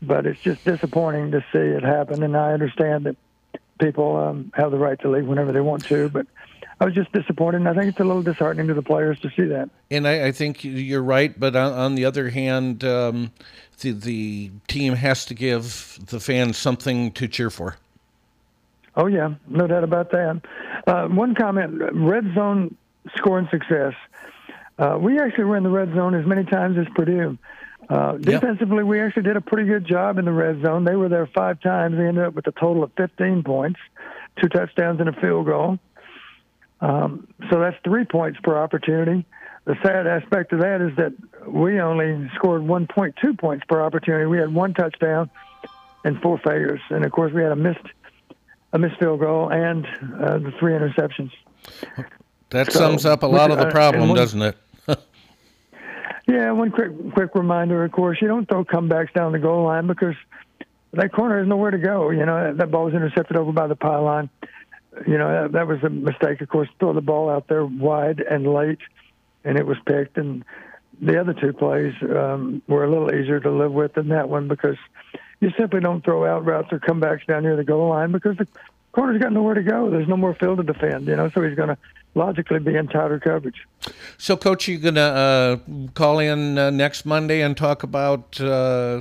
but 0.00 0.26
it's 0.26 0.40
just 0.40 0.64
disappointing 0.64 1.30
to 1.32 1.40
see 1.52 1.58
it 1.58 1.82
happen. 1.82 2.22
And 2.22 2.36
I 2.36 2.52
understand 2.52 3.04
that 3.04 3.16
people 3.82 4.16
um, 4.16 4.52
have 4.54 4.70
the 4.70 4.78
right 4.78 4.98
to 5.00 5.10
leave 5.10 5.26
whenever 5.26 5.52
they 5.52 5.60
want 5.60 5.84
to, 5.86 6.08
but 6.08 6.26
I 6.80 6.84
was 6.84 6.94
just 6.94 7.12
disappointed. 7.12 7.58
And 7.58 7.68
I 7.68 7.74
think 7.74 7.86
it's 7.86 8.00
a 8.00 8.04
little 8.04 8.22
disheartening 8.22 8.68
to 8.68 8.74
the 8.74 8.82
players 8.82 9.18
to 9.20 9.30
see 9.36 9.44
that. 9.44 9.70
and 9.90 10.06
I, 10.06 10.26
I 10.26 10.32
think 10.32 10.64
you're 10.64 11.02
right. 11.02 11.38
But 11.38 11.54
on, 11.56 11.72
on 11.72 11.94
the 11.94 12.04
other 12.04 12.30
hand, 12.30 12.84
um, 12.84 13.32
the 13.80 13.92
the 13.92 14.50
team 14.68 14.94
has 14.94 15.24
to 15.26 15.34
give 15.34 15.98
the 16.06 16.20
fans 16.20 16.56
something 16.56 17.12
to 17.12 17.28
cheer 17.28 17.50
for. 17.50 17.76
Oh 18.96 19.06
yeah, 19.06 19.34
no 19.48 19.66
doubt 19.66 19.84
about 19.84 20.10
that. 20.10 20.42
Uh, 20.86 21.08
one 21.08 21.34
comment: 21.34 21.80
red 21.92 22.24
zone 22.34 22.76
scoring 23.16 23.48
success. 23.50 23.94
Uh, 24.78 24.98
we 25.00 25.18
actually 25.18 25.44
were 25.44 25.56
in 25.56 25.62
the 25.62 25.70
red 25.70 25.94
zone 25.94 26.14
as 26.14 26.26
many 26.26 26.44
times 26.44 26.78
as 26.78 26.86
Purdue. 26.94 27.38
Uh, 27.88 28.12
defensively, 28.16 28.82
we 28.84 29.00
actually 29.00 29.24
did 29.24 29.36
a 29.36 29.40
pretty 29.40 29.68
good 29.68 29.84
job 29.86 30.18
in 30.18 30.24
the 30.24 30.32
red 30.32 30.62
zone. 30.62 30.84
They 30.84 30.96
were 30.96 31.08
there 31.08 31.26
five 31.26 31.60
times. 31.60 31.96
They 31.96 32.06
ended 32.06 32.24
up 32.24 32.34
with 32.34 32.46
a 32.46 32.52
total 32.52 32.82
of 32.84 32.92
15 32.96 33.42
points, 33.42 33.78
two 34.40 34.48
touchdowns 34.48 35.00
and 35.00 35.08
a 35.08 35.12
field 35.20 35.46
goal. 35.46 35.78
Um, 36.80 37.28
so 37.50 37.60
that's 37.60 37.76
three 37.84 38.04
points 38.04 38.38
per 38.42 38.56
opportunity. 38.56 39.24
The 39.64 39.76
sad 39.84 40.06
aspect 40.06 40.52
of 40.52 40.60
that 40.60 40.80
is 40.80 40.96
that 40.96 41.12
we 41.48 41.80
only 41.80 42.28
scored 42.34 42.62
1.2 42.62 43.38
points 43.38 43.64
per 43.68 43.80
opportunity. 43.80 44.26
We 44.26 44.38
had 44.38 44.52
one 44.52 44.74
touchdown 44.74 45.30
and 46.04 46.20
four 46.20 46.38
failures, 46.38 46.80
and 46.90 47.04
of 47.04 47.12
course 47.12 47.32
we 47.32 47.42
had 47.42 47.52
a 47.52 47.56
missed 47.56 47.78
a 48.72 48.78
missed 48.78 48.98
field 48.98 49.20
goal 49.20 49.50
and 49.52 49.86
uh, 49.86 50.38
the 50.38 50.50
three 50.58 50.72
interceptions. 50.72 51.30
That 52.50 52.72
So, 52.72 52.78
sums 52.80 53.04
up 53.06 53.22
a 53.22 53.28
which- 53.28 53.38
lot 53.38 53.50
of 53.50 53.58
uh, 53.58 53.64
the 53.66 53.70
problem, 53.70 54.02
and 54.02 54.10
one- 54.10 54.16
doesn't 54.18 54.42
it? 54.42 54.56
Yeah, 56.26 56.52
one 56.52 56.70
quick 56.70 57.12
quick 57.14 57.34
reminder. 57.34 57.84
Of 57.84 57.92
course, 57.92 58.18
you 58.20 58.28
don't 58.28 58.48
throw 58.48 58.64
comebacks 58.64 59.12
down 59.12 59.32
the 59.32 59.38
goal 59.38 59.64
line 59.64 59.86
because 59.86 60.14
that 60.92 61.12
corner 61.12 61.38
has 61.38 61.48
nowhere 61.48 61.70
to 61.70 61.78
go. 61.78 62.10
You 62.10 62.24
know 62.24 62.44
that, 62.44 62.58
that 62.58 62.70
ball 62.70 62.84
was 62.84 62.94
intercepted 62.94 63.36
over 63.36 63.52
by 63.52 63.66
the 63.66 63.76
pylon. 63.76 64.30
You 65.06 65.18
know 65.18 65.42
that, 65.42 65.52
that 65.52 65.66
was 65.66 65.82
a 65.82 65.90
mistake. 65.90 66.40
Of 66.40 66.48
course, 66.48 66.68
throw 66.78 66.92
the 66.92 67.00
ball 67.00 67.28
out 67.28 67.48
there 67.48 67.64
wide 67.64 68.20
and 68.20 68.46
late, 68.46 68.78
and 69.44 69.58
it 69.58 69.66
was 69.66 69.78
picked. 69.84 70.16
And 70.16 70.44
the 71.00 71.20
other 71.20 71.34
two 71.34 71.52
plays 71.52 71.94
um, 72.02 72.62
were 72.68 72.84
a 72.84 72.90
little 72.90 73.12
easier 73.12 73.40
to 73.40 73.50
live 73.50 73.72
with 73.72 73.94
than 73.94 74.08
that 74.08 74.28
one 74.28 74.46
because 74.46 74.76
you 75.40 75.50
simply 75.58 75.80
don't 75.80 76.04
throw 76.04 76.24
out 76.24 76.44
routes 76.44 76.72
or 76.72 76.78
comebacks 76.78 77.26
down 77.26 77.42
near 77.42 77.56
the 77.56 77.64
goal 77.64 77.88
line 77.88 78.12
because 78.12 78.36
the 78.36 78.46
corner's 78.92 79.20
got 79.20 79.32
nowhere 79.32 79.54
to 79.54 79.62
go. 79.62 79.90
There's 79.90 80.06
no 80.06 80.16
more 80.16 80.34
field 80.34 80.58
to 80.58 80.62
defend. 80.62 81.08
You 81.08 81.16
know, 81.16 81.30
so 81.30 81.42
he's 81.42 81.56
going 81.56 81.70
to 81.70 81.78
logically 82.14 82.58
be 82.58 82.76
in 82.76 82.88
tighter 82.88 83.18
coverage. 83.18 83.66
So, 84.18 84.36
Coach, 84.36 84.68
you 84.68 84.78
gonna 84.78 85.00
uh, 85.00 85.56
call 85.94 86.18
in 86.18 86.58
uh, 86.58 86.70
next 86.70 87.04
Monday 87.06 87.42
and 87.42 87.56
talk 87.56 87.82
about 87.82 88.40
uh, 88.40 89.00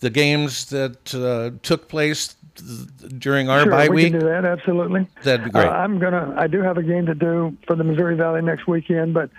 the 0.00 0.10
games 0.10 0.66
that 0.70 1.14
uh, 1.14 1.58
took 1.62 1.88
place 1.88 2.36
th- 2.56 3.12
during 3.18 3.48
our 3.48 3.62
sure, 3.62 3.70
bye 3.70 3.88
we 3.88 3.96
week? 4.04 4.12
can 4.12 4.20
do 4.20 4.26
that. 4.26 4.44
Absolutely. 4.44 5.06
That'd 5.22 5.44
be 5.46 5.50
great. 5.50 5.66
Uh, 5.66 5.70
I'm 5.70 5.98
gonna. 5.98 6.34
I 6.36 6.46
do 6.46 6.62
have 6.62 6.76
a 6.78 6.82
game 6.82 7.06
to 7.06 7.14
do 7.14 7.56
for 7.66 7.76
the 7.76 7.84
Missouri 7.84 8.16
Valley 8.16 8.42
next 8.42 8.66
weekend, 8.66 9.14
but 9.14 9.30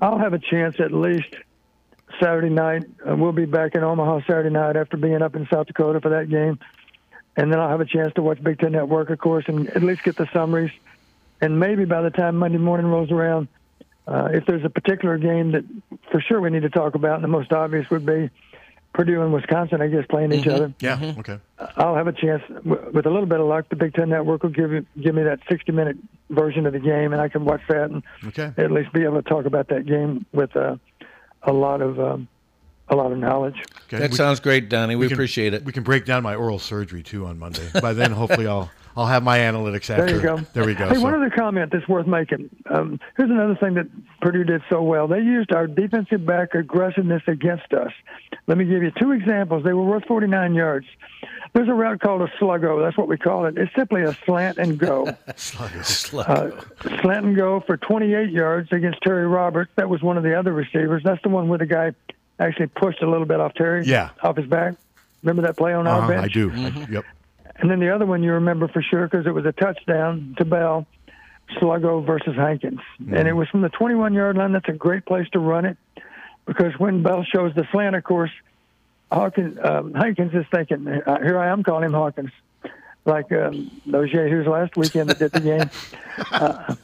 I'll 0.00 0.18
have 0.18 0.34
a 0.34 0.38
chance 0.38 0.80
at 0.80 0.92
least 0.92 1.34
Saturday 2.20 2.50
night. 2.50 2.84
Uh, 3.08 3.16
we'll 3.16 3.32
be 3.32 3.46
back 3.46 3.74
in 3.74 3.82
Omaha 3.82 4.20
Saturday 4.26 4.50
night 4.50 4.76
after 4.76 4.96
being 4.96 5.22
up 5.22 5.34
in 5.36 5.46
South 5.52 5.66
Dakota 5.66 6.00
for 6.00 6.10
that 6.10 6.28
game, 6.28 6.58
and 7.36 7.52
then 7.52 7.58
I'll 7.60 7.70
have 7.70 7.80
a 7.80 7.86
chance 7.86 8.12
to 8.14 8.22
watch 8.22 8.42
Big 8.42 8.58
Ten 8.58 8.72
Network, 8.72 9.10
of 9.10 9.18
course, 9.18 9.44
and 9.48 9.68
at 9.70 9.82
least 9.82 10.02
get 10.02 10.16
the 10.16 10.28
summaries. 10.32 10.72
And 11.40 11.58
maybe 11.60 11.84
by 11.84 12.02
the 12.02 12.10
time 12.10 12.36
Monday 12.36 12.58
morning 12.58 12.86
rolls 12.86 13.10
around, 13.10 13.48
uh, 14.06 14.28
if 14.32 14.46
there's 14.46 14.64
a 14.64 14.70
particular 14.70 15.18
game 15.18 15.52
that 15.52 15.64
for 16.10 16.20
sure 16.20 16.40
we 16.40 16.50
need 16.50 16.62
to 16.62 16.70
talk 16.70 16.94
about, 16.94 17.16
and 17.16 17.24
the 17.24 17.28
most 17.28 17.52
obvious 17.52 17.88
would 17.90 18.04
be 18.06 18.30
Purdue 18.92 19.22
and 19.22 19.32
Wisconsin, 19.32 19.82
I 19.82 19.88
guess, 19.88 20.04
playing 20.08 20.32
each 20.32 20.46
other. 20.46 20.72
Yeah. 20.78 21.14
Okay. 21.18 21.38
I'll 21.76 21.96
have 21.96 22.06
a 22.06 22.12
chance 22.12 22.42
w- 22.48 22.90
with 22.92 23.06
a 23.06 23.10
little 23.10 23.26
bit 23.26 23.40
of 23.40 23.46
luck. 23.46 23.68
The 23.68 23.76
Big 23.76 23.92
Ten 23.94 24.08
Network 24.10 24.42
will 24.44 24.50
give 24.50 24.70
you, 24.70 24.86
give 25.00 25.14
me 25.14 25.22
that 25.24 25.40
60 25.48 25.72
minute 25.72 25.96
version 26.30 26.64
of 26.66 26.72
the 26.74 26.78
game, 26.78 27.12
and 27.12 27.20
I 27.20 27.28
can 27.28 27.44
watch 27.44 27.62
that 27.68 27.90
and 27.90 28.02
Okay. 28.28 28.52
at 28.56 28.70
least 28.70 28.92
be 28.92 29.02
able 29.02 29.20
to 29.20 29.28
talk 29.28 29.46
about 29.46 29.68
that 29.68 29.84
game 29.86 30.24
with 30.32 30.54
uh, 30.56 30.76
a 31.42 31.52
lot 31.52 31.80
of 31.82 31.98
um, 31.98 32.28
a 32.88 32.94
lot 32.94 33.10
of 33.10 33.18
knowledge. 33.18 33.56
Okay. 33.88 33.98
that 33.98 34.10
We- 34.12 34.16
sounds 34.16 34.38
great, 34.40 34.68
Donnie. 34.68 34.94
We, 34.94 35.08
can- 35.08 35.14
appreciate 35.14 35.54
it. 35.54 35.64
We 35.64 35.72
can 35.72 35.82
break 35.82 36.04
down 36.04 36.22
my 36.22 36.34
oral 36.36 36.58
surgery 36.60 37.02
too 37.02 37.26
on 37.26 37.38
Monday. 37.38 37.68
By 37.80 37.94
then, 37.94 38.12
hopefully, 38.12 38.46
I'll 38.46 38.70
I'll 38.96 39.06
have 39.06 39.22
my 39.22 39.38
analytics 39.38 39.90
after. 39.90 40.06
There 40.06 40.16
you 40.16 40.22
go. 40.22 40.36
There 40.52 40.64
we 40.64 40.74
go. 40.74 40.88
Hey, 40.88 40.94
So- 40.94 41.02
one 41.02 41.14
other 41.14 41.30
comment 41.30 41.72
that's 41.72 41.88
worth 41.88 42.06
making. 42.06 42.48
Um, 42.70 43.00
here's 43.16 43.30
another 43.30 43.56
thing 43.56 43.74
that 43.74 43.86
Purdue 44.20 44.44
did 44.44 44.62
so 44.70 44.82
well. 44.82 45.08
They 45.08 45.18
used 45.20 45.52
our 45.52 45.66
defensive 45.66 46.24
back 46.24 46.54
aggressiveness 46.54 47.22
against 47.26 47.72
us. 47.72 47.90
Let 48.46 48.56
me 48.58 48.64
give 48.64 48.82
you 48.82 48.92
two 49.00 49.12
examples. 49.12 49.64
They 49.64 49.72
were 49.72 49.82
worth 49.84 50.04
49 50.04 50.54
yards. 50.54 50.86
There's 51.54 51.68
a 51.68 51.72
route 51.74 52.00
called 52.00 52.22
a 52.22 52.26
sluggo. 52.40 52.84
That's 52.84 52.96
what 52.96 53.08
we 53.08 53.16
call 53.16 53.46
it. 53.46 53.56
It's 53.56 53.74
simply 53.74 54.02
a 54.02 54.14
slant 54.26 54.58
and 54.58 54.78
go. 54.78 55.06
uh, 55.26 56.50
slant 57.00 57.26
and 57.26 57.36
go 57.36 57.60
for 57.60 57.76
28 57.76 58.30
yards 58.30 58.72
against 58.72 59.00
Terry 59.02 59.26
Roberts. 59.26 59.70
That 59.76 59.88
was 59.88 60.02
one 60.02 60.16
of 60.16 60.22
the 60.24 60.38
other 60.38 60.52
receivers. 60.52 61.02
That's 61.04 61.22
the 61.22 61.28
one 61.28 61.48
where 61.48 61.58
the 61.58 61.66
guy 61.66 61.92
actually 62.38 62.66
pushed 62.66 63.02
a 63.02 63.08
little 63.10 63.26
bit 63.26 63.40
off 63.40 63.54
Terry. 63.54 63.84
Yeah. 63.86 64.10
Off 64.22 64.36
his 64.36 64.46
back. 64.46 64.74
Remember 65.22 65.42
that 65.42 65.56
play 65.56 65.72
on 65.72 65.86
our 65.86 65.98
Uh-huh, 66.00 66.08
bench? 66.08 66.24
I 66.24 66.28
do. 66.28 66.50
Mm-hmm. 66.50 66.78
I, 66.78 66.86
yep. 66.94 67.04
And 67.56 67.70
then 67.70 67.80
the 67.80 67.94
other 67.94 68.06
one 68.06 68.22
you 68.22 68.32
remember 68.32 68.68
for 68.68 68.82
sure 68.82 69.06
because 69.08 69.26
it 69.26 69.34
was 69.34 69.46
a 69.46 69.52
touchdown 69.52 70.34
to 70.38 70.44
Bell, 70.44 70.86
Sluggo 71.56 72.04
versus 72.04 72.34
Hankins. 72.34 72.80
And 72.98 73.28
it 73.28 73.32
was 73.32 73.48
from 73.48 73.62
the 73.62 73.68
21 73.68 74.12
yard 74.14 74.36
line. 74.36 74.52
That's 74.52 74.68
a 74.68 74.72
great 74.72 75.06
place 75.06 75.28
to 75.32 75.38
run 75.38 75.64
it 75.64 75.76
because 76.46 76.72
when 76.78 77.02
Bell 77.02 77.24
shows 77.24 77.54
the 77.54 77.66
slant, 77.70 77.96
of 77.96 78.04
course, 78.04 78.30
Hawkins, 79.10 79.58
um, 79.62 79.94
Hankins 79.94 80.34
is 80.34 80.46
thinking, 80.52 80.88
uh, 80.88 81.20
here 81.20 81.38
I 81.38 81.48
am 81.48 81.62
calling 81.62 81.84
him 81.84 81.92
Hawkins, 81.92 82.30
like 83.04 83.30
um, 83.32 83.70
those 83.86 84.10
Yahoos 84.10 84.46
last 84.46 84.76
weekend 84.76 85.10
that 85.10 85.18
did 85.18 85.32
the 85.32 85.40
game. 85.40 85.70
uh, 86.32 86.74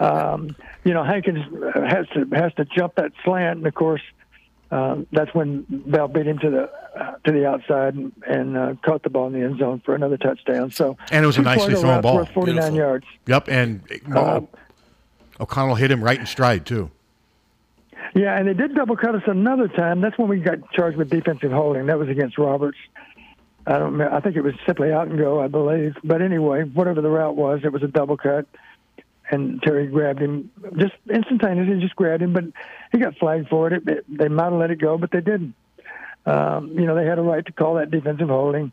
um, 0.00 0.56
you 0.84 0.92
know, 0.92 1.04
Hankins 1.04 1.44
has 1.74 2.06
to 2.08 2.26
has 2.32 2.52
to 2.54 2.64
jump 2.64 2.96
that 2.96 3.12
slant, 3.24 3.58
and 3.58 3.66
of 3.66 3.74
course, 3.74 4.02
um, 4.70 5.06
that's 5.12 5.34
when 5.34 5.64
Bell 5.68 6.08
beat 6.08 6.26
him 6.26 6.38
to 6.40 6.50
the 6.50 6.70
uh, 7.00 7.16
to 7.24 7.32
the 7.32 7.46
outside 7.46 7.94
and, 7.94 8.12
and 8.26 8.56
uh, 8.56 8.74
caught 8.84 9.02
the 9.02 9.10
ball 9.10 9.26
in 9.28 9.32
the 9.32 9.40
end 9.40 9.58
zone 9.58 9.80
for 9.84 9.94
another 9.94 10.16
touchdown. 10.16 10.70
So 10.70 10.96
And 11.10 11.24
it 11.24 11.26
was 11.26 11.36
a 11.36 11.40
two 11.40 11.44
nicely 11.44 11.74
thrown 11.74 11.84
routes 11.84 12.02
ball. 12.02 12.16
worth 12.16 12.30
49 12.30 12.74
yards. 12.74 13.06
Yep. 13.26 13.48
And 13.48 13.82
Mo- 14.06 14.20
Uh, 14.20 14.40
O'Connell 15.42 15.76
hit 15.76 15.90
him 15.90 16.02
right 16.02 16.18
in 16.18 16.26
stride 16.26 16.66
too. 16.66 16.90
Yeah, 18.14 18.36
and 18.38 18.48
they 18.48 18.54
did 18.54 18.74
double 18.74 18.96
cut 18.96 19.14
us 19.14 19.22
another 19.26 19.68
time. 19.68 20.00
That's 20.00 20.16
when 20.18 20.28
we 20.28 20.40
got 20.40 20.58
charged 20.72 20.96
with 20.96 21.10
defensive 21.10 21.52
holding. 21.52 21.86
That 21.86 21.98
was 21.98 22.08
against 22.08 22.38
Roberts. 22.38 22.78
I 23.66 23.72
don't. 23.78 23.92
remember- 23.92 24.14
I 24.14 24.20
think 24.20 24.36
it 24.36 24.40
was 24.42 24.54
simply 24.66 24.92
out 24.92 25.08
and 25.08 25.18
go, 25.18 25.40
I 25.40 25.46
believe. 25.48 25.94
But 26.02 26.22
anyway, 26.22 26.62
whatever 26.64 27.00
the 27.02 27.10
route 27.10 27.36
was, 27.36 27.60
it 27.64 27.72
was 27.72 27.82
a 27.82 27.86
double 27.88 28.16
cut, 28.16 28.46
and 29.30 29.60
Terry 29.62 29.86
grabbed 29.86 30.20
him 30.20 30.50
just 30.76 30.94
instantaneously. 31.10 31.80
Just 31.80 31.96
grabbed 31.96 32.22
him, 32.22 32.32
but 32.32 32.44
he 32.92 32.98
got 32.98 33.16
flagged 33.16 33.48
for 33.48 33.66
it. 33.68 33.82
it, 33.86 33.88
it 33.88 34.04
they 34.08 34.28
might 34.28 34.44
have 34.44 34.52
let 34.54 34.70
it 34.70 34.80
go, 34.80 34.96
but 34.98 35.10
they 35.10 35.20
didn't. 35.20 35.54
Um, 36.26 36.72
you 36.78 36.86
know, 36.86 36.94
they 36.94 37.04
had 37.06 37.18
a 37.18 37.22
right 37.22 37.44
to 37.44 37.52
call 37.52 37.74
that 37.76 37.90
defensive 37.90 38.28
holding. 38.28 38.72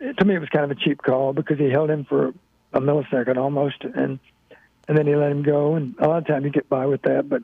It- 0.00 0.16
to 0.18 0.24
me, 0.24 0.34
it 0.34 0.38
was 0.40 0.48
kind 0.48 0.64
of 0.64 0.70
a 0.70 0.74
cheap 0.80 1.02
call 1.02 1.32
because 1.32 1.58
he 1.58 1.70
held 1.70 1.90
him 1.90 2.04
for 2.04 2.28
a 2.72 2.80
millisecond 2.80 3.36
almost, 3.36 3.82
and 3.84 4.18
and 4.88 4.96
then 4.96 5.06
he 5.06 5.14
let 5.16 5.30
him 5.32 5.42
go. 5.42 5.74
And 5.74 5.94
a 5.98 6.06
lot 6.08 6.18
of 6.18 6.26
times 6.26 6.44
you 6.44 6.50
get 6.50 6.68
by 6.68 6.86
with 6.86 7.02
that, 7.02 7.28
but 7.28 7.42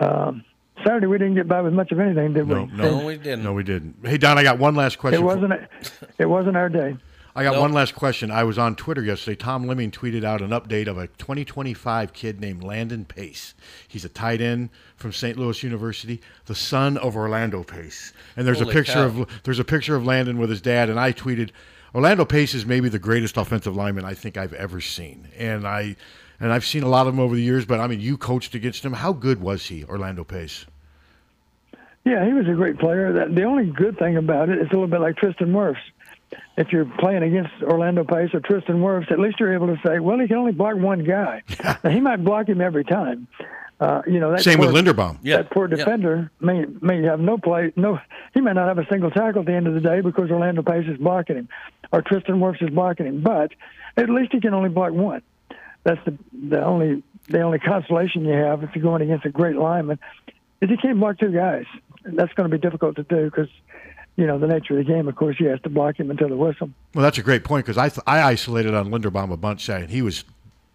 um, 0.00 0.44
Saturday 0.84 1.06
we 1.06 1.18
didn't 1.18 1.34
get 1.34 1.48
by 1.48 1.60
with 1.60 1.72
much 1.72 1.90
of 1.92 1.98
anything, 2.00 2.32
did 2.34 2.46
No, 2.46 2.62
we? 2.64 2.76
no, 2.76 2.98
No, 3.00 3.06
we 3.06 3.16
didn't. 3.16 3.42
No, 3.42 3.52
we 3.52 3.64
didn't. 3.64 3.96
Hey, 4.04 4.16
Don, 4.16 4.38
I 4.38 4.42
got 4.44 4.58
one 4.58 4.74
last 4.76 4.98
question. 4.98 5.20
It 5.20 5.24
wasn't. 5.24 5.52
It 6.18 6.26
wasn't 6.26 6.56
our 6.56 6.68
day. 6.68 6.96
I 7.38 7.44
got 7.44 7.54
No. 7.54 7.60
one 7.60 7.72
last 7.72 7.94
question. 7.94 8.30
I 8.32 8.42
was 8.42 8.58
on 8.58 8.74
Twitter 8.74 9.00
yesterday. 9.02 9.36
Tom 9.36 9.64
Lemming 9.66 9.92
tweeted 9.92 10.24
out 10.24 10.40
an 10.42 10.50
update 10.50 10.88
of 10.88 10.98
a 10.98 11.06
2025 11.06 12.12
kid 12.12 12.40
named 12.40 12.64
Landon 12.64 13.04
Pace. 13.04 13.54
He's 13.86 14.04
a 14.04 14.08
tight 14.08 14.40
end 14.40 14.70
from 14.96 15.12
St. 15.12 15.38
Louis 15.38 15.62
University, 15.62 16.20
the 16.46 16.56
son 16.56 16.96
of 16.96 17.16
Orlando 17.16 17.62
Pace. 17.62 18.12
And 18.36 18.44
there's 18.44 18.58
Holy 18.58 18.70
a 18.72 18.74
picture 18.74 18.92
cow. 18.94 19.20
of 19.22 19.28
there's 19.44 19.60
a 19.60 19.64
picture 19.64 19.94
of 19.94 20.04
Landon 20.04 20.38
with 20.38 20.50
his 20.50 20.60
dad. 20.60 20.90
And 20.90 20.98
I 20.98 21.12
tweeted, 21.12 21.50
Orlando 21.94 22.24
Pace 22.24 22.54
is 22.54 22.66
maybe 22.66 22.88
the 22.88 22.98
greatest 22.98 23.36
offensive 23.36 23.76
lineman 23.76 24.04
I 24.04 24.14
think 24.14 24.36
I've 24.36 24.52
ever 24.54 24.80
seen, 24.80 25.28
and 25.38 25.64
I 25.66 25.94
and 26.40 26.52
I've 26.52 26.64
seen 26.66 26.82
a 26.82 26.88
lot 26.88 27.06
of 27.06 27.12
them 27.14 27.20
over 27.20 27.34
the 27.36 27.42
years. 27.42 27.64
But 27.64 27.78
I 27.78 27.86
mean, 27.86 28.00
you 28.00 28.18
coached 28.18 28.54
against 28.56 28.84
him. 28.84 28.94
How 28.94 29.12
good 29.12 29.40
was 29.40 29.66
he, 29.66 29.84
Orlando 29.84 30.24
Pace? 30.24 30.66
Yeah, 32.04 32.24
he 32.26 32.32
was 32.32 32.48
a 32.48 32.52
great 32.54 32.78
player. 32.78 33.12
That 33.12 33.34
the 33.34 33.44
only 33.44 33.66
good 33.66 33.96
thing 33.98 34.16
about 34.16 34.48
it 34.48 34.58
is 34.58 34.66
a 34.70 34.72
little 34.72 34.86
bit 34.88 35.00
like 35.00 35.16
Tristan 35.16 35.52
Wirfs. 35.52 35.76
If 36.56 36.72
you're 36.72 36.84
playing 36.84 37.22
against 37.22 37.50
Orlando 37.62 38.04
Pace 38.04 38.30
or 38.34 38.40
Tristan 38.40 38.80
Wirfs, 38.80 39.10
at 39.10 39.18
least 39.18 39.40
you're 39.40 39.54
able 39.54 39.68
to 39.68 39.80
say, 39.86 39.98
well, 39.98 40.18
he 40.18 40.26
can 40.26 40.36
only 40.36 40.52
block 40.52 40.76
one 40.76 41.04
guy. 41.04 41.42
now, 41.84 41.90
he 41.90 42.00
might 42.00 42.22
block 42.24 42.48
him 42.48 42.60
every 42.60 42.84
time. 42.84 43.28
Uh, 43.80 44.02
you 44.08 44.18
know, 44.18 44.32
that 44.32 44.42
Same 44.42 44.58
poor, 44.58 44.72
with 44.72 44.74
Linderbaum. 44.84 45.18
Yeah. 45.22 45.36
That 45.38 45.50
poor 45.50 45.68
Yeah. 45.68 45.76
defender 45.76 46.30
may 46.40 46.64
may 46.80 47.00
have 47.04 47.20
no 47.20 47.38
play. 47.38 47.72
No, 47.76 48.00
he 48.34 48.40
may 48.40 48.52
not 48.52 48.66
have 48.66 48.78
a 48.78 48.86
single 48.90 49.10
tackle 49.10 49.40
at 49.40 49.46
the 49.46 49.52
end 49.54 49.68
of 49.68 49.74
the 49.74 49.80
day 49.80 50.00
because 50.00 50.30
Orlando 50.32 50.62
Pace 50.62 50.86
is 50.88 50.98
blocking 50.98 51.36
him, 51.36 51.48
or 51.92 52.02
Tristan 52.02 52.40
Wirfs 52.40 52.60
is 52.60 52.70
blocking 52.70 53.06
him. 53.06 53.20
But 53.22 53.52
at 53.96 54.10
least 54.10 54.32
he 54.32 54.40
can 54.40 54.52
only 54.52 54.68
block 54.68 54.92
one. 54.92 55.22
That's 55.84 56.04
the 56.04 56.18
the 56.48 56.60
only 56.62 57.04
the 57.28 57.40
only 57.40 57.60
consolation 57.60 58.24
you 58.24 58.32
have 58.32 58.64
if 58.64 58.74
you're 58.74 58.82
going 58.82 59.02
against 59.02 59.24
a 59.26 59.30
great 59.30 59.54
lineman 59.54 60.00
is 60.60 60.68
he 60.70 60.76
can't 60.76 60.98
block 60.98 61.18
two 61.18 61.30
guys. 61.30 61.66
That's 62.04 62.32
going 62.34 62.50
to 62.50 62.56
be 62.56 62.60
difficult 62.60 62.96
to 62.96 63.04
do 63.04 63.26
because, 63.26 63.48
you 64.18 64.26
know, 64.26 64.36
the 64.36 64.48
nature 64.48 64.76
of 64.76 64.84
the 64.84 64.92
game. 64.92 65.06
Of 65.06 65.14
course, 65.14 65.36
you 65.38 65.46
have 65.46 65.62
to 65.62 65.70
block 65.70 65.98
him 65.98 66.10
until 66.10 66.28
the 66.28 66.36
whistle. 66.36 66.70
Well, 66.92 67.04
that's 67.04 67.18
a 67.18 67.22
great 67.22 67.44
point 67.44 67.64
because 67.64 67.78
I 67.78 67.88
th- 67.88 68.02
I 68.04 68.20
isolated 68.22 68.74
on 68.74 68.90
Linderbaum 68.90 69.32
a 69.32 69.36
bunch, 69.36 69.64
saying 69.64 69.88
he 69.88 70.02
was 70.02 70.24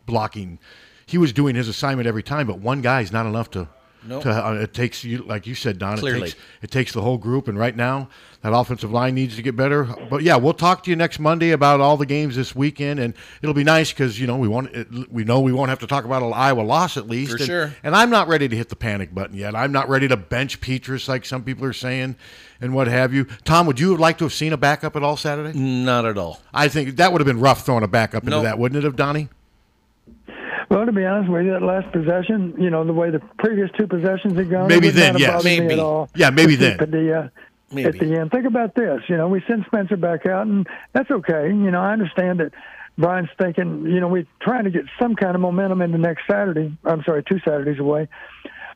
blocking, 0.05 0.59
he 1.05 1.17
was 1.17 1.33
doing 1.33 1.53
his 1.53 1.67
assignment 1.67 2.07
every 2.07 2.23
time, 2.23 2.47
but 2.47 2.59
one 2.59 2.81
guy 2.81 3.01
is 3.01 3.11
not 3.11 3.25
enough 3.25 3.51
to. 3.51 3.67
Nope. 4.05 4.23
To, 4.23 4.31
uh, 4.31 4.53
it 4.53 4.73
takes 4.73 5.03
you, 5.03 5.19
like 5.19 5.47
you 5.47 5.55
said, 5.55 5.79
Don. 5.79 5.97
Clearly. 5.97 6.19
It 6.19 6.31
takes, 6.31 6.35
it 6.63 6.71
takes 6.71 6.91
the 6.91 7.01
whole 7.01 7.17
group, 7.17 7.47
and 7.47 7.57
right 7.57 7.75
now 7.75 8.09
that 8.41 8.53
offensive 8.53 8.91
line 8.91 9.15
needs 9.15 9.37
to 9.37 9.41
get 9.41 9.55
better. 9.55 9.85
But 10.09 10.23
yeah, 10.23 10.35
we'll 10.35 10.53
talk 10.53 10.83
to 10.83 10.89
you 10.89 10.95
next 10.95 11.19
Monday 11.19 11.51
about 11.51 11.79
all 11.79 11.95
the 11.95 12.05
games 12.05 12.35
this 12.35 12.53
weekend, 12.53 12.99
and 12.99 13.13
it'll 13.41 13.53
be 13.53 13.63
nice 13.63 13.91
because 13.91 14.19
you 14.19 14.27
know 14.27 14.37
we 14.37 14.49
want 14.49 14.75
it, 14.75 15.11
we 15.11 15.23
know 15.23 15.39
we 15.39 15.53
won't 15.53 15.69
have 15.69 15.79
to 15.79 15.87
talk 15.87 16.03
about 16.03 16.21
an 16.21 16.33
Iowa 16.33 16.61
loss 16.61 16.97
at 16.97 17.07
least. 17.07 17.31
For 17.31 17.37
and, 17.37 17.45
sure. 17.45 17.75
And 17.83 17.95
I'm 17.95 18.09
not 18.09 18.27
ready 18.27 18.47
to 18.49 18.55
hit 18.55 18.69
the 18.69 18.75
panic 18.75 19.15
button 19.15 19.37
yet. 19.37 19.55
I'm 19.55 19.71
not 19.71 19.87
ready 19.87 20.07
to 20.09 20.17
bench 20.17 20.59
Petras 20.59 21.07
like 21.07 21.25
some 21.25 21.43
people 21.43 21.65
are 21.65 21.73
saying, 21.73 22.17
and 22.59 22.75
what 22.75 22.87
have 22.87 23.13
you. 23.13 23.25
Tom, 23.45 23.65
would 23.67 23.79
you 23.79 23.91
have 23.91 23.99
liked 23.99 24.19
to 24.19 24.25
have 24.25 24.33
seen 24.33 24.51
a 24.51 24.57
backup 24.57 24.95
at 24.95 25.03
all 25.03 25.15
Saturday? 25.15 25.57
Not 25.57 26.05
at 26.05 26.17
all. 26.17 26.41
I 26.53 26.67
think 26.67 26.97
that 26.97 27.11
would 27.13 27.21
have 27.21 27.27
been 27.27 27.39
rough 27.39 27.65
throwing 27.65 27.83
a 27.83 27.87
backup 27.87 28.23
into 28.23 28.41
that, 28.41 28.59
wouldn't 28.59 28.77
it 28.77 28.83
have, 28.83 28.97
Donnie? 28.97 29.29
Well, 30.69 30.85
to 30.85 30.91
be 30.91 31.05
honest 31.05 31.31
with 31.31 31.45
you, 31.45 31.51
that 31.51 31.61
last 31.61 31.91
possession, 31.91 32.55
you 32.57 32.69
know, 32.69 32.83
the 32.83 32.93
way 32.93 33.09
the 33.09 33.19
previous 33.39 33.69
two 33.77 33.87
possessions 33.87 34.37
had 34.37 34.49
gone, 34.49 34.67
Maybe 34.67 34.89
then, 34.89 35.13
not 35.13 35.21
have 35.21 35.35
yes. 35.35 35.43
Maybe. 35.43 35.79
at. 35.79 36.09
Yeah, 36.15 36.29
maybe 36.29 36.55
then. 36.55 36.77
Padilla 36.79 37.19
uh, 37.19 37.29
Maybe. 37.71 37.87
at 37.87 37.99
the 37.99 38.15
end. 38.15 38.31
Think 38.31 38.45
about 38.45 38.75
this. 38.75 39.01
You 39.07 39.17
know, 39.17 39.27
we 39.27 39.43
send 39.47 39.65
Spencer 39.65 39.97
back 39.97 40.25
out, 40.25 40.47
and 40.47 40.67
that's 40.93 41.09
okay. 41.11 41.47
You 41.47 41.71
know, 41.71 41.81
I 41.81 41.93
understand 41.93 42.39
that 42.39 42.53
Brian's 42.97 43.29
thinking, 43.37 43.85
you 43.85 43.99
know, 43.99 44.07
we're 44.07 44.27
trying 44.41 44.65
to 44.65 44.69
get 44.69 44.85
some 44.99 45.15
kind 45.15 45.35
of 45.35 45.41
momentum 45.41 45.81
into 45.81 45.97
next 45.97 46.23
Saturday. 46.29 46.75
I'm 46.85 47.03
sorry, 47.03 47.23
two 47.23 47.39
Saturdays 47.39 47.79
away. 47.79 48.07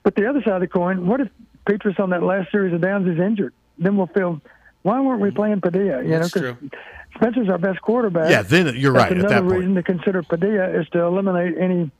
But 0.03 0.15
the 0.15 0.27
other 0.27 0.41
side 0.41 0.55
of 0.55 0.61
the 0.61 0.67
coin, 0.67 1.05
what 1.07 1.21
if 1.21 1.29
Petras 1.67 1.99
on 1.99 2.09
that 2.11 2.23
last 2.23 2.51
series 2.51 2.73
of 2.73 2.81
downs 2.81 3.07
is 3.07 3.19
injured? 3.19 3.53
Then 3.77 3.97
we'll 3.97 4.07
feel, 4.07 4.41
why 4.81 4.99
weren't 5.01 5.21
we 5.21 5.29
mm-hmm. 5.29 5.35
playing 5.35 5.61
Padilla? 5.61 6.03
You 6.03 6.09
That's 6.09 6.35
know, 6.35 6.53
true. 6.53 6.69
Spencer's 7.17 7.49
our 7.49 7.57
best 7.57 7.81
quarterback. 7.81 8.29
Yeah, 8.31 8.41
then 8.41 8.75
you're 8.75 8.93
That's 8.93 9.03
right 9.03 9.11
at 9.11 9.17
another 9.17 9.33
that 9.35 9.41
point. 9.43 9.59
reason 9.59 9.75
to 9.75 9.83
consider 9.83 10.23
Padilla 10.23 10.69
is 10.79 10.87
to 10.89 11.01
eliminate 11.03 11.57
any 11.57 11.91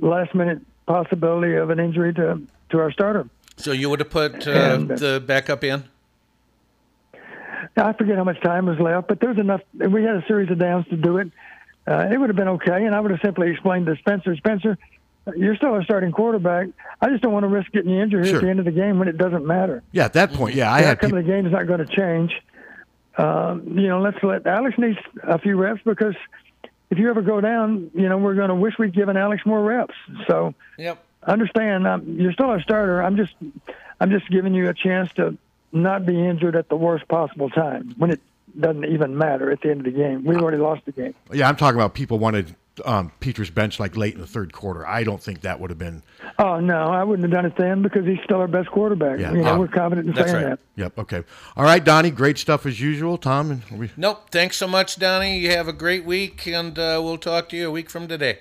last 0.00 0.34
minute 0.34 0.60
possibility 0.86 1.54
of 1.54 1.70
an 1.70 1.78
injury 1.78 2.12
to 2.14 2.40
to 2.70 2.78
our 2.80 2.90
starter. 2.90 3.28
So 3.56 3.72
you 3.72 3.88
would 3.90 4.00
have 4.00 4.10
put 4.10 4.46
uh, 4.46 4.50
And- 4.50 4.88
the 4.88 5.22
backup 5.24 5.62
in? 5.62 5.84
I 7.76 7.92
forget 7.94 8.16
how 8.16 8.24
much 8.24 8.40
time 8.42 8.66
was 8.66 8.78
left, 8.78 9.08
but 9.08 9.20
there's 9.20 9.38
enough. 9.38 9.60
We 9.74 10.02
had 10.04 10.16
a 10.16 10.24
series 10.26 10.50
of 10.50 10.58
downs 10.58 10.86
to 10.88 10.96
do 10.96 11.18
it. 11.18 11.30
Uh, 11.86 12.08
it 12.12 12.18
would 12.18 12.28
have 12.28 12.36
been 12.36 12.48
okay, 12.48 12.84
and 12.84 12.94
I 12.94 13.00
would 13.00 13.10
have 13.10 13.20
simply 13.22 13.50
explained 13.50 13.86
to 13.86 13.96
Spencer, 13.96 14.36
Spencer, 14.36 14.78
you're 15.36 15.56
still 15.56 15.74
a 15.76 15.82
starting 15.82 16.12
quarterback. 16.12 16.68
I 17.00 17.08
just 17.08 17.22
don't 17.22 17.32
want 17.32 17.44
to 17.44 17.48
risk 17.48 17.72
getting 17.72 17.90
you 17.90 18.00
injured 18.02 18.24
here 18.24 18.34
Sure. 18.34 18.38
at 18.40 18.44
the 18.44 18.50
end 18.50 18.58
of 18.58 18.64
the 18.66 18.72
game 18.72 18.98
when 18.98 19.08
it 19.08 19.16
doesn't 19.18 19.46
matter. 19.46 19.82
Yeah, 19.92 20.04
at 20.04 20.12
that 20.12 20.32
point, 20.32 20.54
yeah, 20.54 20.70
I 20.72 20.80
the 20.80 20.86
had 20.86 20.92
outcome 20.98 21.08
people. 21.10 21.18
of 21.20 21.24
the 21.26 21.32
game 21.32 21.46
is 21.46 21.52
not 21.52 21.66
going 21.66 21.84
to 21.84 21.86
change. 21.96 22.32
Um, 23.16 23.78
you 23.78 23.88
know, 23.88 24.00
let's 24.00 24.22
let 24.22 24.46
Alex 24.46 24.78
needs 24.78 24.98
a 25.22 25.38
few 25.38 25.56
reps 25.56 25.80
because 25.84 26.14
if 26.90 26.98
you 26.98 27.10
ever 27.10 27.22
go 27.22 27.40
down, 27.40 27.90
you 27.94 28.08
know, 28.08 28.18
we're 28.18 28.34
going 28.34 28.48
to 28.48 28.54
wish 28.54 28.78
we'd 28.78 28.94
given 28.94 29.16
Alex 29.16 29.44
more 29.46 29.62
reps. 29.62 29.94
So 30.28 30.54
Yep. 30.78 31.02
understand, 31.26 31.86
um, 31.86 32.04
you're 32.18 32.32
still 32.32 32.52
a 32.52 32.60
starter. 32.60 33.02
I'm 33.02 33.16
just, 33.16 33.34
I'm 34.00 34.10
just 34.10 34.28
giving 34.30 34.54
you 34.54 34.68
a 34.68 34.74
chance 34.74 35.12
to 35.14 35.36
not 35.72 36.04
be 36.06 36.18
injured 36.18 36.56
at 36.56 36.68
the 36.68 36.76
worst 36.76 37.08
possible 37.08 37.48
time 37.50 37.94
when 37.96 38.10
it 38.10 38.20
doesn't 38.58 38.84
even 38.84 39.16
matter 39.16 39.50
at 39.50 39.62
the 39.62 39.70
end 39.70 39.80
of 39.80 39.92
the 39.92 39.98
game. 39.98 40.24
We've 40.24 40.40
already 40.40 40.58
lost 40.58 40.84
the 40.84 40.92
game. 40.92 41.14
Yeah, 41.32 41.48
I'm 41.48 41.56
talking 41.56 41.76
about 41.80 41.94
people 41.94 42.18
wanted 42.18 42.54
um, 42.84 43.12
Peter's 43.20 43.50
bench 43.50 43.78
like 43.78 43.96
late 43.96 44.14
in 44.14 44.20
the 44.20 44.26
third 44.26 44.52
quarter. 44.52 44.86
I 44.86 45.04
don't 45.04 45.22
think 45.22 45.42
that 45.42 45.60
would 45.60 45.70
have 45.70 45.78
been. 45.78 46.02
Oh 46.38 46.60
no, 46.60 46.88
I 46.88 47.04
wouldn't 47.04 47.24
have 47.24 47.32
done 47.32 47.46
it 47.46 47.56
then 47.56 47.82
because 47.82 48.06
he's 48.06 48.20
still 48.24 48.38
our 48.38 48.48
best 48.48 48.70
quarterback. 48.70 49.18
Yeah. 49.18 49.32
You 49.32 49.42
know, 49.42 49.58
we're 49.58 49.68
confident 49.68 50.08
in 50.08 50.14
saying 50.14 50.34
right. 50.34 50.44
that. 50.44 50.58
Yep. 50.76 50.98
Okay. 51.00 51.24
All 51.56 51.64
right, 51.64 51.84
Donnie. 51.84 52.10
Great 52.10 52.38
stuff 52.38 52.64
as 52.66 52.80
usual. 52.80 53.18
Tom 53.18 53.50
and 53.50 53.78
we. 53.78 53.90
Nope. 53.96 54.30
Thanks 54.30 54.56
so 54.56 54.66
much, 54.66 54.96
Donnie. 54.96 55.38
You 55.38 55.50
have 55.50 55.68
a 55.68 55.72
great 55.72 56.04
week, 56.04 56.46
and 56.46 56.78
uh, 56.78 57.00
we'll 57.02 57.18
talk 57.18 57.48
to 57.50 57.56
you 57.56 57.68
a 57.68 57.70
week 57.70 57.90
from 57.90 58.08
today. 58.08 58.38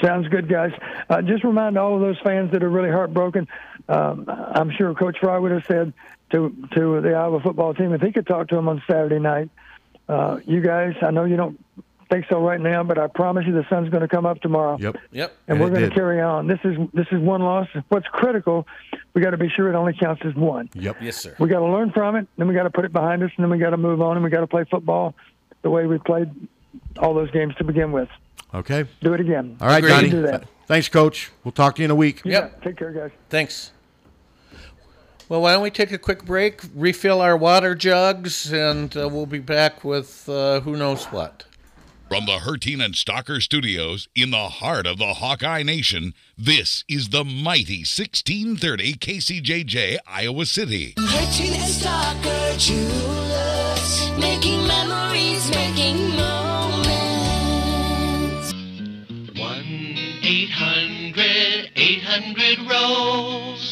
Sounds 0.00 0.26
good, 0.28 0.48
guys. 0.48 0.72
Uh, 1.10 1.20
just 1.20 1.44
remind 1.44 1.76
all 1.76 1.94
of 1.94 2.00
those 2.00 2.18
fans 2.20 2.50
that 2.52 2.62
are 2.62 2.70
really 2.70 2.90
heartbroken. 2.90 3.46
Um, 3.88 4.24
I'm 4.28 4.70
sure 4.70 4.94
Coach 4.94 5.18
Fry 5.20 5.38
would 5.38 5.52
have 5.52 5.64
said 5.66 5.92
to 6.30 6.54
to 6.74 7.00
the 7.02 7.12
Iowa 7.12 7.40
football 7.40 7.74
team 7.74 7.92
if 7.92 8.00
he 8.00 8.10
could 8.10 8.26
talk 8.26 8.48
to 8.48 8.54
them 8.54 8.68
on 8.68 8.82
Saturday 8.86 9.18
night. 9.18 9.50
Uh, 10.08 10.40
you 10.46 10.60
guys, 10.60 10.94
I 11.02 11.10
know 11.10 11.24
you 11.24 11.36
don't 11.36 11.62
think 12.12 12.26
so 12.28 12.40
right 12.40 12.60
now, 12.60 12.82
but 12.84 12.98
I 12.98 13.06
promise 13.06 13.46
you 13.46 13.52
the 13.52 13.66
sun's 13.70 13.88
going 13.88 14.02
to 14.02 14.08
come 14.08 14.26
up 14.26 14.40
tomorrow. 14.40 14.76
Yep. 14.78 14.96
Yep. 15.12 15.32
And 15.48 15.56
And 15.56 15.60
we're 15.60 15.68
it 15.74 15.78
going 15.80 15.90
to 15.90 15.94
carry 15.94 16.20
on. 16.20 16.46
This 16.46 16.58
is 16.64 16.76
this 16.92 17.06
is 17.10 17.20
one 17.20 17.42
loss. 17.42 17.68
What's 17.88 18.06
critical, 18.08 18.66
we 19.14 19.22
got 19.22 19.30
to 19.30 19.36
be 19.38 19.48
sure 19.48 19.68
it 19.70 19.74
only 19.74 19.94
counts 19.94 20.22
as 20.24 20.34
one. 20.34 20.68
Yep. 20.74 20.96
Yes, 21.00 21.16
sir. 21.16 21.34
We 21.38 21.48
got 21.48 21.60
to 21.60 21.66
learn 21.66 21.90
from 21.92 22.16
it, 22.16 22.26
then 22.36 22.48
we 22.48 22.54
got 22.54 22.64
to 22.64 22.70
put 22.70 22.84
it 22.84 22.92
behind 22.92 23.22
us, 23.22 23.30
and 23.36 23.44
then 23.44 23.50
we 23.50 23.58
got 23.58 23.70
to 23.70 23.76
move 23.76 24.00
on, 24.02 24.16
and 24.16 24.24
we 24.24 24.30
got 24.30 24.40
to 24.40 24.46
play 24.46 24.64
football 24.70 25.14
the 25.62 25.70
way 25.70 25.86
we 25.86 25.98
played 25.98 26.28
all 26.98 27.14
those 27.14 27.30
games 27.30 27.54
to 27.56 27.64
begin 27.64 27.92
with. 27.92 28.08
Okay. 28.54 28.84
Do 29.00 29.14
it 29.14 29.20
again. 29.20 29.56
All 29.60 29.68
right, 29.68 29.78
Agreed. 29.78 29.90
Donnie. 29.90 30.10
Do 30.10 30.22
that. 30.22 30.44
Thanks, 30.66 30.88
Coach. 30.88 31.30
We'll 31.44 31.52
talk 31.52 31.76
to 31.76 31.82
you 31.82 31.86
in 31.86 31.90
a 31.90 31.94
week. 31.94 32.22
You 32.24 32.32
Yep. 32.32 32.52
bet. 32.52 32.62
Take 32.62 32.76
care, 32.76 32.92
guys. 32.92 33.10
Thanks. 33.30 33.72
Well, 35.28 35.40
why 35.42 35.52
don't 35.52 35.62
we 35.62 35.70
take 35.70 35.92
a 35.92 35.98
quick 35.98 36.24
break, 36.26 36.60
refill 36.74 37.22
our 37.22 37.36
water 37.38 37.74
jugs, 37.74 38.52
and 38.52 38.94
uh, 38.94 39.08
we'll 39.08 39.24
be 39.24 39.38
back 39.38 39.82
with 39.82 40.28
uh, 40.28 40.60
who 40.60 40.76
knows 40.76 41.04
what. 41.06 41.44
From 42.12 42.26
the 42.26 42.40
Herteen 42.40 42.84
and 42.84 42.92
Stocker 42.92 43.40
Studios 43.40 44.06
in 44.14 44.32
the 44.32 44.50
heart 44.50 44.86
of 44.86 44.98
the 44.98 45.14
Hawkeye 45.14 45.62
Nation, 45.62 46.12
this 46.36 46.84
is 46.86 47.08
the 47.08 47.24
mighty 47.24 47.86
1630 47.86 48.96
KCJJ, 48.96 49.96
Iowa 50.06 50.44
City. 50.44 50.92
Herteen 50.98 51.54
and 51.54 51.72
Stocker 51.72 52.58
jewelers, 52.58 54.10
making 54.20 54.66
memories, 54.66 55.48
making 55.52 56.10
moments. 56.14 56.92
1 59.34 59.96
800 60.22 61.70
800 61.74 62.58
Rose. 62.70 63.71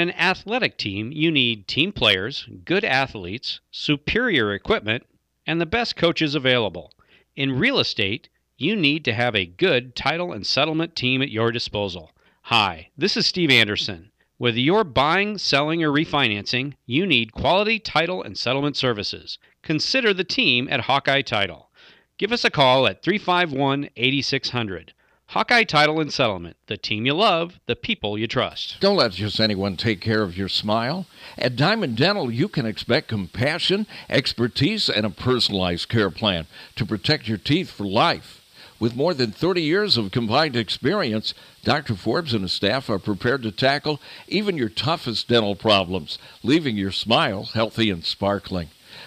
an 0.00 0.10
athletic 0.12 0.76
team, 0.76 1.12
you 1.12 1.30
need 1.30 1.68
team 1.68 1.92
players, 1.92 2.48
good 2.64 2.84
athletes, 2.84 3.60
superior 3.70 4.52
equipment, 4.52 5.06
and 5.46 5.60
the 5.60 5.66
best 5.66 5.94
coaches 5.94 6.34
available. 6.34 6.92
In 7.36 7.58
real 7.58 7.78
estate, 7.78 8.28
you 8.56 8.74
need 8.74 9.04
to 9.04 9.14
have 9.14 9.36
a 9.36 9.46
good 9.46 9.94
title 9.94 10.32
and 10.32 10.46
settlement 10.46 10.96
team 10.96 11.22
at 11.22 11.30
your 11.30 11.52
disposal. 11.52 12.12
Hi, 12.42 12.88
this 12.96 13.16
is 13.16 13.26
Steve 13.26 13.50
Anderson. 13.50 14.10
Whether 14.38 14.60
you're 14.60 14.84
buying, 14.84 15.38
selling, 15.38 15.84
or 15.84 15.90
refinancing, 15.90 16.74
you 16.86 17.06
need 17.06 17.32
quality 17.32 17.78
title 17.78 18.22
and 18.22 18.36
settlement 18.36 18.76
services. 18.76 19.38
Consider 19.62 20.14
the 20.14 20.24
team 20.24 20.66
at 20.70 20.80
Hawkeye 20.80 21.22
Title. 21.22 21.70
Give 22.16 22.32
us 22.32 22.44
a 22.44 22.50
call 22.50 22.86
at 22.86 23.02
351 23.02 23.90
8600. 23.96 24.94
Hawkeye 25.30 25.62
Title 25.62 26.00
and 26.00 26.12
Settlement, 26.12 26.56
the 26.66 26.76
team 26.76 27.06
you 27.06 27.14
love, 27.14 27.60
the 27.66 27.76
people 27.76 28.18
you 28.18 28.26
trust. 28.26 28.78
Don't 28.80 28.96
let 28.96 29.12
just 29.12 29.38
anyone 29.38 29.76
take 29.76 30.00
care 30.00 30.24
of 30.24 30.36
your 30.36 30.48
smile. 30.48 31.06
At 31.38 31.54
Diamond 31.54 31.96
Dental, 31.96 32.32
you 32.32 32.48
can 32.48 32.66
expect 32.66 33.06
compassion, 33.06 33.86
expertise, 34.08 34.88
and 34.88 35.06
a 35.06 35.10
personalized 35.10 35.88
care 35.88 36.10
plan 36.10 36.48
to 36.74 36.84
protect 36.84 37.28
your 37.28 37.38
teeth 37.38 37.70
for 37.70 37.86
life. 37.86 38.44
With 38.80 38.96
more 38.96 39.14
than 39.14 39.30
30 39.30 39.62
years 39.62 39.96
of 39.96 40.10
combined 40.10 40.56
experience, 40.56 41.32
Dr. 41.62 41.94
Forbes 41.94 42.34
and 42.34 42.42
his 42.42 42.50
staff 42.50 42.90
are 42.90 42.98
prepared 42.98 43.44
to 43.44 43.52
tackle 43.52 44.00
even 44.26 44.56
your 44.56 44.68
toughest 44.68 45.28
dental 45.28 45.54
problems, 45.54 46.18
leaving 46.42 46.76
your 46.76 46.90
smile 46.90 47.44
healthy 47.44 47.88
and 47.88 48.04
sparkling. 48.04 48.70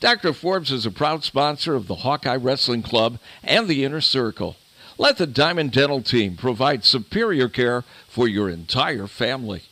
Dr. 0.00 0.32
Forbes 0.32 0.70
is 0.70 0.86
a 0.86 0.92
proud 0.92 1.24
sponsor 1.24 1.74
of 1.74 1.88
the 1.88 1.96
Hawkeye 1.96 2.36
Wrestling 2.36 2.82
Club 2.82 3.18
and 3.42 3.66
the 3.66 3.84
Inner 3.84 4.00
Circle. 4.00 4.54
Let 4.96 5.16
the 5.16 5.26
Diamond 5.26 5.72
Dental 5.72 6.02
team 6.02 6.36
provide 6.36 6.84
superior 6.84 7.48
care 7.48 7.82
for 8.08 8.28
your 8.28 8.48
entire 8.48 9.08
family. 9.08 9.62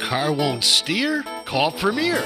Car 0.00 0.32
won't 0.32 0.64
steer? 0.64 1.22
Call 1.44 1.72
Premier. 1.72 2.22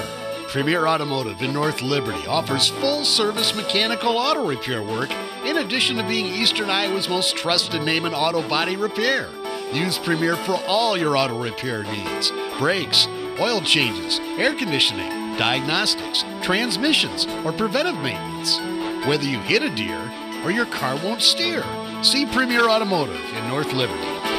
Premier 0.47 0.87
Automotive 0.87 1.41
in 1.41 1.53
North 1.53 1.81
Liberty 1.81 2.25
offers 2.25 2.69
full 2.69 3.03
service 3.03 3.53
mechanical 3.53 4.17
auto 4.17 4.47
repair 4.47 4.81
work 4.81 5.11
in 5.45 5.57
addition 5.57 5.97
to 5.97 6.03
being 6.03 6.25
Eastern 6.25 6.69
Iowa's 6.69 7.09
most 7.09 7.35
trusted 7.35 7.83
name 7.83 8.05
in 8.05 8.13
auto 8.13 8.47
body 8.47 8.77
repair. 8.77 9.27
Use 9.73 9.97
Premier 9.97 10.37
for 10.37 10.59
all 10.67 10.97
your 10.97 11.17
auto 11.17 11.41
repair 11.41 11.83
needs 11.83 12.31
brakes, 12.57 13.07
oil 13.39 13.61
changes, 13.61 14.19
air 14.37 14.55
conditioning, 14.55 15.18
diagnostics, 15.39 16.25
transmissions, 16.41 17.25
or 17.45 17.53
preventive 17.53 17.95
maintenance. 18.03 18.59
Whether 19.07 19.23
you 19.23 19.39
hit 19.39 19.63
a 19.63 19.73
deer 19.73 20.11
or 20.43 20.51
your 20.51 20.65
car 20.65 20.97
won't 20.97 21.21
steer, 21.21 21.63
see 22.03 22.25
Premier 22.25 22.69
Automotive 22.69 23.23
in 23.33 23.47
North 23.47 23.71
Liberty. 23.71 24.38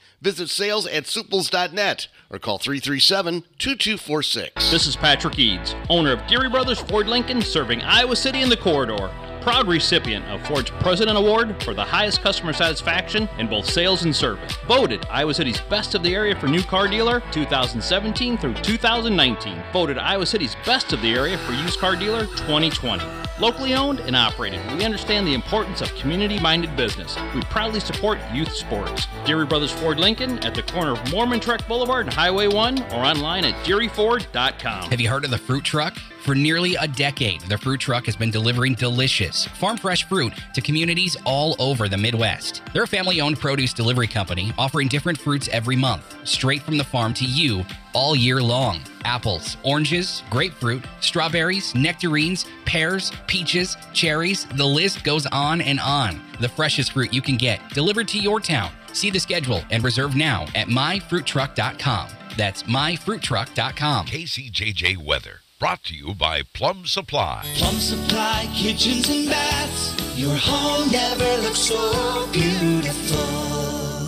Visit 0.21 0.51
sales 0.51 0.85
at 0.85 1.05
sueppels.net 1.05 2.07
or 2.29 2.37
call 2.37 2.59
337 2.59 3.43
2246. 3.57 4.69
This 4.69 4.85
is 4.85 4.95
Patrick 4.95 5.39
Eads, 5.39 5.73
owner 5.89 6.11
of 6.11 6.19
Deery 6.27 6.51
Brothers 6.51 6.79
Ford 6.79 7.07
Lincoln, 7.07 7.41
serving 7.41 7.81
Iowa 7.81 8.15
City 8.15 8.43
and 8.43 8.51
the 8.51 8.57
corridor. 8.57 9.09
Proud 9.41 9.67
recipient 9.67 10.23
of 10.25 10.45
Ford's 10.45 10.69
President 10.69 11.17
Award 11.17 11.61
for 11.63 11.73
the 11.73 11.83
highest 11.83 12.21
customer 12.21 12.53
satisfaction 12.53 13.27
in 13.39 13.47
both 13.47 13.65
sales 13.65 14.03
and 14.03 14.15
service. 14.15 14.55
Voted 14.67 15.03
Iowa 15.09 15.33
City's 15.33 15.59
Best 15.61 15.95
of 15.95 16.03
the 16.03 16.13
Area 16.13 16.39
for 16.39 16.47
New 16.47 16.61
Car 16.61 16.87
Dealer 16.87 17.23
2017 17.31 18.37
through 18.37 18.53
2019. 18.53 19.63
Voted 19.73 19.97
Iowa 19.97 20.27
City's 20.27 20.55
Best 20.63 20.93
of 20.93 21.01
the 21.01 21.13
Area 21.15 21.39
for 21.39 21.53
Used 21.53 21.79
Car 21.79 21.95
Dealer 21.95 22.27
2020. 22.27 23.03
Locally 23.39 23.73
owned 23.73 23.99
and 24.01 24.15
operated, 24.15 24.59
we 24.77 24.85
understand 24.85 25.25
the 25.25 25.33
importance 25.33 25.81
of 25.81 25.93
community 25.95 26.39
minded 26.39 26.75
business. 26.77 27.17
We 27.33 27.41
proudly 27.41 27.79
support 27.79 28.19
youth 28.31 28.51
sports. 28.53 29.07
Deery 29.25 29.49
Brothers 29.49 29.71
Ford 29.71 29.99
Lincoln 29.99 30.37
at 30.45 30.53
the 30.53 30.61
corner 30.61 30.91
of 30.91 31.11
Mormon 31.11 31.39
Trek 31.39 31.67
Boulevard 31.67 32.05
and 32.05 32.13
Highway 32.13 32.45
1 32.45 32.83
or 32.93 33.03
online 33.03 33.45
at 33.45 33.55
DeeryFord.com. 33.65 34.91
Have 34.91 35.01
you 35.01 35.09
heard 35.09 35.25
of 35.25 35.31
the 35.31 35.39
fruit 35.39 35.63
truck? 35.63 35.97
For 36.21 36.35
nearly 36.35 36.75
a 36.75 36.87
decade, 36.87 37.41
the 37.41 37.57
fruit 37.57 37.79
truck 37.79 38.05
has 38.05 38.15
been 38.15 38.29
delivering 38.29 38.75
delicious, 38.75 39.45
farm 39.45 39.75
fresh 39.75 40.07
fruit 40.07 40.33
to 40.53 40.61
communities 40.61 41.17
all 41.25 41.55
over 41.57 41.89
the 41.89 41.97
Midwest. 41.97 42.61
They're 42.73 42.83
a 42.83 42.87
family 42.87 43.21
owned 43.21 43.39
produce 43.39 43.73
delivery 43.73 44.05
company 44.05 44.53
offering 44.55 44.87
different 44.87 45.19
fruits 45.19 45.49
every 45.51 45.75
month, 45.75 46.15
straight 46.27 46.61
from 46.61 46.77
the 46.77 46.83
farm 46.83 47.15
to 47.15 47.25
you 47.25 47.65
all 47.93 48.15
year 48.15 48.39
long. 48.39 48.81
Apples, 49.03 49.57
oranges, 49.63 50.21
grapefruit, 50.29 50.83
strawberries, 50.99 51.73
nectarines, 51.73 52.45
pears, 52.65 53.11
peaches, 53.25 53.75
cherries, 53.91 54.45
the 54.53 54.65
list 54.65 55.03
goes 55.03 55.25
on 55.25 55.59
and 55.59 55.79
on. 55.79 56.21
The 56.39 56.49
freshest 56.49 56.91
fruit 56.91 57.11
you 57.11 57.23
can 57.23 57.35
get 57.35 57.59
delivered 57.73 58.07
to 58.09 58.19
your 58.19 58.39
town. 58.39 58.71
See 58.93 59.09
the 59.09 59.19
schedule 59.19 59.63
and 59.71 59.83
reserve 59.83 60.15
now 60.15 60.43
at 60.53 60.67
myfruittruck.com. 60.67 62.09
That's 62.37 62.63
myfruittruck.com. 62.63 64.05
KCJJ 64.05 64.97
Weather, 65.03 65.40
brought 65.61 65.83
to 65.83 65.93
you 65.93 66.15
by 66.15 66.41
Plumb 66.53 66.87
Supply. 66.87 67.45
Plumb 67.53 67.75
Supply 67.75 68.49
Kitchens 68.55 69.07
and 69.09 69.29
Baths. 69.29 70.17
Your 70.17 70.35
home 70.35 70.91
never 70.91 71.37
looks 71.43 71.59
so 71.59 72.27
beautiful. 72.31 73.40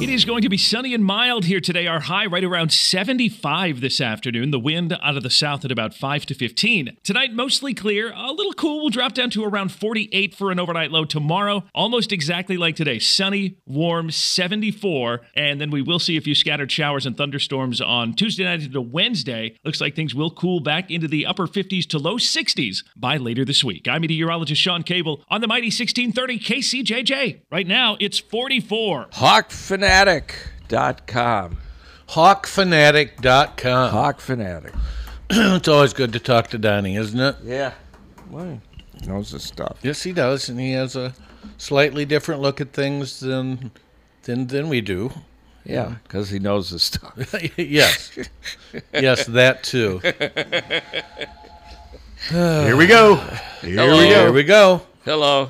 It 0.01 0.09
is 0.09 0.25
going 0.25 0.41
to 0.41 0.49
be 0.49 0.57
sunny 0.57 0.93
and 0.93 1.05
mild 1.05 1.45
here 1.45 1.61
today. 1.61 1.87
Our 1.87 2.01
high 2.01 2.25
right 2.25 2.43
around 2.43 2.73
75 2.73 3.79
this 3.79 4.01
afternoon. 4.01 4.51
The 4.51 4.59
wind 4.59 4.91
out 5.01 5.15
of 5.15 5.23
the 5.23 5.29
south 5.29 5.63
at 5.63 5.71
about 5.71 5.93
5 5.93 6.25
to 6.25 6.33
15. 6.33 6.97
Tonight, 7.03 7.33
mostly 7.33 7.73
clear. 7.73 8.11
A 8.13 8.31
little 8.33 8.51
cool. 8.51 8.81
We'll 8.81 8.89
drop 8.89 9.13
down 9.13 9.29
to 9.29 9.45
around 9.45 9.71
48 9.71 10.35
for 10.35 10.51
an 10.51 10.59
overnight 10.59 10.91
low 10.91 11.05
tomorrow. 11.05 11.63
Almost 11.73 12.11
exactly 12.11 12.57
like 12.57 12.75
today. 12.75 12.99
Sunny, 12.99 13.55
warm, 13.65 14.11
74. 14.11 15.21
And 15.37 15.61
then 15.61 15.71
we 15.71 15.81
will 15.81 15.99
see 15.99 16.17
a 16.17 16.21
few 16.21 16.35
scattered 16.35 16.71
showers 16.71 17.05
and 17.05 17.15
thunderstorms 17.15 17.79
on 17.79 18.13
Tuesday 18.13 18.43
night 18.43 18.63
into 18.63 18.81
Wednesday. 18.81 19.55
Looks 19.63 19.79
like 19.79 19.95
things 19.95 20.13
will 20.13 20.31
cool 20.31 20.59
back 20.59 20.91
into 20.91 21.07
the 21.07 21.25
upper 21.25 21.47
50s 21.47 21.87
to 21.87 21.97
low 21.97 22.17
60s 22.17 22.83
by 22.97 23.15
later 23.15 23.45
this 23.45 23.63
week. 23.63 23.87
I'm 23.87 24.01
meteorologist 24.01 24.61
Sean 24.61 24.83
Cable 24.83 25.23
on 25.29 25.39
the 25.39 25.47
mighty 25.47 25.67
1630 25.67 26.39
KCJJ. 26.39 27.41
Right 27.49 27.67
now, 27.67 27.95
it's 28.01 28.19
44. 28.19 29.07
Hawkfanatic.com. 29.83 31.57
Hawkfanatic.com. 32.09 33.91
Hawk 33.91 34.21
Fanatic. 34.21 34.73
it's 35.29 35.67
always 35.67 35.93
good 35.93 36.13
to 36.13 36.19
talk 36.19 36.47
to 36.49 36.57
Donnie, 36.57 36.95
isn't 36.95 37.19
it? 37.19 37.35
Yeah. 37.43 37.73
Well, 38.29 38.61
he 38.99 39.07
knows 39.07 39.31
his 39.31 39.43
stuff. 39.43 39.77
Yes, 39.81 40.03
he 40.03 40.13
does, 40.13 40.47
and 40.49 40.59
he 40.59 40.71
has 40.71 40.95
a 40.95 41.13
slightly 41.57 42.05
different 42.05 42.41
look 42.41 42.61
at 42.61 42.71
things 42.73 43.19
than 43.19 43.71
than 44.23 44.47
than 44.47 44.69
we 44.69 44.81
do. 44.81 45.11
Yeah, 45.65 45.95
because 46.03 46.29
he 46.29 46.39
knows 46.39 46.69
his 46.69 46.83
stuff. 46.83 47.13
yes, 47.57 48.17
yes, 48.93 49.25
that 49.27 49.63
too. 49.63 49.99
Here 52.29 52.77
we 52.77 52.87
go. 52.87 53.15
Here 53.61 53.75
Hello. 53.75 53.97
we 53.97 54.09
go. 54.09 54.23
Here 54.23 54.31
we 54.31 54.43
go. 54.43 54.81
Hello. 55.03 55.49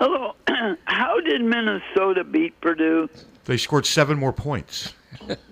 Hello. 0.00 0.34
How 0.84 1.20
did 1.20 1.42
Minnesota 1.42 2.24
beat 2.24 2.60
Purdue? 2.60 3.08
They 3.44 3.56
scored 3.56 3.86
seven 3.86 4.18
more 4.18 4.32
points. 4.32 4.94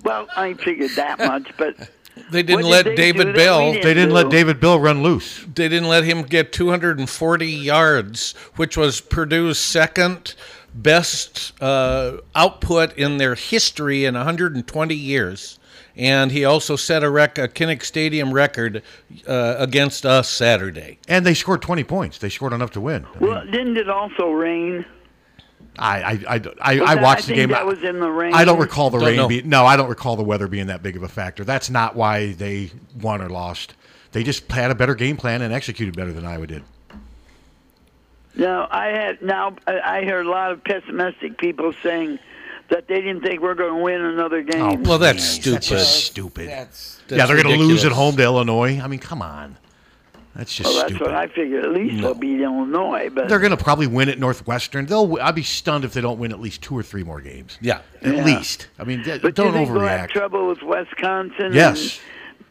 Well, 0.02 0.26
I 0.36 0.54
figured 0.54 0.92
that 0.92 1.18
much, 1.18 1.52
but 1.56 1.76
They 2.30 2.42
didn't 2.42 2.64
What 2.64 2.70
let 2.70 2.84
did 2.84 2.92
they 2.92 3.12
David 3.12 3.34
Bell. 3.34 3.72
didn't 3.72 3.84
They 3.84 3.94
didn't 3.94 4.10
let? 4.12 4.28
David 4.30 4.60
Bell 4.60 4.80
run 4.80 5.02
loose. 5.02 5.44
They 5.44 5.68
didn't 5.68 5.88
let 5.88 6.04
him 6.04 6.22
get 6.22 6.52
240 6.52 7.46
yards, 7.46 8.32
which 8.56 8.76
was 8.76 9.00
Purdue's 9.00 9.58
second 9.58 10.34
best 10.74 11.52
uh, 11.62 12.18
output 12.34 12.96
in 12.96 13.16
their 13.18 13.34
history 13.34 14.04
in 14.04 14.14
120 14.14 14.94
years. 14.94 15.57
And 15.98 16.30
he 16.30 16.44
also 16.44 16.76
set 16.76 17.02
a, 17.02 17.10
rec- 17.10 17.38
a 17.38 17.48
Kinnick 17.48 17.82
Stadium 17.82 18.32
record 18.32 18.82
uh, 19.26 19.56
against 19.58 20.06
us 20.06 20.28
Saturday. 20.30 20.98
And 21.08 21.26
they 21.26 21.34
scored 21.34 21.60
20 21.60 21.82
points. 21.84 22.18
They 22.18 22.28
scored 22.28 22.52
enough 22.52 22.70
to 22.72 22.80
win. 22.80 23.04
well, 23.20 23.44
didn't 23.44 23.76
it 23.76 23.90
also 23.90 24.30
rain? 24.30 24.84
I 25.76 26.00
I, 26.00 26.10
I, 26.10 26.16
I, 26.28 26.38
Was 26.38 26.88
I 26.90 26.94
that- 26.94 27.02
watched 27.02 27.18
I 27.18 27.20
the 27.22 27.26
think 27.26 27.36
game. 27.36 27.48
that 27.50 27.66
was 27.66 27.82
in 27.82 27.98
the 27.98 28.10
rain. 28.10 28.32
I 28.32 28.44
don't 28.44 28.60
recall 28.60 28.90
the 28.90 28.98
Don't 28.98 29.08
rain. 29.08 29.16
know. 29.16 29.28
Be, 29.28 29.42
no, 29.42 29.66
I 29.66 29.76
don't 29.76 29.88
recall 29.88 30.14
the 30.14 30.22
weather 30.24 30.46
being 30.46 30.68
that 30.68 30.82
big 30.84 30.96
of 30.96 31.02
a 31.02 31.08
factor. 31.08 31.42
That's 31.44 31.68
not 31.68 31.96
why 31.96 32.32
they 32.32 32.70
won 33.00 33.20
or 33.20 33.28
lost. 33.28 33.74
They 34.12 34.22
just 34.22 34.50
had 34.52 34.70
a 34.70 34.74
better 34.76 34.94
game 34.94 35.16
plan 35.16 35.42
and 35.42 35.52
executed 35.52 35.96
better 35.96 36.12
than 36.12 36.24
Iowa 36.24 36.46
did. 36.46 36.62
No, 38.36 38.68
I 38.70 38.86
had 38.86 39.20
now. 39.20 39.56
I 39.66 39.80
I 39.98 40.04
heard 40.04 40.26
a 40.26 40.30
lot 40.30 40.52
of 40.52 40.62
pessimistic 40.62 41.38
people 41.38 41.72
saying 41.82 42.18
that 42.70 42.86
they 42.88 43.00
didn't 43.00 43.22
think 43.22 43.40
we're 43.40 43.54
going 43.54 43.74
to 43.74 43.82
win 43.82 44.00
another 44.00 44.38
oh, 44.38 44.70
game. 44.70 44.82
Well, 44.82 44.98
that's 44.98 45.24
stupid. 45.24 45.56
That's 45.56 45.68
just 45.68 46.04
stupid. 46.06 46.48
That's, 46.48 47.00
yeah, 47.08 47.26
they're 47.26 47.42
going 47.42 47.58
to 47.58 47.64
lose 47.64 47.84
at 47.84 47.92
home 47.92 48.16
to 48.16 48.22
Illinois. 48.22 48.80
I 48.80 48.86
mean, 48.86 49.00
come 49.00 49.22
on. 49.22 49.56
That's 50.34 50.54
just 50.54 50.68
well, 50.68 50.78
that's 50.82 50.94
stupid. 50.94 51.06
what 51.08 51.14
I 51.16 51.26
figured. 51.26 51.64
At 51.64 51.72
least 51.72 52.00
they'll 52.00 52.14
beat 52.14 52.40
Illinois, 52.40 53.10
but 53.12 53.28
They're 53.28 53.40
going 53.40 53.50
to 53.50 53.56
probably 53.56 53.88
win 53.88 54.08
at 54.08 54.20
Northwestern. 54.20 54.86
They'll. 54.86 55.18
I'd 55.20 55.34
be 55.34 55.42
stunned 55.42 55.84
if 55.84 55.92
they 55.92 56.00
don't 56.00 56.20
win 56.20 56.30
at 56.30 56.40
least 56.40 56.62
two 56.62 56.78
or 56.78 56.82
three 56.84 57.02
more 57.02 57.20
games. 57.20 57.58
Yeah. 57.60 57.80
At 58.02 58.14
Yeah. 58.14 58.24
least. 58.24 58.68
I 58.78 58.84
mean, 58.84 59.02
but 59.04 59.34
don't 59.34 59.48
you 59.48 59.52
think 59.52 59.70
we'll 59.70 59.80
have 59.80 60.08
overreact. 60.08 60.12
trouble 60.12 60.46
with 60.46 60.62
Wisconsin? 60.62 61.52
Yes. 61.52 61.98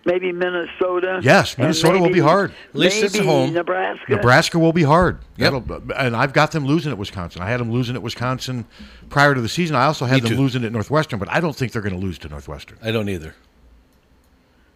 And 0.08 0.22
maybe 0.22 0.32
Minnesota. 0.32 1.20
Yes, 1.22 1.54
and 1.56 1.64
Minnesota 1.64 2.00
will 2.00 2.10
be 2.12 2.20
hard. 2.20 2.52
At 2.70 2.76
least 2.80 3.04
it's 3.04 3.14
maybe 3.16 3.26
home. 3.26 3.54
Nebraska. 3.54 4.12
Nebraska 4.16 4.60
will 4.60 4.74
be 4.74 4.84
hard. 4.84 5.20
Yep. 5.38 5.66
That'll- 5.68 5.92
And 5.96 6.16
I've 6.16 6.34
got 6.34 6.52
them 6.52 6.66
losing 6.66 6.92
at 6.92 6.98
Wisconsin. 6.98 7.42
I 7.42 7.50
had 7.50 7.60
them 7.60 7.72
losing 7.72 7.96
at 7.96 8.02
Wisconsin 8.02 8.66
prior 9.10 9.36
to 9.36 9.42
the 9.42 9.50
season. 9.50 9.76
I 9.76 9.86
also 9.86 10.06
had 10.06 10.16
Me 10.16 10.22
them 10.22 10.30
too. 10.32 10.38
losing 10.44 10.64
at 10.64 10.72
Northwestern, 10.72 11.20
but 11.20 11.30
I 11.30 11.40
don't 11.40 11.56
think 11.56 11.72
they're 11.72 11.82
going 11.82 11.94
to 12.00 12.00
lose 12.06 12.18
to 12.20 12.30
Northwestern. 12.30 12.78
I 12.82 12.92
don't 12.92 13.10
either. 13.10 13.36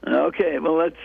Okay, 0.07 0.57
well 0.59 0.75
let's 0.77 0.97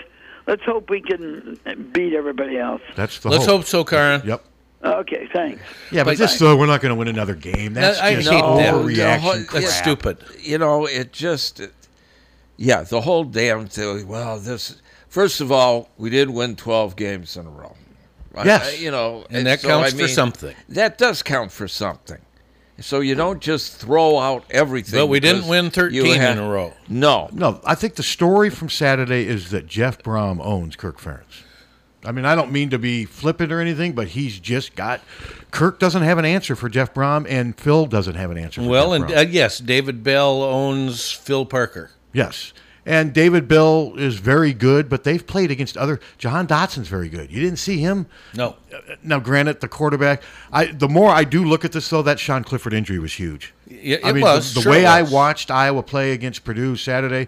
let's 0.46 0.62
hope 0.62 0.88
we 0.88 1.00
can 1.02 1.58
beat 1.92 2.14
everybody 2.14 2.58
else. 2.58 2.80
That's 2.94 3.18
the 3.20 3.28
Let's 3.28 3.44
hope. 3.44 3.58
hope 3.58 3.64
so, 3.66 3.84
Karen. 3.84 4.22
Yep. 4.24 4.42
Okay, 4.84 5.28
thanks. 5.32 5.60
Yeah, 5.90 6.04
but 6.04 6.12
But- 6.12 6.18
this 6.18 6.38
though, 6.38 6.56
we're 6.56 6.66
not 6.66 6.80
going 6.80 6.90
to 6.90 6.94
win 6.94 7.08
another 7.08 7.34
game. 7.34 7.74
That's 7.74 7.98
I 7.98 8.14
just 8.14 8.30
hate 8.30 8.40
that. 8.40 8.74
overreaction. 8.74 9.22
No, 9.22 9.44
crap. 9.46 9.62
That's 9.62 9.74
stupid. 9.74 10.18
You 10.40 10.58
know, 10.58 10.86
it 10.86 11.12
just, 11.12 11.60
it- 11.60 11.72
yeah, 12.56 12.82
the 12.82 13.00
whole 13.00 13.24
damn 13.24 13.66
thing. 13.66 14.06
Well, 14.08 14.38
this, 14.38 14.80
first 15.08 15.40
of 15.40 15.50
all, 15.52 15.88
we 15.98 16.10
did 16.10 16.30
win 16.30 16.56
12 16.56 16.96
games 16.96 17.36
in 17.36 17.46
a 17.46 17.50
row. 17.50 17.74
I- 18.34 18.44
Yes. 18.44 18.66
I- 18.68 18.76
you 18.76 18.90
know, 18.90 19.24
And 19.30 19.46
that 19.46 19.62
counts 19.62 19.92
for 19.92 20.08
something. 20.08 20.54
That 20.68 20.98
does 20.98 21.22
count 21.22 21.52
for 21.52 21.68
something. 21.68 22.18
So 22.78 23.00
you 23.00 23.14
don't 23.14 23.40
just 23.40 23.76
throw 23.78 24.18
out 24.18 24.44
everything. 24.50 25.00
But 25.00 25.06
we 25.06 25.18
didn't 25.18 25.46
win 25.48 25.70
13 25.70 26.20
had- 26.20 26.36
in 26.36 26.44
a 26.44 26.48
row. 26.48 26.74
No. 26.88 27.30
No, 27.32 27.60
I 27.64 27.74
think 27.74 27.94
the 27.94 28.02
story 28.02 28.50
from 28.50 28.68
Saturday 28.68 29.26
is 29.26 29.48
that 29.50 29.66
Jeff 29.66 30.02
Brohm 30.02 30.44
owns 30.44 30.76
Kirk 30.76 31.00
Ferentz. 31.00 31.42
I 32.04 32.12
mean, 32.12 32.26
I 32.26 32.34
don't 32.34 32.52
mean 32.52 32.68
to 32.70 32.78
be 32.78 33.06
flippant 33.06 33.50
or 33.50 33.60
anything, 33.60 33.92
but 33.94 34.08
he's 34.08 34.38
just 34.38 34.76
got. 34.76 35.00
Kirk 35.50 35.78
doesn't 35.80 36.02
have 36.02 36.18
an 36.18 36.26
answer 36.26 36.54
for 36.54 36.68
Jeff 36.68 36.92
Brohm, 36.92 37.24
and 37.28 37.58
Phil 37.58 37.86
doesn't 37.86 38.14
have 38.14 38.30
an 38.30 38.36
answer. 38.38 38.60
for 38.60 38.68
Well, 38.68 38.90
Jeff 38.92 38.94
and 38.96 39.04
Brohm. 39.10 39.16
uh, 39.16 39.28
yes, 39.30 39.58
David 39.58 40.04
Bell 40.04 40.42
owns 40.42 41.10
Phil 41.10 41.46
Parker. 41.46 41.90
Yes. 42.16 42.54
And 42.86 43.12
David 43.12 43.48
Bell 43.48 43.94
is 43.96 44.14
very 44.14 44.54
good, 44.54 44.88
but 44.88 45.02
they've 45.02 45.26
played 45.26 45.50
against 45.50 45.76
other. 45.76 45.98
Jahan 46.18 46.46
Dotson's 46.46 46.86
very 46.86 47.08
good. 47.08 47.32
You 47.32 47.40
didn't 47.40 47.58
see 47.58 47.78
him. 47.78 48.06
No. 48.32 48.56
Uh, 48.72 48.94
now, 49.02 49.18
granted, 49.18 49.60
the 49.60 49.66
quarterback. 49.66 50.22
I 50.52 50.66
the 50.66 50.88
more 50.88 51.10
I 51.10 51.24
do 51.24 51.44
look 51.44 51.64
at 51.64 51.72
this, 51.72 51.88
though, 51.90 52.02
that 52.02 52.20
Sean 52.20 52.44
Clifford 52.44 52.72
injury 52.72 53.00
was 53.00 53.14
huge. 53.14 53.52
Yeah, 53.66 53.98
I 54.04 54.10
it 54.10 54.14
mean, 54.14 54.22
was. 54.22 54.54
the, 54.54 54.60
the 54.60 54.62
Sure 54.62 54.72
way 54.72 54.82
it 54.84 54.88
I 54.88 55.02
watched 55.02 55.50
Iowa 55.50 55.82
play 55.82 56.12
against 56.12 56.44
Purdue 56.44 56.76
Saturday. 56.76 57.26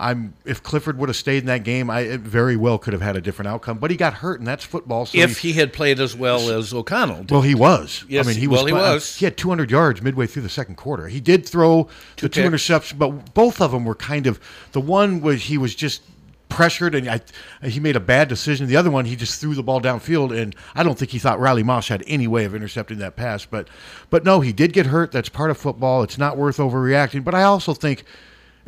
I'm 0.00 0.34
if 0.44 0.62
Clifford 0.62 0.96
would 0.98 1.08
have 1.08 1.16
stayed 1.16 1.38
in 1.38 1.46
that 1.46 1.64
game, 1.64 1.90
I 1.90 2.00
it 2.00 2.20
very 2.20 2.56
well 2.56 2.78
could 2.78 2.92
have 2.92 3.02
had 3.02 3.16
a 3.16 3.20
different 3.20 3.48
outcome. 3.48 3.78
But 3.78 3.90
he 3.90 3.96
got 3.96 4.14
hurt, 4.14 4.38
and 4.38 4.46
that's 4.46 4.64
football. 4.64 5.06
So 5.06 5.18
if 5.18 5.38
he 5.38 5.52
had 5.54 5.72
played 5.72 5.98
as 5.98 6.14
well 6.14 6.50
as 6.50 6.72
O'Connell 6.72 7.24
did. 7.24 7.30
well, 7.32 7.42
he 7.42 7.56
was. 7.56 8.04
Yes, 8.08 8.24
I 8.24 8.30
mean, 8.30 8.38
he 8.38 8.46
was. 8.46 8.58
well, 8.58 8.66
he 8.66 8.72
was. 8.72 9.16
He 9.16 9.24
had 9.24 9.36
200 9.36 9.70
yards 9.70 10.00
midway 10.00 10.26
through 10.26 10.42
the 10.42 10.48
second 10.48 10.76
quarter. 10.76 11.08
He 11.08 11.20
did 11.20 11.44
throw 11.44 11.88
the 12.16 12.28
two 12.28 12.48
picks. 12.48 12.68
interceptions, 12.68 12.98
but 12.98 13.34
both 13.34 13.60
of 13.60 13.72
them 13.72 13.84
were 13.84 13.96
kind 13.96 14.28
of. 14.28 14.38
The 14.70 14.80
one 14.80 15.20
was 15.20 15.42
he 15.42 15.58
was 15.58 15.74
just 15.74 16.02
pressured 16.48 16.94
and 16.94 17.08
I, 17.08 17.20
he 17.66 17.80
made 17.80 17.96
a 17.96 18.00
bad 18.00 18.28
decision. 18.28 18.68
The 18.68 18.76
other 18.76 18.90
one, 18.90 19.04
he 19.04 19.16
just 19.16 19.40
threw 19.40 19.54
the 19.54 19.62
ball 19.62 19.80
downfield, 19.80 20.36
and 20.36 20.54
I 20.74 20.82
don't 20.82 20.98
think 20.98 21.10
he 21.10 21.18
thought 21.18 21.40
Riley 21.40 21.62
Moss 21.62 21.88
had 21.88 22.02
any 22.06 22.26
way 22.26 22.44
of 22.44 22.54
intercepting 22.54 22.98
that 22.98 23.16
pass. 23.16 23.44
But, 23.44 23.68
but 24.10 24.24
no, 24.24 24.40
he 24.40 24.52
did 24.52 24.72
get 24.72 24.86
hurt. 24.86 25.12
That's 25.12 25.28
part 25.28 25.50
of 25.50 25.58
football. 25.58 26.02
It's 26.02 26.18
not 26.18 26.36
worth 26.36 26.58
overreacting. 26.58 27.24
But 27.24 27.34
I 27.34 27.42
also 27.42 27.74
think. 27.74 28.04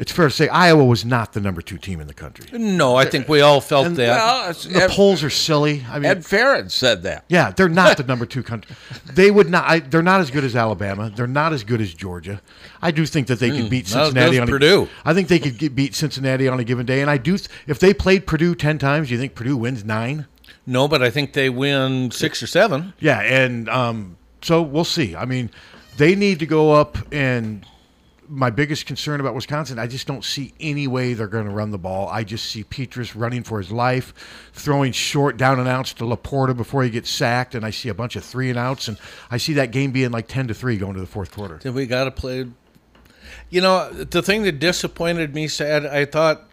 It's 0.01 0.10
fair 0.10 0.28
to 0.28 0.35
say 0.35 0.48
Iowa 0.48 0.82
was 0.85 1.05
not 1.05 1.35
the 1.35 1.40
number 1.43 1.60
two 1.60 1.77
team 1.77 2.01
in 2.01 2.06
the 2.06 2.14
country. 2.14 2.47
No, 2.59 2.97
I 2.97 3.05
think 3.05 3.28
we 3.28 3.43
all 3.43 3.60
felt 3.60 3.86
And- 3.86 3.97
that. 3.98 4.09
Well, 4.16 4.52
The 4.55 4.85
Ed- 4.85 4.90
polls 4.90 5.22
are 5.22 5.28
silly. 5.28 5.85
I 5.90 5.98
mean, 5.98 6.06
Ed 6.10 6.24
Farron 6.24 6.70
said 6.70 7.02
that. 7.02 7.24
yeah, 7.28 7.51
they're 7.51 7.68
not 7.68 7.98
the 7.98 8.05
number 8.05 8.24
two 8.24 8.43
country. 8.43 8.74
They 9.14 9.31
would 9.31 9.51
not. 9.51 9.64
I, 9.68 9.81
they're 9.81 10.02
not 10.02 10.20
as 10.22 10.31
good 10.31 10.43
as 10.44 10.56
Alabama. 10.56 11.12
They're 11.14 11.27
not 11.27 11.52
as 11.52 11.62
good 11.64 11.81
as 11.82 11.93
Georgia. 11.93 12.40
I 12.81 12.90
do 12.93 13.05
think 13.05 13.27
that 13.27 13.40
they 13.40 13.51
could 13.51 13.66
Mm, 13.66 13.70
beat 13.70 13.94
not 13.94 14.06
as 14.06 14.14
good 14.14 14.20
Cincinnati 14.22 14.39
on 14.40 14.48
a, 14.48 14.51
Purdue. 14.51 14.89
I 15.05 15.12
think 15.12 15.28
they 15.28 15.39
could 15.39 15.59
get, 15.59 15.74
beat 15.74 15.94
Cincinnati 15.94 16.48
on 16.48 16.59
a 16.59 16.64
given 16.64 16.86
day. 16.86 17.02
And 17.02 17.10
I 17.10 17.18
do. 17.18 17.36
If 17.66 17.78
they 17.78 17.93
played 17.93 18.27
Purdue 18.27 18.55
ten 18.55 18.78
times, 18.78 19.09
do 19.09 19.14
you 19.14 19.20
think 19.20 19.35
Purdue 19.35 19.56
wins 19.59 19.85
nine? 19.85 20.27
no, 20.66 20.89
but 20.89 21.02
I 21.02 21.10
think 21.10 21.35
they 21.35 21.51
win 21.51 22.10
six 22.10 22.43
or 22.43 22.47
seven. 22.47 22.94
Yeah, 23.01 23.20
and 23.20 23.68
um, 23.68 24.16
so 24.40 24.62
we'll 24.62 24.85
see. 24.85 25.14
I 25.14 25.24
mean, 25.27 25.51
they 25.98 26.14
need 26.14 26.39
to 26.39 26.47
go 26.47 26.72
up 26.72 26.97
and. 27.12 27.66
My 28.32 28.48
biggest 28.51 28.86
concern 28.86 29.19
about 29.19 29.35
Wisconsin, 29.35 29.81
I 29.81 29.89
just 29.89 30.07
don't 30.07 30.24
see 30.24 30.55
any 30.61 30.86
way 30.86 31.15
they're 31.15 31.27
going 31.27 31.47
to 31.47 31.51
run 31.51 31.73
the 31.73 31.78
ball. 31.78 32.09
I 32.09 32.23
just 32.23 32.47
see 32.47 32.62
Petras 32.62 33.12
running 33.20 33.43
for 33.43 33.59
his 33.59 33.73
life, 33.73 34.15
throwing 34.52 34.93
short 34.93 35.36
down 35.36 35.59
and 35.59 35.66
outs 35.69 35.93
to 35.94 36.05
LaPorta 36.05 36.57
before 36.57 36.85
he 36.85 36.90
gets 36.90 37.11
sacked, 37.11 37.57
and 37.57 37.66
I 37.66 37.70
see 37.70 37.89
a 37.89 37.94
bunch 37.94 38.15
of 38.15 38.24
three 38.24 38.48
and 38.48 38.57
outs, 38.59 38.86
and 38.86 38.97
I 39.32 39.36
see 39.39 39.55
that 39.55 39.73
game 39.73 39.90
being 39.90 40.12
like 40.12 40.28
ten 40.28 40.47
to 40.47 40.55
three 40.55 40.77
going 40.77 40.94
to 40.94 41.01
the 41.01 41.07
fourth 41.09 41.32
quarter. 41.32 41.59
Then 41.61 41.74
we 41.74 41.86
got 41.86 42.05
to 42.05 42.12
play. 42.12 42.47
You 43.48 43.61
know, 43.62 43.90
the 43.90 44.23
thing 44.23 44.44
that 44.44 44.61
disappointed 44.61 45.35
me, 45.35 45.48
sad, 45.48 45.85
I 45.85 46.05
thought 46.05 46.44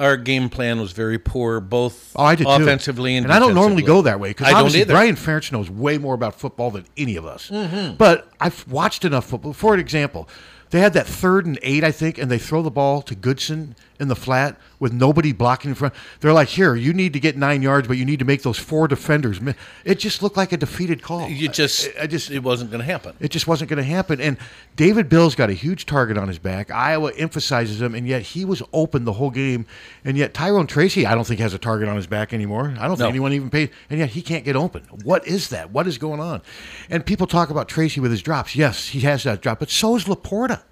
our 0.00 0.16
game 0.16 0.48
plan 0.48 0.80
was 0.80 0.90
very 0.90 1.18
poor, 1.20 1.60
both 1.60 2.12
Oh, 2.16 2.24
I 2.24 2.34
did 2.34 2.44
too. 2.48 2.50
offensively 2.50 3.16
and 3.16 3.30
I 3.30 3.38
don't 3.38 3.54
normally 3.54 3.82
go 3.82 4.02
that 4.02 4.18
way 4.18 4.30
because 4.30 4.48
I 4.48 4.50
don't 4.50 4.64
obviously. 4.66 4.92
Brian 4.92 5.14
Ferentz 5.14 5.52
knows 5.52 5.70
way 5.70 5.98
more 5.98 6.14
about 6.14 6.34
football 6.34 6.72
than 6.72 6.84
any 6.96 7.14
of 7.14 7.24
us. 7.26 7.48
Mhm. 7.48 7.96
But 7.96 8.28
I've 8.40 8.66
watched 8.68 9.04
enough 9.04 9.26
football. 9.26 9.52
For 9.52 9.74
an 9.74 9.78
example, 9.80 10.28
they 10.72 10.80
had 10.80 10.94
that 10.94 11.06
third 11.06 11.46
and 11.46 11.58
eight, 11.62 11.84
I 11.84 11.92
think, 11.92 12.18
and 12.18 12.30
they 12.30 12.38
throw 12.38 12.62
the 12.62 12.70
ball 12.70 13.02
to 13.02 13.14
Goodson 13.14 13.76
in 14.02 14.08
the 14.08 14.16
flat 14.16 14.58
with 14.78 14.92
nobody 14.92 15.32
blocking 15.32 15.70
in 15.70 15.74
front. 15.76 15.94
They're 16.20 16.32
like, 16.32 16.48
here, 16.48 16.74
you 16.74 16.92
need 16.92 17.12
to 17.12 17.20
get 17.20 17.36
nine 17.36 17.62
yards, 17.62 17.86
but 17.88 17.96
you 17.96 18.04
need 18.04 18.18
to 18.18 18.24
make 18.24 18.42
those 18.42 18.58
four 18.58 18.88
defenders. 18.88 19.40
It 19.84 20.00
just 20.00 20.22
looked 20.22 20.36
like 20.36 20.52
a 20.52 20.56
defeated 20.56 21.02
call. 21.02 21.28
You 21.28 21.48
just, 21.48 21.88
I 22.00 22.06
just, 22.08 22.30
it 22.30 22.40
wasn't 22.42 22.70
going 22.72 22.80
to 22.80 22.84
happen. 22.84 23.14
It 23.20 23.30
just 23.30 23.46
wasn't 23.46 23.70
going 23.70 23.78
to 23.78 23.84
happen. 23.88 24.20
And 24.20 24.36
David 24.76 25.08
Bell's 25.08 25.34
got 25.36 25.48
a 25.48 25.54
huge 25.54 25.86
target 25.86 26.18
on 26.18 26.26
his 26.28 26.38
back. 26.40 26.70
Iowa 26.70 27.12
emphasizes 27.16 27.80
him, 27.80 27.94
and 27.94 28.06
yet 28.06 28.22
he 28.22 28.44
was 28.44 28.62
open 28.72 29.04
the 29.04 29.12
whole 29.14 29.30
game. 29.30 29.64
And 30.04 30.16
yet 30.18 30.34
Tyrone 30.34 30.66
Tracy, 30.66 31.06
I 31.06 31.14
don't 31.14 31.26
think 31.26 31.38
has 31.40 31.54
a 31.54 31.58
target 31.58 31.88
on 31.88 31.96
his 31.96 32.08
back 32.08 32.34
anymore. 32.34 32.74
I 32.78 32.88
don't 32.88 32.98
No. 32.98 33.04
think 33.04 33.10
anyone 33.10 33.32
even 33.32 33.50
paid. 33.50 33.70
And 33.88 34.00
yet 34.00 34.10
he 34.10 34.20
can't 34.20 34.44
get 34.44 34.56
open. 34.56 34.82
What 35.04 35.26
is 35.26 35.48
that? 35.50 35.70
What 35.70 35.86
is 35.86 35.96
going 35.96 36.18
on? 36.20 36.42
And 36.90 37.06
people 37.06 37.28
talk 37.28 37.50
about 37.50 37.68
Tracy 37.68 38.00
with 38.00 38.10
his 38.10 38.20
drops. 38.22 38.56
Yes, 38.56 38.88
he 38.88 39.00
has 39.00 39.22
that 39.22 39.40
drop, 39.40 39.60
but 39.60 39.70
so 39.70 39.94
is 39.94 40.04
LaPorta. 40.06 40.62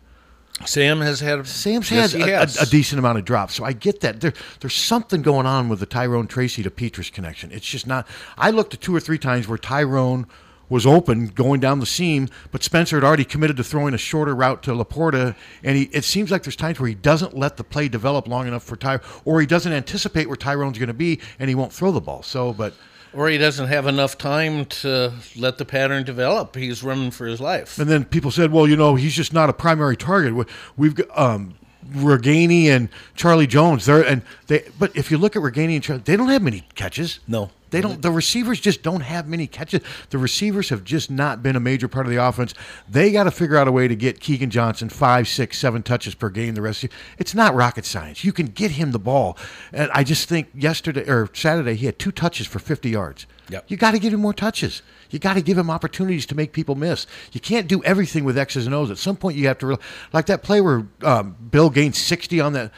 Sam 0.67 1.01
has 1.01 1.21
had. 1.21 1.47
Sam's 1.47 1.91
Yes, 1.91 2.13
had 2.13 2.29
a, 2.29 2.39
has. 2.39 2.59
a, 2.59 2.63
a 2.63 2.67
decent 2.67 2.99
amount 2.99 3.19
of 3.19 3.25
drops, 3.25 3.55
so 3.55 3.65
I 3.65 3.73
get 3.73 4.01
that. 4.01 4.21
There, 4.21 4.33
there's 4.61 4.75
something 4.75 5.23
going 5.23 5.47
on 5.47 5.69
with 5.69 5.81
the 5.81 5.87
Tyrone 5.87 6.27
Tracy 6.27 6.63
to 6.63 6.71
Petras 6.71 7.11
connection. 7.13 7.51
It's 7.53 7.67
just 7.67 7.87
not. 7.87 8.07
I 8.37 8.51
looked 8.51 8.75
at 8.75 8.81
two 8.81 8.95
or 8.95 9.01
three 9.01 9.19
times 9.19 9.49
where 9.49 9.59
Tyrone 9.59 10.27
was 10.69 10.87
open 10.87 11.27
going 11.27 11.59
down 11.61 11.81
the 11.81 11.87
seam, 11.87 12.29
but 12.53 12.63
Spencer 12.63 12.97
had 12.97 13.05
already 13.05 13.25
committed 13.25 13.57
to 13.57 13.65
throwing 13.65 13.93
a 13.93 13.99
shorter 13.99 14.35
route 14.37 14.63
to 14.63 14.71
LaPorta, 14.71 15.35
and 15.65 15.77
he, 15.77 15.85
it 15.93 16.05
seems 16.05 16.31
like 16.31 16.45
there's 16.45 16.55
times 16.57 16.79
where 16.79 16.89
he 16.89 16.95
doesn't 16.95 17.37
let 17.37 17.57
the 17.57 17.65
play 17.65 17.89
develop 17.89 18.29
long 18.29 18.47
enough 18.47 18.63
for 18.63 18.77
Ty, 18.77 19.01
or 19.25 19.41
he 19.41 19.47
doesn't 19.47 19.73
anticipate 19.73 20.29
where 20.29 20.37
Tyrone's 20.37 20.79
going 20.79 20.87
to 20.87 20.95
be, 20.95 21.21
and 21.41 21.49
he 21.49 21.57
won't 21.57 21.73
throw 21.73 21.91
the 21.91 22.01
ball. 22.01 22.23
So, 22.23 22.53
but 22.53 22.75
Or 23.13 23.29
he 23.29 23.39
doesn't 23.39 23.67
have 23.67 23.87
enough 23.87 24.17
time 24.19 24.65
to 24.67 25.13
let 25.37 25.59
the 25.59 25.65
pattern 25.65 26.05
develop. 26.05 26.55
He's 26.55 26.83
running 26.85 27.11
for 27.11 27.27
his 27.27 27.41
life. 27.41 27.79
And 27.79 27.91
then 27.91 28.05
people 28.05 28.31
said, 28.31 28.53
well, 28.53 28.69
you 28.69 28.77
know, 28.77 28.95
he's 28.95 29.15
just 29.15 29.33
not 29.33 29.51
a 29.51 29.53
primary 29.53 29.97
target. 29.97 30.35
We- 30.35 30.45
We've 30.77 30.95
got 30.95 31.19
um, 31.19 31.55
Ragaini 31.93 32.67
and 32.67 32.89
Charlie 33.15 33.47
Jones. 33.47 33.87
They're 33.87 34.03
and 34.03 34.23
they. 34.47 34.69
But 34.79 34.97
if 34.97 35.11
you 35.11 35.19
look 35.19 35.37
at 35.37 35.43
Ragaini 35.43 35.75
and 35.75 35.83
Charlie, 35.83 36.03
they 36.05 36.17
don't 36.17 36.29
have 36.29 36.43
many 36.43 36.65
catches. 36.75 37.21
No, 37.27 37.51
they 37.71 37.81
don't. 37.81 38.03
The 38.03 38.11
receivers 38.11 38.61
just 38.61 38.83
don't 38.83 39.01
have 39.01 39.29
many 39.29 39.47
catches. 39.47 39.81
The 40.11 40.19
receivers 40.19 40.69
have 40.69 40.85
just 40.85 41.11
not 41.11 41.43
been 41.43 41.57
a 41.57 41.61
major 41.61 41.89
part 41.89 42.07
of 42.07 42.11
the 42.11 42.23
offense. 42.23 42.55
They 42.89 43.13
got 43.13 43.25
to 43.25 43.31
figure 43.31 43.57
out 43.57 43.69
a 43.69 43.73
way 43.73 43.89
to 43.89 43.97
get 43.97 44.21
Keagan 44.21 44.49
Johnson 44.49 44.89
five, 44.89 45.29
six, 45.29 45.59
seven 45.59 45.83
touches 45.83 46.15
per 46.15 46.29
game. 46.29 46.55
The 46.55 46.63
rest, 46.63 46.85
of 46.85 46.91
it's 47.19 47.35
not 47.35 47.55
rocket 47.55 47.85
science. 47.85 48.25
You 48.25 48.33
can 48.33 48.47
get 48.47 48.73
him 48.73 48.93
the 48.93 48.99
ball, 48.99 49.37
and 49.73 49.91
I 49.93 50.05
just 50.05 50.29
think 50.29 50.49
yesterday 50.55 51.09
or 51.09 51.29
Saturday 51.33 51.75
he 51.75 51.87
had 51.87 51.99
two 51.99 52.13
touches 52.13 52.47
for 52.47 52.59
fifty 52.59 52.91
yards. 52.91 53.27
Yep. 53.49 53.65
You 53.69 53.77
got 53.77 53.93
to 53.93 53.99
give 53.99 54.15
him 54.15 54.21
more 54.21 54.35
touches. 54.35 54.83
You 55.11 55.19
got 55.19 55.35
to 55.35 55.43
give 55.43 55.59
him 55.59 55.71
opportunities 55.71 56.27
to 56.27 56.35
make 56.35 56.53
people 56.53 56.75
miss. 56.75 57.07
You 57.33 57.41
can't 57.41 57.67
do 57.69 57.83
everything 57.85 58.25
with 58.25 58.39
X's 58.39 58.67
and 58.67 58.75
O's. 58.75 58.91
At 58.91 58.99
some 58.99 59.17
point, 59.17 59.37
you 59.37 59.47
have 59.49 59.59
to 59.59 59.79
like 60.13 60.27
that 60.27 60.43
play 60.43 60.61
where 60.61 60.87
um, 61.03 61.37
Bell 61.41 61.71
gained 61.71 61.97
sixty 61.97 62.41
on 62.41 62.53
that. 62.55 62.73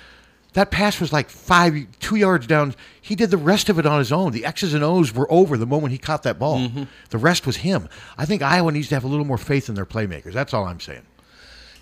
That 0.55 0.71
pass 0.71 1.01
was 1.01 1.15
like 1.15 1.31
five, 1.31 1.87
two 1.99 2.17
yards 2.17 2.47
down. 2.47 2.75
He 3.01 3.15
did 3.15 3.31
the 3.31 3.39
rest 3.39 3.71
of 3.71 3.79
it 3.79 3.87
on 3.87 3.99
his 3.99 4.13
own. 4.13 4.33
The 4.33 4.45
X's 4.45 4.75
and 4.75 4.85
O's 4.85 5.15
were 5.15 5.31
over 5.33 5.57
the 5.57 5.67
moment 5.67 5.93
he 5.93 5.99
caught 5.99 6.25
that 6.25 6.39
ball. 6.39 6.59
Mhm. 6.59 6.89
The 7.09 7.17
rest 7.17 7.47
was 7.47 7.57
him. 7.59 7.89
I 8.19 8.27
think 8.27 8.43
Iowa 8.43 8.71
needs 8.71 8.89
to 8.89 8.95
have 8.95 9.05
a 9.05 9.09
little 9.09 9.25
more 9.25 9.39
faith 9.39 9.71
in 9.71 9.75
their 9.75 9.87
playmakers. 9.87 10.35
That's 10.35 10.53
all 10.53 10.67
I'm 10.67 10.81
saying. 10.81 11.03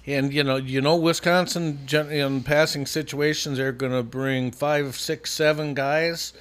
And 0.07 0.33
you 0.33 0.43
know, 0.45 0.57
you 0.57 0.81
know, 0.81 0.97
Wisconsin 0.97 1.81
in 1.93 2.43
passing 2.43 2.87
situations, 2.87 3.59
they're 3.59 3.73
going 3.73 3.93
to 3.93 4.03
bring 4.03 4.51
five, 4.51 4.97
six, 4.97 5.33
seven 5.33 5.75
guys. 5.75 6.33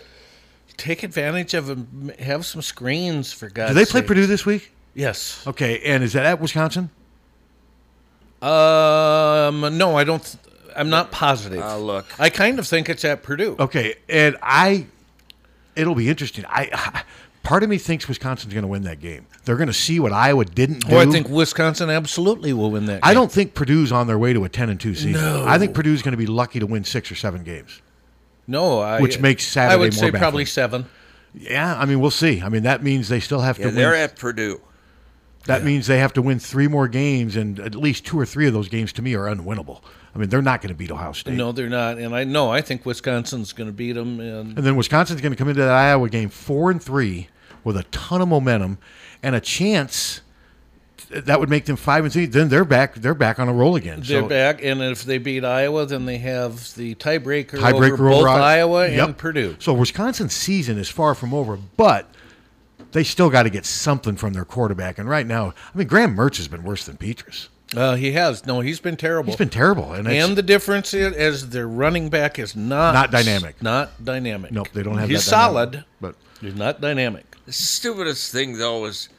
Take 0.80 1.04
advantage 1.04 1.54
of 1.54 1.68
them. 1.68 2.14
Have 2.20 2.46
some 2.46 2.62
screens 2.62 3.34
for 3.34 3.50
God's 3.50 3.72
Do 3.72 3.76
they 3.76 3.86
play 3.86 4.00
sake. 4.00 4.08
Purdue 4.08 4.26
this 4.28 4.46
week? 4.46 4.72
Yes. 4.96 5.46
Okay, 5.46 5.82
and 5.82 6.04
is 6.04 6.14
that 6.14 6.26
at 6.26 6.40
Wisconsin? 6.40 6.90
Um, 8.42 9.78
no, 9.78 9.98
I 9.98 10.06
don't. 10.06 10.24
Th- 10.24 10.38
I'm 10.76 10.90
not 10.90 11.12
positive. 11.12 11.62
Uh, 11.62 11.78
look. 11.78 12.06
I 12.18 12.30
kind 12.30 12.60
of 12.60 12.68
think 12.68 12.88
it's 12.88 13.04
at 13.04 13.24
Purdue. 13.24 13.58
Okay, 13.60 13.96
and 14.08 14.38
I, 14.42 14.88
it'll 15.76 15.96
be 15.96 16.08
interesting. 16.08 16.46
I, 16.48 17.04
part 17.44 17.64
of 17.64 17.70
me 17.70 17.78
thinks 17.78 18.08
Wisconsin's 18.08 18.54
going 18.54 18.62
to 18.62 18.70
win 18.70 18.84
that 18.84 19.02
game. 19.02 19.28
They're 19.44 19.58
going 19.58 19.68
to 19.68 19.74
see 19.74 20.00
what 20.00 20.14
Iowa 20.14 20.46
didn't 20.46 20.86
do. 20.88 20.96
Oh, 20.96 21.00
I 21.00 21.08
think 21.08 21.28
Wisconsin 21.28 21.90
absolutely 21.90 22.54
will 22.54 22.72
win 22.72 22.86
that. 22.86 23.02
I 23.04 23.10
game. 23.10 23.16
don't 23.16 23.32
think 23.32 23.54
Purdue's 23.54 23.92
on 23.92 24.08
their 24.08 24.18
way 24.18 24.32
to 24.32 24.46
a 24.46 24.50
ten 24.50 24.70
and 24.70 24.80
two 24.80 24.96
season. 24.96 25.22
No. 25.22 25.44
I 25.46 25.58
think 25.58 25.74
Purdue's 25.74 26.02
going 26.02 26.14
to 26.14 26.18
be 26.18 26.28
lucky 26.28 26.60
to 26.60 26.66
win 26.66 26.86
six 26.86 27.12
or 27.12 27.16
seven 27.16 27.44
games. 27.44 27.82
No, 28.50 28.80
I, 28.80 29.00
which 29.02 29.20
makes 29.20 29.46
Saturday 29.46 29.74
I 29.74 29.78
would 29.78 29.94
more 29.94 30.00
say 30.00 30.06
baffling. 30.08 30.20
probably 30.22 30.46
seven. 30.46 30.86
Yeah, 31.34 31.76
I 31.80 31.86
mean 31.86 32.00
we'll 32.00 32.12
see. 32.12 32.42
I 32.42 32.50
mean 32.50 32.64
that 32.64 32.84
means 32.84 33.08
they 33.08 33.20
still 33.20 33.42
have 33.42 33.58
to 33.58 33.64
win 33.66 33.68
Yeah, 33.70 33.72
to. 33.72 33.76
they're 33.82 33.92
win. 33.92 34.02
at 34.02 34.16
Purdue. 34.18 34.62
That 35.46 35.64
means 35.64 35.88
they 35.88 36.00
have 36.00 36.14
to 36.14 36.22
win 36.22 36.38
three 36.38 36.68
more 36.68 36.88
games, 36.88 37.36
and 37.36 37.60
at 37.60 37.74
least 37.74 38.06
two 38.06 38.20
or 38.20 38.26
three 38.26 38.46
of 38.46 38.54
those 38.54 38.68
games 38.68 38.92
to 38.94 39.02
me 39.02 39.16
are 39.16 39.24
unwinnable. 39.26 39.82
I 40.14 40.18
mean 40.20 40.30
they're 40.30 40.42
not 40.42 40.62
going 40.62 40.70
to 40.70 40.76
beat 40.78 40.92
Ohio 40.92 41.12
State. 41.12 41.36
No, 41.36 41.52
they're 41.52 41.70
not. 41.70 41.98
And 42.00 42.16
I 42.16 42.24
know 42.24 42.50
I 42.52 42.62
think 42.62 42.86
Wisconsin's 42.86 43.54
going 43.54 43.68
to 43.70 43.74
beat 43.74 43.94
them. 43.94 44.20
And 44.20 44.58
And 44.58 44.66
then 44.68 44.76
Wisconsin's 44.76 45.22
going 45.22 45.32
to 45.32 45.38
come 45.38 45.48
into 45.50 45.62
that 45.62 45.72
Iowa 45.72 46.10
game 46.10 46.30
four 46.30 46.72
and 46.72 46.82
three 46.82 47.30
with 47.64 47.78
a 47.78 47.84
ton 47.84 48.22
of 48.22 48.28
momentum 48.28 48.78
and 49.22 49.36
a 49.36 49.40
chance 49.40 50.22
that 51.10 51.40
would 51.40 51.50
make 51.50 51.66
them 51.66 51.76
five 51.76 52.04
and 52.04 52.14
three. 52.14 52.26
Then 52.26 52.50
they're 52.50 52.66
back. 52.66 52.96
They're 52.96 53.14
back 53.14 53.40
on 53.40 53.50
a 53.50 53.54
roll 53.54 53.76
again. 53.76 54.02
they're 54.06 54.22
So- 54.22 54.28
back. 54.28 54.64
And 54.64 54.82
if 54.82 55.04
they 55.04 55.18
beat 55.18 55.44
Iowa, 55.44 55.86
then 55.86 56.06
they 56.06 56.18
have 56.20 56.74
the 56.76 56.96
tiebreaker, 56.96 57.52
tiebreaker 57.60 57.94
over 57.94 58.10
both 58.10 58.18
over 58.20 58.28
I- 58.30 58.58
Iowa 58.58 58.88
Yep. 58.90 59.08
and 59.08 59.18
Purdue. 59.18 59.56
So 59.60 59.74
Wisconsin's 59.74 60.34
season 60.34 60.78
is 60.78 60.90
far 60.90 61.16
from 61.16 61.34
over, 61.34 61.58
but 61.78 62.08
they 62.92 63.04
still 63.04 63.30
got 63.30 63.44
to 63.44 63.50
get 63.50 63.66
something 63.66 64.16
from 64.16 64.34
their 64.34 64.46
quarterback. 64.46 64.98
And 65.00 65.10
right 65.10 65.26
now, 65.28 65.54
I 65.74 65.78
mean, 65.78 65.88
Graham 65.88 66.16
Mertz 66.16 66.38
has 66.38 66.48
been 66.48 66.64
worse 66.64 66.86
than 66.86 66.98
Petras. 66.98 67.48
Uh, 67.76 67.94
he 67.96 68.14
has 68.14 68.48
no. 68.48 68.62
He's 68.62 68.80
been 68.80 68.98
terrible. 68.98 69.32
He's 69.32 69.38
been 69.38 69.50
terrible, 69.50 69.94
and 69.94 70.08
it's- 70.08 70.36
the 70.36 70.42
difference 70.42 70.92
is, 70.92 71.16
is 71.16 71.50
their 71.50 71.68
running 71.68 72.10
back 72.10 72.40
is 72.40 72.56
not 72.56 72.94
Not 72.94 73.12
dynamic. 73.12 73.62
Not 73.62 74.04
dynamic. 74.04 74.52
Nope, 74.52 74.70
they 74.74 74.82
don't 74.82 74.98
have 74.98 75.08
He's 75.08 75.24
that 75.26 75.32
dynamic, 75.32 75.74
solid, 75.74 75.86
but 76.02 76.16
he's 76.42 76.56
not 76.56 76.82
dynamic. 76.82 77.36
The 77.46 77.54
stupidest 77.54 78.32
thing 78.32 78.58
though 78.58 78.86
is 78.86 79.10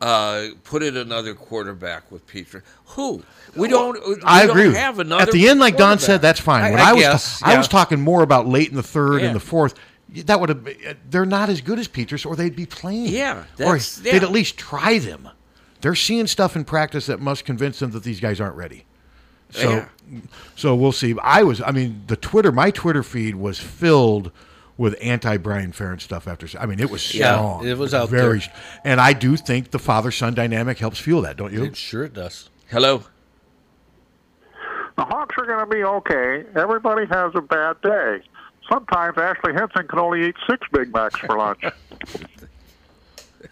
uh, 0.00 0.48
put 0.64 0.82
in 0.82 0.96
another 0.96 1.34
quarterback 1.34 2.10
with 2.12 2.26
Peter. 2.26 2.62
Who? 2.86 3.22
We 3.54 3.68
don't. 3.68 3.94
We 4.06 4.16
I 4.24 4.42
agree. 4.42 4.64
Don't 4.64 4.72
with 4.72 4.76
have 4.76 4.98
another. 4.98 5.22
At 5.22 5.32
the 5.32 5.48
end, 5.48 5.60
like 5.60 5.76
Don 5.76 5.98
said, 5.98 6.20
that's 6.20 6.40
fine. 6.40 6.72
When 6.72 6.80
I, 6.80 6.90
I, 6.90 6.92
was, 6.92 7.02
guess, 7.02 7.42
I 7.42 7.52
yeah. 7.52 7.58
was 7.58 7.68
talking 7.68 8.00
more 8.00 8.22
about 8.22 8.46
late 8.46 8.68
in 8.68 8.76
the 8.76 8.82
third 8.82 9.20
Yeah. 9.22 9.28
and 9.28 9.36
the 9.36 9.40
fourth. 9.40 9.74
That 10.24 10.38
would 10.40 10.48
have. 10.50 10.68
They're 11.10 11.26
not 11.26 11.48
as 11.48 11.60
good 11.60 11.78
as 11.78 11.88
Petras, 11.88 12.24
or 12.26 12.36
they'd 12.36 12.54
be 12.56 12.66
playing. 12.66 13.06
Yeah, 13.06 13.40
or 13.40 13.44
that's- 13.56 13.96
they'd 13.96 14.22
at 14.22 14.30
least 14.30 14.56
try 14.56 14.98
them. 14.98 15.28
They're 15.80 15.94
seeing 15.94 16.26
stuff 16.26 16.56
in 16.56 16.64
practice 16.64 17.06
that 17.06 17.20
must 17.20 17.44
convince 17.44 17.78
them 17.78 17.90
that 17.92 18.02
these 18.02 18.20
guys 18.20 18.40
aren't 18.40 18.56
ready. 18.56 18.84
So, 19.50 19.70
Yeah. 20.10 20.20
so 20.56 20.74
we'll 20.74 20.92
see. 20.92 21.14
I 21.22 21.42
was. 21.42 21.60
I 21.60 21.70
mean, 21.70 22.02
the 22.06 22.16
Twitter, 22.16 22.50
my 22.52 22.70
Twitter 22.70 23.02
feed 23.02 23.34
was 23.36 23.58
filled 23.58 24.30
with 24.78 24.96
anti 25.00 25.36
Brian 25.38 25.72
Ferentz 25.72 26.02
stuff 26.02 26.28
after. 26.28 26.46
I 26.58 26.66
mean, 26.66 26.80
it 26.80 26.90
was 26.90 27.14
Yeah, 27.14 27.62
it 27.62 27.78
was 27.78 27.94
out 27.94 28.08
very, 28.10 28.40
there. 28.40 28.52
And 28.84 29.00
I 29.00 29.12
do 29.12 29.36
think 29.36 29.70
the 29.70 29.78
father 29.78 30.10
son 30.10 30.34
dynamic 30.34 30.78
helps 30.78 30.98
fuel 30.98 31.22
that, 31.22 31.36
don't 31.36 31.52
you? 31.52 31.64
It 31.64 31.76
sure 31.76 32.04
it 32.04 32.12
does. 32.14 32.50
Hello. 32.70 33.02
The 34.96 35.04
Hawks 35.04 35.34
are 35.38 35.46
going 35.46 35.60
to 35.60 35.66
be 35.74 35.82
okay. 35.84 36.44
Everybody 36.56 37.06
has 37.06 37.32
a 37.34 37.42
bad 37.42 37.80
day. 37.82 38.22
Sometimes 38.68 39.16
Ashley 39.18 39.52
Henson 39.52 39.86
can 39.86 39.98
only 39.98 40.26
eat 40.28 40.34
six 40.48 40.66
Big 40.72 40.92
Macs 40.92 41.18
for 41.20 41.36
lunch. 41.36 41.62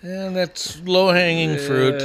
And 0.03 0.35
that's 0.37 0.81
low 0.83 1.13
hanging 1.13 1.57
fruit. 1.57 1.99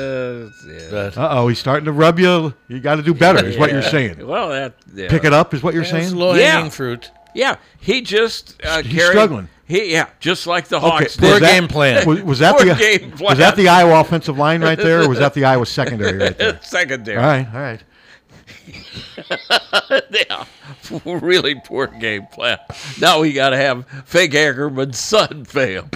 But- 0.92 1.18
Uh 1.18 1.30
oh, 1.32 1.48
he's 1.48 1.60
starting 1.60 1.86
to 1.86 1.92
rub 1.92 2.18
you. 2.20 2.54
You 2.70 2.80
got 2.80 2.96
to 2.96 3.02
do 3.02 3.14
better, 3.14 3.44
is 3.46 3.58
what 3.58 3.72
you're 3.72 3.82
saying. 3.82 4.26
Well, 4.26 4.50
that 4.50 4.76
yeah. 4.94 5.10
Pick 5.10 5.24
it 5.26 5.34
up, 5.34 5.54
is 5.54 5.62
what 5.64 5.74
you're 5.74 5.84
That's 5.84 6.08
saying. 6.08 6.16
low 6.16 6.34
Yeah. 6.34 6.52
hanging 6.54 6.72
fruit. 6.72 7.12
Yeah, 7.34 7.58
he 7.80 8.02
just 8.02 8.56
uh, 8.66 8.82
He's 8.82 8.94
carried- 8.94 9.12
struggling. 9.12 9.50
He 9.68 9.92
yeah, 9.92 10.08
just 10.20 10.48
like 10.48 10.68
the 10.68 10.78
Okay, 10.78 10.88
Hawks. 10.90 11.04
was 11.22 11.40
did. 11.40 11.44
that- 11.44 12.06
Was, 12.08 12.22
was 12.24 12.40
that 12.40 12.56
Poor 12.58 12.66
the 12.66 12.74
game 12.76 13.12
plan. 13.12 13.30
was 13.30 13.38
that 13.38 13.56
the 13.56 13.68
Iowa 13.70 14.00
offensive 14.00 14.36
line 14.38 14.62
right 14.64 14.78
there, 14.78 15.04
or 15.04 15.10
was 15.10 15.20
that 15.20 15.36
the 15.36 15.46
Iowa 15.46 15.66
secondary 15.68 16.18
right 16.18 16.36
there? 16.38 16.60
Secondary. 16.64 17.18
All 17.18 17.24
right, 17.24 17.48
all 17.54 17.62
right. 17.62 17.84
yeah, 20.12 20.46
really 21.06 21.56
poor 21.66 21.86
game 21.88 22.26
plan. 22.28 22.58
Now 23.00 23.22
we 23.22 23.32
got 23.34 23.50
to 23.52 23.58
have 23.58 23.86
fake 24.06 24.34
Ackerman's 24.34 24.98
son 25.00 25.46
fail. 25.46 25.88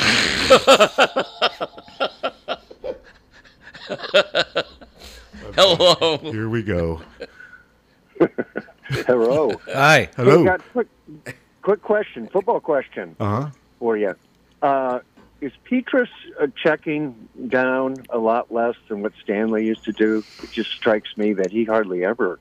Hello. 5.56 6.18
Here 6.32 6.50
we 6.50 6.64
go. 6.64 7.02
Hello. 9.08 9.52
Hi. 9.74 10.10
Hello. 10.16 10.40
Hey, 10.40 10.46
got 10.46 10.62
quick, 10.72 10.88
quick 11.62 11.82
question, 11.82 12.28
football 12.28 12.60
question 12.60 13.16
Uh 13.20 13.26
huh. 13.44 13.50
for 13.80 13.98
you. 13.98 14.14
Uh, 14.62 15.00
is 15.42 15.52
Petras 15.70 16.08
uh, 16.40 16.48
checking 16.62 17.28
down 17.50 17.96
a 18.10 18.18
lot 18.18 18.54
less 18.54 18.76
than 18.88 19.02
what 19.02 19.12
Stanley 19.24 19.66
used 19.66 19.84
to 19.86 19.92
do? 19.92 20.24
It 20.42 20.52
just 20.52 20.72
strikes 20.72 21.18
me 21.18 21.34
that 21.34 21.52
he 21.52 21.66
hardly 21.66 22.06
ever 22.06 22.40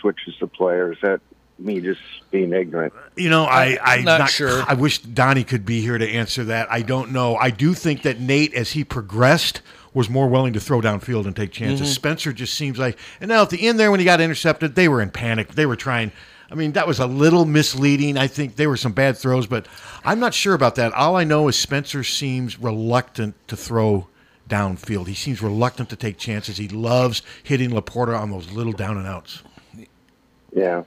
switches 0.00 0.34
the 0.38 0.46
players. 0.46 0.98
That 1.02 1.20
me 1.58 1.80
just 1.80 2.00
being 2.30 2.52
ignorant? 2.52 2.92
You 3.16 3.30
know, 3.30 3.44
I 3.44 3.78
i'm 3.82 4.04
not 4.04 4.28
sure. 4.28 4.64
I 4.66 4.74
wish 4.74 4.98
Donnie 4.98 5.44
could 5.44 5.64
be 5.64 5.80
here 5.80 5.96
to 5.96 6.08
answer 6.08 6.44
that. 6.44 6.70
I 6.70 6.82
don't 6.82 7.12
know. 7.12 7.36
I 7.36 7.50
do 7.50 7.72
think 7.74 8.02
that 8.02 8.20
Nate, 8.20 8.52
as 8.54 8.72
he 8.72 8.84
progressed, 8.84 9.62
was 9.94 10.08
more 10.08 10.28
willing 10.28 10.52
to 10.54 10.60
throw 10.60 10.80
downfield 10.80 11.26
and 11.26 11.36
take 11.36 11.50
chances. 11.52 11.88
Mhm. 11.90 11.94
Spencer 11.94 12.32
just 12.32 12.54
seems 12.54 12.78
like, 12.78 12.98
and 13.20 13.28
now 13.28 13.42
at 13.42 13.50
the 13.50 13.66
end 13.66 13.78
there 13.78 13.90
when 13.90 14.00
he 14.00 14.04
got 14.06 14.20
intercepted, 14.20 14.74
they 14.74 14.88
were 14.88 15.02
in 15.02 15.10
panic. 15.10 15.54
They 15.54 15.66
were 15.66 15.76
trying. 15.76 16.12
I 16.50 16.54
mean, 16.54 16.72
that 16.72 16.86
was 16.86 16.98
a 16.98 17.06
little 17.06 17.44
misleading. 17.46 18.16
I 18.18 18.26
think 18.26 18.56
there 18.56 18.68
were 18.68 18.76
some 18.76 18.92
bad 18.92 19.16
throws, 19.16 19.46
but 19.46 19.66
I'm 20.04 20.20
not 20.20 20.34
sure 20.34 20.54
about 20.54 20.74
that. 20.76 20.92
All 20.92 21.16
I 21.16 21.24
know 21.24 21.48
is 21.48 21.56
Spencer 21.56 22.04
seems 22.04 22.58
reluctant 22.58 23.34
to 23.48 23.56
throw 23.56 24.06
downfield. 24.50 25.06
He 25.06 25.14
seems 25.14 25.40
reluctant 25.40 25.88
to 25.90 25.96
take 25.96 26.18
chances. 26.18 26.58
He 26.58 26.68
loves 26.68 27.22
hitting 27.42 27.70
LaPorta 27.70 28.18
on 28.18 28.30
those 28.30 28.50
little 28.50 28.72
down 28.74 28.98
and 28.98 29.06
outs. 29.06 29.42
Yeah. 30.54 30.82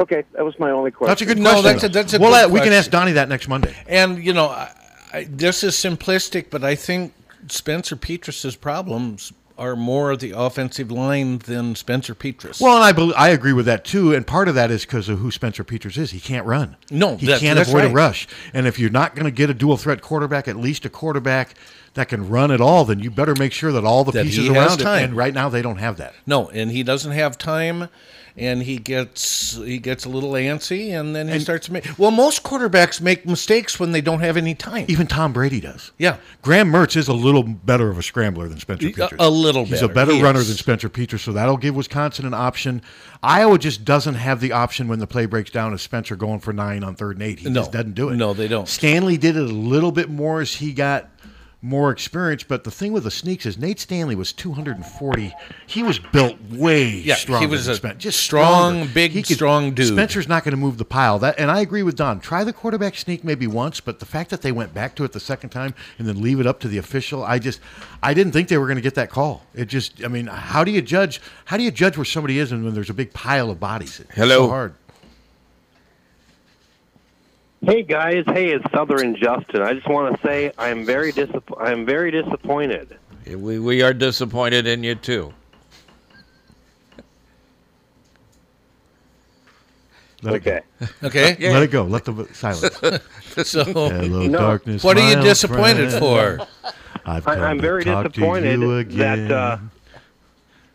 Okay, 0.00 0.24
that 0.32 0.44
was 0.44 0.58
my 0.58 0.70
only 0.70 0.90
question. 0.90 1.10
That's 1.10 1.22
a 1.22 1.26
good 1.26 1.38
No, 1.38 1.50
question. 1.60 1.64
that's 1.72 1.84
a- 1.84 1.88
that's 1.88 2.14
a 2.14 2.18
We'll 2.18 2.30
good 2.30 2.34
let- 2.34 2.50
we 2.50 2.60
can 2.60 2.72
ask 2.72 2.90
Donnie 2.90 3.12
that 3.12 3.28
next 3.28 3.48
Monday. 3.48 3.74
And 3.88 4.24
you 4.24 4.32
know, 4.32 4.46
I, 4.48 4.70
I, 5.12 5.26
this 5.30 5.62
is 5.64 5.74
simplistic, 5.74 6.46
but 6.50 6.62
I 6.64 6.74
think 6.74 7.12
Spencer 7.48 7.96
Petras's 7.96 8.56
problems 8.56 9.32
are 9.56 9.74
more 9.74 10.12
of 10.12 10.20
the 10.20 10.30
offensive 10.30 10.90
line 10.92 11.38
than 11.38 11.74
Spencer 11.74 12.14
Petras. 12.14 12.60
Well, 12.60 12.76
and 12.76 12.84
I 12.84 12.92
bel 12.92 13.12
I 13.16 13.30
agree 13.30 13.52
with 13.52 13.66
that 13.66 13.84
too. 13.84 14.14
And 14.14 14.24
part 14.24 14.46
of 14.46 14.54
that 14.54 14.70
is 14.70 14.84
because 14.84 15.08
of 15.08 15.18
who 15.18 15.32
Spencer 15.32 15.64
Petras 15.64 15.98
is. 15.98 16.12
He 16.12 16.20
can't 16.20 16.46
run. 16.46 16.76
No, 16.92 17.16
he 17.16 17.26
that- 17.26 17.40
can't 17.40 17.58
avoid 17.58 17.86
a 17.86 17.88
rush. 17.88 18.28
And 18.54 18.68
if 18.68 18.78
you're 18.78 18.88
not 18.90 19.16
going 19.16 19.24
to 19.24 19.32
get 19.32 19.50
a 19.50 19.54
dual 19.54 19.76
threat 19.76 20.00
quarterback, 20.00 20.46
at 20.46 20.56
least 20.56 20.84
a 20.84 20.90
quarterback 20.90 21.54
that 21.94 22.08
can 22.08 22.28
run 22.28 22.52
at 22.52 22.60
all, 22.60 22.84
then 22.84 23.00
you 23.00 23.10
better 23.10 23.34
make 23.34 23.52
sure 23.52 23.72
that 23.72 23.84
all 23.84 24.04
the 24.04 24.12
That 24.12 24.26
pieces 24.26 24.48
around 24.48 24.80
it. 24.80 24.86
And 24.86 25.16
right 25.16 25.34
now, 25.34 25.48
they 25.48 25.62
don't 25.62 25.78
have 25.78 25.96
that. 25.96 26.14
No, 26.24 26.48
and 26.50 26.70
he 26.70 26.84
doesn't 26.84 27.12
have 27.12 27.36
time, 27.36 27.88
and 28.38 28.62
he 28.62 28.78
gets 28.78 29.56
he 29.56 29.78
gets 29.78 30.04
a 30.04 30.08
little 30.08 30.32
antsy, 30.32 30.90
and 30.98 31.14
then 31.14 31.26
he 31.28 31.34
And- 31.34 31.42
starts 31.42 31.66
to 31.66 31.72
make. 31.72 31.86
Well, 31.98 32.10
most 32.10 32.42
quarterbacks 32.42 33.00
make 33.00 33.26
mistakes 33.26 33.78
when 33.80 33.92
they 33.92 34.00
don't 34.00 34.20
have 34.20 34.36
any 34.36 34.54
time. 34.54 34.84
Even 34.88 35.06
Tom 35.06 35.32
Brady 35.32 35.60
does. 35.60 35.90
Yeah. 35.98 36.16
Graham 36.42 36.70
Mertz 36.72 36.96
is 36.96 37.08
a 37.08 37.12
little 37.12 37.42
better 37.42 37.90
of 37.90 37.98
a 37.98 38.02
scrambler 38.02 38.48
than 38.48 38.58
Spencer 38.60 38.86
uh, 38.86 38.90
A- 38.90 38.92
Petras. 38.92 39.16
a 39.18 39.30
little 39.30 39.62
bit. 39.64 39.70
He's 39.70 39.82
a 39.82 39.88
better. 39.88 39.94
better 40.06 40.12
He 40.14 40.22
runner 40.22 40.40
is. 40.40 40.48
than 40.48 40.56
Spencer 40.56 40.88
Petras, 40.88 41.20
so 41.20 41.32
that'll 41.32 41.56
give 41.56 41.74
Wisconsin 41.76 42.26
an 42.26 42.34
option. 42.34 42.82
Iowa 43.22 43.58
just 43.58 43.84
doesn't 43.84 44.14
have 44.14 44.40
the 44.40 44.52
option 44.52 44.88
when 44.88 44.98
the 45.00 45.06
play 45.06 45.26
breaks 45.26 45.50
down 45.50 45.72
of 45.72 45.80
Spencer 45.80 46.14
going 46.16 46.40
for 46.40 46.52
nine 46.52 46.84
on 46.84 46.94
third 46.94 47.16
and 47.16 47.22
eight. 47.24 47.40
He 47.40 47.48
No. 47.48 47.60
just 47.62 47.72
doesn't 47.72 47.94
do 47.94 48.10
it. 48.10 48.16
No, 48.16 48.32
they 48.34 48.46
don't. 48.48 48.68
Stanley 48.68 49.16
did 49.16 49.36
it 49.36 49.42
a 49.42 49.52
little 49.52 49.90
bit 49.92 50.08
more 50.08 50.40
as 50.40 50.54
he 50.54 50.72
got 50.72 51.08
more 51.60 51.90
experience, 51.90 52.44
but 52.44 52.62
the 52.62 52.70
thing 52.70 52.92
with 52.92 53.02
the 53.02 53.10
sneaks 53.10 53.44
is 53.44 53.58
Nate 53.58 53.80
Stanley 53.80 54.14
was 54.14 54.32
240. 54.32 55.34
He 55.66 55.82
was 55.82 55.98
built 55.98 56.36
way 56.52 56.88
Yeah, 56.88 57.16
he 57.16 57.46
was 57.46 57.64
than 57.66 57.72
a 57.72 57.76
Spen- 57.76 57.98
just 57.98 58.20
strong, 58.20 58.74
stronger. 58.74 58.94
big, 58.94 59.10
He 59.10 59.22
could- 59.22 59.34
strong 59.34 59.72
dude. 59.74 59.88
Spencer's 59.88 60.28
not 60.28 60.44
going 60.44 60.52
to 60.52 60.56
move 60.56 60.78
the 60.78 60.84
pile. 60.84 61.18
That, 61.18 61.34
and 61.36 61.50
I 61.50 61.60
agree 61.60 61.82
with 61.82 61.96
Don. 61.96 62.20
Try 62.20 62.44
the 62.44 62.52
quarterback 62.52 62.94
sneak 62.96 63.24
maybe 63.24 63.48
once, 63.48 63.80
but 63.80 63.98
the 63.98 64.06
fact 64.06 64.30
that 64.30 64.42
they 64.42 64.52
went 64.52 64.72
back 64.72 64.94
to 64.96 65.04
it 65.04 65.12
the 65.12 65.18
second 65.20 65.50
time 65.50 65.74
and 65.98 66.06
then 66.06 66.22
leave 66.22 66.38
it 66.38 66.46
up 66.46 66.60
to 66.60 66.68
the 66.68 66.78
official, 66.78 67.24
I 67.24 67.40
just, 67.40 67.58
I 68.04 68.14
didn't 68.14 68.32
think 68.32 68.46
they 68.48 68.58
were 68.58 68.66
going 68.66 68.76
to 68.76 68.82
get 68.82 68.94
that 68.94 69.10
call. 69.10 69.42
It 69.52 69.66
just, 69.66 70.04
I 70.04 70.08
mean, 70.08 70.28
how 70.28 70.62
do 70.62 70.70
you 70.70 70.80
judge? 70.80 71.20
How 71.46 71.56
do 71.56 71.64
you 71.64 71.72
judge 71.72 71.96
where 71.96 72.04
somebody 72.04 72.38
is 72.38 72.52
and 72.52 72.64
when 72.64 72.74
there's 72.74 72.90
a 72.90 72.94
big 72.94 73.12
pile 73.12 73.50
of 73.50 73.58
bodies? 73.58 73.98
It's 73.98 74.14
Hello. 74.14 74.44
so 74.44 74.48
hard. 74.48 74.74
Hey 77.68 77.82
guys, 77.82 78.24
hey, 78.28 78.48
it's 78.48 78.64
Southern 78.72 79.14
Justin. 79.14 79.60
I 79.60 79.74
just 79.74 79.86
want 79.86 80.16
to 80.16 80.26
say 80.26 80.50
I'm 80.56 80.86
very 80.86 81.12
disapp- 81.12 81.54
I'm 81.62 81.84
very 81.84 82.10
disappointed. 82.10 82.96
We, 83.26 83.58
we 83.58 83.82
are 83.82 83.92
disappointed 83.92 84.66
in 84.66 84.82
you, 84.82 84.94
too. 84.94 85.34
Let 90.22 90.36
it 90.36 90.44
go. 90.44 90.60
Okay. 91.02 91.36
Let 91.52 91.62
it 91.62 91.70
go. 91.70 91.82
Let 91.82 92.06
the 92.06 92.26
silence. 92.32 92.80
So- 93.46 93.64
hello, 93.64 94.26
No. 94.26 94.38
darkness. 94.38 94.82
What 94.82 94.96
are 94.96 95.06
you 95.06 95.20
disappointed 95.20 95.90
friend. 95.90 96.38
for? 96.38 96.46
I've 97.04 97.28
I, 97.28 97.34
come 97.34 97.44
I'm 97.44 97.56
to 97.58 97.62
very 97.62 97.84
talk 97.84 98.04
to 98.04 98.08
disappointed 98.08 98.60
you 98.60 98.84
that 98.96 99.30
uh, 99.30 99.58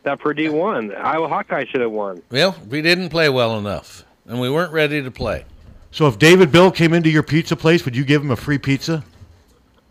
that 0.03 0.19
Purdue 0.19 0.51
won. 0.53 0.93
Iowa 0.93 1.27
Hawkeye 1.27 1.65
should 1.65 1.81
have 1.81 1.89
won. 1.89 2.21
Well, 2.29 2.55
we 2.69 2.83
didn't 2.83 3.09
play 3.09 3.29
well 3.29 3.57
enough, 3.57 4.05
and 4.27 4.39
we 4.39 4.47
weren't 4.51 4.71
ready 4.71 5.01
to 5.01 5.09
play. 5.09 5.45
So 5.93 6.07
if 6.07 6.17
David 6.17 6.51
Bell 6.51 6.71
came 6.71 6.91
into 6.91 7.11
your 7.11 7.21
pizza 7.21 7.55
place, 7.55 7.85
would 7.85 7.95
you 7.95 8.03
give 8.03 8.23
him 8.23 8.31
a 8.31 8.35
free 8.35 8.57
pizza? 8.57 9.03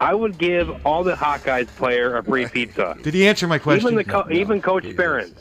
I 0.00 0.12
would 0.14 0.36
give 0.36 0.84
all 0.84 1.04
the 1.04 1.14
Hawkeyes 1.14 1.68
player 1.68 2.16
a 2.16 2.24
free 2.24 2.46
pizza. 2.46 2.98
Did 3.00 3.14
he 3.14 3.28
answer 3.28 3.46
my 3.46 3.58
question? 3.58 3.86
Even 3.86 3.94
the 3.94 4.04
co- 4.04 4.28
even 4.32 4.60
Coach 4.60 4.96
Barron. 4.96 5.32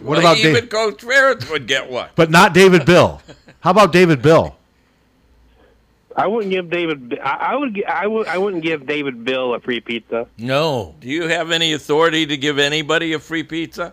What 0.00 0.18
about 0.18 0.38
even 0.38 0.54
Dave? 0.54 0.70
Coach 0.70 1.02
Ferentz 1.04 1.50
would 1.50 1.66
get 1.66 1.90
one. 1.90 2.08
But 2.16 2.30
not 2.30 2.54
David 2.54 2.86
Bell. 2.86 3.20
How 3.60 3.70
about 3.70 3.92
David 3.92 4.22
Bell? 4.22 4.56
I 6.16 6.26
wouldn't 6.26 6.50
give 6.52 6.70
David. 6.70 7.18
I, 7.22 7.52
I 7.52 7.56
would. 7.56 7.84
I 7.84 8.06
would. 8.06 8.26
I 8.28 8.38
wouldn't 8.38 8.62
give 8.62 8.86
David 8.86 9.26
Bell 9.26 9.52
a 9.52 9.60
free 9.60 9.80
pizza. 9.80 10.26
No. 10.38 10.94
Do 11.00 11.08
you 11.08 11.28
have 11.28 11.50
any 11.50 11.74
authority 11.74 12.24
to 12.24 12.36
give 12.38 12.58
anybody 12.58 13.12
a 13.12 13.18
free 13.18 13.42
pizza? 13.42 13.92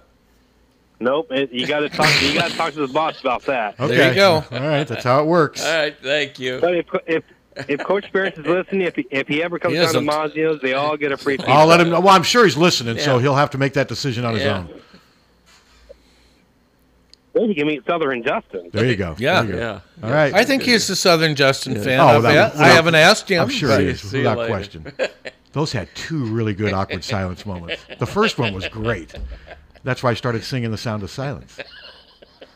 Nope. 0.99 1.31
It, 1.31 1.51
you 1.51 1.67
got 1.67 1.81
to 1.81 1.89
talk. 1.89 2.09
You 2.21 2.33
got 2.33 2.51
to 2.51 2.57
talk 2.57 2.73
to 2.73 2.85
the 2.87 2.91
boss 2.93 3.19
about 3.19 3.43
that. 3.43 3.79
Okay. 3.79 3.95
There 3.95 4.09
you 4.09 4.15
go. 4.15 4.43
All 4.51 4.59
right, 4.59 4.87
that's 4.87 5.03
how 5.03 5.21
it 5.21 5.25
works. 5.25 5.63
All 5.65 5.73
right, 5.73 5.95
thank 6.01 6.39
you. 6.39 6.59
But 6.61 6.75
if 6.75 6.85
if 7.05 7.23
if 7.69 7.79
Coach 7.83 8.11
Barron 8.11 8.33
is 8.33 8.45
listening, 8.45 8.81
if 8.81 8.95
he, 8.95 9.07
if 9.11 9.27
he 9.27 9.43
ever 9.43 9.59
comes 9.59 9.73
He 9.73 9.79
down 9.81 9.93
to 10.05 10.33
isn't. 10.43 10.61
They 10.61 10.73
all 10.73 10.97
get 10.97 11.11
a 11.11 11.17
free 11.17 11.37
pizza. 11.37 11.51
I'll 11.51 11.67
let 11.67 11.79
him 11.81 11.89
know. 11.89 11.99
Well, 11.99 12.15
I'm 12.15 12.23
sure 12.23 12.45
he's 12.45 12.57
listening, 12.57 12.97
so 12.99 13.17
he'll 13.17 13.35
have 13.35 13.49
to 13.51 13.57
make 13.57 13.73
that 13.73 13.87
decision 13.87 14.25
on 14.25 14.35
his 14.35 14.45
own. 14.45 14.69
Well, 17.33 17.47
you 17.47 17.55
can 17.55 17.67
meet 17.67 17.85
Southern 17.85 18.23
Justin. 18.23 18.69
There 18.71 18.85
you 18.85 18.95
go. 18.95 19.13
Yeah. 19.19 19.41
There 19.41 19.51
you 19.51 19.59
go. 19.59 19.81
All 20.03 20.09
right. 20.09 20.33
I 20.33 20.45
think 20.45 20.63
he's 20.63 20.89
a 20.89 20.95
Southern 20.95 21.35
Justin 21.35 21.75
fan. 21.83 21.99
Oh, 21.99 22.05
I've- 22.07 22.17
without- 22.17 22.31
I 22.31 22.43
without- 22.51 22.67
haven't 22.75 22.95
asked 22.95 23.29
him. 23.29 23.41
I'm 23.41 23.49
sure 23.49 23.69
but- 23.69 23.81
he 23.81 23.87
is, 23.87 24.03
without 24.13 24.47
question. 24.47 24.93
Those 25.51 25.71
had 25.73 25.87
two 25.95 26.25
really 26.25 26.53
good 26.53 26.73
awkward 26.73 27.03
silence 27.05 27.45
moments. 27.45 27.85
The 27.99 28.05
first 28.05 28.37
one 28.37 28.53
was 28.53 28.67
great. 28.69 29.13
That's 29.85 30.01
why 30.03 30.09
I 30.09 30.13
started 30.15 30.43
singing 30.43 30.71
the 30.71 30.77
sound 30.77 31.03
of 31.03 31.11
silence. 31.11 31.57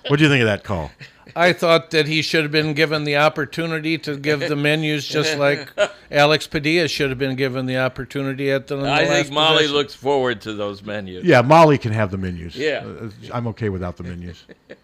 What 0.08 0.18
do 0.18 0.24
you 0.24 0.30
think 0.30 0.42
of 0.42 0.48
that 0.48 0.64
call? 0.64 0.92
I 1.36 1.54
thought 1.54 1.92
that 1.92 2.08
he 2.08 2.24
should 2.24 2.42
have 2.42 2.52
been 2.52 2.74
given 2.74 3.04
the 3.04 3.18
opportunity 3.18 4.00
to 4.00 4.18
give 4.18 4.40
the 4.40 4.56
menus 4.56 5.08
just 5.08 5.38
like 5.38 5.70
Alex 6.10 6.48
Padilla 6.48 6.88
should 6.88 7.12
have 7.12 7.20
been 7.20 7.36
given 7.36 7.68
the 7.68 7.78
opportunity 7.78 8.50
at 8.52 8.66
the. 8.66 8.78
the 8.78 8.92
I 8.92 9.06
think 9.06 9.30
Molly 9.30 9.58
possession. 9.58 9.76
looks 9.76 9.94
forward 9.94 10.42
to 10.42 10.54
those 10.54 10.82
menus. 10.84 11.24
Yeah, 11.24 11.42
Molly 11.44 11.78
can 11.78 11.92
have 11.92 12.10
the 12.10 12.18
menus. 12.18 12.56
Yeah. 12.56 12.84
Uh, 12.84 13.10
I'm 13.32 13.46
okay 13.48 13.70
without 13.70 13.98
the 13.98 14.04
menus. 14.04 14.44
Do 14.68 14.76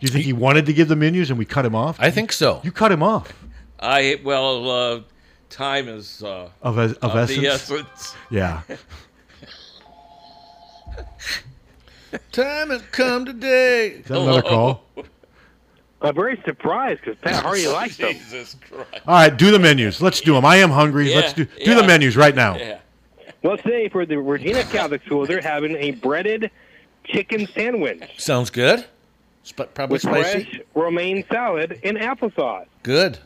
you 0.00 0.08
think 0.08 0.26
he 0.26 0.34
wanted 0.34 0.66
to 0.66 0.74
give 0.74 0.88
the 0.88 0.96
menus 0.96 1.30
and 1.30 1.38
we 1.38 1.46
cut 1.46 1.64
him 1.64 1.74
off? 1.74 1.96
I 1.98 2.10
think 2.10 2.32
so. 2.32 2.60
You 2.62 2.70
cut 2.70 2.92
him 2.92 3.02
off. 3.02 3.32
I 3.80 4.20
well, 4.22 4.70
uh, 4.70 5.00
time 5.48 5.88
is 5.88 6.22
uh, 6.22 6.50
Of 6.60 6.78
es- 6.78 6.92
of 6.94 7.12
the 7.12 7.18
essence? 7.20 7.70
essence. 7.70 8.14
Yeah. 8.30 8.60
Time 12.32 12.70
has 12.70 12.82
come 12.92 13.24
today. 13.24 13.88
Is 13.88 14.06
that 14.06 14.18
another 14.18 14.42
call? 14.42 14.84
I'm 16.02 16.14
very 16.14 16.40
surprised 16.44 17.00
because 17.00 17.16
Pat 17.22 17.42
Harty 17.42 17.66
likes 17.66 17.96
them. 17.96 18.12
Jesus 18.12 18.56
Christ. 18.68 18.88
All 19.06 19.14
right, 19.14 19.34
do 19.36 19.50
the 19.50 19.58
menus. 19.58 20.02
Let's 20.02 20.20
do 20.20 20.34
them. 20.34 20.44
I 20.44 20.56
am 20.56 20.70
hungry. 20.70 21.10
Yeah, 21.10 21.16
Let's 21.16 21.32
do 21.32 21.44
do 21.64 21.74
the 21.74 21.82
menus 21.82 22.16
right 22.16 22.34
now. 22.34 22.58
Well, 23.42 23.56
today 23.56 23.88
for 23.88 24.04
the 24.06 24.18
Regina 24.18 24.64
Catholic 24.64 25.02
School, 25.04 25.26
they're 25.26 25.40
having 25.40 25.76
a 25.76 25.92
breaded 25.92 26.50
chicken 27.04 27.46
sandwich 27.54 28.02
Sounds 28.18 28.50
good. 28.50 28.84
Sp- 29.44 29.68
probably 29.74 29.94
with 29.94 30.02
spicy. 30.02 30.44
fresh 30.44 30.60
romaine 30.74 31.24
salad 31.30 31.78
and 31.84 31.98
applesauce. 31.98 32.66
Good. 32.82 33.18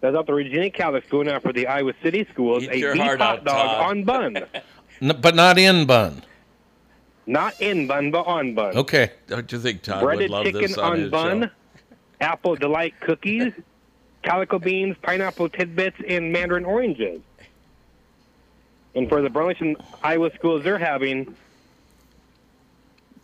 That's 0.00 0.16
up 0.16 0.26
the 0.26 0.34
Regina 0.34 0.68
Catholic 0.70 1.06
School 1.06 1.24
now 1.24 1.40
for 1.40 1.52
the 1.52 1.66
Iowa 1.66 1.92
City 2.02 2.26
schools. 2.32 2.64
Eat 2.64 2.70
a 2.72 2.78
your 2.78 2.92
beef 2.94 3.02
heart 3.02 3.20
hot 3.20 3.38
out, 3.38 3.44
dog 3.44 3.54
Todd. 3.66 3.80
on 3.90 4.04
bun, 4.04 4.36
N- 5.00 5.18
but 5.20 5.34
not 5.34 5.58
in 5.58 5.86
bun. 5.86 6.22
Not 7.26 7.60
in 7.60 7.86
bun, 7.86 8.10
but 8.10 8.26
on 8.26 8.54
bun. 8.54 8.76
Okay. 8.76 9.10
Don't 9.26 9.50
you 9.52 9.58
think 9.58 9.82
Todd 9.82 10.02
breaded 10.02 10.22
would 10.22 10.30
love 10.30 10.44
chicken 10.46 10.62
this 10.62 10.78
on, 10.78 10.92
on 10.92 10.98
his 11.00 11.10
bun, 11.10 11.42
show? 11.42 11.50
apple 12.20 12.56
delight 12.56 12.94
cookies, 13.00 13.52
calico 14.22 14.58
beans, 14.58 14.96
pineapple 15.02 15.48
tidbits, 15.48 15.96
and 16.06 16.32
mandarin 16.32 16.64
oranges. 16.64 17.20
And 18.94 19.08
for 19.08 19.22
the 19.22 19.30
Burlington 19.30 19.76
Iowa 20.02 20.30
schools, 20.34 20.62
they're 20.64 20.78
having 20.78 21.34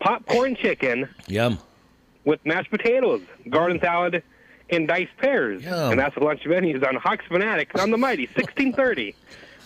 popcorn 0.01 0.57
chicken 0.57 1.09
Yum. 1.27 1.59
with 2.25 2.45
mashed 2.47 2.71
potatoes, 2.71 3.21
garden 3.49 3.79
salad, 3.81 4.23
and 4.71 4.89
diced 4.89 5.17
pears. 5.19 5.63
Yum. 5.63 5.93
And 5.93 6.01
that's 6.01 6.15
the 6.15 6.25
lunch 6.25 6.45
menus 6.47 6.83
on 6.83 6.97
Hawks 6.97 7.27
Fanatics 7.27 7.79
on 7.81 7.91
the 7.91 7.99
Mighty 7.99 8.27
1630 8.27 9.15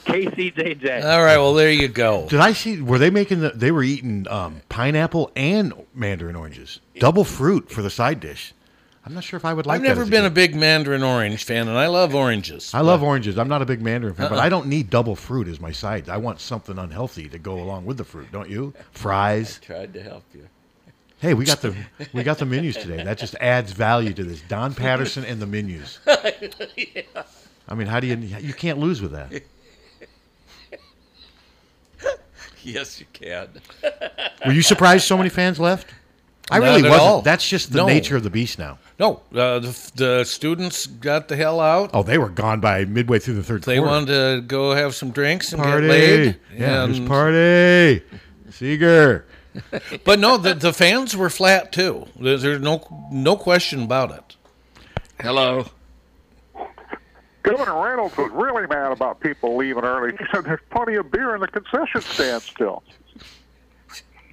KCJJ. 0.05 1.05
All 1.05 1.23
right. 1.25 1.37
Well, 1.39 1.55
there 1.55 1.71
you 1.71 1.89
go. 1.89 2.27
Did 2.29 2.41
I 2.41 2.53
see? 2.53 2.81
Were 2.81 2.99
they 2.99 3.11
making 3.11 3.41
the? 3.41 3.51
They 3.51 3.71
were 3.71 3.83
eating 3.83 4.27
um, 4.29 4.63
pineapple 4.69 5.31
and 5.37 5.73
mandarin 5.95 6.37
oranges, 6.37 6.81
double 6.99 7.25
fruit 7.25 7.71
for 7.71 7.83
the 7.83 7.91
side 7.91 8.21
dish. 8.21 8.55
I'm 9.05 9.15
not 9.15 9.25
sure 9.25 9.37
if 9.37 9.45
I 9.45 9.53
would 9.53 9.67
like. 9.67 9.77
I've 9.77 9.83
never 9.83 10.03
as 10.03 10.09
a 10.09 10.11
been 10.13 10.25
a 10.25 10.31
big 10.31 10.55
mandarin 10.55 11.03
orange 11.03 11.45
fan, 11.45 11.67
and 11.67 11.77
I 11.77 11.89
love 11.89 12.15
oranges. 12.15 12.73
I 12.73 12.83
love 12.83 13.03
oranges. 13.03 13.37
I'm 13.37 13.49
not 13.49 13.61
a 13.61 13.67
big 13.67 13.83
mandarin 13.83 14.15
fan, 14.15 14.29
but 14.29 14.39
Uh-uh. 14.39 14.45
I 14.45 14.49
don't 14.49 14.69
need 14.69 14.91
double 14.91 15.17
fruit 15.17 15.49
as 15.49 15.59
my 15.61 15.73
side. 15.73 16.09
I 16.09 16.19
want 16.19 16.41
something 16.41 16.79
unhealthy 16.79 17.29
to 17.31 17.39
go 17.39 17.55
along 17.61 17.85
with 17.85 17.97
the 17.97 18.05
fruit. 18.05 18.31
Don't 18.31 18.49
you? 18.49 18.73
Fries. 18.93 19.59
I 19.63 19.67
Tried 19.67 19.95
to 19.95 20.03
help 20.03 20.23
you. 20.33 20.49
Hey, 21.19 21.35
we 21.35 21.45
got 21.45 21.61
the 21.63 21.75
we 22.13 22.23
got 22.23 22.39
the 22.39 22.47
menus 22.47 22.77
today. 22.77 23.03
That 23.03 23.19
just 23.19 23.35
adds 23.41 23.73
value 23.73 24.13
to 24.13 24.25
this. 24.25 24.41
Don 24.43 24.75
Patterson 24.75 25.25
and 25.25 25.41
the 25.41 25.47
menus. 25.47 25.99
I 26.07 27.75
mean, 27.77 27.87
how 27.87 28.01
do 28.01 28.07
you? 28.09 28.17
You 28.17 28.53
can't 28.55 28.79
lose 28.79 29.01
with 29.01 29.13
that. 29.13 29.33
Yes, 32.63 33.01
you 33.01 33.07
can. 33.13 33.49
Were 34.47 34.53
you 34.53 34.63
surprised 34.63 35.05
so 35.07 35.17
many 35.17 35.29
fans 35.29 35.59
left? 35.61 35.89
I 36.51 36.59
Not 36.59 36.65
really 36.65 36.79
at 36.85 36.91
wasn't. 36.91 37.01
all. 37.09 37.23
That's 37.23 37.49
just 37.49 37.73
the 37.73 37.79
No. 37.79 37.87
nature 37.87 38.17
of 38.17 38.25
the 38.25 38.31
beast 38.31 38.59
now. 38.59 38.79
No, 38.99 39.21
uh, 39.35 39.61
the, 39.61 39.91
the 39.95 40.25
students 40.25 40.87
got 40.87 41.29
the 41.29 41.37
hell 41.37 41.61
out. 41.61 41.91
Oh, 41.95 42.03
they 42.03 42.19
were 42.19 42.29
gone 42.29 42.61
by 42.61 42.85
midway 42.85 43.19
through 43.21 43.35
the 43.35 43.43
third 43.45 43.63
They 43.63 43.77
quarter. 43.79 43.91
wanted 43.91 44.07
to 44.07 44.41
go 44.47 44.73
have 44.75 44.95
some 44.95 45.13
drinks 45.13 45.53
and 45.53 45.63
party. 45.63 45.87
get 45.87 45.91
laid. 45.93 46.37
Yeah, 46.57 46.85
and, 46.85 46.95
there's 46.95 47.09
party. 47.09 48.03
Seeger. 48.51 49.25
but 50.05 50.19
no, 50.19 50.37
the, 50.37 50.55
the 50.55 50.73
fans 50.73 51.17
were 51.17 51.31
flat 51.31 51.73
too. 51.73 52.07
There- 52.21 52.37
There's 52.39 52.61
no 52.61 53.09
no 53.13 53.37
question 53.37 53.85
about 53.85 54.11
it. 54.13 54.37
Hello. 55.21 55.67
Governor 57.43 57.83
Reynolds 57.85 58.17
was 58.17 58.31
really 58.33 58.67
mad 58.69 58.93
about 58.93 59.21
people 59.21 59.57
leaving 59.57 59.85
early. 59.85 60.13
He 60.17 60.25
said 60.33 60.45
there's 60.45 60.61
plenty 60.71 60.95
of 60.95 61.11
beer 61.11 61.35
in 61.35 61.41
the 61.41 61.49
concession 61.49 62.01
stand 62.01 62.43
still. 62.43 62.83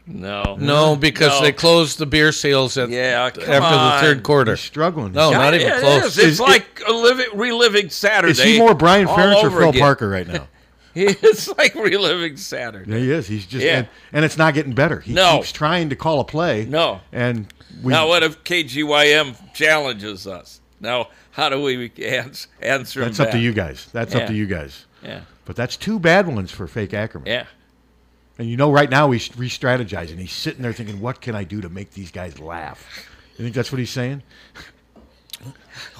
No. 0.06 0.56
No, 0.60 0.96
because 0.96 1.40
No. 1.40 1.42
they 1.42 1.52
closed 1.52 2.00
the 2.00 2.06
beer 2.08 2.32
sales 2.32 2.78
at 2.78 2.90
Yeah, 2.90 3.26
after 3.28 3.42
on. 3.62 3.96
the 3.96 4.02
third 4.02 4.24
quarter. 4.24 4.52
He's 4.54 4.60
struggling. 4.62 5.14
No, 5.14 5.30
Yeah, 5.32 5.38
not 5.38 5.54
even 5.54 5.68
yeah, 5.68 5.78
it 5.78 5.82
close. 5.82 6.18
is. 6.18 6.18
It's 6.18 6.40
like 6.40 6.82
a 6.88 6.92
living, 6.92 7.28
reliving 7.36 7.90
Saturday. 7.90 8.32
Is 8.32 8.42
he 8.42 8.58
more 8.58 8.74
Brian 8.74 9.08
Ferentz 9.08 9.44
or 9.44 9.52
Phil 9.52 9.70
again. 9.70 9.82
Parker 9.82 10.10
right 10.10 10.28
now? 10.28 10.48
it's 10.96 11.48
like 11.58 11.76
reliving 11.76 12.38
Saturday. 12.38 12.92
Yeah, 12.92 12.98
he 12.98 13.12
is. 13.12 13.28
He's 13.28 13.46
just 13.46 13.64
Yeah. 13.64 13.78
and, 13.80 13.88
and 14.12 14.26
it's 14.26 14.38
not 14.38 14.56
getting 14.56 14.74
better. 14.74 15.00
He 15.00 15.14
No. 15.14 15.38
keeps 15.38 15.52
trying 15.52 15.90
to 15.90 15.96
call 15.96 16.20
a 16.20 16.26
play. 16.26 16.66
No. 16.66 17.02
And 17.12 17.46
we 17.84 17.92
now, 17.94 18.08
what 18.08 18.24
if 18.24 18.44
KGYM 18.44 19.54
challenges 19.54 20.26
us? 20.26 20.60
Now, 20.82 21.10
how 21.40 21.50
do 21.50 21.62
we 21.62 21.92
ans- 22.04 22.48
answer? 22.62 23.02
That's 23.02 23.20
him 23.20 23.26
up 23.26 23.32
to 23.32 23.40
you 23.40 23.54
guys. 23.54 23.88
That's 23.92 24.14
Yeah. 24.14 24.22
up 24.22 24.28
to 24.28 24.34
you 24.34 24.46
guys. 24.46 24.86
Yeah. 25.04 25.22
But 25.46 25.56
that's 25.56 25.76
two 25.78 26.00
bad 26.00 26.28
ones 26.28 26.52
for 26.52 26.68
fake 26.68 26.94
Ackerman. 26.94 27.28
Yeah. 27.28 27.46
And 28.38 28.50
you 28.50 28.56
know, 28.58 28.72
right 28.72 28.90
now 28.90 29.12
he's 29.12 29.36
re-strategizing. 29.38 30.18
He's 30.20 30.32
sitting 30.32 30.62
there 30.62 30.72
thinking, 30.74 31.02
"What 31.02 31.20
can 31.22 31.36
I 31.36 31.44
do 31.44 31.60
to 31.62 31.70
make 31.70 31.92
these 31.92 32.12
guys 32.12 32.40
laugh?" 32.40 33.08
You 33.38 33.44
think 33.44 33.56
that's 33.56 33.72
what 33.72 33.80
he's 33.80 33.90
saying? 33.90 34.22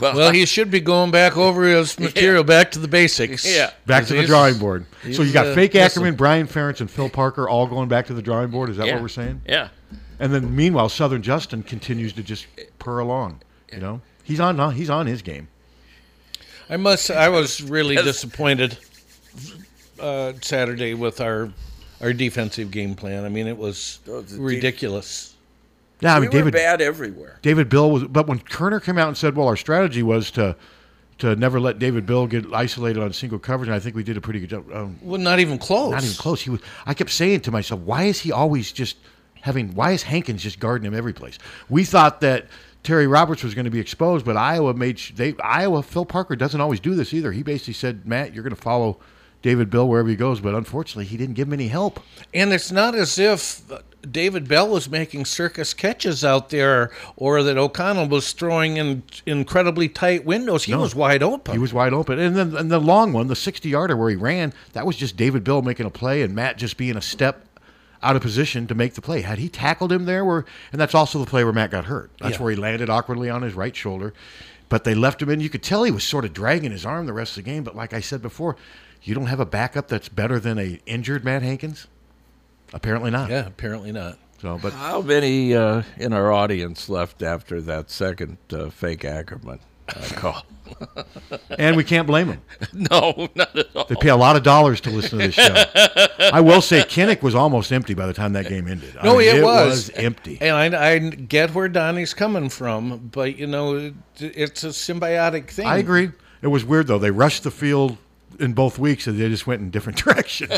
Well, 0.02 0.32
he 0.34 0.46
should 0.46 0.70
be 0.70 0.82
going 0.82 1.12
back 1.12 1.38
over 1.38 1.64
his 1.64 1.98
material, 2.00 2.44
back 2.44 2.72
to 2.72 2.80
the 2.80 2.88
basics. 2.88 3.46
Yeah. 3.50 3.72
Back 3.86 4.06
to 4.08 4.14
the 4.14 4.26
drawing 4.26 4.58
board. 4.58 4.86
So 5.14 5.24
you 5.24 5.32
got 5.32 5.48
uh, 5.48 5.56
fake 5.56 5.74
listen. 5.74 5.86
Ackerman, 6.02 6.16
Brian 6.16 6.48
Ferentz, 6.48 6.82
and 6.82 6.92
Phil 6.92 7.10
Parker 7.10 7.48
all 7.48 7.66
going 7.68 7.88
back 7.88 8.08
to 8.08 8.14
the 8.14 8.22
drawing 8.22 8.50
board. 8.50 8.70
Is 8.70 8.78
that 8.78 8.88
Yeah. 8.88 8.94
what 8.96 9.02
we're 9.04 9.08
saying? 9.08 9.42
Yeah. 9.48 9.70
And 10.20 10.34
then 10.34 10.54
meanwhile, 10.54 10.90
Southern 10.90 11.22
Justin 11.22 11.64
continues 11.64 12.12
to 12.14 12.24
just 12.24 12.46
purr 12.80 13.00
along. 13.00 13.42
You 13.72 13.80
know, 13.80 14.02
he's 14.30 14.40
on. 14.40 14.74
He's 14.74 14.90
on 14.90 15.06
his 15.08 15.22
game. 15.22 15.48
I 16.70 16.78
must. 16.78 17.12
I 17.12 17.28
was 17.30 17.62
really 17.62 17.96
Yes. 17.96 18.06
disappointed 18.06 18.78
uh, 20.00 20.34
Saturday 20.42 20.94
with 20.94 21.20
our 21.22 21.50
our 22.02 22.14
defensive 22.14 22.72
game 22.72 22.96
plan. 22.96 23.26
I 23.26 23.30
mean, 23.30 23.48
it 23.48 23.58
was 23.58 24.00
Oh, 24.08 24.22
the 24.22 24.30
def- 24.32 24.40
ridiculous. 24.40 25.36
Yeah, 26.00 26.16
I 26.16 26.20
we 26.20 26.28
mean, 26.28 26.32
David. 26.32 26.46
were 26.54 26.60
bad 26.60 26.80
everywhere. 26.80 27.40
David 27.42 27.68
Bell 27.68 27.92
was, 27.92 28.06
but 28.06 28.26
when 28.26 28.40
Koerner 28.40 28.82
came 28.82 28.98
out 28.98 29.10
and 29.10 29.18
said, 29.18 29.36
"Well, 29.36 29.48
our 29.48 29.58
strategy 29.58 30.02
was 30.04 30.32
to 30.32 30.56
to 31.18 31.36
never 31.36 31.60
let 31.60 31.78
David 31.80 32.06
Bell 32.06 32.26
get 32.28 32.46
isolated 32.54 33.02
on 33.04 33.12
single 33.12 33.40
coverage," 33.40 33.68
and 33.68 33.76
I 33.76 33.80
think 33.80 33.96
we 33.98 34.04
did 34.04 34.16
a 34.16 34.22
pretty 34.22 34.40
good 34.40 34.50
job. 34.52 34.72
Um, 34.74 34.98
Well, 35.02 35.20
not 35.20 35.40
even 35.42 35.58
close. 35.58 35.92
Not 35.92 36.04
even 36.04 36.16
close. 36.16 36.42
He 36.42 36.50
was. 36.52 36.62
I 36.86 36.94
kept 36.94 37.10
saying 37.10 37.42
to 37.42 37.52
myself, 37.52 37.82
"Why 37.82 38.04
is 38.04 38.20
he 38.22 38.32
always 38.32 38.72
just 38.72 38.96
having? 39.42 39.76
Why 39.76 39.92
is 39.92 40.04
Hankins 40.04 40.42
just 40.44 40.60
guarding 40.60 40.86
him 40.88 40.96
every 40.96 41.12
place?" 41.14 41.38
We 41.68 41.84
thought 41.84 42.22
that 42.22 42.46
Terry 42.84 43.08
Roberts 43.08 43.44
was 43.44 43.54
going 43.54 43.66
to 43.66 43.72
be 43.72 43.80
exposed, 43.80 44.26
but 44.26 44.38
Iowa 44.38 44.74
made 44.74 45.00
they 45.16 45.36
Iowa. 45.44 45.84
Phil 45.84 46.06
Parker 46.06 46.36
doesn't 46.36 46.62
always 46.62 46.80
do 46.80 46.96
this 46.96 47.14
either. 47.14 47.32
He 47.32 47.44
basically 47.44 47.74
said, 47.74 48.06
"Matt, 48.06 48.34
you're 48.34 48.44
going 48.44 48.56
to 48.56 48.62
follow." 48.62 49.00
David 49.42 49.70
Bell 49.70 49.88
wherever 49.88 50.10
he 50.10 50.18
goes, 50.18 50.42
but 50.42 50.54
unfortunately 50.54 51.06
he 51.06 51.16
didn't 51.16 51.36
give 51.36 51.48
him 51.48 51.54
any 51.54 51.70
help. 51.70 52.02
And 52.34 52.52
it's 52.52 52.74
not 52.74 52.94
as 52.94 53.18
if 53.18 53.62
David 54.12 54.50
Bell 54.50 54.68
was 54.68 54.90
making 54.90 55.24
circus 55.24 55.74
catches 55.74 56.26
out 56.26 56.50
there, 56.50 56.92
or 57.16 57.42
that 57.44 57.58
O'Connell 57.58 58.10
was 58.10 58.34
throwing 58.34 58.76
in 58.76 59.04
incredibly 59.26 59.88
tight 59.88 60.26
windows. 60.26 60.66
He 60.66 60.74
No. 60.74 60.80
was 60.82 60.94
wide 60.94 61.24
open. 61.24 61.54
He 61.54 61.58
was 61.58 61.74
wide 61.74 61.94
open, 61.94 62.20
and 62.20 62.36
then 62.36 62.54
and 62.54 62.70
the 62.70 62.80
long 62.80 63.14
one, 63.14 63.28
the 63.28 63.36
sixty 63.36 63.70
yarder 63.70 63.96
where 63.96 64.10
he 64.10 64.18
ran, 64.18 64.52
that 64.74 64.86
was 64.86 64.98
just 64.98 65.16
David 65.16 65.46
Bell 65.46 65.62
making 65.62 65.86
a 65.86 65.90
play 65.90 66.22
and 66.22 66.36
Matt 66.36 66.58
just 66.58 66.76
being 66.76 66.98
a 66.98 67.02
step 67.02 67.46
out 68.02 68.16
of 68.16 68.22
position 68.22 68.66
to 68.68 68.76
make 68.76 68.94
the 68.94 69.02
play. 69.02 69.22
Had 69.22 69.40
he 69.40 69.50
tackled 69.50 69.92
him 69.92 70.06
there, 70.06 70.24
where 70.24 70.46
and 70.72 70.80
that's 70.80 70.96
also 70.96 71.20
the 71.20 71.26
play 71.26 71.44
where 71.44 71.54
Matt 71.54 71.72
got 71.72 71.86
hurt. 71.86 72.12
That's 72.20 72.36
Yeah. 72.38 72.44
where 72.44 72.52
he 72.52 72.58
landed 72.58 72.90
awkwardly 72.90 73.30
on 73.30 73.42
his 73.42 73.54
right 73.54 73.76
shoulder, 73.76 74.14
but 74.70 74.84
they 74.84 74.96
left 74.96 75.22
him 75.22 75.30
in. 75.30 75.40
You 75.42 75.50
could 75.50 75.64
tell 75.64 75.84
he 75.84 75.92
was 75.92 76.04
sort 76.04 76.26
of 76.26 76.34
dragging 76.34 76.72
his 76.72 76.86
arm 76.86 77.06
the 77.06 77.14
rest 77.14 77.38
of 77.38 77.44
the 77.44 77.50
game. 77.52 77.64
But 77.64 77.76
like 77.76 77.94
I 77.94 78.00
said 78.00 78.22
before, 78.22 78.56
you 79.04 79.14
don't 79.16 79.26
have 79.28 79.40
a 79.40 79.46
backup 79.46 79.88
that's 79.88 80.10
better 80.10 80.40
than 80.40 80.58
a 80.60 80.80
injured 80.86 81.24
Matt 81.26 81.42
Hankins. 81.42 81.88
Apparently 82.74 83.10
not. 83.12 83.30
Yeah, 83.30 83.48
apparently 83.48 83.92
not. 83.92 84.18
So, 84.42 84.58
but 84.62 84.72
How 84.74 85.02
many 85.02 85.54
uh, 85.54 85.84
in 85.98 86.14
our 86.14 86.32
audience 86.32 86.88
left 86.88 87.22
after 87.22 87.60
that 87.62 87.90
second 87.90 88.38
uh, 88.54 88.70
fake 88.70 89.04
Ackerman 89.04 89.60
uh, 89.96 90.08
call? 90.16 90.46
and 91.58 91.76
we 91.76 91.84
can't 91.84 92.08
blame 92.08 92.28
them. 92.28 92.42
no, 92.74 93.28
not 93.36 93.56
at 93.58 93.76
all. 93.76 93.86
They 93.86 93.96
pay 93.96 94.10
a 94.10 94.16
lot 94.16 94.36
of 94.36 94.44
dollars 94.44 94.82
to 94.82 94.90
listen 94.90 95.20
to 95.20 95.28
this 95.28 95.36
show. 95.36 95.64
I 96.34 96.42
will 96.42 96.62
say, 96.62 96.82
Kinnick 96.82 97.22
was 97.22 97.36
almost 97.36 97.72
empty 97.72 97.94
by 97.94 98.06
the 98.06 98.14
time 98.14 98.34
that 98.34 98.48
game 98.48 98.68
ended. 98.68 98.96
I 99.00 99.06
No, 99.06 99.18
mean, 99.18 99.36
it, 99.36 99.44
was. 99.44 99.90
empty. 99.92 100.38
And 100.42 100.76
I, 100.76 100.92
I 100.94 101.00
get 101.00 101.54
where 101.54 101.68
Donnie's 101.68 102.14
coming 102.14 102.50
from, 102.50 103.10
but 103.12 103.38
you 103.38 103.48
know, 103.48 103.94
it's 104.20 104.64
a 104.64 104.68
symbiotic 104.70 105.50
thing. 105.50 105.66
I 105.68 105.78
agree. 105.78 106.12
It 106.42 106.48
was 106.48 106.64
weird 106.64 106.88
though. 106.88 107.00
They 107.00 107.12
rushed 107.12 107.44
the 107.44 107.52
field 107.52 107.98
in 108.40 108.54
both 108.54 108.80
weeks, 108.80 109.08
and 109.08 109.20
they 109.20 109.28
just 109.28 109.46
went 109.48 109.62
in 109.62 109.70
different 109.70 109.98
directions. 109.98 110.54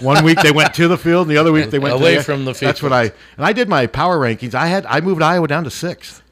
One 0.00 0.24
week 0.24 0.40
they 0.40 0.52
went 0.52 0.74
to 0.74 0.86
the 0.88 0.98
field, 0.98 1.26
and 1.26 1.36
the 1.36 1.40
other 1.40 1.52
week 1.52 1.70
they 1.70 1.78
went 1.80 1.94
Away 1.94 2.12
to 2.12 2.18
the, 2.18 2.24
from 2.24 2.44
the 2.44 2.54
field. 2.54 2.68
That's 2.68 2.82
what 2.82 2.92
I 2.92 3.04
and 3.36 3.44
I 3.44 3.52
did 3.52 3.68
my 3.68 3.86
power 3.86 4.18
rankings. 4.18 4.54
I 4.54 4.66
had 4.66 4.86
I 4.86 5.00
moved 5.00 5.22
Iowa 5.22 5.48
down 5.48 5.64
to 5.64 5.70
sixth, 5.70 6.22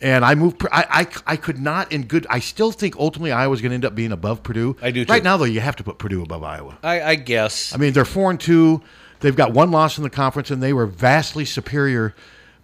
and 0.00 0.24
I 0.24 0.34
moved. 0.34 0.66
I 0.70 1.06
I, 1.26 1.32
I 1.32 1.36
could 1.36 1.58
not 1.58 1.92
in 1.92 2.04
good. 2.04 2.26
I 2.28 2.38
still 2.38 2.72
think 2.72 2.96
ultimately 2.96 3.32
Iowa's 3.32 3.60
going 3.60 3.70
to 3.70 3.74
end 3.74 3.84
up 3.84 3.94
being 3.94 4.12
above 4.12 4.42
Purdue. 4.42 4.76
I 4.82 4.90
do, 4.90 5.04
Right 5.08 5.22
now 5.22 5.36
though, 5.36 5.44
you 5.44 5.60
have 5.60 5.76
to 5.76 5.84
put 5.84 5.98
Purdue 5.98 6.22
above 6.22 6.42
Iowa. 6.42 6.78
I, 6.82 7.02
I 7.02 7.14
guess. 7.14 7.74
I 7.74 7.78
mean, 7.78 7.92
they're 7.92 8.04
four 8.04 8.30
and 8.30 8.40
two. 8.40 8.82
They've 9.20 9.36
got 9.36 9.52
one 9.52 9.70
loss 9.70 9.96
in 9.96 10.04
the 10.04 10.10
conference, 10.10 10.50
and 10.50 10.62
they 10.62 10.72
were 10.72 10.86
vastly 10.86 11.44
superior. 11.44 12.14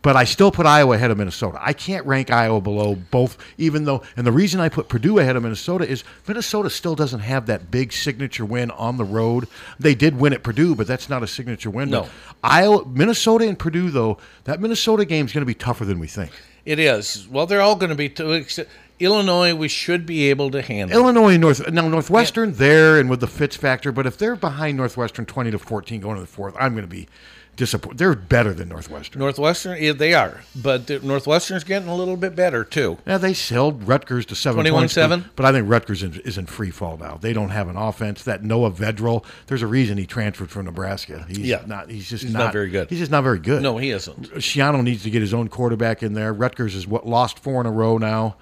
But 0.02 0.16
I 0.16 0.24
still 0.24 0.50
put 0.50 0.66
Iowa 0.66 0.96
ahead 0.96 1.12
of 1.12 1.18
Minnesota. 1.18 1.58
I 1.60 1.72
can't 1.72 2.04
rank 2.06 2.32
Iowa 2.32 2.60
below 2.60 2.96
both, 2.96 3.38
even 3.56 3.84
though. 3.84 4.02
And 4.16 4.26
the 4.26 4.32
reason 4.32 4.60
I 4.60 4.68
put 4.68 4.88
Purdue 4.88 5.20
ahead 5.20 5.36
of 5.36 5.44
Minnesota 5.44 5.88
is 5.88 6.02
Minnesota 6.26 6.70
still 6.70 6.96
doesn't 6.96 7.20
have 7.20 7.46
that 7.46 7.70
big 7.70 7.92
signature 7.92 8.44
win 8.44 8.72
on 8.72 8.96
the 8.96 9.04
road. 9.04 9.46
They 9.78 9.94
did 9.94 10.18
win 10.18 10.32
at 10.32 10.42
Purdue, 10.42 10.74
but 10.74 10.88
that's 10.88 11.08
not 11.08 11.22
a 11.22 11.28
signature 11.28 11.70
win. 11.70 11.90
No. 11.90 12.08
Iowa, 12.42 12.84
Minnesota, 12.84 13.46
and 13.46 13.56
Purdue 13.56 13.90
though, 13.90 14.18
that 14.42 14.60
Minnesota 14.60 15.04
game 15.04 15.26
is 15.26 15.32
going 15.32 15.42
to 15.42 15.46
be 15.46 15.54
tougher 15.54 15.84
than 15.84 16.00
we 16.00 16.08
think. 16.08 16.32
It 16.64 16.78
is. 16.78 17.26
Well, 17.28 17.46
they're 17.46 17.60
all 17.60 17.76
going 17.76 17.90
to 17.90 17.96
be. 17.96 18.08
To, 18.10 18.66
Illinois, 19.00 19.54
we 19.54 19.66
should 19.68 20.06
be 20.06 20.30
able 20.30 20.50
to 20.52 20.62
handle. 20.62 20.96
Illinois, 20.96 21.36
North 21.36 21.68
now 21.72 21.88
Northwestern 21.88 22.52
there, 22.54 22.98
and 22.98 23.10
with 23.10 23.20
the 23.20 23.26
Fitz 23.26 23.56
factor. 23.56 23.90
But 23.90 24.06
if 24.06 24.16
they're 24.16 24.36
behind 24.36 24.76
Northwestern 24.76 25.26
twenty 25.26 25.50
to 25.50 25.58
fourteen 25.58 26.00
going 26.00 26.14
to 26.16 26.20
the 26.20 26.26
fourth, 26.26 26.54
I'm 26.58 26.72
going 26.72 26.84
to 26.84 26.88
be 26.88 27.08
disappointed. 27.56 27.98
They're 27.98 28.14
better 28.14 28.52
than 28.54 28.68
Northwestern. 28.68 29.20
Northwestern, 29.20 29.82
yeah, 29.82 29.92
they 29.92 30.14
are, 30.14 30.40
but 30.56 30.86
the 30.86 31.00
Northwestern's 31.00 31.64
getting 31.64 31.88
a 31.88 31.94
little 31.94 32.16
bit 32.16 32.34
better 32.34 32.64
too. 32.64 32.98
Yeah, 33.06 33.18
they 33.18 33.32
held 33.32 33.86
Rutgers 33.86 34.26
to 34.26 34.34
seven 34.34 34.64
21-7? 34.64 35.22
but, 35.22 35.36
but 35.36 35.44
I 35.46 35.52
think 35.52 35.68
Rutgers 35.68 36.02
is, 36.02 36.18
is 36.18 36.38
in 36.38 36.46
free 36.46 36.70
fall 36.70 36.96
now. 36.96 37.18
They 37.20 37.32
don't 37.32 37.50
have 37.50 37.68
an 37.68 37.76
offense. 37.76 38.24
That 38.24 38.42
Noah 38.42 38.70
Vedral, 38.70 39.24
there's 39.46 39.62
a 39.62 39.66
reason 39.66 39.98
he 39.98 40.06
transferred 40.06 40.50
from 40.50 40.64
Nebraska. 40.66 41.24
He's 41.28 41.38
Yeah. 41.38 41.62
not. 41.66 41.90
He's 41.90 42.08
just 42.08 42.24
He's 42.24 42.32
not, 42.32 42.38
not 42.46 42.52
very 42.52 42.70
good. 42.70 42.88
He's 42.90 42.98
just 42.98 43.10
not 43.10 43.22
very 43.22 43.38
good. 43.38 43.62
No, 43.62 43.78
he 43.78 43.90
isn't. 43.90 44.30
Schiano 44.34 44.82
needs 44.82 45.02
to 45.02 45.10
get 45.10 45.20
his 45.20 45.34
own 45.34 45.48
quarterback 45.48 46.02
in 46.02 46.14
there. 46.14 46.32
Rutgers 46.32 46.74
has 46.74 46.86
what 46.86 47.06
lost 47.06 47.38
four 47.38 47.60
in 47.60 47.66
a 47.66 47.72
row 47.72 47.98
now. 47.98 48.36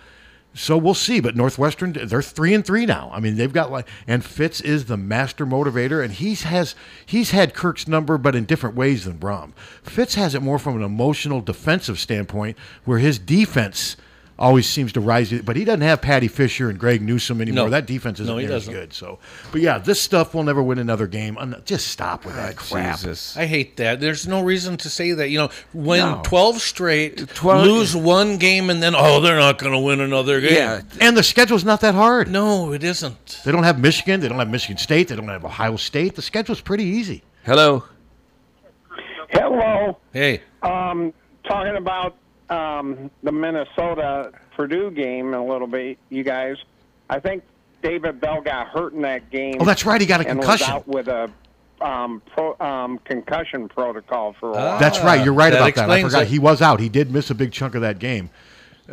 So 0.52 0.76
we'll 0.76 0.94
see. 0.94 1.20
But 1.20 1.36
Northwestern, 1.36 1.92
they're 1.92 2.22
three 2.22 2.54
and 2.54 2.64
three 2.64 2.86
now. 2.86 3.10
I 3.12 3.20
mean, 3.20 3.36
they've 3.36 3.52
got 3.52 3.70
like, 3.70 3.86
and 4.06 4.24
Fitz 4.24 4.60
is 4.60 4.86
the 4.86 4.96
master 4.96 5.46
motivator, 5.46 6.02
and 6.02 6.12
he's 6.12 6.42
has 6.42 6.74
he's 7.06 7.30
had 7.30 7.54
Kirk's 7.54 7.86
number, 7.86 8.18
but 8.18 8.34
in 8.34 8.44
different 8.44 8.76
ways 8.76 9.04
than 9.04 9.18
Brohm. 9.18 9.52
Fitz 9.82 10.14
has 10.16 10.34
it 10.34 10.42
more 10.42 10.58
from 10.58 10.76
an 10.76 10.82
emotional 10.82 11.40
defensive 11.40 11.98
standpoint, 11.98 12.56
where 12.84 12.98
his 12.98 13.18
defense 13.18 13.96
always 14.40 14.66
seems 14.68 14.92
to 14.94 15.00
rise. 15.00 15.30
But 15.42 15.54
he 15.54 15.64
doesn't 15.64 15.82
have 15.82 16.00
Paddy 16.00 16.26
Fisher 16.26 16.70
and 16.70 16.78
Greg 16.78 17.02
Newsome 17.02 17.40
anymore. 17.40 17.66
No. 17.66 17.70
That 17.70 17.86
defense 17.86 18.18
isn't 18.18 18.32
No, 18.34 18.38
he 18.38 18.46
as 18.46 18.50
doesn't. 18.50 18.72
good. 18.74 18.92
So, 18.92 19.18
but 19.52 19.60
yeah, 19.60 19.78
this 19.78 20.00
stuff 20.00 20.34
will 20.34 20.42
never 20.42 20.62
win 20.62 20.78
another 20.78 21.06
game. 21.06 21.36
Just 21.64 21.88
stop 21.88 22.24
with 22.24 22.34
that 22.36 22.56
crap. 22.56 22.98
I 23.36 23.46
hate 23.46 23.76
that. 23.76 24.00
There's 24.00 24.26
no 24.26 24.42
reason 24.42 24.76
to 24.78 24.88
say 24.88 25.12
that. 25.12 25.28
You 25.28 25.38
know, 25.38 25.50
when 25.72 26.00
No. 26.00 26.22
12 26.24 26.60
straight 26.60 27.28
12 27.34 27.66
lose 27.66 27.94
one 27.94 28.38
game 28.38 28.70
and 28.70 28.82
then 28.82 28.94
oh, 28.96 29.20
they're 29.20 29.38
not 29.38 29.58
going 29.58 29.72
to 29.72 29.78
win 29.78 30.00
another 30.00 30.40
game. 30.40 30.82
and 31.00 31.16
the 31.16 31.22
schedule's 31.22 31.64
not 31.64 31.82
that 31.82 31.94
hard. 31.94 32.28
No, 32.30 32.72
it 32.72 32.82
isn't. 32.82 33.40
They 33.44 33.52
don't 33.52 33.64
have 33.64 33.78
Michigan. 33.78 34.20
They 34.20 34.28
don't 34.28 34.38
have 34.38 34.50
Michigan 34.50 34.78
State. 34.78 35.08
They 35.08 35.16
don't 35.16 35.28
have 35.28 35.44
Ohio 35.44 35.76
State. 35.76 36.16
The 36.16 36.22
schedule's 36.22 36.60
pretty 36.62 36.84
easy. 36.84 37.22
Hello. 37.44 37.84
Hello. 39.32 39.98
Hey. 40.12 40.42
Um, 40.62 41.12
talking 41.44 41.76
about 41.76 42.16
um, 42.50 43.10
the 43.22 43.32
Minnesota 43.32 44.32
Purdue 44.56 44.90
game 44.90 45.34
a 45.34 45.44
little 45.44 45.66
bit, 45.66 45.98
you 46.08 46.24
guys. 46.24 46.56
I 47.08 47.20
think 47.20 47.44
David 47.82 48.20
Bell 48.20 48.40
got 48.40 48.68
hurt 48.68 48.92
in 48.92 49.02
that 49.02 49.30
game. 49.30 49.56
Oh, 49.60 49.64
that's 49.64 49.86
right, 49.86 50.00
he 50.00 50.06
got 50.06 50.20
a 50.20 50.28
and 50.28 50.40
concussion. 50.40 50.74
Was 50.74 50.82
out 50.82 50.88
with 50.88 51.08
a 51.08 51.30
um, 51.80 52.22
pro, 52.34 52.56
um, 52.60 52.98
concussion 53.04 53.68
protocol 53.68 54.34
for 54.38 54.50
a 54.50 54.52
while. 54.52 54.78
That's 54.78 55.00
right. 55.00 55.24
You're 55.24 55.34
right 55.34 55.50
that 55.50 55.62
about 55.62 55.74
that. 55.74 55.90
I 55.90 56.02
forgot. 56.02 56.22
it. 56.22 56.28
He 56.28 56.38
was 56.38 56.60
out. 56.60 56.80
He 56.80 56.88
did 56.88 57.10
miss 57.10 57.30
a 57.30 57.34
big 57.34 57.52
chunk 57.52 57.74
of 57.74 57.80
that 57.80 57.98
game. 57.98 58.30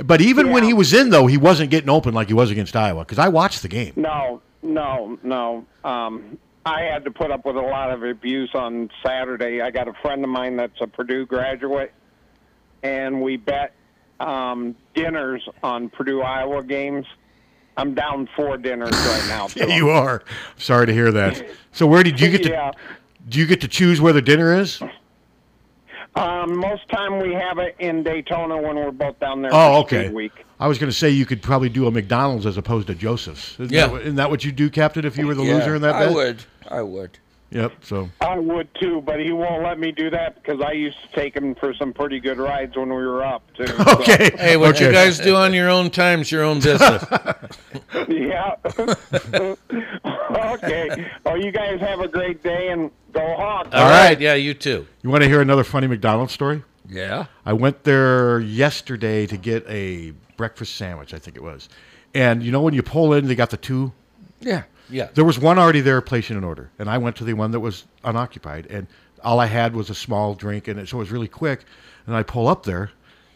But 0.06 0.22
even 0.22 0.52
when 0.52 0.64
he 0.64 0.74
was 0.74 0.94
in, 0.94 1.10
though, 1.10 1.28
he 1.28 1.38
wasn't 1.38 1.72
getting 1.72 1.90
open 1.90 2.14
like 2.14 2.28
he 2.28 2.34
was 2.34 2.52
against 2.52 2.76
Iowa 2.76 3.04
because 3.04 3.20
I 3.20 3.30
watched 3.30 3.64
the 3.64 3.68
game. 3.68 3.94
No, 3.96 4.42
no, 4.62 5.18
no. 5.24 5.66
Um, 5.84 6.38
I 6.66 6.82
had 6.82 7.04
to 7.06 7.12
put 7.12 7.32
up 7.32 7.46
with 7.46 7.56
a 7.56 7.62
lot 7.62 7.92
of 7.92 8.04
abuse 8.04 8.52
on 8.54 8.90
Saturday. 9.04 9.62
I 9.62 9.72
got 9.72 9.88
a 9.88 9.94
friend 9.94 10.24
of 10.24 10.30
mine 10.30 10.58
that's 10.58 10.80
a 10.82 10.88
Purdue 10.88 11.26
graduate, 11.26 11.94
and 12.84 13.22
we 13.22 13.38
bet 13.38 13.74
um, 14.20 14.76
dinners 14.94 15.48
on 15.64 15.90
Purdue 15.90 16.22
Iowa 16.22 16.64
games. 16.64 17.06
I'm 17.78 17.94
down 17.94 18.28
four 18.36 18.58
dinners 18.58 18.92
right 18.92 19.26
now. 19.28 19.48
Yeah, 19.56 19.76
you 19.76 19.90
are. 19.90 20.24
Sorry 20.58 20.88
to 20.88 20.94
hear 20.94 21.12
that. 21.12 21.46
So 21.72 21.86
where 21.86 22.02
did 22.04 22.20
you 22.20 22.32
get 22.32 22.44
to? 22.44 22.50
Yeah. 22.50 22.72
Do 23.30 23.40
you 23.40 23.46
get 23.46 23.62
to 23.62 23.68
choose 23.68 24.02
where 24.02 24.14
the 24.14 24.22
dinner 24.22 24.60
is? 24.60 24.82
Um, 26.16 26.58
most 26.58 26.88
time 26.90 27.20
we 27.20 27.34
have 27.34 27.60
it 27.60 27.76
in 27.78 28.02
Daytona 28.02 28.58
when 28.60 28.76
we're 28.78 28.92
both 28.92 29.20
down 29.20 29.42
there. 29.44 29.52
Oh, 29.54 29.82
okay. 29.82 30.10
Week. 30.10 30.32
I 30.60 30.68
was 30.68 30.80
going 30.80 30.90
to 30.90 30.96
say 30.98 31.10
you 31.12 31.28
could 31.28 31.44
probably 31.44 31.70
do 31.70 31.86
a 31.86 31.92
McDonald's 31.92 32.48
as 32.48 32.58
opposed 32.58 32.88
to 32.88 32.96
Joseph's. 32.96 33.54
Isn't 33.60 33.72
Yeah. 33.72 33.82
that, 33.86 33.92
what- 33.92 34.02
isn't 34.02 34.16
that 34.16 34.30
what 34.32 34.44
you 34.44 34.52
do, 34.52 34.72
Captain? 34.72 35.06
If 35.06 35.16
you 35.18 35.28
were 35.28 35.36
the 35.36 35.44
Yeah, 35.44 35.56
loser 35.56 35.76
in 35.76 35.82
that 35.84 35.94
I 35.94 36.06
bet, 36.08 36.16
would. 36.16 36.44
I 36.70 36.82
would. 36.82 37.20
Yep. 37.50 37.72
So 37.82 38.10
I 38.20 38.38
would 38.38 38.68
too, 38.76 39.02
but 39.06 39.20
he 39.22 39.32
won't 39.32 39.64
let 39.64 39.80
me 39.80 39.92
do 39.94 40.10
that 40.10 40.36
because 40.36 40.60
I 40.62 40.74
used 40.74 40.98
to 41.02 41.08
take 41.16 41.34
him 41.36 41.56
for 41.56 41.74
some 41.74 41.94
pretty 41.94 42.20
good 42.20 42.38
rides 42.40 42.76
when 42.76 42.90
we 42.90 42.96
were 43.06 43.24
up 43.24 43.42
too. 43.56 43.68
so- 43.68 43.76
Okay. 44.02 44.32
Hey, 44.38 44.58
what 44.58 44.80
you 44.82 44.92
guys 44.92 45.18
do 45.18 45.36
on 45.36 45.54
your 45.54 45.70
own 45.70 45.90
time's 45.90 46.30
your 46.32 46.44
own 46.44 46.60
business. 46.60 47.04
yeah. 48.10 48.56
okay. 50.54 51.10
Well, 51.26 51.38
you 51.42 51.52
guys 51.52 51.80
have 51.80 52.00
a 52.02 52.08
great 52.08 52.44
day 52.44 52.70
and 52.70 52.92
go 53.14 53.22
Hawks. 53.36 53.70
All 53.74 53.90
right. 53.90 54.20
Yeah, 54.20 54.34
you 54.36 54.54
too. 54.54 54.88
You 55.02 55.10
want 55.10 55.24
to 55.24 55.30
hear 55.30 55.42
another 55.42 55.64
funny 55.64 55.88
McDonald's 55.88 56.34
story? 56.34 56.64
Yeah. 56.90 57.26
I 57.46 57.54
went 57.54 57.84
there 57.84 58.40
yesterday 58.40 59.26
to 59.28 59.38
get 59.38 59.66
a 59.68 60.12
breakfast 60.38 60.76
sandwich, 60.76 61.14
I 61.14 61.20
think 61.20 61.36
it 61.36 61.44
was. 61.44 61.70
And 62.14 62.42
you 62.44 62.52
know 62.52 62.62
when 62.62 62.74
you 62.74 62.84
pull 62.84 63.14
in, 63.14 63.28
they 63.28 63.36
got 63.36 63.50
the 63.50 63.58
two. 63.58 63.92
Yeah. 64.40 64.64
Yeah. 64.90 65.10
There 65.14 65.26
was 65.26 65.40
one 65.40 65.60
already 65.60 65.82
there 65.82 66.02
placing 66.02 66.38
an 66.38 66.44
order, 66.44 66.70
and 66.80 66.90
I 66.90 66.98
went 66.98 67.16
to 67.18 67.24
the 67.24 67.34
one 67.34 67.52
that 67.52 67.60
was 67.60 67.86
unoccupied, 68.04 68.68
and 68.68 68.88
all 69.24 69.40
I 69.40 69.48
had 69.48 69.76
was 69.76 69.90
a 69.90 69.96
small 69.96 70.34
drink, 70.34 70.68
and 70.68 70.80
it, 70.80 70.88
so 70.90 70.98
it 70.98 71.00
was 71.00 71.12
really 71.12 71.28
quick. 71.28 71.66
And 72.06 72.16
I 72.16 72.24
pull 72.24 72.48
up 72.48 72.64
there, 72.64 72.92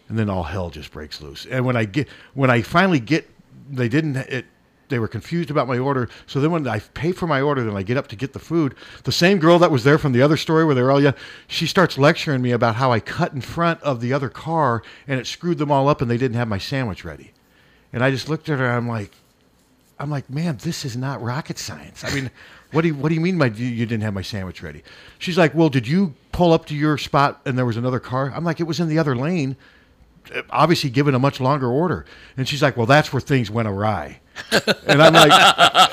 and 0.08 0.18
then 0.18 0.30
all 0.30 0.44
hell 0.44 0.70
just 0.70 0.92
breaks 0.92 1.22
loose. 1.22 1.46
And 1.46 1.66
when 1.66 1.76
I 1.76 1.86
get, 1.86 2.08
when 2.34 2.50
I 2.50 2.62
finally 2.62 3.00
get, 3.00 3.30
they 3.70 3.90
didn't. 3.90 4.16
It, 4.18 4.46
they 4.92 5.00
were 5.00 5.08
confused 5.08 5.50
about 5.50 5.68
my 5.68 5.80
order. 5.80 6.10
So 6.28 6.40
then 6.40 6.52
when 6.52 6.68
I 6.68 6.80
pay 6.80 7.14
for 7.14 7.26
my 7.26 7.42
order, 7.42 7.64
then 7.64 7.76
I 7.76 7.82
get 7.82 7.98
up 7.98 8.08
to 8.10 8.16
get 8.16 8.34
the 8.34 8.40
food. 8.40 8.76
The 9.06 9.12
same 9.12 9.40
girl 9.40 9.58
that 9.60 9.72
was 9.72 9.84
there 9.84 9.98
from 9.98 10.12
the 10.12 10.22
other 10.22 10.38
story 10.38 10.66
where 10.66 10.76
they 10.76 10.82
were 10.82 10.92
all 10.92 11.02
yeah, 11.02 11.14
she 11.48 11.66
starts 11.66 11.98
lecturing 11.98 12.42
me 12.42 12.52
about 12.52 12.76
how 12.76 12.92
I 12.92 13.00
cut 13.00 13.34
in 13.34 13.42
front 13.42 13.82
of 13.82 14.02
the 14.02 14.12
other 14.14 14.28
car 14.30 14.84
and 15.08 15.20
it 15.20 15.26
screwed 15.26 15.58
them 15.58 15.72
all 15.72 15.88
up 15.88 16.02
and 16.02 16.12
they 16.12 16.18
didn't 16.18 16.36
have 16.36 16.50
my 16.50 16.58
sandwich 16.58 17.06
ready. 17.06 17.32
And 17.94 18.04
I 18.04 18.12
just 18.12 18.30
looked 18.30 18.50
at 18.50 18.60
her 18.60 18.66
and 18.66 18.76
I'm 18.76 18.88
like, 18.88 19.14
I'm 20.02 20.10
like, 20.10 20.30
man, 20.32 20.58
this 20.58 20.84
is 20.84 20.98
not 20.98 21.22
rocket 21.22 21.60
science. 21.60 22.04
I 22.04 22.12
mean, 22.14 22.32
what 22.72 22.82
do 22.82 22.88
you, 22.88 22.96
what 22.96 23.10
do 23.10 23.16
you 23.16 23.22
mean 23.22 23.38
by 23.38 23.48
you, 23.48 23.68
you 23.68 23.86
didn't 23.86 24.02
have 24.02 24.16
my 24.16 24.24
sandwich 24.24 24.64
ready? 24.64 24.82
She's 25.20 25.38
like, 25.38 25.54
well, 25.54 25.70
did 25.70 25.88
you 25.88 26.16
pull 26.32 26.54
up 26.54 26.66
to 26.68 26.76
your 26.76 26.98
spot 26.98 27.40
and 27.46 27.56
there 27.56 27.68
was 27.68 27.78
another 27.78 28.00
car? 28.00 28.34
I'm 28.36 28.44
like, 28.44 28.60
it 28.60 28.64
was 28.64 28.80
in 28.80 28.88
the 28.88 28.98
other 28.98 29.16
lane, 29.16 29.56
obviously 30.50 30.90
given 30.90 31.14
a 31.14 31.20
much 31.20 31.40
longer 31.40 31.68
order. 31.68 32.06
And 32.36 32.48
she's 32.48 32.64
like, 32.64 32.78
well, 32.78 32.88
that's 32.88 33.14
where 33.14 33.20
things 33.20 33.52
went 33.52 33.68
awry. 33.68 34.20
and 34.52 35.02
I'm 35.04 35.14
like, 35.14 35.32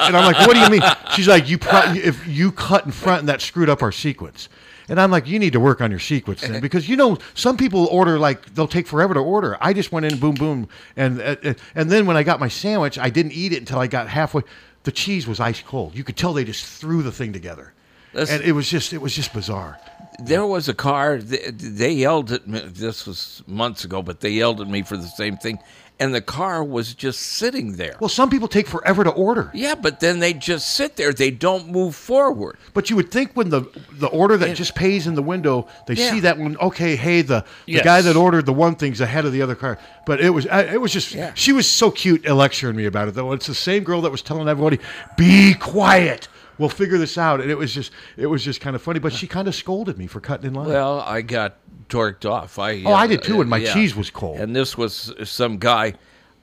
and 0.01 0.17
I'm 0.17 0.25
like, 0.25 0.39
what 0.47 0.55
do 0.55 0.61
you 0.61 0.71
mean? 0.71 0.91
She's 1.15 1.29
like, 1.29 1.47
you 1.47 1.59
pro- 1.59 1.93
if 1.93 2.27
you 2.27 2.51
cut 2.51 2.87
in 2.87 2.93
front 2.93 3.21
and 3.21 3.29
that 3.29 3.43
screwed 3.43 3.69
up 3.69 3.83
our 3.83 3.93
sequence. 3.93 4.49
And 4.89 5.01
I'm 5.01 5.11
like, 5.11 5.27
you 5.27 5.39
need 5.39 5.53
to 5.53 5.61
work 5.61 5.81
on 5.81 5.91
your 5.91 6.01
sequence 6.01 6.47
because 6.61 6.89
you 6.89 6.97
know 6.97 7.19
some 7.35 7.57
people 7.57 7.87
order 7.87 8.19
like 8.19 8.55
they'll 8.55 8.69
take 8.69 8.87
forever 8.87 9.15
to 9.15 9.21
order. 9.21 9.57
I 9.61 9.73
just 9.73 9.93
went 9.93 10.07
in, 10.07 10.19
boom, 10.19 10.35
boom, 10.35 10.69
and 10.97 11.21
uh, 11.21 11.55
and 11.75 11.91
then 11.91 12.07
when 12.07 12.17
I 12.17 12.23
got 12.23 12.41
my 12.41 12.49
sandwich, 12.49 12.99
I 12.99 13.11
didn't 13.11 13.33
eat 13.33 13.53
it 13.53 13.59
until 13.59 13.79
I 13.79 13.87
got 13.87 14.09
halfway. 14.09 14.43
The 14.85 14.93
cheese 14.93 15.27
was 15.27 15.41
ice 15.41 15.63
cold. 15.63 15.95
You 15.95 16.05
could 16.05 16.17
tell 16.17 16.33
they 16.33 16.45
just 16.45 16.65
threw 16.65 17.03
the 17.03 17.13
thing 17.13 17.33
together, 17.33 17.75
That's- 18.13 18.31
and 18.31 18.43
it 18.43 18.53
was 18.53 18.69
just 18.69 18.93
it 18.93 18.99
was 19.03 19.15
just 19.15 19.33
bizarre. 19.33 19.79
There 20.21 20.47
was 20.47 20.69
a 20.69 20.75
car. 20.75 21.19
They, 21.19 21.51
they 21.51 21.93
yelled 21.93 22.33
at 22.33 22.49
me. 22.49 22.61
This 22.61 23.07
was 23.07 23.43
months 23.47 23.85
ago, 23.85 24.03
but 24.03 24.21
they 24.21 24.31
yelled 24.31 24.61
at 24.61 24.69
me 24.69 24.83
for 24.83 24.97
the 24.97 25.07
same 25.07 25.37
thing. 25.37 25.59
And 26.01 26.15
the 26.15 26.21
car 26.21 26.63
was 26.63 26.95
just 26.95 27.19
sitting 27.21 27.73
there. 27.73 27.97
Well, 27.99 28.09
some 28.09 28.31
people 28.31 28.47
take 28.47 28.69
forever 28.69 29.03
to 29.03 29.11
order. 29.11 29.51
Yeah, 29.53 29.75
but 29.75 29.99
then 29.99 30.21
they 30.21 30.33
just 30.33 30.75
sit 30.77 30.95
there. 30.95 31.13
They 31.13 31.33
don't 31.33 31.69
move 31.71 31.97
forward. 31.97 32.57
But 32.73 32.89
you 32.89 32.95
would 32.95 33.11
think 33.11 33.33
when 33.35 33.51
the 33.51 33.63
the 33.95 34.07
order 34.07 34.37
that 34.37 34.55
just 34.57 34.77
pays 34.77 35.09
in 35.09 35.15
the 35.17 35.23
window, 35.23 35.67
they 35.89 35.95
Yeah. 35.95 36.11
see 36.13 36.21
that 36.21 36.39
one. 36.39 36.57
Okay, 36.59 36.95
hey, 36.95 37.23
the, 37.23 37.41
the 37.67 37.73
Yes. 37.73 37.85
guy 37.85 38.01
that 38.03 38.15
ordered 38.15 38.47
the 38.47 38.53
one 38.53 38.77
thing's 38.77 39.01
ahead 39.01 39.25
of 39.25 39.33
the 39.33 39.43
other 39.43 39.57
car. 39.57 39.77
But 40.07 40.21
it 40.21 40.31
was 40.31 40.47
it 40.47 40.81
was 40.81 40.93
just 40.93 41.17
she 41.35 41.53
was 41.53 41.67
so 41.69 41.91
cute 41.91 42.25
lecturing 42.29 42.77
me 42.77 42.85
about 42.87 43.09
it 43.09 43.15
though. 43.15 43.33
It's 43.33 43.49
the 43.49 43.55
same 43.55 43.83
girl 43.83 44.01
that 44.03 44.13
was 44.13 44.23
telling 44.23 44.47
everybody, 44.49 44.79
"Be 45.17 45.55
quiet. 45.55 46.29
We'll 46.59 46.69
figure 46.69 46.99
this 46.99 47.17
out." 47.19 47.41
And 47.41 47.51
it 47.51 47.57
was 47.59 47.73
just 47.73 47.93
it 48.17 48.27
was 48.27 48.45
just 48.45 48.61
kind 48.61 48.75
of 48.77 48.83
funny. 48.83 48.99
But 48.99 49.13
she 49.13 49.27
kind 49.27 49.49
of 49.49 49.55
scolded 49.55 49.97
me 49.99 50.07
for 50.07 50.21
cutting 50.21 50.47
in 50.47 50.55
line. 50.55 50.69
Well, 50.69 51.01
I 51.01 51.23
got 51.23 51.57
torqued 51.89 52.29
off. 52.29 52.59
I 52.59 52.83
Oh, 52.85 52.93
I 52.93 53.07
did 53.07 53.23
too, 53.23 53.41
and 53.41 53.49
my 53.49 53.59
yeah. 53.59 53.73
cheese 53.73 53.95
was 53.97 54.11
cold. 54.11 54.39
And 54.41 54.55
this 54.55 54.77
was 54.77 55.13
some 55.25 55.59
guy, 55.59 55.95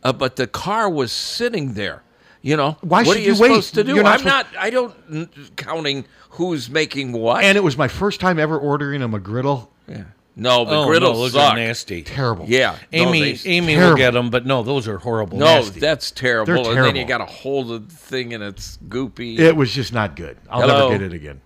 uh, 0.03 0.13
but 0.13 0.35
the 0.37 0.47
car 0.47 0.89
was 0.89 1.11
sitting 1.11 1.73
there. 1.73 2.01
You 2.41 2.55
know, 2.57 2.77
Why 2.81 3.01
what 3.01 3.07
should 3.07 3.17
are 3.17 3.19
you, 3.21 3.33
you 3.33 3.41
wait? 3.41 3.47
supposed 3.49 3.73
to 3.75 3.83
do? 3.83 3.95
You're 3.95 4.03
not 4.03 4.13
I'm 4.13 4.19
supposed- 4.19 4.53
not. 4.53 4.63
I 4.63 4.69
don't 4.69 4.93
n- 5.11 5.29
counting 5.55 6.05
who's 6.31 6.69
making 6.69 7.11
what. 7.11 7.43
and 7.43 7.57
it 7.57 7.63
was 7.63 7.75
my 7.77 7.87
first 7.87 8.19
time 8.19 8.37
ever 8.39 8.57
ordering 8.57 9.01
a 9.01 9.09
McGriddle. 9.09 9.67
Yeah. 9.87 10.03
No, 10.37 10.61
Oh, 10.61 10.65
McGriddle 10.87 10.99
no, 11.01 11.13
those 11.13 11.31
suck. 11.33 11.53
are 11.53 11.55
nasty. 11.55 12.01
Terrible. 12.03 12.45
Yeah, 12.47 12.77
no, 12.91 12.99
Amy, 13.07 13.33
they- 13.33 13.49
Amy 13.49 13.77
will 13.77 13.95
get 13.95 14.11
them, 14.11 14.29
but 14.29 14.45
no, 14.45 14.63
those 14.63 14.87
are 14.87 14.97
horrible. 14.97 15.37
No, 15.37 15.45
nasty. 15.45 15.79
that's 15.79 16.11
terrible. 16.11 16.63
They're 16.63 16.73
And 16.77 16.85
then 16.87 16.95
you 16.97 17.05
got 17.05 17.19
to 17.19 17.25
hold 17.25 17.69
the 17.69 17.79
thing, 17.93 18.33
and 18.33 18.43
it's 18.43 18.77
goopy. 18.89 19.39
It 19.39 19.55
was 19.55 19.73
just 19.73 19.93
not 19.93 20.15
good. 20.17 20.37
I'll 20.49 20.61
Hello? 20.61 20.89
never 20.89 20.99
get 20.99 21.13
it 21.13 21.15
again. 21.15 21.39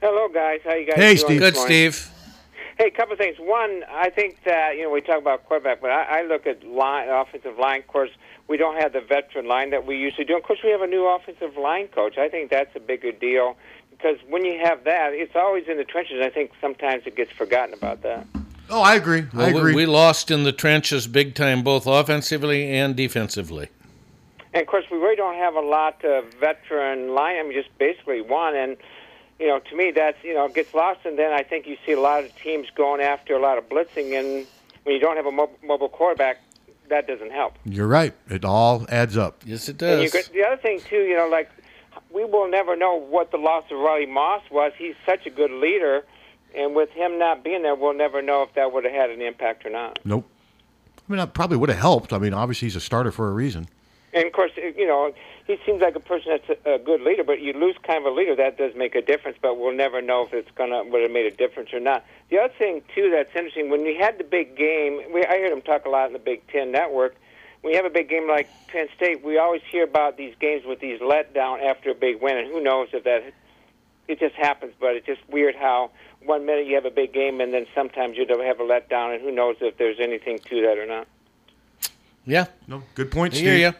Hello, 0.00 0.28
guys. 0.32 0.60
How 0.64 0.72
you 0.74 0.86
guys 0.86 0.96
Hey, 0.96 1.14
doing 1.14 1.18
Steve. 1.18 1.40
Good. 1.40 1.56
Steve. 1.56 2.10
Hey, 2.78 2.86
a 2.86 2.90
couple 2.90 3.12
of 3.12 3.18
things. 3.18 3.36
One, 3.38 3.84
I 3.92 4.08
think 4.08 4.38
that 4.46 4.76
you 4.78 4.84
know 4.84 4.90
we 4.90 5.02
talk 5.02 5.18
about 5.18 5.44
quarterback, 5.46 5.82
but 5.82 5.90
I, 5.90 6.20
I 6.20 6.22
look 6.22 6.46
at 6.46 6.64
line, 6.66 7.10
offensive 7.10 7.58
line. 7.58 7.80
Of 7.80 7.88
course, 7.88 8.08
we 8.48 8.56
don't 8.56 8.80
have 8.80 8.94
the 8.94 9.02
veteran 9.02 9.46
line 9.46 9.68
that 9.70 9.86
we 9.86 9.98
usually 9.98 10.24
do. 10.24 10.34
Of 10.38 10.42
course, 10.44 10.60
we 10.64 10.70
have 10.70 10.80
a 10.80 10.86
new 10.86 11.06
offensive 11.06 11.58
line 11.58 11.88
coach. 11.88 12.16
I 12.16 12.30
think 12.30 12.50
that's 12.50 12.74
a 12.74 12.80
bigger 12.80 13.12
deal 13.12 13.56
because 14.00 14.18
when 14.28 14.44
you 14.44 14.58
have 14.58 14.84
that, 14.84 15.12
it's 15.12 15.36
always 15.36 15.66
in 15.68 15.76
the 15.76 15.84
trenches. 15.84 16.20
I 16.22 16.30
think 16.30 16.52
sometimes 16.60 17.02
it 17.06 17.16
gets 17.16 17.30
forgotten 17.32 17.74
about 17.74 18.02
that. 18.02 18.26
Oh, 18.68 18.80
I 18.82 18.94
agree. 18.94 19.24
I 19.32 19.36
Well, 19.36 19.52
we- 19.52 19.58
agree. 19.58 19.74
We 19.74 19.86
lost 19.86 20.30
in 20.30 20.44
the 20.44 20.52
trenches 20.52 21.06
big 21.06 21.34
time, 21.34 21.62
both 21.62 21.86
offensively 21.86 22.70
and 22.72 22.94
defensively. 22.96 23.68
And 24.54 24.62
of 24.62 24.66
course, 24.68 24.84
we 24.90 24.98
really 24.98 25.16
don't 25.16 25.36
have 25.36 25.54
a 25.54 25.60
lot 25.60 26.04
of 26.04 26.24
veteran 26.34 27.14
line. 27.14 27.36
I 27.38 27.42
mean, 27.42 27.52
just 27.52 27.76
basically 27.78 28.20
one. 28.20 28.54
And 28.56 28.76
you 29.38 29.46
know, 29.48 29.58
to 29.58 29.76
me, 29.76 29.90
that's 29.90 30.18
you 30.22 30.34
know 30.34 30.48
gets 30.48 30.72
lost. 30.74 31.00
And 31.04 31.18
then 31.18 31.32
I 31.32 31.42
think 31.42 31.66
you 31.66 31.76
see 31.86 31.92
a 31.92 32.00
lot 32.00 32.24
of 32.24 32.34
teams 32.36 32.68
going 32.74 33.00
after 33.00 33.34
a 33.34 33.38
lot 33.40 33.58
of 33.58 33.68
blitzing. 33.68 34.18
And 34.18 34.46
when 34.84 34.94
you 34.94 35.00
don't 35.00 35.16
have 35.16 35.26
a 35.26 35.32
mo- 35.32 35.50
mobile 35.64 35.88
quarterback, 35.88 36.38
that 36.88 37.06
doesn't 37.06 37.30
help. 37.32 37.54
You're 37.64 37.86
right. 37.86 38.12
It 38.28 38.44
all 38.44 38.86
adds 38.88 39.16
up. 39.16 39.42
Yes, 39.46 39.68
it 39.68 39.78
does. 39.78 40.12
And 40.14 40.14
you 40.14 40.22
the 40.42 40.46
other 40.46 40.60
thing 40.60 40.80
too, 40.88 41.02
you 41.02 41.14
know, 41.16 41.28
like 41.28 41.48
we 42.12 42.24
will 42.24 42.48
never 42.48 42.76
know 42.76 42.94
what 42.94 43.30
the 43.30 43.36
loss 43.36 43.64
of 43.70 43.78
Riley 43.78 44.06
Moss 44.06 44.42
was. 44.50 44.72
He's 44.76 44.94
such 45.06 45.26
a 45.26 45.30
good 45.30 45.50
leader, 45.50 46.04
and 46.54 46.74
with 46.74 46.90
him 46.90 47.18
not 47.18 47.44
being 47.44 47.62
there, 47.62 47.74
we'll 47.74 47.94
never 47.94 48.20
know 48.22 48.42
if 48.42 48.54
that 48.54 48.72
would 48.72 48.84
have 48.84 48.92
had 48.92 49.10
an 49.10 49.20
impact 49.22 49.64
or 49.64 49.70
not. 49.70 49.98
Nope. 50.04 50.26
I 50.98 51.12
mean, 51.12 51.18
that 51.18 51.34
probably 51.34 51.56
would 51.56 51.70
have 51.70 51.78
helped. 51.78 52.12
I 52.12 52.18
mean, 52.18 52.34
obviously 52.34 52.66
he's 52.66 52.76
a 52.76 52.80
starter 52.80 53.10
for 53.10 53.28
a 53.28 53.32
reason. 53.32 53.68
And 54.12 54.26
of 54.26 54.32
course, 54.32 54.50
you 54.56 54.86
know, 54.86 55.12
he 55.46 55.58
seems 55.64 55.80
like 55.80 55.94
a 55.94 56.00
person 56.00 56.38
that's 56.46 56.60
a, 56.64 56.78
good 56.78 57.00
leader, 57.00 57.24
but 57.24 57.40
you 57.40 57.52
lose 57.52 57.76
kind 57.82 58.04
of 58.04 58.12
a 58.12 58.14
leader, 58.14 58.34
that 58.36 58.58
does 58.58 58.74
make 58.74 58.94
a 58.94 59.02
difference. 59.02 59.38
But 59.40 59.58
we'll 59.58 59.74
never 59.74 60.02
know 60.02 60.26
if 60.26 60.32
it's 60.32 60.50
gonna 60.54 60.84
would 60.84 61.02
have 61.02 61.10
made 61.10 61.26
a 61.26 61.36
difference 61.36 61.72
or 61.72 61.80
not. 61.80 62.04
The 62.28 62.38
other 62.38 62.52
thing 62.58 62.82
too 62.94 63.10
that's 63.10 63.30
interesting 63.34 63.70
when 63.70 63.82
we 63.82 63.94
had 63.96 64.18
the 64.18 64.24
big 64.24 64.56
game, 64.56 65.00
we, 65.12 65.24
I 65.24 65.38
heard 65.38 65.52
him 65.52 65.62
talk 65.62 65.86
a 65.86 65.88
lot 65.88 66.08
in 66.08 66.12
the 66.12 66.18
Big 66.18 66.46
Ten 66.48 66.72
Network. 66.72 67.16
When 67.60 67.72
you 67.72 67.76
have 67.76 67.86
a 67.86 67.90
big 67.94 68.08
game 68.08 68.26
like 68.28 68.48
Penn 68.68 68.88
State, 68.96 69.22
we 69.24 69.36
always 69.38 69.62
hear 69.70 69.84
about 69.84 70.16
these 70.16 70.34
games 70.40 70.64
with 70.64 70.80
these 70.80 71.00
letdown 71.00 71.62
after 71.62 71.90
a 71.90 71.94
big 71.94 72.22
win, 72.22 72.38
and 72.38 72.48
who 72.48 72.62
knows 72.62 72.88
if 72.92 73.04
that 73.04 73.32
it 74.08 74.18
just 74.18 74.34
happens. 74.34 74.72
But 74.80 74.96
it's 74.96 75.06
just 75.06 75.20
weird 75.28 75.54
how 75.54 75.90
one 76.24 76.46
minute 76.46 76.66
you 76.66 76.74
have 76.74 76.86
a 76.86 76.90
big 76.90 77.12
game, 77.12 77.40
and 77.40 77.52
then 77.52 77.66
sometimes 77.74 78.16
you 78.16 78.24
don't 78.24 78.44
have 78.44 78.60
a 78.60 78.64
letdown, 78.64 79.14
and 79.14 79.22
who 79.22 79.30
knows 79.30 79.56
if 79.60 79.76
there's 79.76 80.00
anything 80.00 80.38
to 80.38 80.62
that 80.62 80.78
or 80.78 80.86
not. 80.86 81.06
Yeah. 82.24 82.46
No, 82.66 82.82
good 82.94 83.10
point, 83.10 83.34
I 83.34 83.36
Steve. 83.36 83.46
hear 83.48 83.68
you. 83.68 83.74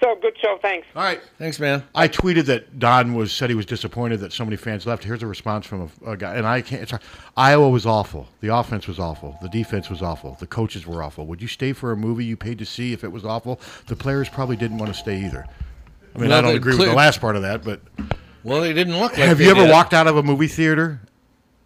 So 0.00 0.14
good 0.22 0.36
show, 0.40 0.58
thanks. 0.62 0.86
All 0.94 1.02
right. 1.02 1.20
Thanks, 1.38 1.58
man. 1.58 1.82
I 1.92 2.06
tweeted 2.06 2.44
that 2.46 2.78
Don 2.78 3.14
was 3.14 3.32
said 3.32 3.50
he 3.50 3.56
was 3.56 3.66
disappointed 3.66 4.20
that 4.20 4.32
so 4.32 4.44
many 4.44 4.56
fans 4.56 4.86
left. 4.86 5.02
Here's 5.02 5.24
a 5.24 5.26
response 5.26 5.66
from 5.66 5.90
a, 6.06 6.12
a 6.12 6.16
guy, 6.16 6.36
and 6.36 6.46
I 6.46 6.60
can't. 6.62 6.82
It's 6.82 6.92
hard. 6.92 7.02
Iowa 7.36 7.68
was 7.68 7.84
awful. 7.84 8.28
The 8.40 8.54
offense 8.54 8.86
was 8.86 9.00
awful. 9.00 9.36
The 9.42 9.48
defense 9.48 9.90
was 9.90 10.00
awful. 10.00 10.36
The 10.38 10.46
coaches 10.46 10.86
were 10.86 11.02
awful. 11.02 11.26
Would 11.26 11.42
you 11.42 11.48
stay 11.48 11.72
for 11.72 11.90
a 11.90 11.96
movie 11.96 12.24
you 12.24 12.36
paid 12.36 12.58
to 12.60 12.64
see 12.64 12.92
if 12.92 13.02
it 13.02 13.10
was 13.10 13.24
awful? 13.24 13.58
The 13.86 13.96
players 13.96 14.28
probably 14.28 14.56
didn't 14.56 14.78
want 14.78 14.92
to 14.92 14.98
stay 14.98 15.18
either. 15.24 15.46
I 16.14 16.18
mean, 16.18 16.28
Well, 16.30 16.38
I 16.38 16.42
don't 16.42 16.54
agree 16.56 16.74
clear- 16.74 16.86
with 16.86 16.90
the 16.90 16.96
last 16.96 17.20
part 17.20 17.34
of 17.34 17.42
that, 17.42 17.64
but 17.64 17.80
Well, 18.44 18.60
they 18.60 18.72
didn't 18.72 18.98
look 19.00 19.12
like. 19.18 19.26
have 19.26 19.38
they 19.38 19.44
you 19.46 19.50
ever 19.50 19.62
did. 19.64 19.70
walked 19.72 19.94
out 19.94 20.06
of 20.06 20.16
a 20.16 20.22
movie 20.22 20.46
theater 20.46 21.00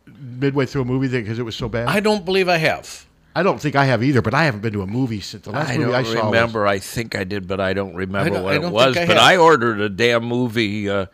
midway 0.06 0.64
through 0.64 0.82
a 0.82 0.84
movie 0.86 1.09
because 1.09 1.38
it 1.38 1.42
was 1.44 1.54
so 1.54 1.68
bad? 1.68 1.88
I 1.88 2.00
don't 2.00 2.24
believe 2.24 2.48
I 2.48 2.56
have. 2.56 3.04
I 3.34 3.42
don't 3.42 3.60
think 3.60 3.76
I 3.76 3.84
have 3.86 4.02
either, 4.02 4.20
but 4.22 4.34
I 4.34 4.44
haven't 4.44 4.60
been 4.60 4.72
to 4.74 4.82
a 4.82 4.86
movie 4.86 5.20
since 5.20 5.44
the 5.44 5.50
last 5.52 5.70
I 5.70 5.78
movie 5.78 5.90
don't 5.92 5.94
I 5.94 6.02
saw. 6.02 6.14
was- 6.14 6.24
remember. 6.26 6.66
I 6.66 6.78
think 6.78 7.14
I 7.14 7.24
did, 7.24 7.48
but 7.48 7.60
I 7.60 7.72
don't 7.72 7.94
remember 7.94 8.30
don't- 8.30 8.42
what 8.44 8.54
it 8.54 8.60
don't 8.60 8.72
was. 8.72 8.96
I 8.96 9.06
but 9.06 9.16
have. 9.16 9.24
I 9.24 9.36
ordered 9.38 9.80
a 9.80 9.88
damn 9.88 10.24
movie. 10.24 10.88
Uh, 10.90 11.06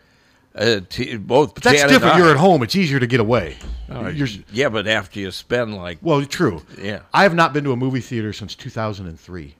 uh, 0.55 0.81
t- 0.89 1.16
both. 1.16 1.55
But 1.55 1.62
that's 1.62 1.81
Jan 1.81 1.89
different. 1.89 2.16
You're 2.16 2.31
at 2.31 2.36
home. 2.36 2.62
It's 2.65 2.74
easier 2.74 2.99
to 2.99 3.07
get 3.07 3.20
away. 3.20 3.57
Oh, 3.90 4.09
You're- 4.09 4.45
yeah, 4.53 4.69
but 4.69 4.86
after 4.89 5.20
you 5.20 5.31
spend 5.31 5.77
like 5.77 5.99
well, 6.03 6.24
true. 6.24 6.62
Yeah. 6.82 7.01
I 7.15 7.23
have 7.23 7.35
not 7.35 7.53
been 7.53 7.65
to 7.65 7.73
a 7.73 7.77
movie 7.77 8.01
theater 8.01 8.32
since 8.32 8.55
2003. 8.57 9.55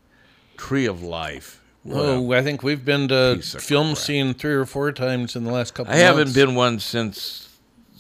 Tree 0.57 0.87
of 0.87 1.03
Life. 1.03 1.63
What 1.85 2.01
Oh, 2.05 2.33
I 2.33 2.43
think 2.43 2.63
we've 2.65 2.85
been 2.85 3.07
to 3.09 3.37
FilmScene 3.41 4.37
three 4.37 4.53
or 4.53 4.67
four 4.67 4.91
times 4.93 5.37
in 5.37 5.45
the 5.45 5.53
last 5.53 5.75
couple. 5.75 5.93
I 5.93 5.97
haven't 5.97 6.35
been 6.35 6.55
one 6.55 6.81
since 6.81 7.48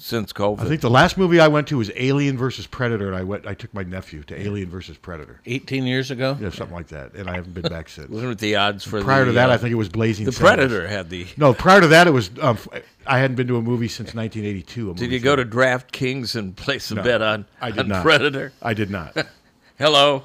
since 0.01 0.33
COVID. 0.33 0.61
I 0.61 0.65
think 0.67 0.81
the 0.81 0.89
last 0.91 1.19
movie 1.19 1.41
I 1.41 1.49
went 1.49 1.67
to 1.69 1.79
was 1.79 1.91
Alien 1.97 2.39
versus 2.39 2.67
Predator, 2.67 3.09
and 3.09 3.17
I 3.17 3.25
went. 3.25 3.47
I 3.47 3.55
took 3.55 3.75
my 3.75 3.83
nephew 3.83 4.23
to 4.25 4.41
Alien 4.41 4.71
versus 4.71 4.97
Predator. 4.97 5.41
18 5.47 5.85
years 5.85 6.11
ago. 6.11 6.37
Yeah, 6.41 6.51
something 6.51 6.75
like 6.77 6.89
that, 6.89 7.15
and 7.15 7.29
I 7.29 7.35
haven't 7.35 7.53
been 7.55 7.69
back 7.71 7.89
since. 7.89 8.09
Wasn't 8.09 8.31
it 8.33 8.39
the 8.39 8.57
odds 8.57 8.85
for 8.85 9.03
prior 9.03 9.21
the, 9.25 9.33
to 9.33 9.33
that? 9.33 9.51
uh, 9.51 9.55
I 9.55 9.57
think 9.59 9.73
it 9.73 9.77
was 9.77 9.89
Blazing. 9.89 10.25
the 10.27 10.33
Saddles. 10.33 10.55
Predator 10.57 10.87
had 10.89 11.11
the- 11.11 11.27
No, 11.37 11.53
prior 11.53 11.81
to 11.81 11.89
that, 11.89 12.07
it 12.07 12.13
was. 12.13 12.31
Um, 12.41 12.59
I 13.07 13.19
hadn't 13.19 13.37
been 13.37 13.49
to 13.49 13.57
a 13.57 13.63
movie 13.63 13.89
since 13.89 14.15
1982. 14.15 14.91
a 14.91 14.95
Did 14.95 15.11
you 15.13 15.19
go 15.19 15.35
to. 15.35 15.45
DraftKings 15.45 16.37
and 16.37 16.55
place 16.57 16.91
a 16.91 16.95
No, 16.97 17.03
bet 17.03 17.21
on, 17.23 17.47
I 17.61 17.71
did 17.71 17.81
on 17.81 17.89
not. 17.89 18.03
Predator? 18.03 18.53
I 18.63 18.75
did 18.75 18.91
not. 18.91 19.17
Hello. 19.79 20.25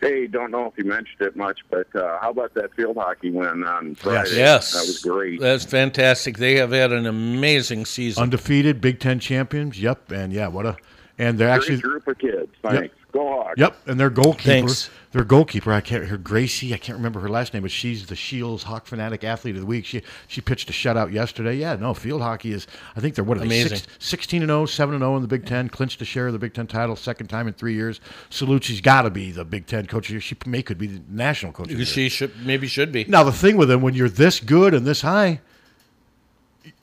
Hey, 0.00 0.28
don't 0.28 0.50
know 0.52 0.66
if 0.66 0.78
you 0.78 0.84
mentioned 0.84 1.20
it 1.20 1.34
much, 1.34 1.58
but 1.70 1.94
uh, 1.96 2.18
how 2.20 2.30
about 2.30 2.54
that 2.54 2.72
field 2.74 2.96
hockey 2.96 3.30
win 3.30 3.64
on 3.64 3.96
Friday? 3.96 4.36
Yes, 4.36 4.72
that 4.72 4.86
was 4.86 5.00
great. 5.00 5.40
That's 5.40 5.64
fantastic. 5.64 6.38
They 6.38 6.56
have 6.56 6.70
had 6.70 6.92
an 6.92 7.06
amazing 7.06 7.84
season. 7.84 8.22
Undefeated 8.22 8.80
Big 8.80 9.00
Ten 9.00 9.18
champions. 9.18 9.80
Yep, 9.80 10.12
and 10.12 10.32
yeah, 10.32 10.46
what 10.46 10.66
a 10.66 10.76
and 11.18 11.38
they're 11.38 11.48
Great 11.48 11.56
actually 11.56 11.80
group 11.80 12.06
of 12.06 12.18
kids. 12.18 12.50
Yep. 12.64 12.72
Thanks. 12.72 12.94
Go 13.10 13.26
Hawks. 13.26 13.54
Yep, 13.56 13.88
and 13.88 13.98
their 13.98 14.10
goalkeeper, 14.10 14.42
Thanks. 14.68 14.90
their 15.12 15.24
goalkeeper, 15.24 15.72
I 15.72 15.80
can't 15.80 16.04
her 16.04 16.18
Gracie, 16.18 16.74
I 16.74 16.76
can't 16.76 16.98
remember 16.98 17.20
her 17.20 17.28
last 17.30 17.54
name, 17.54 17.62
but 17.62 17.70
she's 17.70 18.06
the 18.06 18.14
Shields 18.14 18.64
Hawk 18.64 18.84
Fanatic 18.84 19.24
Athlete 19.24 19.54
of 19.54 19.62
the 19.62 19.66
Week. 19.66 19.86
She 19.86 20.02
she 20.26 20.42
pitched 20.42 20.68
a 20.68 20.74
shutout 20.74 21.10
yesterday. 21.10 21.56
Yeah, 21.56 21.76
no, 21.76 21.94
field 21.94 22.20
hockey 22.20 22.52
is 22.52 22.66
I 22.96 23.00
think 23.00 23.14
they're 23.14 23.24
what 23.24 23.38
are 23.38 23.40
they 23.40 23.46
Amazing. 23.46 23.78
six, 23.78 23.88
16 23.98 24.42
and 24.42 24.50
0, 24.50 24.66
7 24.66 24.94
and 24.94 25.00
0 25.00 25.16
in 25.16 25.22
the 25.22 25.28
Big 25.28 25.46
10, 25.46 25.70
clinched 25.70 26.02
a 26.02 26.04
share 26.04 26.26
of 26.26 26.34
the 26.34 26.38
Big 26.38 26.52
10 26.52 26.66
title 26.66 26.96
second 26.96 27.28
time 27.28 27.48
in 27.48 27.54
3 27.54 27.72
years. 27.72 28.00
Cellucci's 28.28 28.82
got 28.82 29.02
to 29.02 29.10
be 29.10 29.30
the 29.30 29.44
Big 29.44 29.66
10 29.66 29.86
coach. 29.86 30.10
of. 30.10 30.22
She 30.22 30.36
may 30.44 30.62
could 30.62 30.76
be 30.76 30.86
the 30.88 31.00
national 31.08 31.52
coach. 31.52 31.72
of 31.72 31.78
the. 31.78 31.86
She 31.86 32.10
should 32.10 32.44
maybe 32.44 32.66
should 32.66 32.92
be. 32.92 33.04
Now 33.06 33.24
the 33.24 33.32
thing 33.32 33.56
with 33.56 33.68
them, 33.68 33.80
when 33.80 33.94
you're 33.94 34.10
this 34.10 34.38
good 34.38 34.74
and 34.74 34.86
this 34.86 35.00
high, 35.00 35.40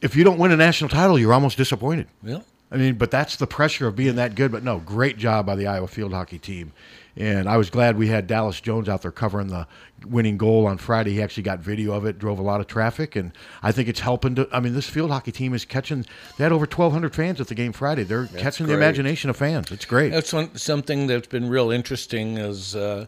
if 0.01 0.15
you 0.15 0.23
don't 0.23 0.39
win 0.39 0.51
a 0.51 0.57
national 0.57 0.89
title, 0.89 1.19
you're 1.19 1.33
almost 1.33 1.55
disappointed. 1.55 2.07
Yeah. 2.23 2.39
I 2.75 2.77
mean, 2.77 2.95
but 2.95 3.09
that's 3.09 3.37
the 3.37 3.47
pressure 3.47 3.87
of 3.87 3.95
being 3.95 4.17
that 4.17 4.35
good. 4.35 4.51
But 4.51 4.61
no, 4.61 4.79
great 4.79 5.17
job 5.17 5.45
by 5.45 5.55
the 5.55 5.65
Iowa 5.65 5.87
field 5.87 6.11
hockey 6.11 6.37
team, 6.37 6.73
and 7.15 7.47
I 7.47 7.55
was 7.55 7.69
glad 7.69 7.97
we 7.97 8.09
had 8.09 8.27
Dallas 8.27 8.59
Jones 8.59 8.89
out 8.89 9.01
there 9.01 9.11
covering 9.11 9.47
the 9.47 9.65
winning 10.05 10.37
goal 10.37 10.67
on 10.67 10.77
Friday. 10.77 11.13
He 11.13 11.21
actually 11.21 11.43
got 11.43 11.59
video 11.59 11.93
of 11.93 12.05
it, 12.05 12.19
drove 12.19 12.37
a 12.37 12.41
lot 12.41 12.59
of 12.59 12.67
traffic, 12.67 13.15
and 13.15 13.31
I 13.63 13.71
think 13.71 13.87
it's 13.87 14.01
helping. 14.01 14.35
To, 14.35 14.49
I 14.51 14.59
mean, 14.59 14.73
this 14.73 14.89
field 14.89 15.09
hockey 15.09 15.31
team 15.31 15.53
is 15.53 15.63
catching. 15.63 16.05
They 16.37 16.43
had 16.43 16.51
over 16.51 16.65
1,200 16.65 17.15
fans 17.15 17.39
at 17.39 17.47
the 17.47 17.55
game 17.55 17.71
Friday. 17.71 18.03
They're 18.03 18.25
That's 18.25 18.43
catching 18.43 18.67
the 18.67 18.73
imagination 18.73 19.29
of 19.29 19.37
fans. 19.37 19.71
It's 19.71 19.85
great. 19.85 20.11
That's 20.11 20.33
one, 20.33 20.53
something 20.57 21.07
that's 21.07 21.27
been 21.27 21.47
real 21.47 21.71
interesting 21.71 22.37
is 22.37 22.75
uh, 22.75 23.05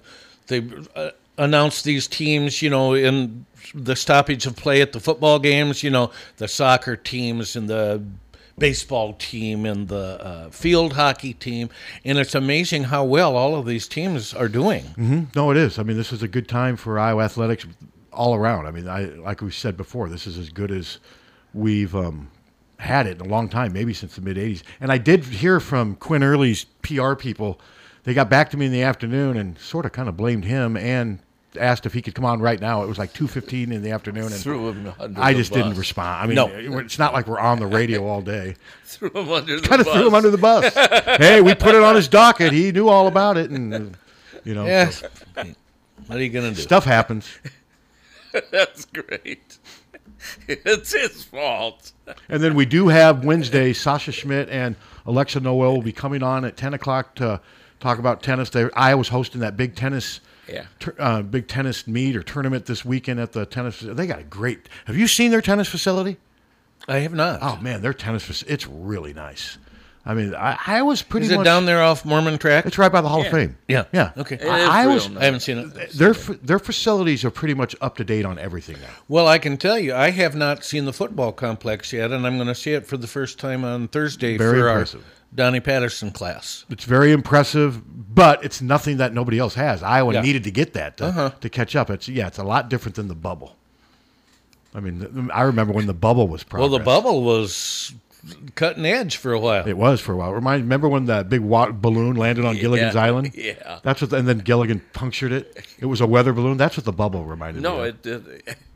they 0.48 0.66
uh, 0.96 1.10
announced 1.38 1.84
these 1.84 2.08
teams, 2.08 2.62
you 2.62 2.70
know, 2.70 2.94
in 2.94 3.46
the 3.76 3.98
stoppage 3.98 4.46
of 4.46 4.56
play 4.56 4.82
at 4.82 4.94
the 4.94 5.02
football 5.02 5.40
games, 5.40 5.84
you 5.84 5.90
know, 5.90 6.12
the 6.38 6.48
soccer 6.48 6.96
teams 6.96 7.58
and 7.58 7.70
the 7.70 8.02
baseball 8.58 9.14
team 9.14 9.66
and 9.66 9.88
the 9.88 10.20
uh, 10.24 10.50
field 10.50 10.94
hockey 10.94 11.34
team. 11.34 11.70
And 12.04 12.18
it's 12.18 12.36
amazing 12.36 12.86
how 12.86 13.04
well 13.04 13.36
all 13.36 13.56
of 13.56 13.66
these 13.66 13.88
teams 13.88 14.34
are 14.34 14.48
doing. 14.48 14.84
hmm 14.96 15.24
No, 15.36 15.52
it 15.52 15.58
is. 15.58 15.78
I 15.80 15.84
mean, 15.84 15.98
this 15.98 16.12
is 16.12 16.24
a 16.24 16.28
good 16.28 16.48
time 16.48 16.76
for 16.76 16.98
Iowa 17.00 17.24
athletics 17.24 17.66
all 18.12 18.34
around. 18.36 18.66
I 18.66 18.72
mean, 18.72 18.88
I 18.88 19.06
like 19.06 19.42
we 19.42 19.52
said 19.52 19.78
before, 19.78 20.10
this 20.10 20.26
is 20.28 20.38
as 20.38 20.50
good 20.50 20.72
as 20.72 21.00
we've 21.54 21.96
um, 21.96 22.30
had 22.80 23.06
it 23.08 23.20
in 23.22 23.26
a 23.26 23.30
long 23.30 23.48
time, 23.50 23.74
maybe 23.74 23.94
since 23.94 24.16
the 24.16 24.22
mid 24.22 24.38
'80s. 24.38 24.64
And 24.82 24.92
I 24.92 24.98
did 24.98 25.24
hear 25.26 25.60
from 25.60 25.96
Quinn 25.96 26.24
Early's 26.24 26.66
PR 26.82 27.14
people. 27.14 27.60
They 28.04 28.14
got 28.14 28.30
back 28.30 28.50
to 28.52 28.58
me 28.58 28.66
in 28.68 28.72
the 28.72 28.84
afternoon 28.84 29.38
and 29.38 29.60
sort 29.60 29.86
of 29.86 29.92
kind 29.92 30.08
of 30.10 30.16
blamed 30.18 30.46
him 30.46 30.78
and 30.78 31.20
asked 31.58 31.86
if 31.86 31.94
he 31.94 32.02
could 32.02 32.16
come 32.16 32.26
on 32.26 32.40
right 32.42 32.60
now. 32.60 32.84
It 32.84 32.88
was 32.88 32.98
like 32.98 33.14
2:15 33.14 33.72
in 33.72 33.82
the 33.82 33.92
afternoon, 33.92 34.26
and 34.26 34.36
Threw 34.36 34.70
him 34.70 34.94
under 35.00 35.22
I 35.22 35.34
just 35.34 35.52
didn't 35.54 35.76
respond. 35.76 36.24
I 36.24 36.26
mean, 36.28 36.36
No. 36.36 36.48
it's 36.80 37.00
not 37.00 37.14
like 37.14 37.28
we're 37.28 37.40
on 37.40 37.60
the 37.60 37.68
radio 37.68 38.06
all 38.06 38.22
day. 38.22 38.56
Threw 38.86 39.10
him 39.10 39.30
under 39.30 39.60
the 39.60 39.68
kind 39.68 39.82
of 39.82 39.86
bus. 39.88 39.96
threw 39.96 40.08
him 40.08 40.14
under 40.16 40.30
the 40.32 40.38
bus. 40.38 40.74
hey, 41.18 41.42
we 41.42 41.54
put 41.56 41.76
it 41.76 41.84
on 41.84 41.96
his 41.96 42.08
docket. 42.08 42.52
He 42.54 42.72
knew 42.72 42.88
all 42.90 43.08
about 43.08 43.38
it, 43.38 43.50
and 43.52 43.98
you 44.44 44.54
know, 44.56 44.66
Yeah. 44.66 44.90
so- 44.90 45.08
What 46.08 46.18
are 46.20 46.24
you 46.24 46.30
going 46.30 46.50
to 46.50 46.56
do? 46.56 46.62
stuff 46.62 46.86
happens. 46.86 47.28
That's 48.52 48.86
great. 48.86 49.58
It's 50.48 50.94
his 50.94 51.24
fault. 51.24 51.92
And 52.30 52.42
then 52.44 52.56
we 52.56 52.66
do 52.66 52.88
have 52.90 53.24
Wednesday. 53.24 53.74
Sasha 53.74 54.12
Schmid 54.12 54.50
and 54.50 54.76
Alexa 55.06 55.40
Noel 55.40 55.74
will 55.76 55.82
be 55.82 55.92
coming 55.92 56.24
on 56.24 56.44
at 56.46 56.58
ten 56.58 56.74
o'clock 56.74 57.16
to 57.16 57.40
talk 57.80 58.00
about 58.00 58.22
tennis. 58.24 58.50
They, 58.50 58.70
I 58.76 58.96
was 58.96 59.10
hosting 59.10 59.42
that 59.42 59.56
big 59.58 59.76
tennis, 59.76 60.20
Yeah. 60.50 60.66
tur- 60.80 60.96
uh, 61.00 61.22
big 61.22 61.48
tennis 61.48 61.88
meet 61.88 62.16
or 62.16 62.24
tournament 62.24 62.66
this 62.66 62.84
weekend 62.86 63.20
at 63.20 63.34
the 63.34 63.46
tennis. 63.46 63.80
They 63.82 64.08
got 64.08 64.20
a 64.20 64.24
great. 64.24 64.70
Have 64.86 64.96
you 64.98 65.08
seen 65.08 65.32
their 65.32 65.42
tennis 65.42 65.68
facility? 65.68 66.18
I 66.88 66.98
have 67.00 67.14
not. 67.14 67.40
Oh 67.42 67.58
man, 67.62 67.82
their 67.82 67.94
tennis 67.94 68.24
facility. 68.24 68.54
It's 68.54 68.68
really 68.68 69.14
nice. 69.14 69.58
I 70.06 70.14
mean, 70.14 70.34
I, 70.34 70.58
I 70.66 70.82
was 70.84 71.02
pretty. 71.02 71.26
Is 71.26 71.34
it 71.34 71.36
much, 71.36 71.44
down 71.44 71.66
there 71.66 71.84
off 71.84 72.06
Mormon 72.06 72.38
Trek? 72.38 72.66
It's 72.66 72.78
right 72.78 72.90
by 72.90 73.02
the 73.02 73.10
Hall 73.10 73.20
Yeah. 73.20 73.26
of 73.26 73.32
Fame. 73.34 73.58
Yeah. 73.68 73.84
yeah. 73.92 74.12
Okay. 74.16 74.40
I, 74.48 74.84
I 74.84 74.88
was. 74.88 75.10
nice. 75.10 75.22
I 75.22 75.26
haven't 75.26 75.40
seen 75.42 75.58
it. 75.58 75.90
Their 75.92 76.14
their 76.14 76.60
facilities 76.60 77.26
are 77.26 77.30
pretty 77.32 77.54
much 77.54 77.76
up 77.82 77.98
to 77.98 78.06
date 78.06 78.24
on 78.24 78.40
everything 78.40 78.78
now. 78.80 78.88
Well, 79.10 79.28
I 79.28 79.38
can 79.38 79.58
tell 79.58 79.78
you, 79.78 79.94
I 79.94 80.12
have 80.12 80.34
not 80.34 80.64
seen 80.64 80.86
the 80.86 80.94
football 80.94 81.34
complex 81.34 81.92
yet, 81.92 82.12
and 82.12 82.26
I'm 82.26 82.38
going 82.38 82.48
to 82.48 82.56
see 82.56 82.72
it 82.72 82.86
for 82.86 82.96
the 82.96 83.08
first 83.08 83.38
time 83.38 83.66
on 83.66 83.90
Thursday 83.90 84.38
Very 84.38 84.62
for 84.62 84.70
impressive. 84.70 85.02
our 85.02 85.17
Donnie 85.38 85.60
Patterson 85.62 86.12
class. 86.12 86.66
It's 86.70 86.84
very 86.84 87.12
impressive, 87.14 87.82
but 88.14 88.44
it's 88.44 88.62
nothing 88.62 88.98
that 88.98 89.14
nobody 89.14 89.40
else 89.40 89.54
has. 89.54 89.82
Iowa 89.84 90.16
Yeah. 90.16 90.22
needed 90.22 90.44
to 90.44 90.52
get 90.52 90.74
that 90.74 90.98
to, 90.98 91.06
Uh-huh. 91.06 91.32
to 91.40 91.50
catch 91.50 91.76
up. 91.76 91.90
It's 91.90 92.10
yeah, 92.10 92.28
it's 92.28 92.40
a 92.40 92.44
lot 92.44 92.70
different 92.70 92.96
than 92.96 93.08
the 93.08 93.16
bubble. 93.16 93.56
I 94.76 94.80
mean, 94.80 95.30
I 95.34 95.44
remember 95.44 95.74
when 95.74 95.86
the 95.88 95.94
bubble 95.94 96.28
was 96.28 96.44
progress. 96.44 96.70
Well, 96.70 96.78
the 96.80 96.84
bubble 96.84 97.24
was 97.24 97.94
cutting 98.56 98.86
edge 98.86 99.16
for 99.18 99.32
a 99.32 99.40
while. 99.40 99.66
It 99.68 99.78
was 99.78 100.02
for 100.02 100.12
a 100.14 100.16
while. 100.18 100.34
Remind 100.34 100.64
remember 100.64 100.90
when 100.90 101.06
that 101.06 101.30
big 101.30 101.42
wa- 101.42 101.72
balloon 101.72 102.16
landed 102.16 102.44
on 102.46 102.58
Gilligan's 102.58 102.96
Island? 102.96 103.32
yeah. 103.36 103.80
That's 103.84 104.02
what, 104.02 104.12
and 104.14 104.28
then 104.28 104.40
Gilligan 104.40 104.82
punctured 104.94 105.32
it. 105.32 105.66
It 105.80 105.86
was 105.86 106.02
a 106.02 106.08
weather 106.08 106.34
balloon. 106.34 106.58
That's 106.58 106.76
what 106.78 106.84
the 106.86 106.92
bubble 106.92 107.24
reminded 107.26 107.62
me 107.64 107.68
of. 107.70 107.76
No, 107.76 107.82
me. 107.84 107.90
it 107.90 108.02
did. 108.04 108.26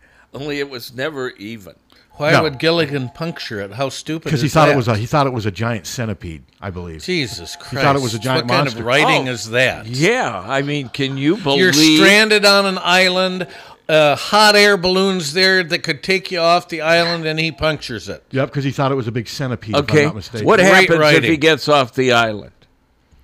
Only 0.34 0.60
it 0.60 0.70
was 0.70 0.94
never 0.96 1.32
even. 1.32 1.74
Why 2.22 2.32
No. 2.34 2.44
would 2.44 2.60
Gilligan 2.60 3.10
puncture 3.10 3.60
it? 3.62 3.72
How 3.74 3.90
stupid! 3.90 4.26
because 4.26 4.42
he 4.42 4.48
thought 4.48 4.68
that? 4.68 4.74
it 4.74 4.78
was 4.78 4.88
a 4.88 4.96
he 4.96 5.06
thought 5.08 5.26
it 5.28 5.34
was 5.34 5.46
a 5.48 5.52
giant 5.52 5.88
centipede. 5.88 6.44
I 6.62 6.70
believe. 6.70 7.04
Jesus 7.04 7.56
Christ! 7.56 7.72
He 7.72 7.78
thought 7.78 7.96
it 7.96 8.02
was 8.02 8.14
a 8.14 8.20
giant 8.20 8.46
what 8.48 8.56
monster. 8.58 8.78
kind 8.78 8.80
of 8.82 8.86
writing 8.86 9.28
Oh, 9.30 9.32
is 9.32 9.50
that? 9.50 9.88
Yeah, 9.88 10.40
I 10.40 10.62
mean, 10.62 10.90
can 10.90 11.18
you 11.18 11.36
believe? 11.38 11.60
You're 11.60 11.74
stranded 11.74 12.46
on 12.46 12.66
an 12.66 12.78
island. 12.82 13.48
Uh, 13.90 14.16
hot 14.16 14.56
air 14.56 14.78
balloons 14.78 15.34
there 15.34 15.64
that 15.66 15.80
could 15.84 16.02
take 16.02 16.32
you 16.32 16.40
off 16.40 16.70
the 16.70 16.80
island, 16.80 17.26
and 17.26 17.38
he 17.38 17.52
punctures 17.52 18.08
it. 18.08 18.24
Yep, 18.32 18.48
because 18.50 18.64
he 18.64 18.72
thought 18.72 18.90
it 18.94 18.96
was 18.96 19.08
a 19.08 19.12
big 19.12 19.28
centipede. 19.28 19.76
If 19.76 19.82
Okay, 19.82 20.00
I'm 20.02 20.06
not 20.06 20.16
mistaken. 20.16 20.46
what 20.48 20.60
Great 20.60 20.88
happens 20.90 21.18
if 21.18 21.24
he 21.26 21.36
gets 21.36 21.68
off 21.68 21.94
the 21.94 22.14
island? 22.14 22.54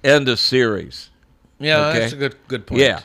End 0.03 0.28
of 0.28 0.40
series. 0.40 1.10
Yeah, 1.60 1.88
Okay. 1.90 1.99
that's 1.99 2.14
a 2.14 2.18
good 2.18 2.36
good 2.49 2.65
point. 2.68 2.82
Yeah. 2.82 2.99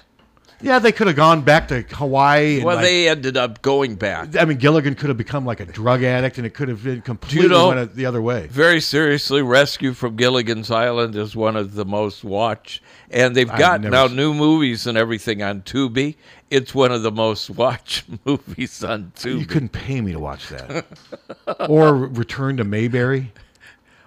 Yeah, 0.62 0.78
they 0.78 0.92
could 0.92 1.06
have 1.08 1.16
gone 1.16 1.42
back 1.42 1.68
to 1.68 1.82
Hawaii. 1.82 2.56
And 2.56 2.64
Well, 2.64 2.76
like- 2.76 2.84
they 2.84 3.08
ended 3.08 3.36
up 3.36 3.62
going 3.62 3.96
back. 3.96 4.36
I 4.38 4.44
mean, 4.44 4.58
Gilligan 4.58 4.94
could 4.94 5.08
have 5.08 5.16
become 5.18 5.44
like 5.44 5.60
a 5.60 5.64
drug 5.66 6.02
addict, 6.02 6.38
and 6.38 6.46
it 6.46 6.50
could 6.54 6.68
have 6.68 6.84
been 6.84 7.02
completely 7.02 7.42
you 7.42 7.48
know, 7.48 7.68
went 7.68 7.94
the 7.94 8.06
other 8.06 8.22
way. 8.22 8.46
Very 8.48 8.80
seriously, 8.80 9.42
Rescue 9.42 9.92
from 9.92 10.16
Gilligan's 10.16 10.70
Island 10.70 11.16
is 11.16 11.34
one 11.34 11.56
of 11.56 11.74
the 11.74 11.84
most 11.84 12.24
watched, 12.24 12.80
and 13.10 13.34
they've 13.34 13.48
got 13.48 13.80
now 13.80 14.06
seen- 14.06 14.16
new 14.16 14.32
movies 14.34 14.86
and 14.86 14.96
everything 14.96 15.42
on 15.42 15.62
Tubi. 15.62 16.16
It's 16.50 16.74
one 16.74 16.92
of 16.92 17.02
the 17.02 17.10
most 17.12 17.50
watched 17.62 18.04
movies 18.24 18.84
on 18.84 19.12
Tubi. 19.16 19.40
You 19.40 19.46
couldn't 19.46 19.72
pay 19.72 20.00
me 20.00 20.12
to 20.12 20.18
watch 20.20 20.48
that. 20.48 20.84
or 21.68 21.94
Return 21.96 22.56
to 22.58 22.64
Mayberry. 22.64 23.32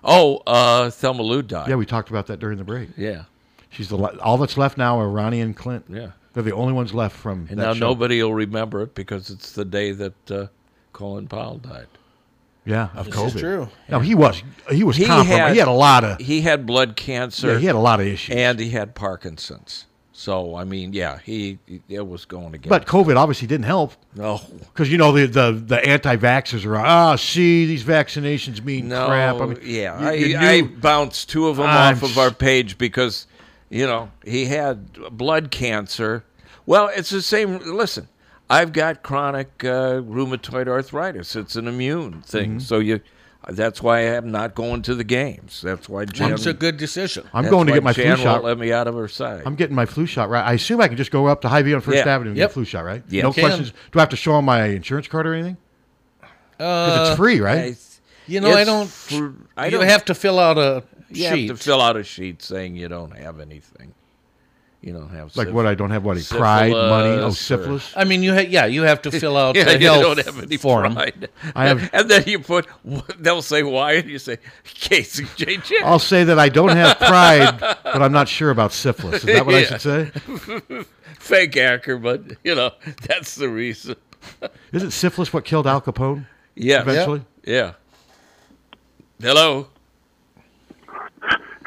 Oh, 0.03 0.43
uh, 0.45 0.91
Thelma 0.91 1.23
Lou 1.23 1.41
died. 1.41 1.67
Yeah, 1.67 1.75
we 1.75 1.85
talked 1.87 2.11
about 2.11 2.27
that 2.27 2.39
during 2.39 2.59
the 2.59 2.63
break. 2.63 2.89
Yeah. 2.95 3.23
She's 3.71 3.89
the 3.89 3.97
all 4.21 4.37
that's 4.37 4.55
left 4.57 4.77
now 4.77 4.99
are 4.99 5.09
Ronnie 5.09 5.41
and 5.41 5.55
Clint. 5.55 5.85
Yeah. 5.89 6.11
They're 6.35 6.43
the 6.43 6.51
only 6.53 6.73
ones 6.73 6.93
left 6.93 7.15
from. 7.15 7.47
And 7.49 7.57
that 7.57 7.63
now 7.65 7.73
show. 7.73 7.79
nobody 7.79 8.21
will 8.21 8.35
remember 8.35 8.83
it 8.83 8.93
because 8.93 9.31
it's 9.31 9.53
the 9.53 9.65
day 9.65 9.91
that 9.93 10.31
uh, 10.31 10.47
Colin 10.93 11.27
Powell 11.27 11.57
died. 11.57 11.87
Yeah, 12.65 12.89
of 12.95 13.05
This 13.07 13.15
COVID. 13.15 13.35
is 13.35 13.41
true. 13.41 13.69
No, 13.89 13.99
he 13.99 14.13
was 14.15 14.43
he 14.71 14.83
was 14.83 14.97
compromised. 14.97 15.53
he 15.53 15.59
had 15.59 15.67
a 15.67 15.71
lot 15.71 16.03
of 16.03 16.19
he 16.19 16.41
had 16.41 16.65
blood 16.67 16.95
cancer. 16.95 17.53
Yeah, 17.53 17.59
he 17.59 17.65
had 17.65 17.75
a 17.75 17.79
lot 17.79 17.99
of 17.99 18.07
issues. 18.07 18.35
and 18.35 18.59
he 18.59 18.69
had 18.71 18.93
Parkinson's. 18.95 19.85
So 20.13 20.55
I 20.55 20.63
mean, 20.63 20.91
yeah, 20.93 21.19
he 21.23 21.59
it 21.89 22.07
was 22.07 22.25
going 22.25 22.55
again. 22.55 22.69
But 22.69 22.87
COVID 22.87 23.17
obviously 23.17 23.47
didn't 23.47 23.65
help. 23.65 23.93
No. 24.15 24.41
Because 24.73 24.89
you 24.91 24.97
know 24.97 25.11
the 25.11 25.27
the, 25.27 25.51
the 25.51 25.85
anti-vaxxers 25.87 26.65
are 26.65 26.77
ah 26.77 27.15
see 27.17 27.65
these 27.67 27.83
vaccinations 27.83 28.63
mean 28.63 28.87
no, 28.87 29.05
crap. 29.07 29.35
I 29.35 29.45
mean, 29.45 29.59
yeah, 29.61 29.99
you- 30.01 30.07
I, 30.07 30.13
you 30.13 30.37
I 30.37 30.61
knew- 30.61 30.69
bounced 30.69 31.29
two 31.29 31.47
of 31.49 31.57
them 31.57 31.67
I'm 31.67 31.97
off 31.97 32.01
of 32.03 32.17
our 32.17 32.31
page 32.31 32.77
because, 32.79 33.27
you 33.69 33.85
know, 33.85 34.11
he 34.23 34.45
had 34.45 34.93
blood 35.17 35.51
cancer. 35.51 36.23
Well, 36.65 36.89
it's 36.95 37.09
the 37.09 37.21
same. 37.21 37.57
Listen, 37.59 38.07
I've 38.49 38.73
got 38.73 39.03
chronic 39.03 39.63
uh, 39.63 40.01
rheumatoid 40.01 40.67
arthritis. 40.67 41.35
It's 41.35 41.55
an 41.55 41.67
immune 41.67 42.21
thing. 42.21 42.51
Mm-hmm. 42.51 42.59
So 42.59 42.79
you, 42.79 42.99
that's 43.47 43.81
why 43.83 43.99
I'm 44.01 44.31
not 44.31 44.55
going 44.55 44.81
to 44.83 44.95
the 44.95 45.03
games. 45.03 45.61
That's 45.61 45.87
why 45.87 46.05
Jan. 46.05 46.31
That's 46.31 46.45
a 46.47 46.53
good 46.53 46.77
decision. 46.77 47.27
I'm 47.33 47.47
going 47.49 47.67
to 47.67 47.73
get 47.73 47.83
my 47.83 47.93
flu 47.93 48.03
Jan 48.03 48.17
shot. 48.17 48.25
Won't 48.33 48.45
let 48.45 48.57
me 48.57 48.71
out 48.71 48.87
of 48.87 48.95
her 48.95 49.07
sight. 49.07 49.43
I'm 49.45 49.55
getting 49.55 49.75
my 49.75 49.85
flu 49.85 50.05
shot 50.05 50.29
right. 50.29 50.43
I 50.45 50.53
assume 50.53 50.81
I 50.81 50.87
can 50.87 50.97
just 50.97 51.11
go 51.11 51.27
up 51.27 51.41
to 51.41 51.49
Hy-Vee 51.49 51.73
on 51.75 51.81
First 51.81 51.97
Yeah. 51.97 52.07
Avenue 52.13 52.29
and 52.31 52.37
Yep. 52.37 52.49
get 52.49 52.51
a 52.51 52.53
flu 52.53 52.65
shot, 52.65 52.85
right? 52.85 53.03
Yeah. 53.09 53.23
No 53.23 53.33
Can. 53.33 53.43
questions. 53.45 53.71
Do 53.91 53.99
I 53.99 54.01
have 54.01 54.09
to 54.09 54.15
show 54.15 54.33
them 54.33 54.45
my 54.45 54.65
insurance 54.65 55.07
card 55.07 55.27
or 55.27 55.33
anything? 55.33 55.57
Because 56.57 57.07
Uh, 57.07 57.09
it's 57.09 57.17
free, 57.17 57.39
right? 57.41 57.75
You 58.27 58.41
know, 58.41 58.51
I 58.51 58.63
don't. 58.63 58.89
fr- 58.89 59.27
I 59.55 59.65
you 59.65 59.71
don't- 59.71 59.85
have 59.85 60.05
to 60.05 60.15
fill 60.15 60.39
out 60.39 60.57
a 60.57 60.83
You 61.09 61.15
sheet. 61.29 61.47
have 61.49 61.57
to 61.57 61.63
fill 61.63 61.81
out 61.81 61.97
a 61.97 62.03
sheet 62.03 62.41
saying 62.41 62.75
you 62.75 62.87
don't 62.87 63.15
have 63.17 63.39
anything. 63.39 63.93
You 64.81 64.93
don't 64.93 65.09
have 65.09 65.35
Like 65.35 65.47
syph- 65.47 65.53
what? 65.55 65.65
I 65.65 65.73
don't 65.73 65.89
have 65.89 66.03
what? 66.05 66.23
Pride, 66.29 66.71
money, 66.71 67.09
oh, 67.21 67.31
syphilis 67.31 67.95
or- 67.95 67.99
I 67.99 68.03
mean, 68.03 68.21
you 68.21 68.33
ha- 68.35 68.45
yeah, 68.47 68.65
you 68.67 68.83
have 68.83 69.01
to 69.03 69.11
fill 69.19 69.35
out 69.35 69.55
yeah, 69.55 69.63
the 69.63 69.73
you 69.73 69.79
don't 69.87 70.23
have 70.23 70.37
any 70.43 70.57
form. 70.57 70.93
pride. 70.93 71.29
I 71.55 71.67
have- 71.67 71.89
and 71.93 72.07
then 72.09 72.23
you 72.27 72.37
put. 72.39 72.67
They'll 73.19 73.41
say 73.41 73.63
why, 73.63 73.93
and 73.93 74.09
you 74.09 74.19
say 74.19 74.37
Casey 74.63 75.23
JJ. 75.23 75.81
I'll 75.83 75.97
say 75.97 76.23
that 76.25 76.37
I 76.37 76.49
don't 76.49 76.75
have 76.75 76.99
pride, 76.99 77.59
but 77.59 78.01
I'm 78.03 78.11
not 78.11 78.27
sure 78.27 78.51
about 78.51 78.73
syphilis. 78.73 79.23
Is 79.23 79.25
that 79.25 79.45
what 79.45 79.55
I 79.55 79.63
should 79.63 79.81
say? 79.81 80.11
Fake 81.17 81.57
actor, 81.57 81.97
but 81.97 82.21
you 82.43 82.53
know 82.53 82.71
that's 83.07 83.33
the 83.35 83.49
reason. 83.49 83.95
Isn't 84.71 84.91
syphilis 84.91 85.33
what 85.33 85.45
killed 85.45 85.65
Al 85.65 85.81
Capone? 85.81 86.27
Yeah, 86.53 86.81
Eventually? 86.81 87.25
Yeah. 87.43 87.73
Hello. 89.19 89.67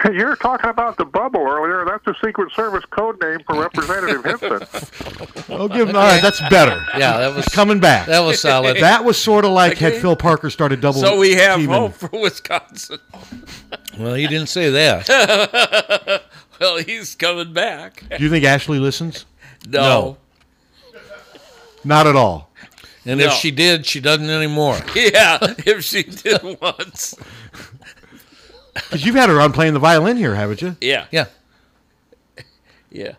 You're 0.04 0.36
talking 0.36 0.70
about 0.70 0.96
the 0.96 1.04
bubble 1.04 1.40
earlier. 1.40 1.84
That's 1.84 2.06
a 2.06 2.14
Secret 2.24 2.52
Service 2.52 2.84
code 2.90 3.20
name 3.20 3.40
for 3.46 3.60
Representative 3.60 4.24
Hinson. 4.24 5.44
Oh, 5.48 5.66
give 5.72 5.88
him. 5.88 5.96
All 5.96 6.02
right, 6.02 6.22
that's 6.22 6.40
better. 6.50 6.84
Yeah, 6.96 7.18
that 7.18 7.34
was 7.34 7.46
coming 7.46 7.80
back. 7.80 8.06
That 8.06 8.20
was 8.20 8.40
solid. 8.40 8.76
That 8.80 9.04
was 9.04 9.18
sort 9.18 9.44
of 9.44 9.50
like 9.50 9.76
had 9.78 9.94
Phil 9.94 10.14
Parker 10.14 10.50
started 10.50 10.80
double. 10.80 11.00
So 11.00 11.18
we 11.18 11.32
have 11.34 11.58
teaming. 11.58 11.74
hope 11.74 11.94
for 11.94 12.10
Wisconsin. 12.12 12.98
Well, 13.98 14.14
he 14.14 14.28
didn't 14.28 14.48
say 14.48 14.70
that. 14.70 16.22
well, 16.60 16.76
he's 16.78 17.16
coming 17.16 17.52
back. 17.52 18.04
Do 18.16 18.22
you 18.22 18.30
think 18.30 18.44
Ashley 18.44 18.78
listens? 18.78 19.26
No. 19.66 20.18
Not 21.82 22.06
at 22.06 22.14
all. 22.14 22.52
And 23.04 23.18
No. 23.18 23.26
if 23.26 23.32
she 23.32 23.50
did, 23.50 23.86
she 23.86 23.98
doesn't 23.98 24.30
anymore. 24.30 24.78
Yeah, 24.94 25.38
if 25.66 25.82
she 25.82 26.04
did 26.04 26.40
once. 26.60 27.16
Because 28.84 29.04
you've 29.04 29.14
had 29.14 29.28
her 29.28 29.40
on 29.40 29.52
playing 29.52 29.74
the 29.74 29.80
violin 29.80 30.16
here, 30.16 30.34
haven't 30.34 30.62
you? 30.62 30.76
Yeah. 30.80 31.06
Yeah. 31.10 31.26
Yeah. 32.90 33.12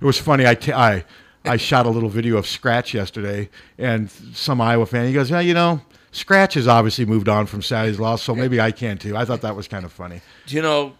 It 0.00 0.04
was 0.04 0.18
funny. 0.18 0.46
I, 0.46 0.54
t- 0.54 0.72
I, 0.72 1.02
I 1.44 1.56
shot 1.56 1.86
a 1.86 1.88
little 1.88 2.10
video 2.10 2.36
of 2.36 2.46
Scratch 2.46 2.92
yesterday, 2.92 3.48
and 3.78 4.10
some 4.34 4.60
Iowa 4.60 4.84
fan, 4.84 5.06
he 5.06 5.14
goes, 5.14 5.30
yeah, 5.30 5.40
you 5.40 5.54
know, 5.54 5.80
Scratch 6.12 6.54
has 6.54 6.68
obviously 6.68 7.06
moved 7.06 7.28
on 7.28 7.46
from 7.46 7.62
Sally's 7.62 7.98
Law, 7.98 8.16
so 8.16 8.34
maybe 8.34 8.60
I 8.60 8.70
can 8.70 8.98
too. 8.98 9.16
I 9.16 9.24
thought 9.24 9.40
that 9.40 9.56
was 9.56 9.66
kind 9.66 9.84
of 9.86 9.92
funny. 9.92 10.20
You 10.46 10.60
know, 10.62 10.92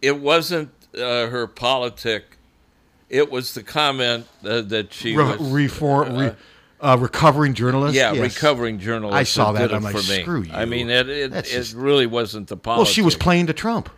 it 0.00 0.18
wasn't 0.20 0.70
uh, 0.94 1.26
her 1.28 1.46
politic. 1.48 2.36
It 3.08 3.30
was 3.30 3.54
the 3.54 3.62
comment 3.64 4.26
uh, 4.44 4.60
that 4.62 4.92
she 4.92 5.16
Re- 5.16 5.24
was 5.36 5.50
reform, 5.50 6.16
re- 6.16 6.34
uh, 6.80 6.96
recovering 6.98 7.54
journalist. 7.54 7.94
Yeah, 7.94 8.12
Yes. 8.12 8.34
recovering 8.36 8.78
journalist. 8.78 9.16
I 9.16 9.22
saw 9.24 9.52
that. 9.52 9.70
that. 9.70 9.74
I'm 9.74 9.82
it 9.82 9.86
like, 9.86 9.94
me. 9.96 10.22
screw 10.22 10.42
you. 10.42 10.52
I 10.52 10.64
mean, 10.64 10.90
it 10.90 11.08
it, 11.08 11.30
That's 11.32 11.50
it 11.50 11.56
just- 11.56 11.74
really 11.74 12.06
wasn't 12.06 12.48
the 12.48 12.56
policy. 12.56 12.78
Well, 12.78 12.84
she 12.92 13.02
was 13.02 13.16
playing 13.16 13.46
to 13.48 13.52
Trump. 13.52 13.90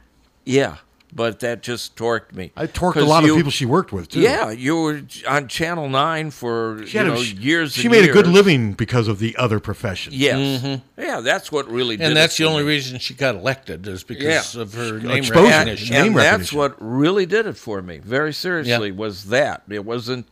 Yeah, 0.46 0.76
but 1.12 1.40
that 1.40 1.62
just 1.62 1.96
torqued 1.96 2.32
me. 2.34 2.52
I 2.56 2.66
torqued 2.66 2.96
a 2.96 3.00
lot 3.04 3.24
you- 3.24 3.32
of 3.32 3.36
people 3.36 3.50
she 3.50 3.66
worked 3.66 3.92
with 3.92 4.08
too. 4.08 4.20
Yeah, 4.20 4.50
you 4.50 4.76
were 4.80 5.02
on 5.28 5.48
Channel 5.48 5.88
Nine 5.90 6.30
for 6.30 6.82
She 6.86 6.96
you 6.98 7.04
had 7.04 7.12
a- 7.12 7.22
she- 7.22 7.36
years. 7.36 7.72
She 7.74 7.82
and 7.82 7.92
made 7.92 8.08
a 8.08 8.12
good 8.12 8.26
living 8.26 8.72
because 8.72 9.06
of 9.08 9.18
the 9.18 9.36
other 9.36 9.60
profession. 9.60 10.12
Yes. 10.16 10.62
Mhm. 10.62 10.82
Yeah, 10.96 11.20
that's 11.20 11.52
what 11.52 11.70
really 11.70 11.96
did 11.98 12.04
And 12.04 12.12
it 12.12 12.14
that's 12.14 12.36
the 12.38 12.44
for 12.44 12.50
only 12.50 12.62
me. 12.62 12.68
reason 12.70 12.98
she 12.98 13.12
got 13.12 13.34
elected 13.34 13.86
is 13.86 14.02
because 14.02 14.54
Yeah. 14.54 14.62
of 14.62 14.72
her 14.74 14.96
Exposure. 14.96 15.06
name 15.06 15.16
Exposure. 15.18 15.42
recognition. 15.50 15.94
and 15.96 16.04
Name 16.04 16.12
that's 16.14 16.24
recognition. 16.54 16.58
what 16.58 16.76
really 16.80 17.26
did 17.26 17.46
it 17.46 17.56
for 17.58 17.82
me. 17.82 17.98
Very 18.02 18.32
seriously, 18.32 18.88
Yeah. 18.88 18.94
was 18.94 19.24
that 19.24 19.62
it 19.68 19.84
wasn't 19.84 20.26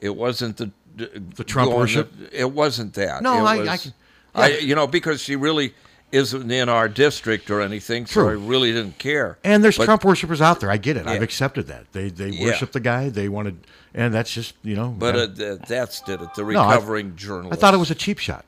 it 0.00 0.14
wasn't 0.14 0.58
the 0.58 0.70
The 0.98 1.44
Trump 1.44 1.68
going 1.70 1.80
worship? 1.80 2.12
the- 2.16 2.40
it 2.40 2.52
wasn't 2.52 2.94
that. 2.94 3.22
No, 3.22 3.34
It 3.38 3.40
I- 3.48 3.56
was- 3.58 3.68
I 3.68 3.76
can- 3.76 3.94
I 4.34 4.48
you 4.58 4.74
know 4.74 4.86
because 4.86 5.20
she 5.22 5.36
really 5.36 5.74
isn't 6.10 6.50
in 6.50 6.68
our 6.68 6.88
district 6.88 7.50
or 7.50 7.60
anything, 7.60 8.06
so 8.06 8.22
True. 8.22 8.28
I 8.30 8.32
really 8.32 8.72
didn't 8.72 8.98
care. 8.98 9.36
And 9.44 9.62
there's 9.62 9.76
But- 9.76 9.84
Trump 9.84 10.04
worshippers 10.04 10.40
out 10.40 10.60
there. 10.60 10.70
I 10.70 10.76
get 10.78 10.96
it. 10.96 11.06
I've 11.06 11.22
accepted 11.22 11.66
that. 11.68 11.92
They 11.92 12.08
they 12.10 12.30
Yeah. 12.30 12.46
worship 12.46 12.72
the 12.72 12.80
guy. 12.80 13.08
They 13.10 13.28
wanted, 13.28 13.58
and 13.94 14.12
that's 14.14 14.32
just 14.32 14.54
you 14.62 14.74
know. 14.76 14.88
But 14.98 15.36
yeah. 15.38 15.46
uh, 15.46 15.56
that's 15.68 16.00
did 16.02 16.20
it. 16.22 16.28
The 16.34 16.44
No, 16.44 16.60
I- 16.60 16.74
recovering 16.74 17.14
journalist. 17.16 17.52
I 17.52 17.60
thought 17.60 17.74
it 17.74 17.78
was 17.78 17.90
a 17.90 17.94
cheap 17.94 18.18
shot. 18.18 18.44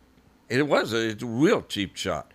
It 0.48 0.66
was 0.66 0.92
a, 0.92 1.10
a 1.10 1.16
real 1.26 1.62
cheap 1.62 1.96
shot, 1.96 2.32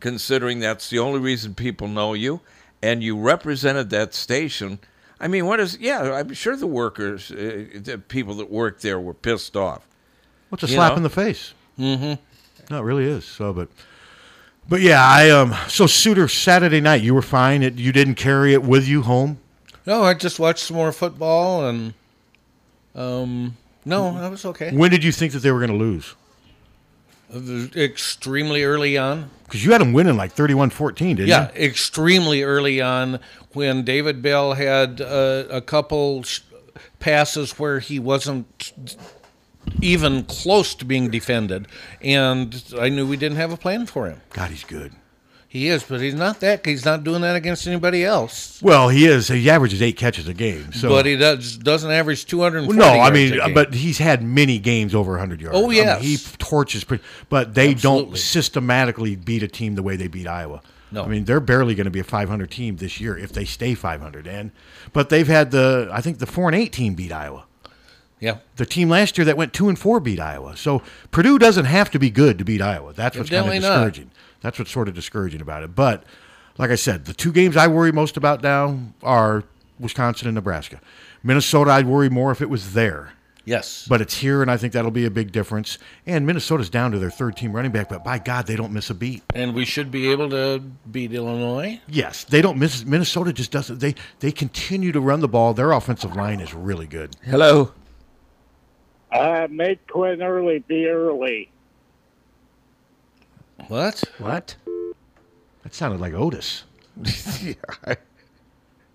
considering 0.00 0.60
that's 0.60 0.90
the 0.90 0.98
only 0.98 1.20
reason 1.20 1.54
people 1.54 1.88
know 1.88 2.12
you, 2.14 2.40
and 2.82 3.02
you 3.02 3.16
represented 3.18 3.90
that 3.90 4.14
station. 4.14 4.78
I 5.20 5.28
mean, 5.28 5.46
what 5.46 5.60
is? 5.60 5.78
Yeah, 5.78 6.12
I'm 6.14 6.34
sure 6.34 6.56
the 6.56 6.66
workers, 6.66 7.30
uh, 7.30 7.64
the 7.74 7.98
people 7.98 8.34
that 8.34 8.50
worked 8.50 8.82
there, 8.82 9.00
were 9.00 9.14
pissed 9.14 9.56
off. 9.56 9.86
What's 10.50 10.62
a 10.62 10.66
You 10.66 10.74
slap 10.74 10.92
know? 10.92 10.96
in 10.98 11.02
the 11.02 11.10
face? 11.10 11.54
Mm-hmm. 11.78 12.22
No, 12.70 12.78
it 12.80 12.82
really 12.84 13.04
is. 13.04 13.24
So, 13.24 13.52
but, 13.52 13.68
but 14.68 14.80
yeah, 14.80 15.02
I 15.02 15.30
um. 15.30 15.54
So 15.68 15.86
Suitor 15.86 16.28
Saturday 16.28 16.80
night, 16.80 17.02
you 17.02 17.14
were 17.14 17.22
fine. 17.22 17.62
It, 17.62 17.74
you 17.74 17.92
didn't 17.92 18.16
carry 18.16 18.52
it 18.52 18.62
with 18.62 18.86
you 18.86 19.02
home. 19.02 19.38
No, 19.86 20.02
I 20.02 20.14
just 20.14 20.38
watched 20.38 20.64
some 20.64 20.76
more 20.76 20.90
football 20.92 21.68
and 21.68 21.94
um 22.96 23.56
no, 23.84 24.16
I 24.16 24.28
was 24.28 24.44
okay. 24.44 24.72
When 24.72 24.90
did 24.90 25.04
you 25.04 25.12
think 25.12 25.32
that 25.32 25.40
they 25.40 25.52
were 25.52 25.60
going 25.64 25.70
to 25.70 25.76
lose? 25.76 26.16
Extremely 27.76 28.64
early 28.64 28.98
on. 28.98 29.30
Because 29.46 29.64
you 29.64 29.72
had 29.72 29.80
them 29.80 29.92
winning 29.92 30.16
like 30.16 30.34
31-14, 30.34 30.96
didn't 30.96 31.18
yeah, 31.18 31.24
you? 31.24 31.28
Yeah, 31.28 31.66
extremely 31.66 32.42
early 32.42 32.80
on 32.80 33.20
when 33.52 33.84
David 33.84 34.20
Bell 34.20 34.54
had 34.54 35.00
uh, 35.00 35.44
a 35.50 35.60
couple 35.60 36.24
sh- 36.24 36.40
passes 36.98 37.58
where 37.58 37.78
he 37.78 37.98
wasn't 37.98 38.72
even 39.80 40.24
close 40.24 40.74
to 40.74 40.84
being 40.84 41.10
defended, 41.10 41.68
and 42.00 42.62
I 42.78 42.88
knew 42.88 43.06
we 43.06 43.16
didn't 43.16 43.38
have 43.38 43.52
a 43.52 43.56
plan 43.56 43.86
for 43.86 44.06
him. 44.06 44.20
God, 44.30 44.50
he's 44.50 44.64
good. 44.64 44.92
He 45.56 45.68
is, 45.68 45.82
but 45.84 46.02
he's 46.02 46.14
not 46.14 46.40
that. 46.40 46.66
He's 46.66 46.84
not 46.84 47.02
doing 47.02 47.22
that 47.22 47.34
against 47.34 47.66
anybody 47.66 48.04
else. 48.04 48.60
Well, 48.60 48.90
he 48.90 49.06
is. 49.06 49.28
He 49.28 49.48
averages 49.48 49.80
eight 49.80 49.96
catches 49.96 50.28
a 50.28 50.34
game. 50.34 50.70
So, 50.74 50.90
but 50.90 51.06
he 51.06 51.16
does 51.16 51.56
doesn't 51.56 51.90
average 51.90 52.26
two 52.26 52.42
hundred. 52.42 52.66
Well, 52.66 52.76
no, 52.76 52.86
I 52.86 53.10
mean, 53.10 53.38
but 53.54 53.72
he's 53.72 53.96
had 53.96 54.22
many 54.22 54.58
games 54.58 54.94
over 54.94 55.12
100 55.12 55.40
yards. 55.40 55.56
Oh, 55.56 55.64
I 55.64 55.68
mean, 55.68 55.76
yes. 55.78 56.02
he 56.02 56.18
torches, 56.36 56.84
pretty, 56.84 57.02
but 57.30 57.54
they 57.54 57.72
don't 57.72 58.18
systematically 58.18 59.16
beat 59.16 59.42
a 59.42 59.48
team 59.48 59.76
the 59.76 59.82
way 59.82 59.96
they 59.96 60.08
beat 60.08 60.26
Iowa. 60.26 60.60
No. 60.92 61.04
I 61.04 61.08
mean, 61.08 61.24
they're 61.24 61.40
barely 61.40 61.74
going 61.74 61.86
to 61.86 61.90
be 61.90 62.00
a 62.00 62.04
500 62.04 62.50
team 62.50 62.76
this 62.76 63.00
year 63.00 63.16
if 63.16 63.32
they 63.32 63.46
stay 63.46 63.74
500. 63.74 64.26
And 64.26 64.50
but 64.92 65.08
they've 65.08 65.26
had 65.26 65.52
the 65.52 65.88
I 65.90 66.02
think 66.02 66.18
the 66.18 66.26
four 66.26 66.50
and 66.50 66.54
eight 66.54 66.74
team 66.74 66.92
beat 66.92 67.12
Iowa. 67.12 67.46
Yeah. 68.20 68.38
The 68.56 68.66
team 68.66 68.88
last 68.88 69.16
year 69.16 69.24
that 69.24 69.36
went 69.36 69.52
two 69.52 69.70
and 69.70 69.78
four 69.78 70.00
beat 70.00 70.20
Iowa. 70.20 70.56
So 70.56 70.82
Purdue 71.10 71.38
doesn't 71.38 71.66
have 71.66 71.90
to 71.92 71.98
be 71.98 72.10
good 72.10 72.38
to 72.38 72.44
beat 72.44 72.60
Iowa. 72.60 72.92
That's 72.92 73.16
what's 73.16 73.30
kind 73.30 73.46
of 73.46 73.52
discouraging. 73.54 74.06
not. 74.06 74.15
Discouraging. 74.46 74.52
That's 74.52 74.58
what's 74.58 74.70
sort 74.72 74.88
of 74.88 74.94
discouraging 74.94 75.40
about 75.40 75.62
it. 75.62 75.74
But 75.74 76.04
like 76.58 76.70
I 76.70 76.76
said, 76.76 77.04
the 77.04 77.14
two 77.14 77.32
games 77.32 77.56
I 77.56 77.66
worry 77.66 77.92
most 77.92 78.16
about 78.16 78.42
now 78.42 78.78
are 79.02 79.44
Wisconsin 79.78 80.28
and 80.28 80.34
Nebraska. 80.34 80.80
Minnesota, 81.22 81.70
I'd 81.70 81.86
worry 81.86 82.08
more 82.08 82.30
if 82.30 82.40
it 82.40 82.50
was 82.50 82.72
there. 82.72 83.12
Yes. 83.44 83.86
But 83.88 84.00
it's 84.00 84.16
here, 84.16 84.42
and 84.42 84.50
I 84.50 84.56
think 84.56 84.72
that'll 84.72 84.90
be 84.90 85.04
a 85.04 85.10
big 85.10 85.30
difference. 85.30 85.78
And 86.04 86.26
Minnesota's 86.26 86.68
down 86.68 86.90
to 86.90 86.98
their 86.98 87.12
third 87.12 87.36
team 87.36 87.52
running 87.52 87.70
back, 87.70 87.88
but 87.88 88.02
by 88.02 88.18
God, 88.18 88.48
they 88.48 88.56
don't 88.56 88.72
miss 88.72 88.90
a 88.90 88.94
beat. 88.94 89.22
And 89.36 89.54
we 89.54 89.64
should 89.64 89.92
be 89.92 90.10
able 90.10 90.28
to 90.30 90.58
beat 90.90 91.12
Illinois. 91.12 91.80
Yes, 91.86 92.24
they 92.24 92.42
don't 92.42 92.58
miss. 92.58 92.84
Minnesota 92.84 93.32
just 93.32 93.52
doesn't. 93.52 93.78
They 93.78 93.94
they 94.18 94.32
continue 94.32 94.90
to 94.90 95.00
run 95.00 95.20
the 95.20 95.28
ball. 95.28 95.54
Their 95.54 95.70
offensive 95.70 96.16
line 96.16 96.40
is 96.40 96.54
really 96.54 96.88
good. 96.88 97.16
Hello. 97.24 97.72
Uh, 99.12 99.46
make 99.48 99.86
Quinn 99.86 100.22
early, 100.22 100.58
be 100.58 100.86
early. 100.86 101.50
What? 103.68 104.02
What? 104.18 104.56
That 105.62 105.74
sounded 105.74 106.00
like 106.00 106.14
Otis. 106.14 106.64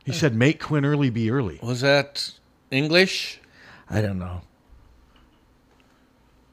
He 0.04 0.14
said, 0.14 0.36
"Make 0.36 0.60
Quinn 0.60 0.84
early, 0.84 1.12
be 1.12 1.30
early." 1.30 1.60
Was 1.62 1.82
that 1.82 2.32
English? 2.72 3.40
I 3.88 4.02
don't 4.02 4.18
know. 4.18 4.42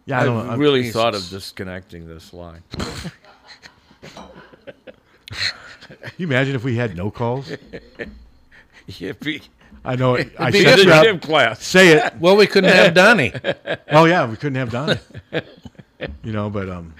Yeah, 0.05 0.18
I 0.18 0.22
I 0.22 0.24
don't 0.24 0.47
know. 0.47 0.56
really 0.56 0.82
Jesus. 0.82 0.94
thought 0.94 1.14
of 1.14 1.26
disconnecting 1.30 2.06
this 2.06 2.35
line. 2.35 2.62
Can 4.02 4.22
you 6.18 6.26
imagine 6.26 6.55
if 6.55 6.64
we 6.64 6.76
had 6.76 6.97
no 6.97 7.10
calls? 7.10 7.51
It'd 8.86 9.43
I 9.85 9.97
know 9.97 10.14
it. 10.14 10.32
I 10.39 10.51
Be 10.51 10.62
set 10.62 10.78
in 10.80 10.86
you 10.86 10.90
the 10.90 10.97
up. 10.97 11.05
gym 11.05 11.20
class. 11.20 11.64
Say 11.64 11.93
it. 11.93 12.14
Well, 12.18 12.36
we 12.36 12.47
couldn't 12.47 12.72
have 12.72 12.94
Donnie. 12.94 13.32
oh 13.90 14.05
yeah, 14.05 14.28
we 14.28 14.36
couldn't 14.36 14.56
have 14.56 14.70
Donnie. 14.70 14.98
you 16.22 16.32
know, 16.32 16.51
but 16.51 16.68
um, 16.68 16.94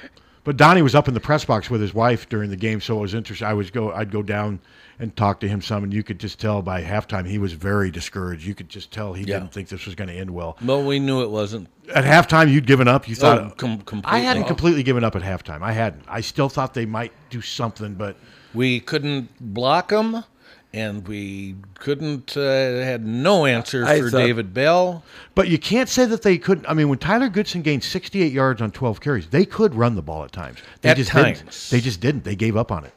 but 0.49 0.57
Donnie 0.57 0.81
was 0.81 0.95
up 0.95 1.09
in 1.09 1.13
the 1.13 1.21
press 1.21 1.45
box 1.45 1.69
with 1.69 1.83
his 1.83 1.93
wife 1.93 2.27
during 2.31 2.49
the 2.49 2.57
game, 2.57 2.81
so 2.81 2.97
it 2.97 3.01
was 3.03 3.13
interesting. 3.13 3.47
I 3.47 3.53
was 3.53 3.71
go, 3.71 3.93
I'd 3.93 4.11
go 4.11 4.23
down 4.23 4.61
and 4.99 5.15
talk 5.15 5.41
to 5.41 5.49
him 5.49 5.61
some, 5.61 5.85
and 5.85 5.93
you 5.93 6.03
could 6.03 6.19
just 6.19 6.41
tell 6.41 6.63
by 6.63 6.83
halftime 6.83 7.29
he 7.29 7.37
was 7.37 7.53
very 7.53 7.91
discouraged. 7.91 8.47
You 8.47 8.55
could 8.55 8.71
just 8.71 8.91
tell 8.91 9.13
he 9.13 9.25
Yeah. 9.25 9.41
didn't 9.41 9.53
think 9.53 9.69
this 9.69 9.85
was 9.85 9.95
going 9.95 10.09
to 10.09 10.15
end 10.15 10.31
well. 10.31 10.57
Well, 10.65 10.83
we 10.83 11.01
knew 11.01 11.21
it 11.23 11.29
wasn't. 11.29 11.69
At 11.95 12.05
halftime, 12.05 12.51
you'd 12.51 12.67
given 12.67 12.89
up. 12.89 13.07
You 13.07 13.15
Oh, 13.19 13.21
thought 13.21 13.59
com- 13.59 13.83
completely. 13.83 14.21
I 14.21 14.25
hadn't 14.25 14.45
completely 14.45 14.83
given 14.83 15.05
up 15.05 15.15
at 15.15 15.21
halftime. 15.21 15.61
I 15.61 15.73
hadn't. 15.73 16.05
I 16.09 16.23
still 16.23 16.49
thought 16.49 16.73
they 16.73 16.87
might 16.87 17.13
do 17.29 17.43
something, 17.43 17.93
but 17.93 18.17
We 18.55 18.81
couldn't 18.81 19.29
block 19.39 19.91
them, 19.91 20.25
and 20.73 21.07
we 21.09 21.57
couldn't. 21.75 22.37
Uh, 22.37 22.41
had 22.41 23.05
no 23.07 23.47
answer 23.47 23.85
I 23.87 24.01
for 24.01 24.11
thought- 24.11 24.19
David 24.19 24.53
Bell. 24.55 25.03
But 25.35 25.49
you 25.49 25.59
can't 25.59 25.89
say 25.89 26.05
that 26.07 26.23
they 26.23 26.39
couldn't. 26.39 26.67
I 26.69 26.75
mean, 26.75 26.89
when 26.89 26.99
Tyler 26.99 27.29
Goodson 27.29 27.63
gained 27.63 27.85
68 27.85 28.33
yards 28.33 28.61
on 28.61 28.71
12 28.71 29.01
carries, 29.01 29.27
they 29.29 29.45
could 29.45 29.75
run 29.75 29.95
the 29.95 30.03
ball 30.03 30.25
at 30.25 30.33
times. 30.33 30.59
They 30.83 30.91
At 30.91 30.97
just 30.97 31.11
times. 31.11 31.39
didn't. 31.39 31.69
They 31.71 31.81
just 31.81 32.01
didn't. 32.01 32.25
They 32.25 32.37
gave 32.37 32.57
up 32.57 32.71
on 32.73 32.85
it. 32.85 32.93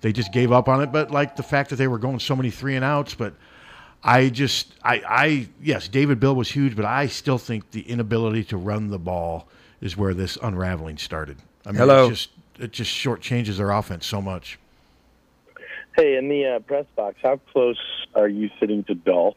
They 0.00 0.12
just 0.12 0.32
gave 0.32 0.50
up 0.50 0.68
on 0.68 0.82
it. 0.82 0.90
But 0.90 1.10
like 1.10 1.36
the 1.36 1.42
fact 1.44 1.70
that 1.70 1.76
they 1.76 1.86
were 1.88 1.98
going 1.98 2.18
so 2.18 2.34
many 2.34 2.50
three 2.50 2.74
and 2.76 2.84
outs, 2.84 3.14
but 3.14 3.34
I 4.02 4.30
just, 4.30 4.74
I, 4.82 5.02
I, 5.08 5.48
yes, 5.62 5.86
David 5.86 6.18
Bell 6.18 6.34
was 6.34 6.50
huge, 6.50 6.74
but 6.74 6.84
I 6.84 7.06
still 7.06 7.38
think 7.38 7.70
the 7.70 7.82
inability 7.82 8.42
to 8.44 8.56
run 8.56 8.88
the 8.88 8.98
ball 8.98 9.46
is 9.80 9.96
where 9.96 10.12
this 10.12 10.36
unraveling 10.42 10.98
started. 10.98 11.36
I 11.64 11.70
mean, 11.70 11.78
Hello. 11.78 12.06
It 12.06 12.10
just, 12.10 12.30
it 12.58 12.72
just 12.72 12.90
shortchanges 12.90 13.58
their 13.58 13.70
offense 13.70 14.04
so 14.04 14.20
much. 14.20 14.58
Hey, 15.96 16.16
in 16.16 16.28
the 16.28 16.46
uh, 16.46 16.58
press 16.60 16.86
box, 16.96 17.18
how 17.22 17.36
close 17.52 17.78
are 18.14 18.28
you 18.28 18.50
sitting 18.58 18.84
to 18.84 18.94
Dolph? 18.94 19.36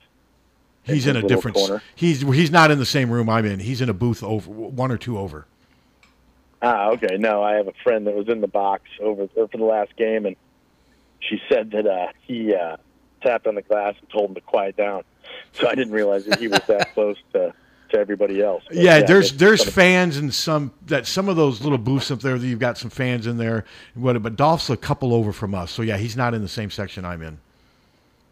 He's 0.84 1.08
in 1.08 1.16
a 1.16 1.24
different. 1.24 1.58
corner? 1.58 1.82
He's 1.96 2.22
he's 2.22 2.52
not 2.52 2.70
in 2.70 2.78
the 2.78 2.86
same 2.86 3.10
room 3.10 3.28
I'm 3.28 3.46
in. 3.46 3.60
He's 3.60 3.82
in 3.82 3.90
a 3.90 3.94
booth 3.94 4.22
over 4.22 4.50
one 4.50 4.92
or 4.92 4.98
two 4.98 5.18
over. 5.18 5.48
Ah, 6.62 6.90
okay. 6.92 7.18
No, 7.18 7.44
I 7.44 7.56
have 7.56 7.68
a 7.68 7.74
friend 7.84 8.08
that 8.08 8.16
was 8.16 8.30
in 8.30 8.42
the 8.42 8.48
box 8.48 8.84
over 9.02 9.28
or 9.36 9.48
for 9.48 9.58
the 9.58 9.66
last 9.66 9.96
game, 9.98 10.26
and 10.26 10.36
she 11.20 11.42
said 11.50 11.72
that 11.72 11.88
uh, 11.88 12.08
he 12.22 12.54
uh, 12.54 12.78
tapped 13.22 13.48
on 13.48 13.56
the 13.56 13.62
glass 13.64 13.96
and 14.00 14.10
told 14.10 14.30
him 14.30 14.36
to 14.36 14.42
quiet 14.42 14.78
down. 14.78 15.04
So 15.54 15.68
I 15.68 15.76
didn't 15.76 15.94
realize 15.94 16.26
that 16.26 16.40
he 16.40 16.48
was 16.48 16.62
that 16.68 16.92
close 16.94 17.18
to 17.34 17.54
to 17.96 18.00
everybody 18.02 18.42
else. 18.42 18.64
But, 18.68 18.78
Yeah, 18.78 19.02
there's 19.02 19.34
there's 19.34 19.62
gonna- 19.62 19.72
fans 19.72 20.18
and 20.18 20.34
some 20.34 20.72
that 20.88 21.08
some 21.08 21.28
of 21.30 21.36
those 21.36 21.62
little 21.62 21.78
booths 21.78 22.12
up 22.12 22.20
there 22.22 22.38
that 22.38 22.46
you've 22.46 22.60
got 22.60 22.78
some 22.78 22.90
fans 22.90 23.26
in 23.28 23.38
there. 23.38 23.66
What, 23.96 24.22
but 24.22 24.36
Dolph's 24.36 24.70
a 24.70 24.78
couple 24.78 25.14
over 25.14 25.32
from 25.32 25.56
us, 25.56 25.72
so 25.72 25.82
yeah, 25.82 25.98
he's 25.98 26.16
not 26.16 26.34
in 26.34 26.42
the 26.42 26.48
same 26.48 26.70
section 26.70 27.06
I'm 27.06 27.22
in. 27.22 27.38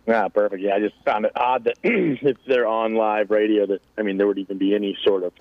Yeah, 0.08 0.28
perfect. 0.28 0.62
Yeah, 0.62 0.76
I 0.76 0.80
just 0.80 0.96
found 1.06 1.26
it 1.26 1.32
odd 1.36 1.64
that 1.64 1.78
if 1.84 2.38
they're 2.46 2.68
on 2.68 2.96
live 2.96 3.32
radio, 3.32 3.66
that 3.68 3.82
I 3.98 4.02
mean, 4.02 4.18
there 4.18 4.28
would 4.28 4.38
even 4.38 4.58
be 4.58 4.76
any 4.76 4.98
sort 5.04 5.24
of 5.24 5.32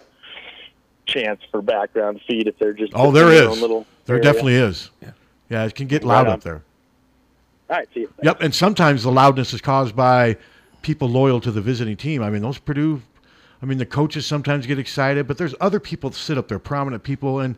chance 1.06 1.40
for 1.50 1.60
background 1.62 2.20
feed 2.28 2.46
if 2.46 2.58
they're 2.58 2.72
just 2.72 2.92
Oh, 2.94 3.10
there 3.10 3.28
is 3.30 3.40
in 3.40 3.44
their 3.44 3.50
is. 3.50 3.56
own 3.56 3.60
little 3.60 3.86
There 4.06 4.16
area. 4.16 4.22
definitely 4.24 4.54
is. 4.54 4.90
Yeah, 5.02 5.10
yeah, 5.50 5.64
it 5.64 5.74
can 5.74 5.86
get 5.88 6.04
loud 6.04 6.26
Right 6.26 6.32
up 6.34 6.42
there. 6.42 6.62
All 7.70 7.76
right, 7.78 7.88
see 7.92 8.00
you. 8.00 8.12
Yep, 8.22 8.40
and 8.42 8.54
sometimes 8.54 9.02
the 9.02 9.10
loudness 9.10 9.52
is 9.52 9.60
caused 9.60 9.96
by 9.96 10.36
people 10.82 11.08
loyal 11.08 11.40
to 11.40 11.50
the 11.50 11.60
visiting 11.60 11.96
team. 11.96 12.22
I 12.22 12.30
mean, 12.30 12.42
those 12.42 12.58
Purdue, 12.58 13.02
I 13.62 13.66
mean, 13.66 13.78
the 13.78 13.86
coaches 13.86 14.26
sometimes 14.26 14.66
get 14.66 14.78
excited, 14.78 15.26
but 15.28 15.38
there's 15.38 15.54
other 15.60 15.78
people 15.78 16.10
that 16.10 16.16
sit 16.16 16.36
up 16.36 16.48
there, 16.48 16.58
prominent 16.58 17.02
people, 17.04 17.38
and 17.40 17.54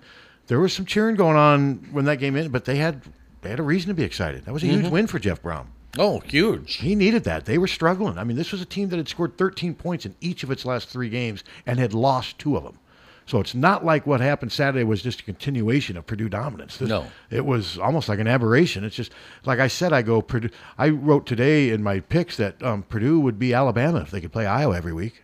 there 0.48 0.60
was 0.60 0.72
some 0.72 0.84
cheering 0.84 1.16
going 1.16 1.36
on 1.36 1.86
when 1.92 2.04
that 2.04 2.16
game 2.18 2.36
ended, 2.36 2.52
but 2.52 2.64
they 2.66 2.76
had 2.76 3.00
they 3.42 3.50
had 3.50 3.58
a 3.60 3.64
reason 3.64 3.88
to 3.88 3.94
be 3.94 4.02
excited. 4.04 4.44
That 4.46 4.52
was 4.52 4.62
a 4.62 4.66
huge 4.66 4.86
Mhm. 4.86 4.90
win 4.90 5.06
for 5.06 5.18
Jeff 5.18 5.42
Brohm. 5.42 5.66
Oh, 5.98 6.20
huge! 6.20 6.76
He 6.76 6.94
needed 6.94 7.24
that. 7.24 7.44
They 7.44 7.56
were 7.58 7.66
struggling. 7.68 8.18
I 8.18 8.24
mean, 8.24 8.36
this 8.36 8.52
was 8.52 8.60
a 8.60 8.66
team 8.66 8.88
that 8.88 8.96
had 8.96 9.08
scored 9.08 9.36
13 9.38 9.74
points 9.74 10.04
in 10.06 10.14
each 10.20 10.42
of 10.42 10.50
its 10.50 10.64
last 10.64 10.88
three 10.88 11.08
games 11.08 11.44
and 11.66 11.78
had 11.78 11.94
lost 11.94 12.38
two 12.38 12.56
of 12.56 12.64
them. 12.64 12.78
So 13.26 13.40
it's 13.40 13.54
not 13.54 13.84
like 13.86 14.06
what 14.06 14.20
happened 14.20 14.52
Saturday 14.52 14.84
was 14.84 15.00
just 15.02 15.20
a 15.20 15.24
continuation 15.24 15.96
of 15.96 16.06
Purdue 16.06 16.28
dominance. 16.28 16.76
This- 16.76 16.88
No. 16.90 17.06
it 17.30 17.46
was 17.46 17.78
almost 17.78 18.06
like 18.08 18.18
an 18.18 18.26
aberration. 18.28 18.84
It's 18.84 18.96
just 18.96 19.12
like 19.46 19.60
I 19.60 19.68
said. 19.68 19.92
I 19.94 20.02
go 20.02 20.20
Purdue. 20.20 20.50
I 20.78 20.90
wrote 20.90 21.24
today 21.26 21.70
in 21.70 21.82
my 21.82 22.00
picks 22.00 22.36
that 22.36 22.62
um, 22.62 22.82
Purdue 22.82 23.20
would 23.20 23.38
be 23.38 23.54
Alabama 23.54 24.00
if 24.00 24.10
they 24.10 24.20
could 24.20 24.32
play 24.32 24.44
Iowa 24.46 24.76
every 24.76 24.92
week. 24.92 25.22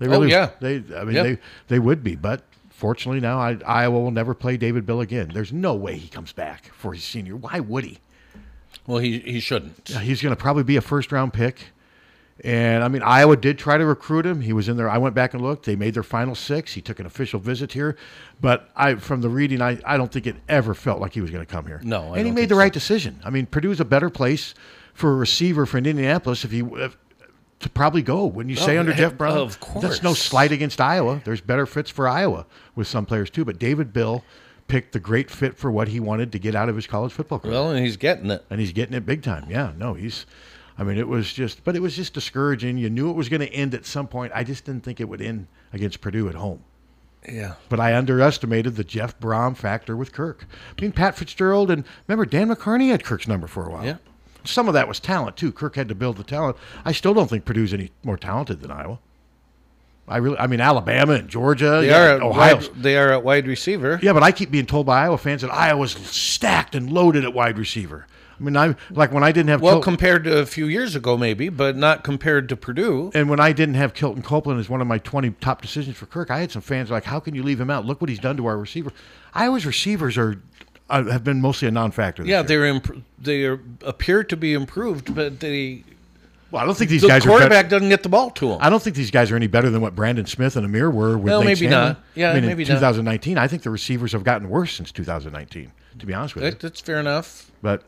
They 0.00 0.06
Oh, 0.06 0.10
really, 0.10 0.30
yeah. 0.30 0.50
They, 0.60 0.82
I 0.96 1.04
mean, 1.04 1.14
Yep. 1.14 1.24
they 1.24 1.38
they 1.68 1.78
would 1.78 2.02
be, 2.02 2.16
but 2.16 2.42
fortunately 2.70 3.20
now 3.20 3.38
I, 3.38 3.58
Iowa 3.64 4.00
will 4.00 4.10
never 4.10 4.34
play 4.34 4.56
David 4.56 4.84
Bell 4.86 5.00
again. 5.00 5.30
There's 5.32 5.52
no 5.52 5.74
way 5.74 5.96
he 5.96 6.08
comes 6.08 6.32
back 6.32 6.72
for 6.74 6.92
his 6.94 7.04
senior. 7.04 7.36
Why 7.36 7.60
would 7.60 7.84
he? 7.84 7.98
Well, 8.86 8.98
he 8.98 9.20
he 9.20 9.38
shouldn't. 9.40 9.88
He's 9.88 10.20
going 10.22 10.34
to 10.34 10.40
probably 10.40 10.64
be 10.64 10.76
a 10.76 10.80
first 10.80 11.12
round 11.12 11.32
pick. 11.32 11.66
And 12.42 12.82
I 12.82 12.88
mean, 12.88 13.02
Iowa 13.02 13.36
did 13.36 13.58
try 13.58 13.76
to 13.76 13.84
recruit 13.84 14.24
him. 14.24 14.40
He 14.40 14.54
was 14.54 14.66
in 14.66 14.78
there. 14.78 14.88
I 14.88 14.96
went 14.96 15.14
back 15.14 15.34
and 15.34 15.42
looked. 15.42 15.66
They 15.66 15.76
made 15.76 15.92
their 15.92 16.02
final 16.02 16.34
six. 16.34 16.72
He 16.72 16.80
took 16.80 16.98
an 16.98 17.04
official 17.04 17.38
visit 17.38 17.72
here, 17.72 17.96
but 18.40 18.70
I, 18.74 18.94
from 18.94 19.20
the 19.20 19.28
reading, 19.28 19.60
I, 19.60 19.78
I 19.84 19.98
don't 19.98 20.10
think 20.10 20.26
it 20.26 20.36
ever 20.48 20.72
felt 20.72 21.02
like 21.02 21.12
he 21.12 21.20
was 21.20 21.30
going 21.30 21.44
to 21.44 21.52
come 21.52 21.66
here. 21.66 21.82
No, 21.84 22.14
I 22.14 22.16
and 22.16 22.26
he 22.26 22.32
made 22.32 22.48
the 22.48 22.54
so. 22.54 22.60
right 22.60 22.72
decision. 22.72 23.20
I 23.22 23.28
mean, 23.28 23.44
Purdue's 23.44 23.78
a 23.78 23.84
better 23.84 24.08
place 24.08 24.54
for 24.94 25.12
a 25.12 25.16
receiver 25.16 25.66
for 25.66 25.76
Indianapolis 25.76 26.42
if 26.46 26.50
he 26.50 26.60
if, 26.60 26.96
to 27.60 27.68
probably 27.70 28.02
go. 28.02 28.26
Wouldn't 28.26 28.50
you 28.50 28.56
say 28.56 28.76
Oh, 28.76 28.80
under 28.80 28.92
eh, 28.92 28.96
Jeff 28.96 29.14
Brohm? 29.14 29.36
of 29.36 29.60
course, 29.60 29.82
That's 29.82 30.02
no 30.02 30.14
slight 30.14 30.52
against 30.52 30.80
Iowa. 30.80 31.20
There's 31.24 31.40
better 31.40 31.66
fits 31.66 31.90
for 31.90 32.08
Iowa 32.08 32.46
with 32.74 32.86
some 32.88 33.06
players 33.06 33.30
too. 33.30 33.44
But 33.44 33.58
David 33.58 33.92
Bell 33.92 34.24
picked 34.68 34.92
the 34.92 35.00
great 35.00 35.30
fit 35.30 35.56
for 35.56 35.70
what 35.70 35.88
he 35.88 36.00
wanted 36.00 36.32
to 36.32 36.38
get 36.38 36.54
out 36.54 36.68
of 36.68 36.76
his 36.76 36.86
college 36.86 37.12
football 37.12 37.38
career. 37.38 37.52
Well, 37.52 37.70
and 37.70 37.84
he's 37.84 37.96
getting 37.96 38.30
it. 38.30 38.44
And 38.50 38.60
he's 38.60 38.72
getting 38.72 38.94
it 38.94 39.04
big 39.06 39.22
time. 39.22 39.46
Yeah, 39.48 39.72
no, 39.76 39.94
he's. 39.94 40.26
I 40.78 40.82
mean, 40.84 40.96
it 40.96 41.08
was 41.08 41.32
just, 41.32 41.62
but 41.64 41.76
it 41.76 41.80
was 41.82 41.94
just 41.94 42.14
discouraging. 42.14 42.78
You 42.78 42.88
knew 42.88 43.10
it 43.10 43.16
was 43.16 43.28
going 43.28 43.40
to 43.40 43.52
end 43.52 43.74
at 43.74 43.84
some 43.84 44.06
point. 44.08 44.32
I 44.34 44.44
just 44.44 44.64
didn't 44.64 44.82
think 44.82 44.98
it 45.00 45.08
would 45.08 45.20
end 45.20 45.46
against 45.74 46.00
Purdue 46.00 46.28
at 46.28 46.34
home. 46.36 46.62
Yeah. 47.28 47.54
But 47.68 47.80
I 47.80 47.94
underestimated 47.94 48.76
the 48.76 48.84
Jeff 48.84 49.18
Brohm 49.20 49.54
factor 49.54 49.94
with 49.94 50.12
Kirk. 50.12 50.46
I 50.78 50.80
mean, 50.80 50.92
Pat 50.92 51.16
Fitzgerald 51.16 51.70
and 51.70 51.84
remember 52.08 52.24
Dan 52.24 52.48
McCarney 52.48 52.88
had 52.90 53.04
Kirk's 53.04 53.28
number 53.28 53.46
for 53.46 53.66
a 53.66 53.70
while. 53.70 53.84
Yeah. 53.84 53.96
Some 54.44 54.68
of 54.68 54.74
that 54.74 54.88
was 54.88 55.00
talent 55.00 55.36
too. 55.36 55.52
Kirk 55.52 55.76
had 55.76 55.88
to 55.88 55.94
build 55.94 56.16
the 56.16 56.24
talent. 56.24 56.56
I 56.84 56.92
still 56.92 57.14
don't 57.14 57.28
think 57.28 57.44
Purdue's 57.44 57.72
any 57.74 57.90
more 58.04 58.16
talented 58.16 58.60
than 58.60 58.70
Iowa. 58.70 58.98
I 60.08 60.16
really, 60.16 60.38
I 60.38 60.48
mean, 60.48 60.60
Alabama 60.60 61.12
and 61.12 61.28
Georgia, 61.28 61.78
They 61.82 61.88
yeah, 61.88 62.02
are 62.02 62.16
at 62.16 62.22
Ohio. 62.22 62.58
they 62.76 62.96
are 62.96 63.12
at 63.12 63.22
wide 63.22 63.46
receiver. 63.46 64.00
Yeah, 64.02 64.12
but 64.12 64.24
I 64.24 64.32
keep 64.32 64.50
being 64.50 64.66
told 64.66 64.86
by 64.86 65.04
Iowa 65.04 65.18
fans 65.18 65.42
that 65.42 65.52
Iowa's 65.52 65.92
stacked 65.92 66.74
and 66.74 66.90
loaded 66.90 67.24
at 67.24 67.32
wide 67.32 67.58
receiver. 67.58 68.06
I 68.38 68.42
mean, 68.42 68.56
I 68.56 68.74
like 68.90 69.12
when 69.12 69.22
I 69.22 69.30
didn't 69.32 69.50
have 69.50 69.60
Well, 69.60 69.74
Kil- 69.76 69.82
compared 69.82 70.24
to 70.24 70.38
a 70.38 70.46
few 70.46 70.64
years 70.66 70.96
ago, 70.96 71.16
maybe, 71.18 71.48
but 71.50 71.76
not 71.76 72.02
compared 72.02 72.48
to 72.48 72.56
Purdue. 72.56 73.10
and 73.14 73.28
when 73.28 73.38
I 73.38 73.52
didn't 73.52 73.74
have 73.76 73.92
Kelton 73.94 74.22
Copeland 74.22 74.58
as 74.58 74.68
one 74.68 74.80
of 74.80 74.86
my 74.86 74.98
20 74.98 75.30
top 75.42 75.60
decisions 75.62 75.96
for 75.96 76.06
Kirk, 76.06 76.30
I 76.30 76.38
had 76.40 76.50
some 76.50 76.62
fans 76.62 76.90
like, 76.90 77.04
"How 77.04 77.20
can 77.20 77.34
you 77.34 77.42
leave 77.42 77.60
him 77.60 77.68
out? 77.70 77.84
Look 77.84 78.00
what 78.00 78.08
he's 78.08 78.18
done 78.18 78.36
to 78.38 78.46
our 78.46 78.56
receiver." 78.56 78.92
Iowa's 79.34 79.66
receivers 79.66 80.16
are 80.18 80.40
have 80.90 81.24
been 81.24 81.40
mostly 81.40 81.68
a 81.68 81.70
non-factor. 81.70 82.24
Yeah, 82.24 82.38
year. 82.38 82.42
they're 82.42 82.66
imp- 82.66 83.04
they 83.18 83.44
are, 83.44 83.60
appear 83.84 84.24
to 84.24 84.36
be 84.36 84.52
improved, 84.54 85.14
but 85.14 85.40
they. 85.40 85.84
Well, 86.50 86.60
I 86.62 86.66
don't 86.66 86.76
think 86.76 86.90
these 86.90 87.02
the 87.02 87.08
guys 87.08 87.22
quarterback 87.22 87.68
doesn't 87.68 87.88
get 87.90 88.02
the 88.02 88.08
ball 88.08 88.30
to 88.32 88.52
him. 88.52 88.58
I 88.60 88.70
don't 88.70 88.82
think 88.82 88.96
these 88.96 89.12
guys 89.12 89.30
are 89.30 89.36
any 89.36 89.46
better 89.46 89.70
than 89.70 89.80
what 89.80 89.94
Brandon 89.94 90.26
Smith 90.26 90.56
and 90.56 90.66
Ihmir 90.66 90.92
were 90.92 91.16
with 91.16 91.30
Well, 91.30 91.40
Nate 91.40 91.46
maybe 91.46 91.66
Stanley. 91.68 91.88
not. 91.90 92.00
Yeah, 92.16 92.30
I 92.30 92.34
mean, 92.34 92.46
maybe 92.46 92.64
in 92.64 92.68
not. 92.68 92.74
2019, 92.76 93.38
I 93.38 93.46
think 93.46 93.62
the 93.62 93.70
receivers 93.70 94.10
have 94.12 94.24
gotten 94.24 94.48
worse 94.48 94.72
since 94.74 94.90
2019. 94.90 95.70
To 96.00 96.06
be 96.06 96.12
honest 96.14 96.34
with 96.34 96.42
you, 96.44 96.50
That, 96.50 96.60
that's 96.60 96.80
fair 96.80 96.98
enough. 96.98 97.50
But 97.62 97.84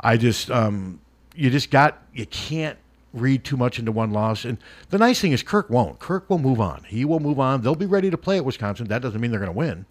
I 0.00 0.18
just, 0.18 0.50
um, 0.50 1.00
you 1.34 1.48
just 1.48 1.70
got, 1.70 2.02
you 2.12 2.26
can't 2.26 2.76
read 3.14 3.44
too 3.44 3.56
much 3.56 3.78
into 3.78 3.92
one 3.92 4.10
loss. 4.10 4.44
And 4.44 4.58
the 4.90 4.98
nice 4.98 5.20
thing 5.20 5.32
is, 5.32 5.42
Kirk 5.42 5.70
won't. 5.70 5.98
Kirk 5.98 6.28
will 6.28 6.38
move 6.38 6.60
on. 6.60 6.84
He 6.88 7.04
will 7.06 7.20
move 7.20 7.40
on. 7.40 7.62
They'll 7.62 7.74
be 7.74 7.86
ready 7.86 8.10
to 8.10 8.18
play 8.18 8.36
at 8.36 8.44
Wisconsin. 8.44 8.88
That 8.88 9.00
doesn't 9.00 9.20
mean 9.20 9.30
they're 9.30 9.40
going 9.40 9.52
to 9.52 9.56
win. 9.56 9.86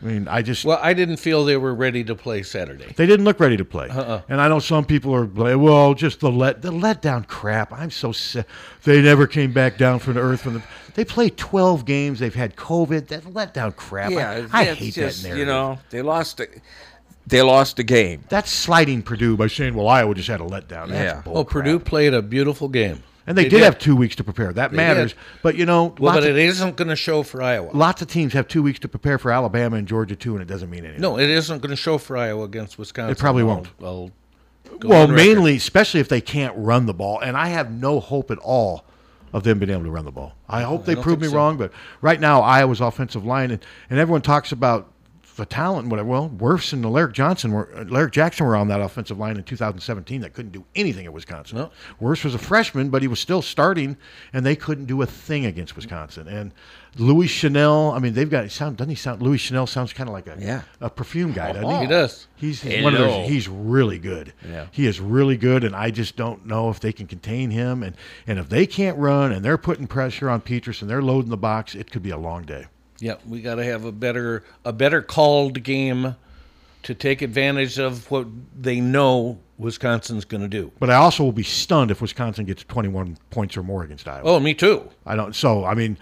I 0.00 0.04
mean, 0.04 0.28
I 0.28 0.42
just. 0.42 0.64
Well, 0.64 0.78
I 0.82 0.94
didn't 0.94 1.16
feel 1.18 1.44
they 1.44 1.56
were 1.56 1.74
ready 1.74 2.02
to 2.04 2.14
play 2.14 2.42
Saturday. 2.42 2.92
They 2.96 3.06
didn't 3.06 3.24
look 3.24 3.38
ready 3.40 3.56
to 3.56 3.64
play, 3.64 3.88
Uh-uh. 3.88 4.22
and 4.28 4.40
I 4.40 4.48
know 4.48 4.58
some 4.58 4.84
people 4.84 5.14
are 5.14 5.26
like, 5.26 5.58
well, 5.58 5.94
just 5.94 6.20
the 6.20 6.30
let 6.30 6.62
the 6.62 6.70
letdown 6.70 7.26
crap. 7.26 7.72
I'm 7.72 7.90
so 7.90 8.12
sick. 8.12 8.46
They 8.84 9.02
never 9.02 9.26
came 9.26 9.52
back 9.52 9.76
down 9.78 9.98
from 9.98 10.14
the 10.14 10.20
earth. 10.20 10.42
From 10.42 10.54
the 10.54 10.62
they 10.94 11.04
played 11.04 11.36
12 11.36 11.84
games. 11.84 12.18
They've 12.20 12.34
had 12.34 12.56
COVID. 12.56 13.08
That 13.08 13.22
letdown 13.24 13.74
crap. 13.76 14.10
Yeah, 14.12 14.46
I, 14.52 14.60
I 14.60 14.64
hate 14.74 14.94
just, 14.94 15.22
that 15.22 15.28
narrative. 15.28 15.38
You 15.38 15.46
know, 15.52 15.78
they 15.90 16.02
lost. 16.02 16.40
A, 16.40 16.46
they 17.26 17.40
lost 17.40 17.78
a 17.78 17.84
game. 17.84 18.24
That's 18.28 18.50
sliding 18.50 19.02
Purdue 19.02 19.36
by 19.36 19.46
saying, 19.46 19.74
well, 19.74 19.86
Iowa 19.88 20.14
just 20.14 20.28
had 20.28 20.40
a 20.40 20.44
letdown. 20.44 20.88
That's 20.88 20.92
Yeah. 20.92 21.20
bull 21.22 21.34
Well, 21.34 21.44
crap. 21.44 21.64
Purdue 21.64 21.78
played 21.78 22.14
a 22.14 22.20
beautiful 22.22 22.68
game, 22.68 23.02
And 23.26 23.38
they, 23.38 23.48
did, 23.48 23.62
have 23.62 23.78
two 23.78 23.94
weeks 23.94 24.16
to 24.16 24.24
prepare. 24.24 24.52
That 24.52 24.72
They 24.72 24.76
matters. 24.76 25.12
did. 25.12 25.20
But 25.42 25.54
you 25.56 25.64
know, 25.64 25.94
Well, 25.98 26.14
but 26.14 26.24
it 26.24 26.36
isn't 26.36 26.76
going 26.76 26.88
to 26.88 26.96
show 26.96 27.22
for 27.22 27.40
Iowa. 27.40 27.70
Lots 27.72 28.02
of 28.02 28.08
teams 28.08 28.32
have 28.32 28.48
two 28.48 28.62
weeks 28.62 28.80
to 28.80 28.88
prepare 28.88 29.18
for 29.18 29.30
Alabama 29.30 29.76
and 29.76 29.86
Georgia 29.86 30.16
too, 30.16 30.32
and 30.34 30.42
it 30.42 30.48
doesn't 30.48 30.70
mean 30.70 30.84
anything. 30.84 31.00
No, 31.00 31.18
it 31.18 31.30
isn't 31.30 31.60
going 31.60 31.70
to 31.70 31.76
show 31.76 31.98
for 31.98 32.16
Iowa 32.16 32.44
against 32.44 32.78
Wisconsin. 32.78 33.12
It 33.12 33.18
probably 33.18 33.44
won't. 33.44 33.68
I'll 33.82 34.10
well, 34.82 35.06
mainly, 35.06 35.56
especially 35.56 36.00
if 36.00 36.08
they 36.08 36.20
can't 36.20 36.54
run 36.56 36.86
the 36.86 36.94
ball, 36.94 37.20
and 37.20 37.36
I 37.36 37.48
have 37.48 37.70
no 37.70 38.00
hope 38.00 38.30
at 38.30 38.38
all 38.38 38.84
of 39.32 39.44
them 39.44 39.58
being 39.58 39.70
able 39.70 39.84
to 39.84 39.90
run 39.90 40.04
the 40.04 40.10
ball. 40.12 40.34
I 40.48 40.62
hope 40.62 40.82
I 40.82 40.94
they 40.94 40.96
prove 40.96 41.20
me 41.20 41.28
so. 41.28 41.36
wrong, 41.36 41.56
but 41.56 41.72
right 42.00 42.20
now 42.20 42.40
Iowa's 42.42 42.80
offensive 42.80 43.24
line, 43.24 43.50
and, 43.50 43.64
and 43.90 43.98
everyone 43.98 44.22
talks 44.22 44.52
about 44.52 44.90
the 45.36 45.46
talent, 45.46 45.88
whatever. 45.88 46.08
Well, 46.08 46.28
Wirfs 46.28 46.72
and 46.72 46.84
Alaric 46.84 47.12
Johnson 47.14 47.52
were 47.52 47.70
uh, 47.74 47.84
Alaric 47.84 48.12
Jackson 48.12 48.46
were 48.46 48.54
on 48.56 48.68
that 48.68 48.80
offensive 48.80 49.18
line 49.18 49.36
in 49.36 49.44
2017 49.44 50.20
that 50.20 50.34
couldn't 50.34 50.52
do 50.52 50.64
anything 50.74 51.06
at 51.06 51.12
Wisconsin. 51.12 51.58
No. 51.58 51.70
Was 52.00 52.24
a 52.24 52.38
freshman, 52.38 52.90
but 52.90 53.02
he 53.02 53.08
was 53.08 53.20
still 53.20 53.40
starting, 53.42 53.96
and 54.32 54.44
they 54.44 54.56
couldn't 54.56 54.86
do 54.86 55.00
a 55.02 55.06
thing 55.06 55.46
against 55.46 55.74
Wisconsin. 55.76 56.28
And 56.28 56.52
Louis 56.98 57.26
Chenal, 57.28 57.94
I 57.94 57.98
mean, 57.98 58.12
they've 58.12 58.28
got 58.28 58.50
sound. 58.50 58.76
Doesn't 58.76 58.90
he 58.90 58.96
sound? 58.96 59.22
Louis 59.22 59.38
Chenal 59.38 59.66
sounds 59.68 59.92
kind 59.94 60.08
of 60.08 60.12
like 60.12 60.26
a 60.26 60.36
Yeah. 60.38 60.62
a 60.80 60.90
perfume 60.90 61.32
guy, 61.32 61.50
oh, 61.50 61.52
doesn't 61.54 61.70
he? 61.70 61.80
He 61.80 61.86
does. 61.86 62.26
He's, 62.36 62.60
he's 62.60 62.84
one 62.84 62.92
of 62.94 63.00
those. 63.00 63.28
He's 63.28 63.48
really 63.48 63.98
good. 63.98 64.32
Yeah. 64.46 64.66
He 64.70 64.86
is 64.86 65.00
really 65.00 65.36
good, 65.38 65.64
and 65.64 65.74
I 65.74 65.90
just 65.90 66.16
don't 66.16 66.44
know 66.46 66.68
if 66.68 66.80
they 66.80 66.92
can 66.92 67.06
contain 67.06 67.50
him. 67.50 67.82
And 67.82 67.96
and 68.26 68.38
if 68.38 68.48
they 68.50 68.66
can't 68.66 68.98
run, 68.98 69.32
and 69.32 69.42
they're 69.44 69.56
putting 69.58 69.86
pressure 69.86 70.28
on 70.28 70.42
Petras, 70.42 70.82
and 70.82 70.90
they're 70.90 71.00
loading 71.02 71.30
the 71.30 71.36
box, 71.38 71.74
it 71.74 71.90
could 71.90 72.02
be 72.02 72.10
a 72.10 72.18
long 72.18 72.42
day. 72.42 72.66
Yeah, 73.02 73.16
we 73.26 73.40
got 73.42 73.56
to 73.56 73.64
have 73.64 73.84
a 73.84 73.90
better 73.90 74.44
a 74.64 74.72
better 74.72 75.02
called 75.02 75.62
game 75.64 76.14
to 76.84 76.94
take 76.94 77.20
advantage 77.20 77.78
of 77.78 78.08
what 78.12 78.28
they 78.60 78.80
know 78.80 79.38
Wisconsin's 79.58 80.24
going 80.24 80.40
to 80.42 80.48
do. 80.48 80.70
But 80.78 80.88
I 80.90 80.94
also 80.94 81.24
will 81.24 81.32
be 81.32 81.42
stunned 81.42 81.90
if 81.90 82.00
Wisconsin 82.00 82.44
gets 82.44 82.62
21 82.64 83.18
points 83.30 83.56
or 83.56 83.62
more 83.64 83.82
against 83.82 84.06
Iowa. 84.06 84.22
Oh, 84.24 84.38
me 84.40 84.54
too. 84.54 84.88
I 85.04 85.16
don't. 85.16 85.34
So 85.34 85.64
I 85.64 85.74
mean, 85.74 85.98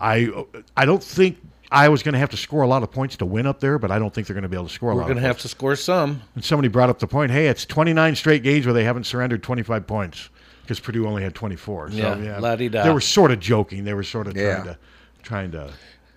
I 0.00 0.28
I 0.76 0.84
don't 0.86 1.02
think 1.02 1.38
Iowa's 1.70 2.02
going 2.02 2.14
to 2.14 2.18
have 2.18 2.30
to 2.30 2.36
score 2.36 2.62
a 2.62 2.66
lot 2.66 2.82
of 2.82 2.90
points 2.90 3.16
to 3.18 3.24
win 3.26 3.46
up 3.46 3.60
there, 3.60 3.78
but 3.78 3.92
I 3.92 4.00
don't 4.00 4.12
think 4.12 4.26
they're 4.26 4.34
going 4.34 4.42
to 4.42 4.48
be 4.48 4.56
able 4.56 4.66
to 4.66 4.74
score 4.74 4.90
a 4.90 4.94
We're 4.96 5.02
lot. 5.02 5.06
going 5.06 5.18
to 5.18 5.22
have 5.22 5.36
points. 5.36 5.42
to 5.42 5.48
score 5.50 5.76
some. 5.76 6.20
And 6.34 6.44
somebody 6.44 6.66
brought 6.66 6.90
up 6.90 6.98
the 6.98 7.06
point. 7.06 7.30
Hey, 7.30 7.46
it's 7.46 7.64
29 7.64 8.16
straight 8.16 8.42
games 8.42 8.66
where 8.66 8.72
they 8.74 8.82
haven't 8.82 9.04
surrendered 9.04 9.44
25 9.44 9.86
points 9.86 10.30
because 10.62 10.80
Purdue 10.80 11.06
only 11.06 11.22
had 11.22 11.32
24. 11.36 11.92
So, 11.92 11.96
Yeah, 11.96 12.18
yeah, 12.40 12.56
they 12.82 12.90
were 12.92 13.00
sort 13.00 13.30
of 13.30 13.38
joking. 13.38 13.84
They 13.84 13.94
were 13.94 14.02
sort 14.02 14.26
of 14.26 14.36
Yeah. 14.36 14.54
trying 14.54 14.64
to 14.64 14.78
trying 15.22 15.50
to 15.52 15.72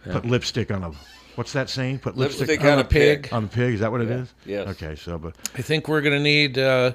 Yeah. 0.06 0.14
put 0.14 0.26
lipstick 0.26 0.72
on 0.72 0.84
a. 0.84 0.92
What's 1.36 1.54
that 1.54 1.70
saying? 1.70 2.00
Put 2.00 2.16
lipstick, 2.16 2.48
Lipstick 2.48 2.70
on 2.72 2.80
a 2.80 2.84
pig. 2.84 3.30
On 3.32 3.46
a 3.46 3.48
pig. 3.48 3.74
Is 3.74 3.80
that 3.80 3.92
what 3.92 4.02
it 4.02 4.10
Yeah. 4.10 4.16
is? 4.18 4.34
Yes. 4.46 4.68
Okay. 4.70 4.96
So, 4.96 5.18
but 5.18 5.36
I 5.58 5.62
think 5.64 5.88
we're 5.88 6.02
going 6.02 6.16
to 6.18 6.22
need 6.24 6.58
uh, 6.60 6.94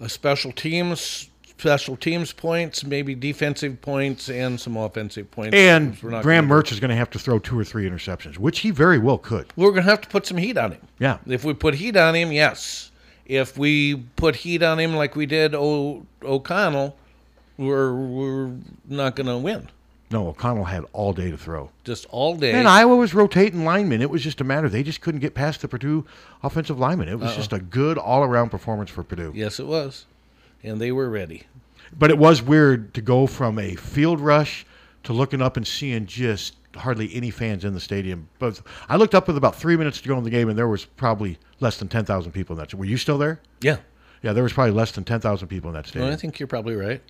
a 0.00 0.08
special 0.08 0.52
teams 0.52 1.28
special 1.42 1.96
teams 1.96 2.32
points, 2.32 2.84
maybe 2.84 3.16
defensive 3.16 3.80
points, 3.80 4.28
and 4.30 4.60
some 4.60 4.76
offensive 4.76 5.28
points. 5.32 5.56
and 5.56 5.98
Graham 6.00 6.22
gonna- 6.46 6.62
Mertz 6.62 6.70
is 6.70 6.78
going 6.78 6.90
to 6.90 6.94
have 6.96 7.10
to 7.10 7.18
throw 7.18 7.40
two 7.40 7.58
or 7.58 7.64
three 7.64 7.88
interceptions, 7.88 8.38
which 8.38 8.60
he 8.60 8.70
very 8.70 8.96
well 8.96 9.18
could. 9.18 9.46
We're 9.56 9.70
going 9.72 9.82
to 9.82 9.90
have 9.90 10.00
to 10.02 10.08
put 10.08 10.24
some 10.24 10.36
heat 10.36 10.56
on 10.56 10.70
him. 10.70 10.80
Yeah. 11.00 11.18
If 11.26 11.44
we 11.44 11.54
put 11.54 11.74
heat 11.74 11.96
on 11.96 12.14
him, 12.14 12.30
yes. 12.30 12.92
If 13.26 13.58
we 13.58 13.96
put 14.14 14.36
heat 14.36 14.62
on 14.62 14.78
him 14.78 14.94
like 14.94 15.16
we 15.16 15.26
did 15.26 15.52
o- 15.52 16.06
O'Connell, 16.22 16.96
we're 17.56 17.92
we're 17.92 18.52
not 18.88 19.16
going 19.16 19.26
to 19.26 19.36
win. 19.38 19.68
No, 20.10 20.28
O'Connell 20.28 20.64
had 20.64 20.84
all 20.94 21.12
day 21.12 21.30
to 21.30 21.36
throw. 21.36 21.70
Just 21.84 22.06
all 22.10 22.34
day. 22.34 22.52
And 22.52 22.66
Iowa 22.66 22.96
was 22.96 23.12
rotating 23.12 23.64
linemen. 23.64 24.00
It 24.00 24.08
was 24.10 24.22
just 24.22 24.40
a 24.40 24.44
matter 24.44 24.68
they 24.68 24.82
just 24.82 25.00
couldn't 25.02 25.20
get 25.20 25.34
past 25.34 25.60
the 25.60 25.68
Purdue 25.68 26.06
offensive 26.42 26.78
linemen. 26.78 27.08
It 27.08 27.18
was 27.18 27.30
Uh-oh. 27.32 27.36
just 27.36 27.52
a 27.52 27.58
good 27.58 27.98
all 27.98 28.22
around 28.24 28.48
performance 28.50 28.88
for 28.90 29.02
Purdue. 29.02 29.32
Yes, 29.34 29.60
it 29.60 29.66
was. 29.66 30.06
And 30.62 30.80
they 30.80 30.92
were 30.92 31.10
ready. 31.10 31.42
But 31.96 32.10
it 32.10 32.18
was 32.18 32.42
weird 32.42 32.94
to 32.94 33.02
go 33.02 33.26
from 33.26 33.58
a 33.58 33.74
field 33.74 34.20
rush 34.20 34.64
to 35.04 35.12
looking 35.12 35.42
up 35.42 35.56
and 35.56 35.66
seeing 35.66 36.06
just 36.06 36.54
hardly 36.74 37.14
any 37.14 37.30
fans 37.30 37.64
in 37.64 37.74
the 37.74 37.80
stadium. 37.80 38.28
But 38.38 38.60
I 38.88 38.96
looked 38.96 39.14
up 39.14 39.26
with 39.26 39.36
about 39.36 39.56
three 39.56 39.76
minutes 39.76 40.00
to 40.00 40.08
go 40.08 40.16
in 40.18 40.24
the 40.24 40.30
game, 40.30 40.48
and 40.48 40.58
there 40.58 40.68
was 40.68 40.84
probably 40.84 41.38
less 41.60 41.76
than 41.78 41.88
ten 41.88 42.04
thousand 42.04 42.32
people 42.32 42.54
in 42.56 42.60
that. 42.60 42.74
Were 42.74 42.84
you 42.84 42.96
still 42.96 43.18
there? 43.18 43.40
Yeah. 43.60 43.78
Yeah, 44.22 44.32
there 44.32 44.42
was 44.42 44.52
probably 44.52 44.72
less 44.72 44.90
than 44.92 45.04
ten 45.04 45.20
thousand 45.20 45.48
people 45.48 45.68
in 45.70 45.74
that 45.74 45.84
Well, 45.86 45.90
stadium. 45.90 46.12
I 46.12 46.16
think 46.16 46.38
you're 46.40 46.46
probably 46.46 46.74
right. 46.76 47.00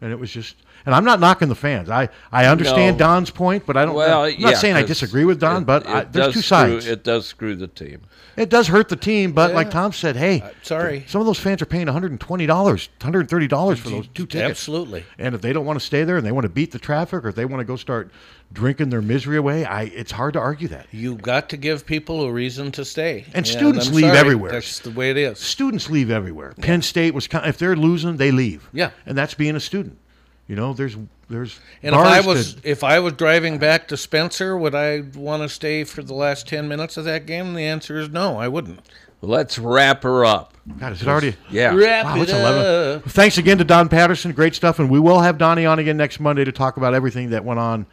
And 0.00 0.12
it 0.12 0.18
was 0.18 0.30
just 0.30 0.56
and 0.86 0.94
I'm 0.94 1.04
not 1.04 1.20
knocking 1.20 1.48
the 1.48 1.54
fans. 1.54 1.90
I 1.90 2.08
I 2.32 2.46
understand 2.46 2.98
No. 2.98 3.06
Don's 3.06 3.30
point, 3.30 3.66
but 3.66 3.76
I 3.76 3.84
don't. 3.84 3.94
Well, 3.94 4.24
I'm 4.24 4.40
not 4.40 4.52
yeah, 4.52 4.56
saying 4.58 4.76
i 4.76 4.82
disagree 4.82 5.24
with 5.24 5.40
Don, 5.40 5.62
it- 5.62 5.66
but 5.66 5.82
it 5.82 5.88
I, 5.88 6.04
there's 6.04 6.26
does 6.26 6.34
two 6.34 6.40
screw- 6.40 6.56
sides. 6.56 6.86
It 6.86 7.04
does 7.04 7.26
screw 7.26 7.56
the 7.56 7.68
team. 7.68 8.02
It 8.36 8.50
does 8.50 8.68
hurt 8.68 8.88
the 8.88 8.96
team, 8.96 9.32
but 9.32 9.52
like 9.52 9.68
Tom 9.68 9.92
said, 9.92 10.14
hey, 10.14 10.42
uh, 10.42 10.50
sorry. 10.62 11.04
some 11.08 11.20
of 11.20 11.26
those 11.26 11.40
fans 11.40 11.60
are 11.60 11.66
paying 11.66 11.86
120 11.86 12.46
dollars, 12.46 12.88
130 13.00 13.48
dollars 13.48 13.80
for 13.80 13.90
those 13.90 14.06
two 14.14 14.26
tickets. 14.26 14.50
Absolutely. 14.50 15.04
And 15.18 15.34
if 15.34 15.40
they 15.42 15.52
don't 15.52 15.66
want 15.66 15.78
to 15.80 15.84
stay 15.84 16.04
there 16.04 16.16
and 16.16 16.24
they 16.24 16.30
want 16.30 16.44
to 16.44 16.48
beat 16.48 16.70
the 16.70 16.78
traffic, 16.78 17.24
or 17.24 17.28
if 17.28 17.34
they 17.34 17.44
want 17.44 17.60
to 17.60 17.64
go 17.64 17.74
start 17.74 18.12
drinking 18.52 18.90
their 18.90 19.02
misery 19.02 19.36
away, 19.36 19.64
I 19.64 19.82
it's 19.84 20.12
hard 20.12 20.34
to 20.34 20.40
argue 20.40 20.68
that. 20.68 20.86
You've 20.90 21.22
got 21.22 21.48
to 21.50 21.56
give 21.56 21.84
people 21.86 22.22
a 22.22 22.32
reason 22.32 22.72
to 22.72 22.84
stay. 22.84 23.26
And 23.34 23.46
students 23.46 23.88
I'm 23.88 23.94
leave 23.94 24.04
sorry, 24.06 24.18
everywhere. 24.18 24.52
That's 24.52 24.78
the 24.80 24.90
way 24.90 25.10
it 25.10 25.16
is. 25.16 25.38
Students 25.38 25.90
leave 25.90 26.10
everywhere. 26.10 26.54
Penn 26.60 26.82
State 26.82 27.14
was 27.14 27.26
kind 27.28 27.46
if 27.46 27.58
they're 27.58 27.76
losing, 27.76 28.16
they 28.16 28.30
leave. 28.30 28.68
Yeah. 28.72 28.90
and 29.06 29.16
that's 29.16 29.34
being 29.34 29.56
a 29.56 29.60
student. 29.60 29.98
You 30.46 30.56
know, 30.56 30.72
there's 30.72 30.96
there's 31.28 31.60
And 31.82 31.94
if 31.94 32.00
I 32.00 32.20
was 32.20 32.54
to- 32.54 32.60
if 32.70 32.82
I 32.82 33.00
was 33.00 33.12
driving 33.12 33.58
back 33.58 33.88
to 33.88 33.96
Spencer, 33.98 34.56
would 34.56 34.74
I 34.74 35.02
want 35.14 35.42
to 35.42 35.48
stay 35.50 35.84
for 35.84 36.02
the 36.02 36.14
last 36.14 36.48
ten 36.48 36.68
minutes 36.68 36.96
of 36.96 37.04
that 37.04 37.26
game? 37.26 37.52
The 37.54 37.64
answer 37.64 37.98
is 37.98 38.08
no, 38.08 38.38
I 38.38 38.48
wouldn't. 38.48 38.80
Let's 39.20 39.58
wrap 39.58 40.04
her 40.04 40.24
up. 40.24 40.54
God, 40.78 40.92
is 40.92 41.02
it 41.02 41.08
already? 41.08 41.34
Yeah. 41.50 41.74
Wrap 41.74 42.04
Wow, 42.04 42.16
it 42.16 42.22
it's 42.22 42.32
11. 42.32 42.96
up. 43.02 43.04
Thanks 43.10 43.36
again 43.36 43.58
to 43.58 43.64
Don 43.64 43.88
Patterson. 43.88 44.30
Great 44.32 44.54
stuff. 44.54 44.78
And 44.78 44.88
we 44.88 45.00
will 45.00 45.18
have 45.20 45.38
Donnie 45.38 45.66
on 45.66 45.78
again 45.80 45.96
next 45.96 46.20
Monday 46.20 46.44
to 46.44 46.52
talk 46.52 46.76
about 46.76 46.94
everything 46.94 47.30
that 47.30 47.44
went 47.44 47.58
on 47.58 47.84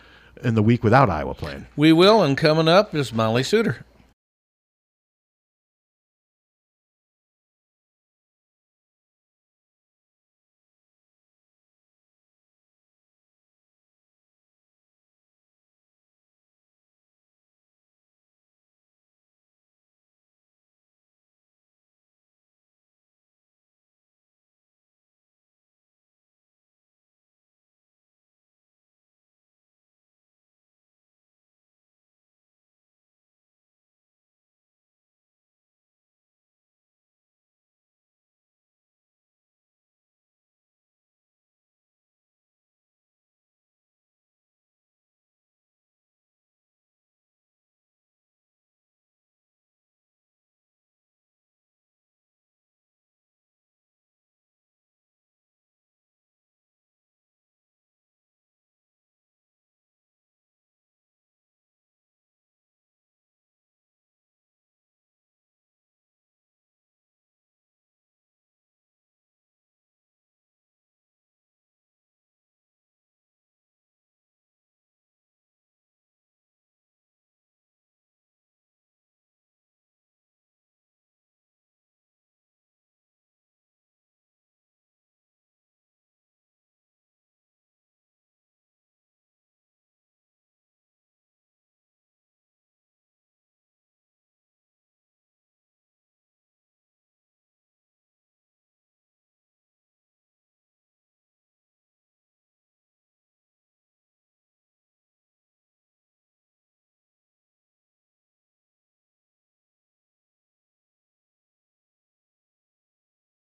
in 0.43 0.55
the 0.55 0.63
week 0.63 0.83
without 0.83 1.09
Iowa 1.09 1.33
playing. 1.33 1.65
We 1.75 1.93
will, 1.93 2.23
and 2.23 2.37
coming 2.37 2.67
up 2.67 2.93
is 2.93 3.13
Molly 3.13 3.43
Suter. 3.43 3.85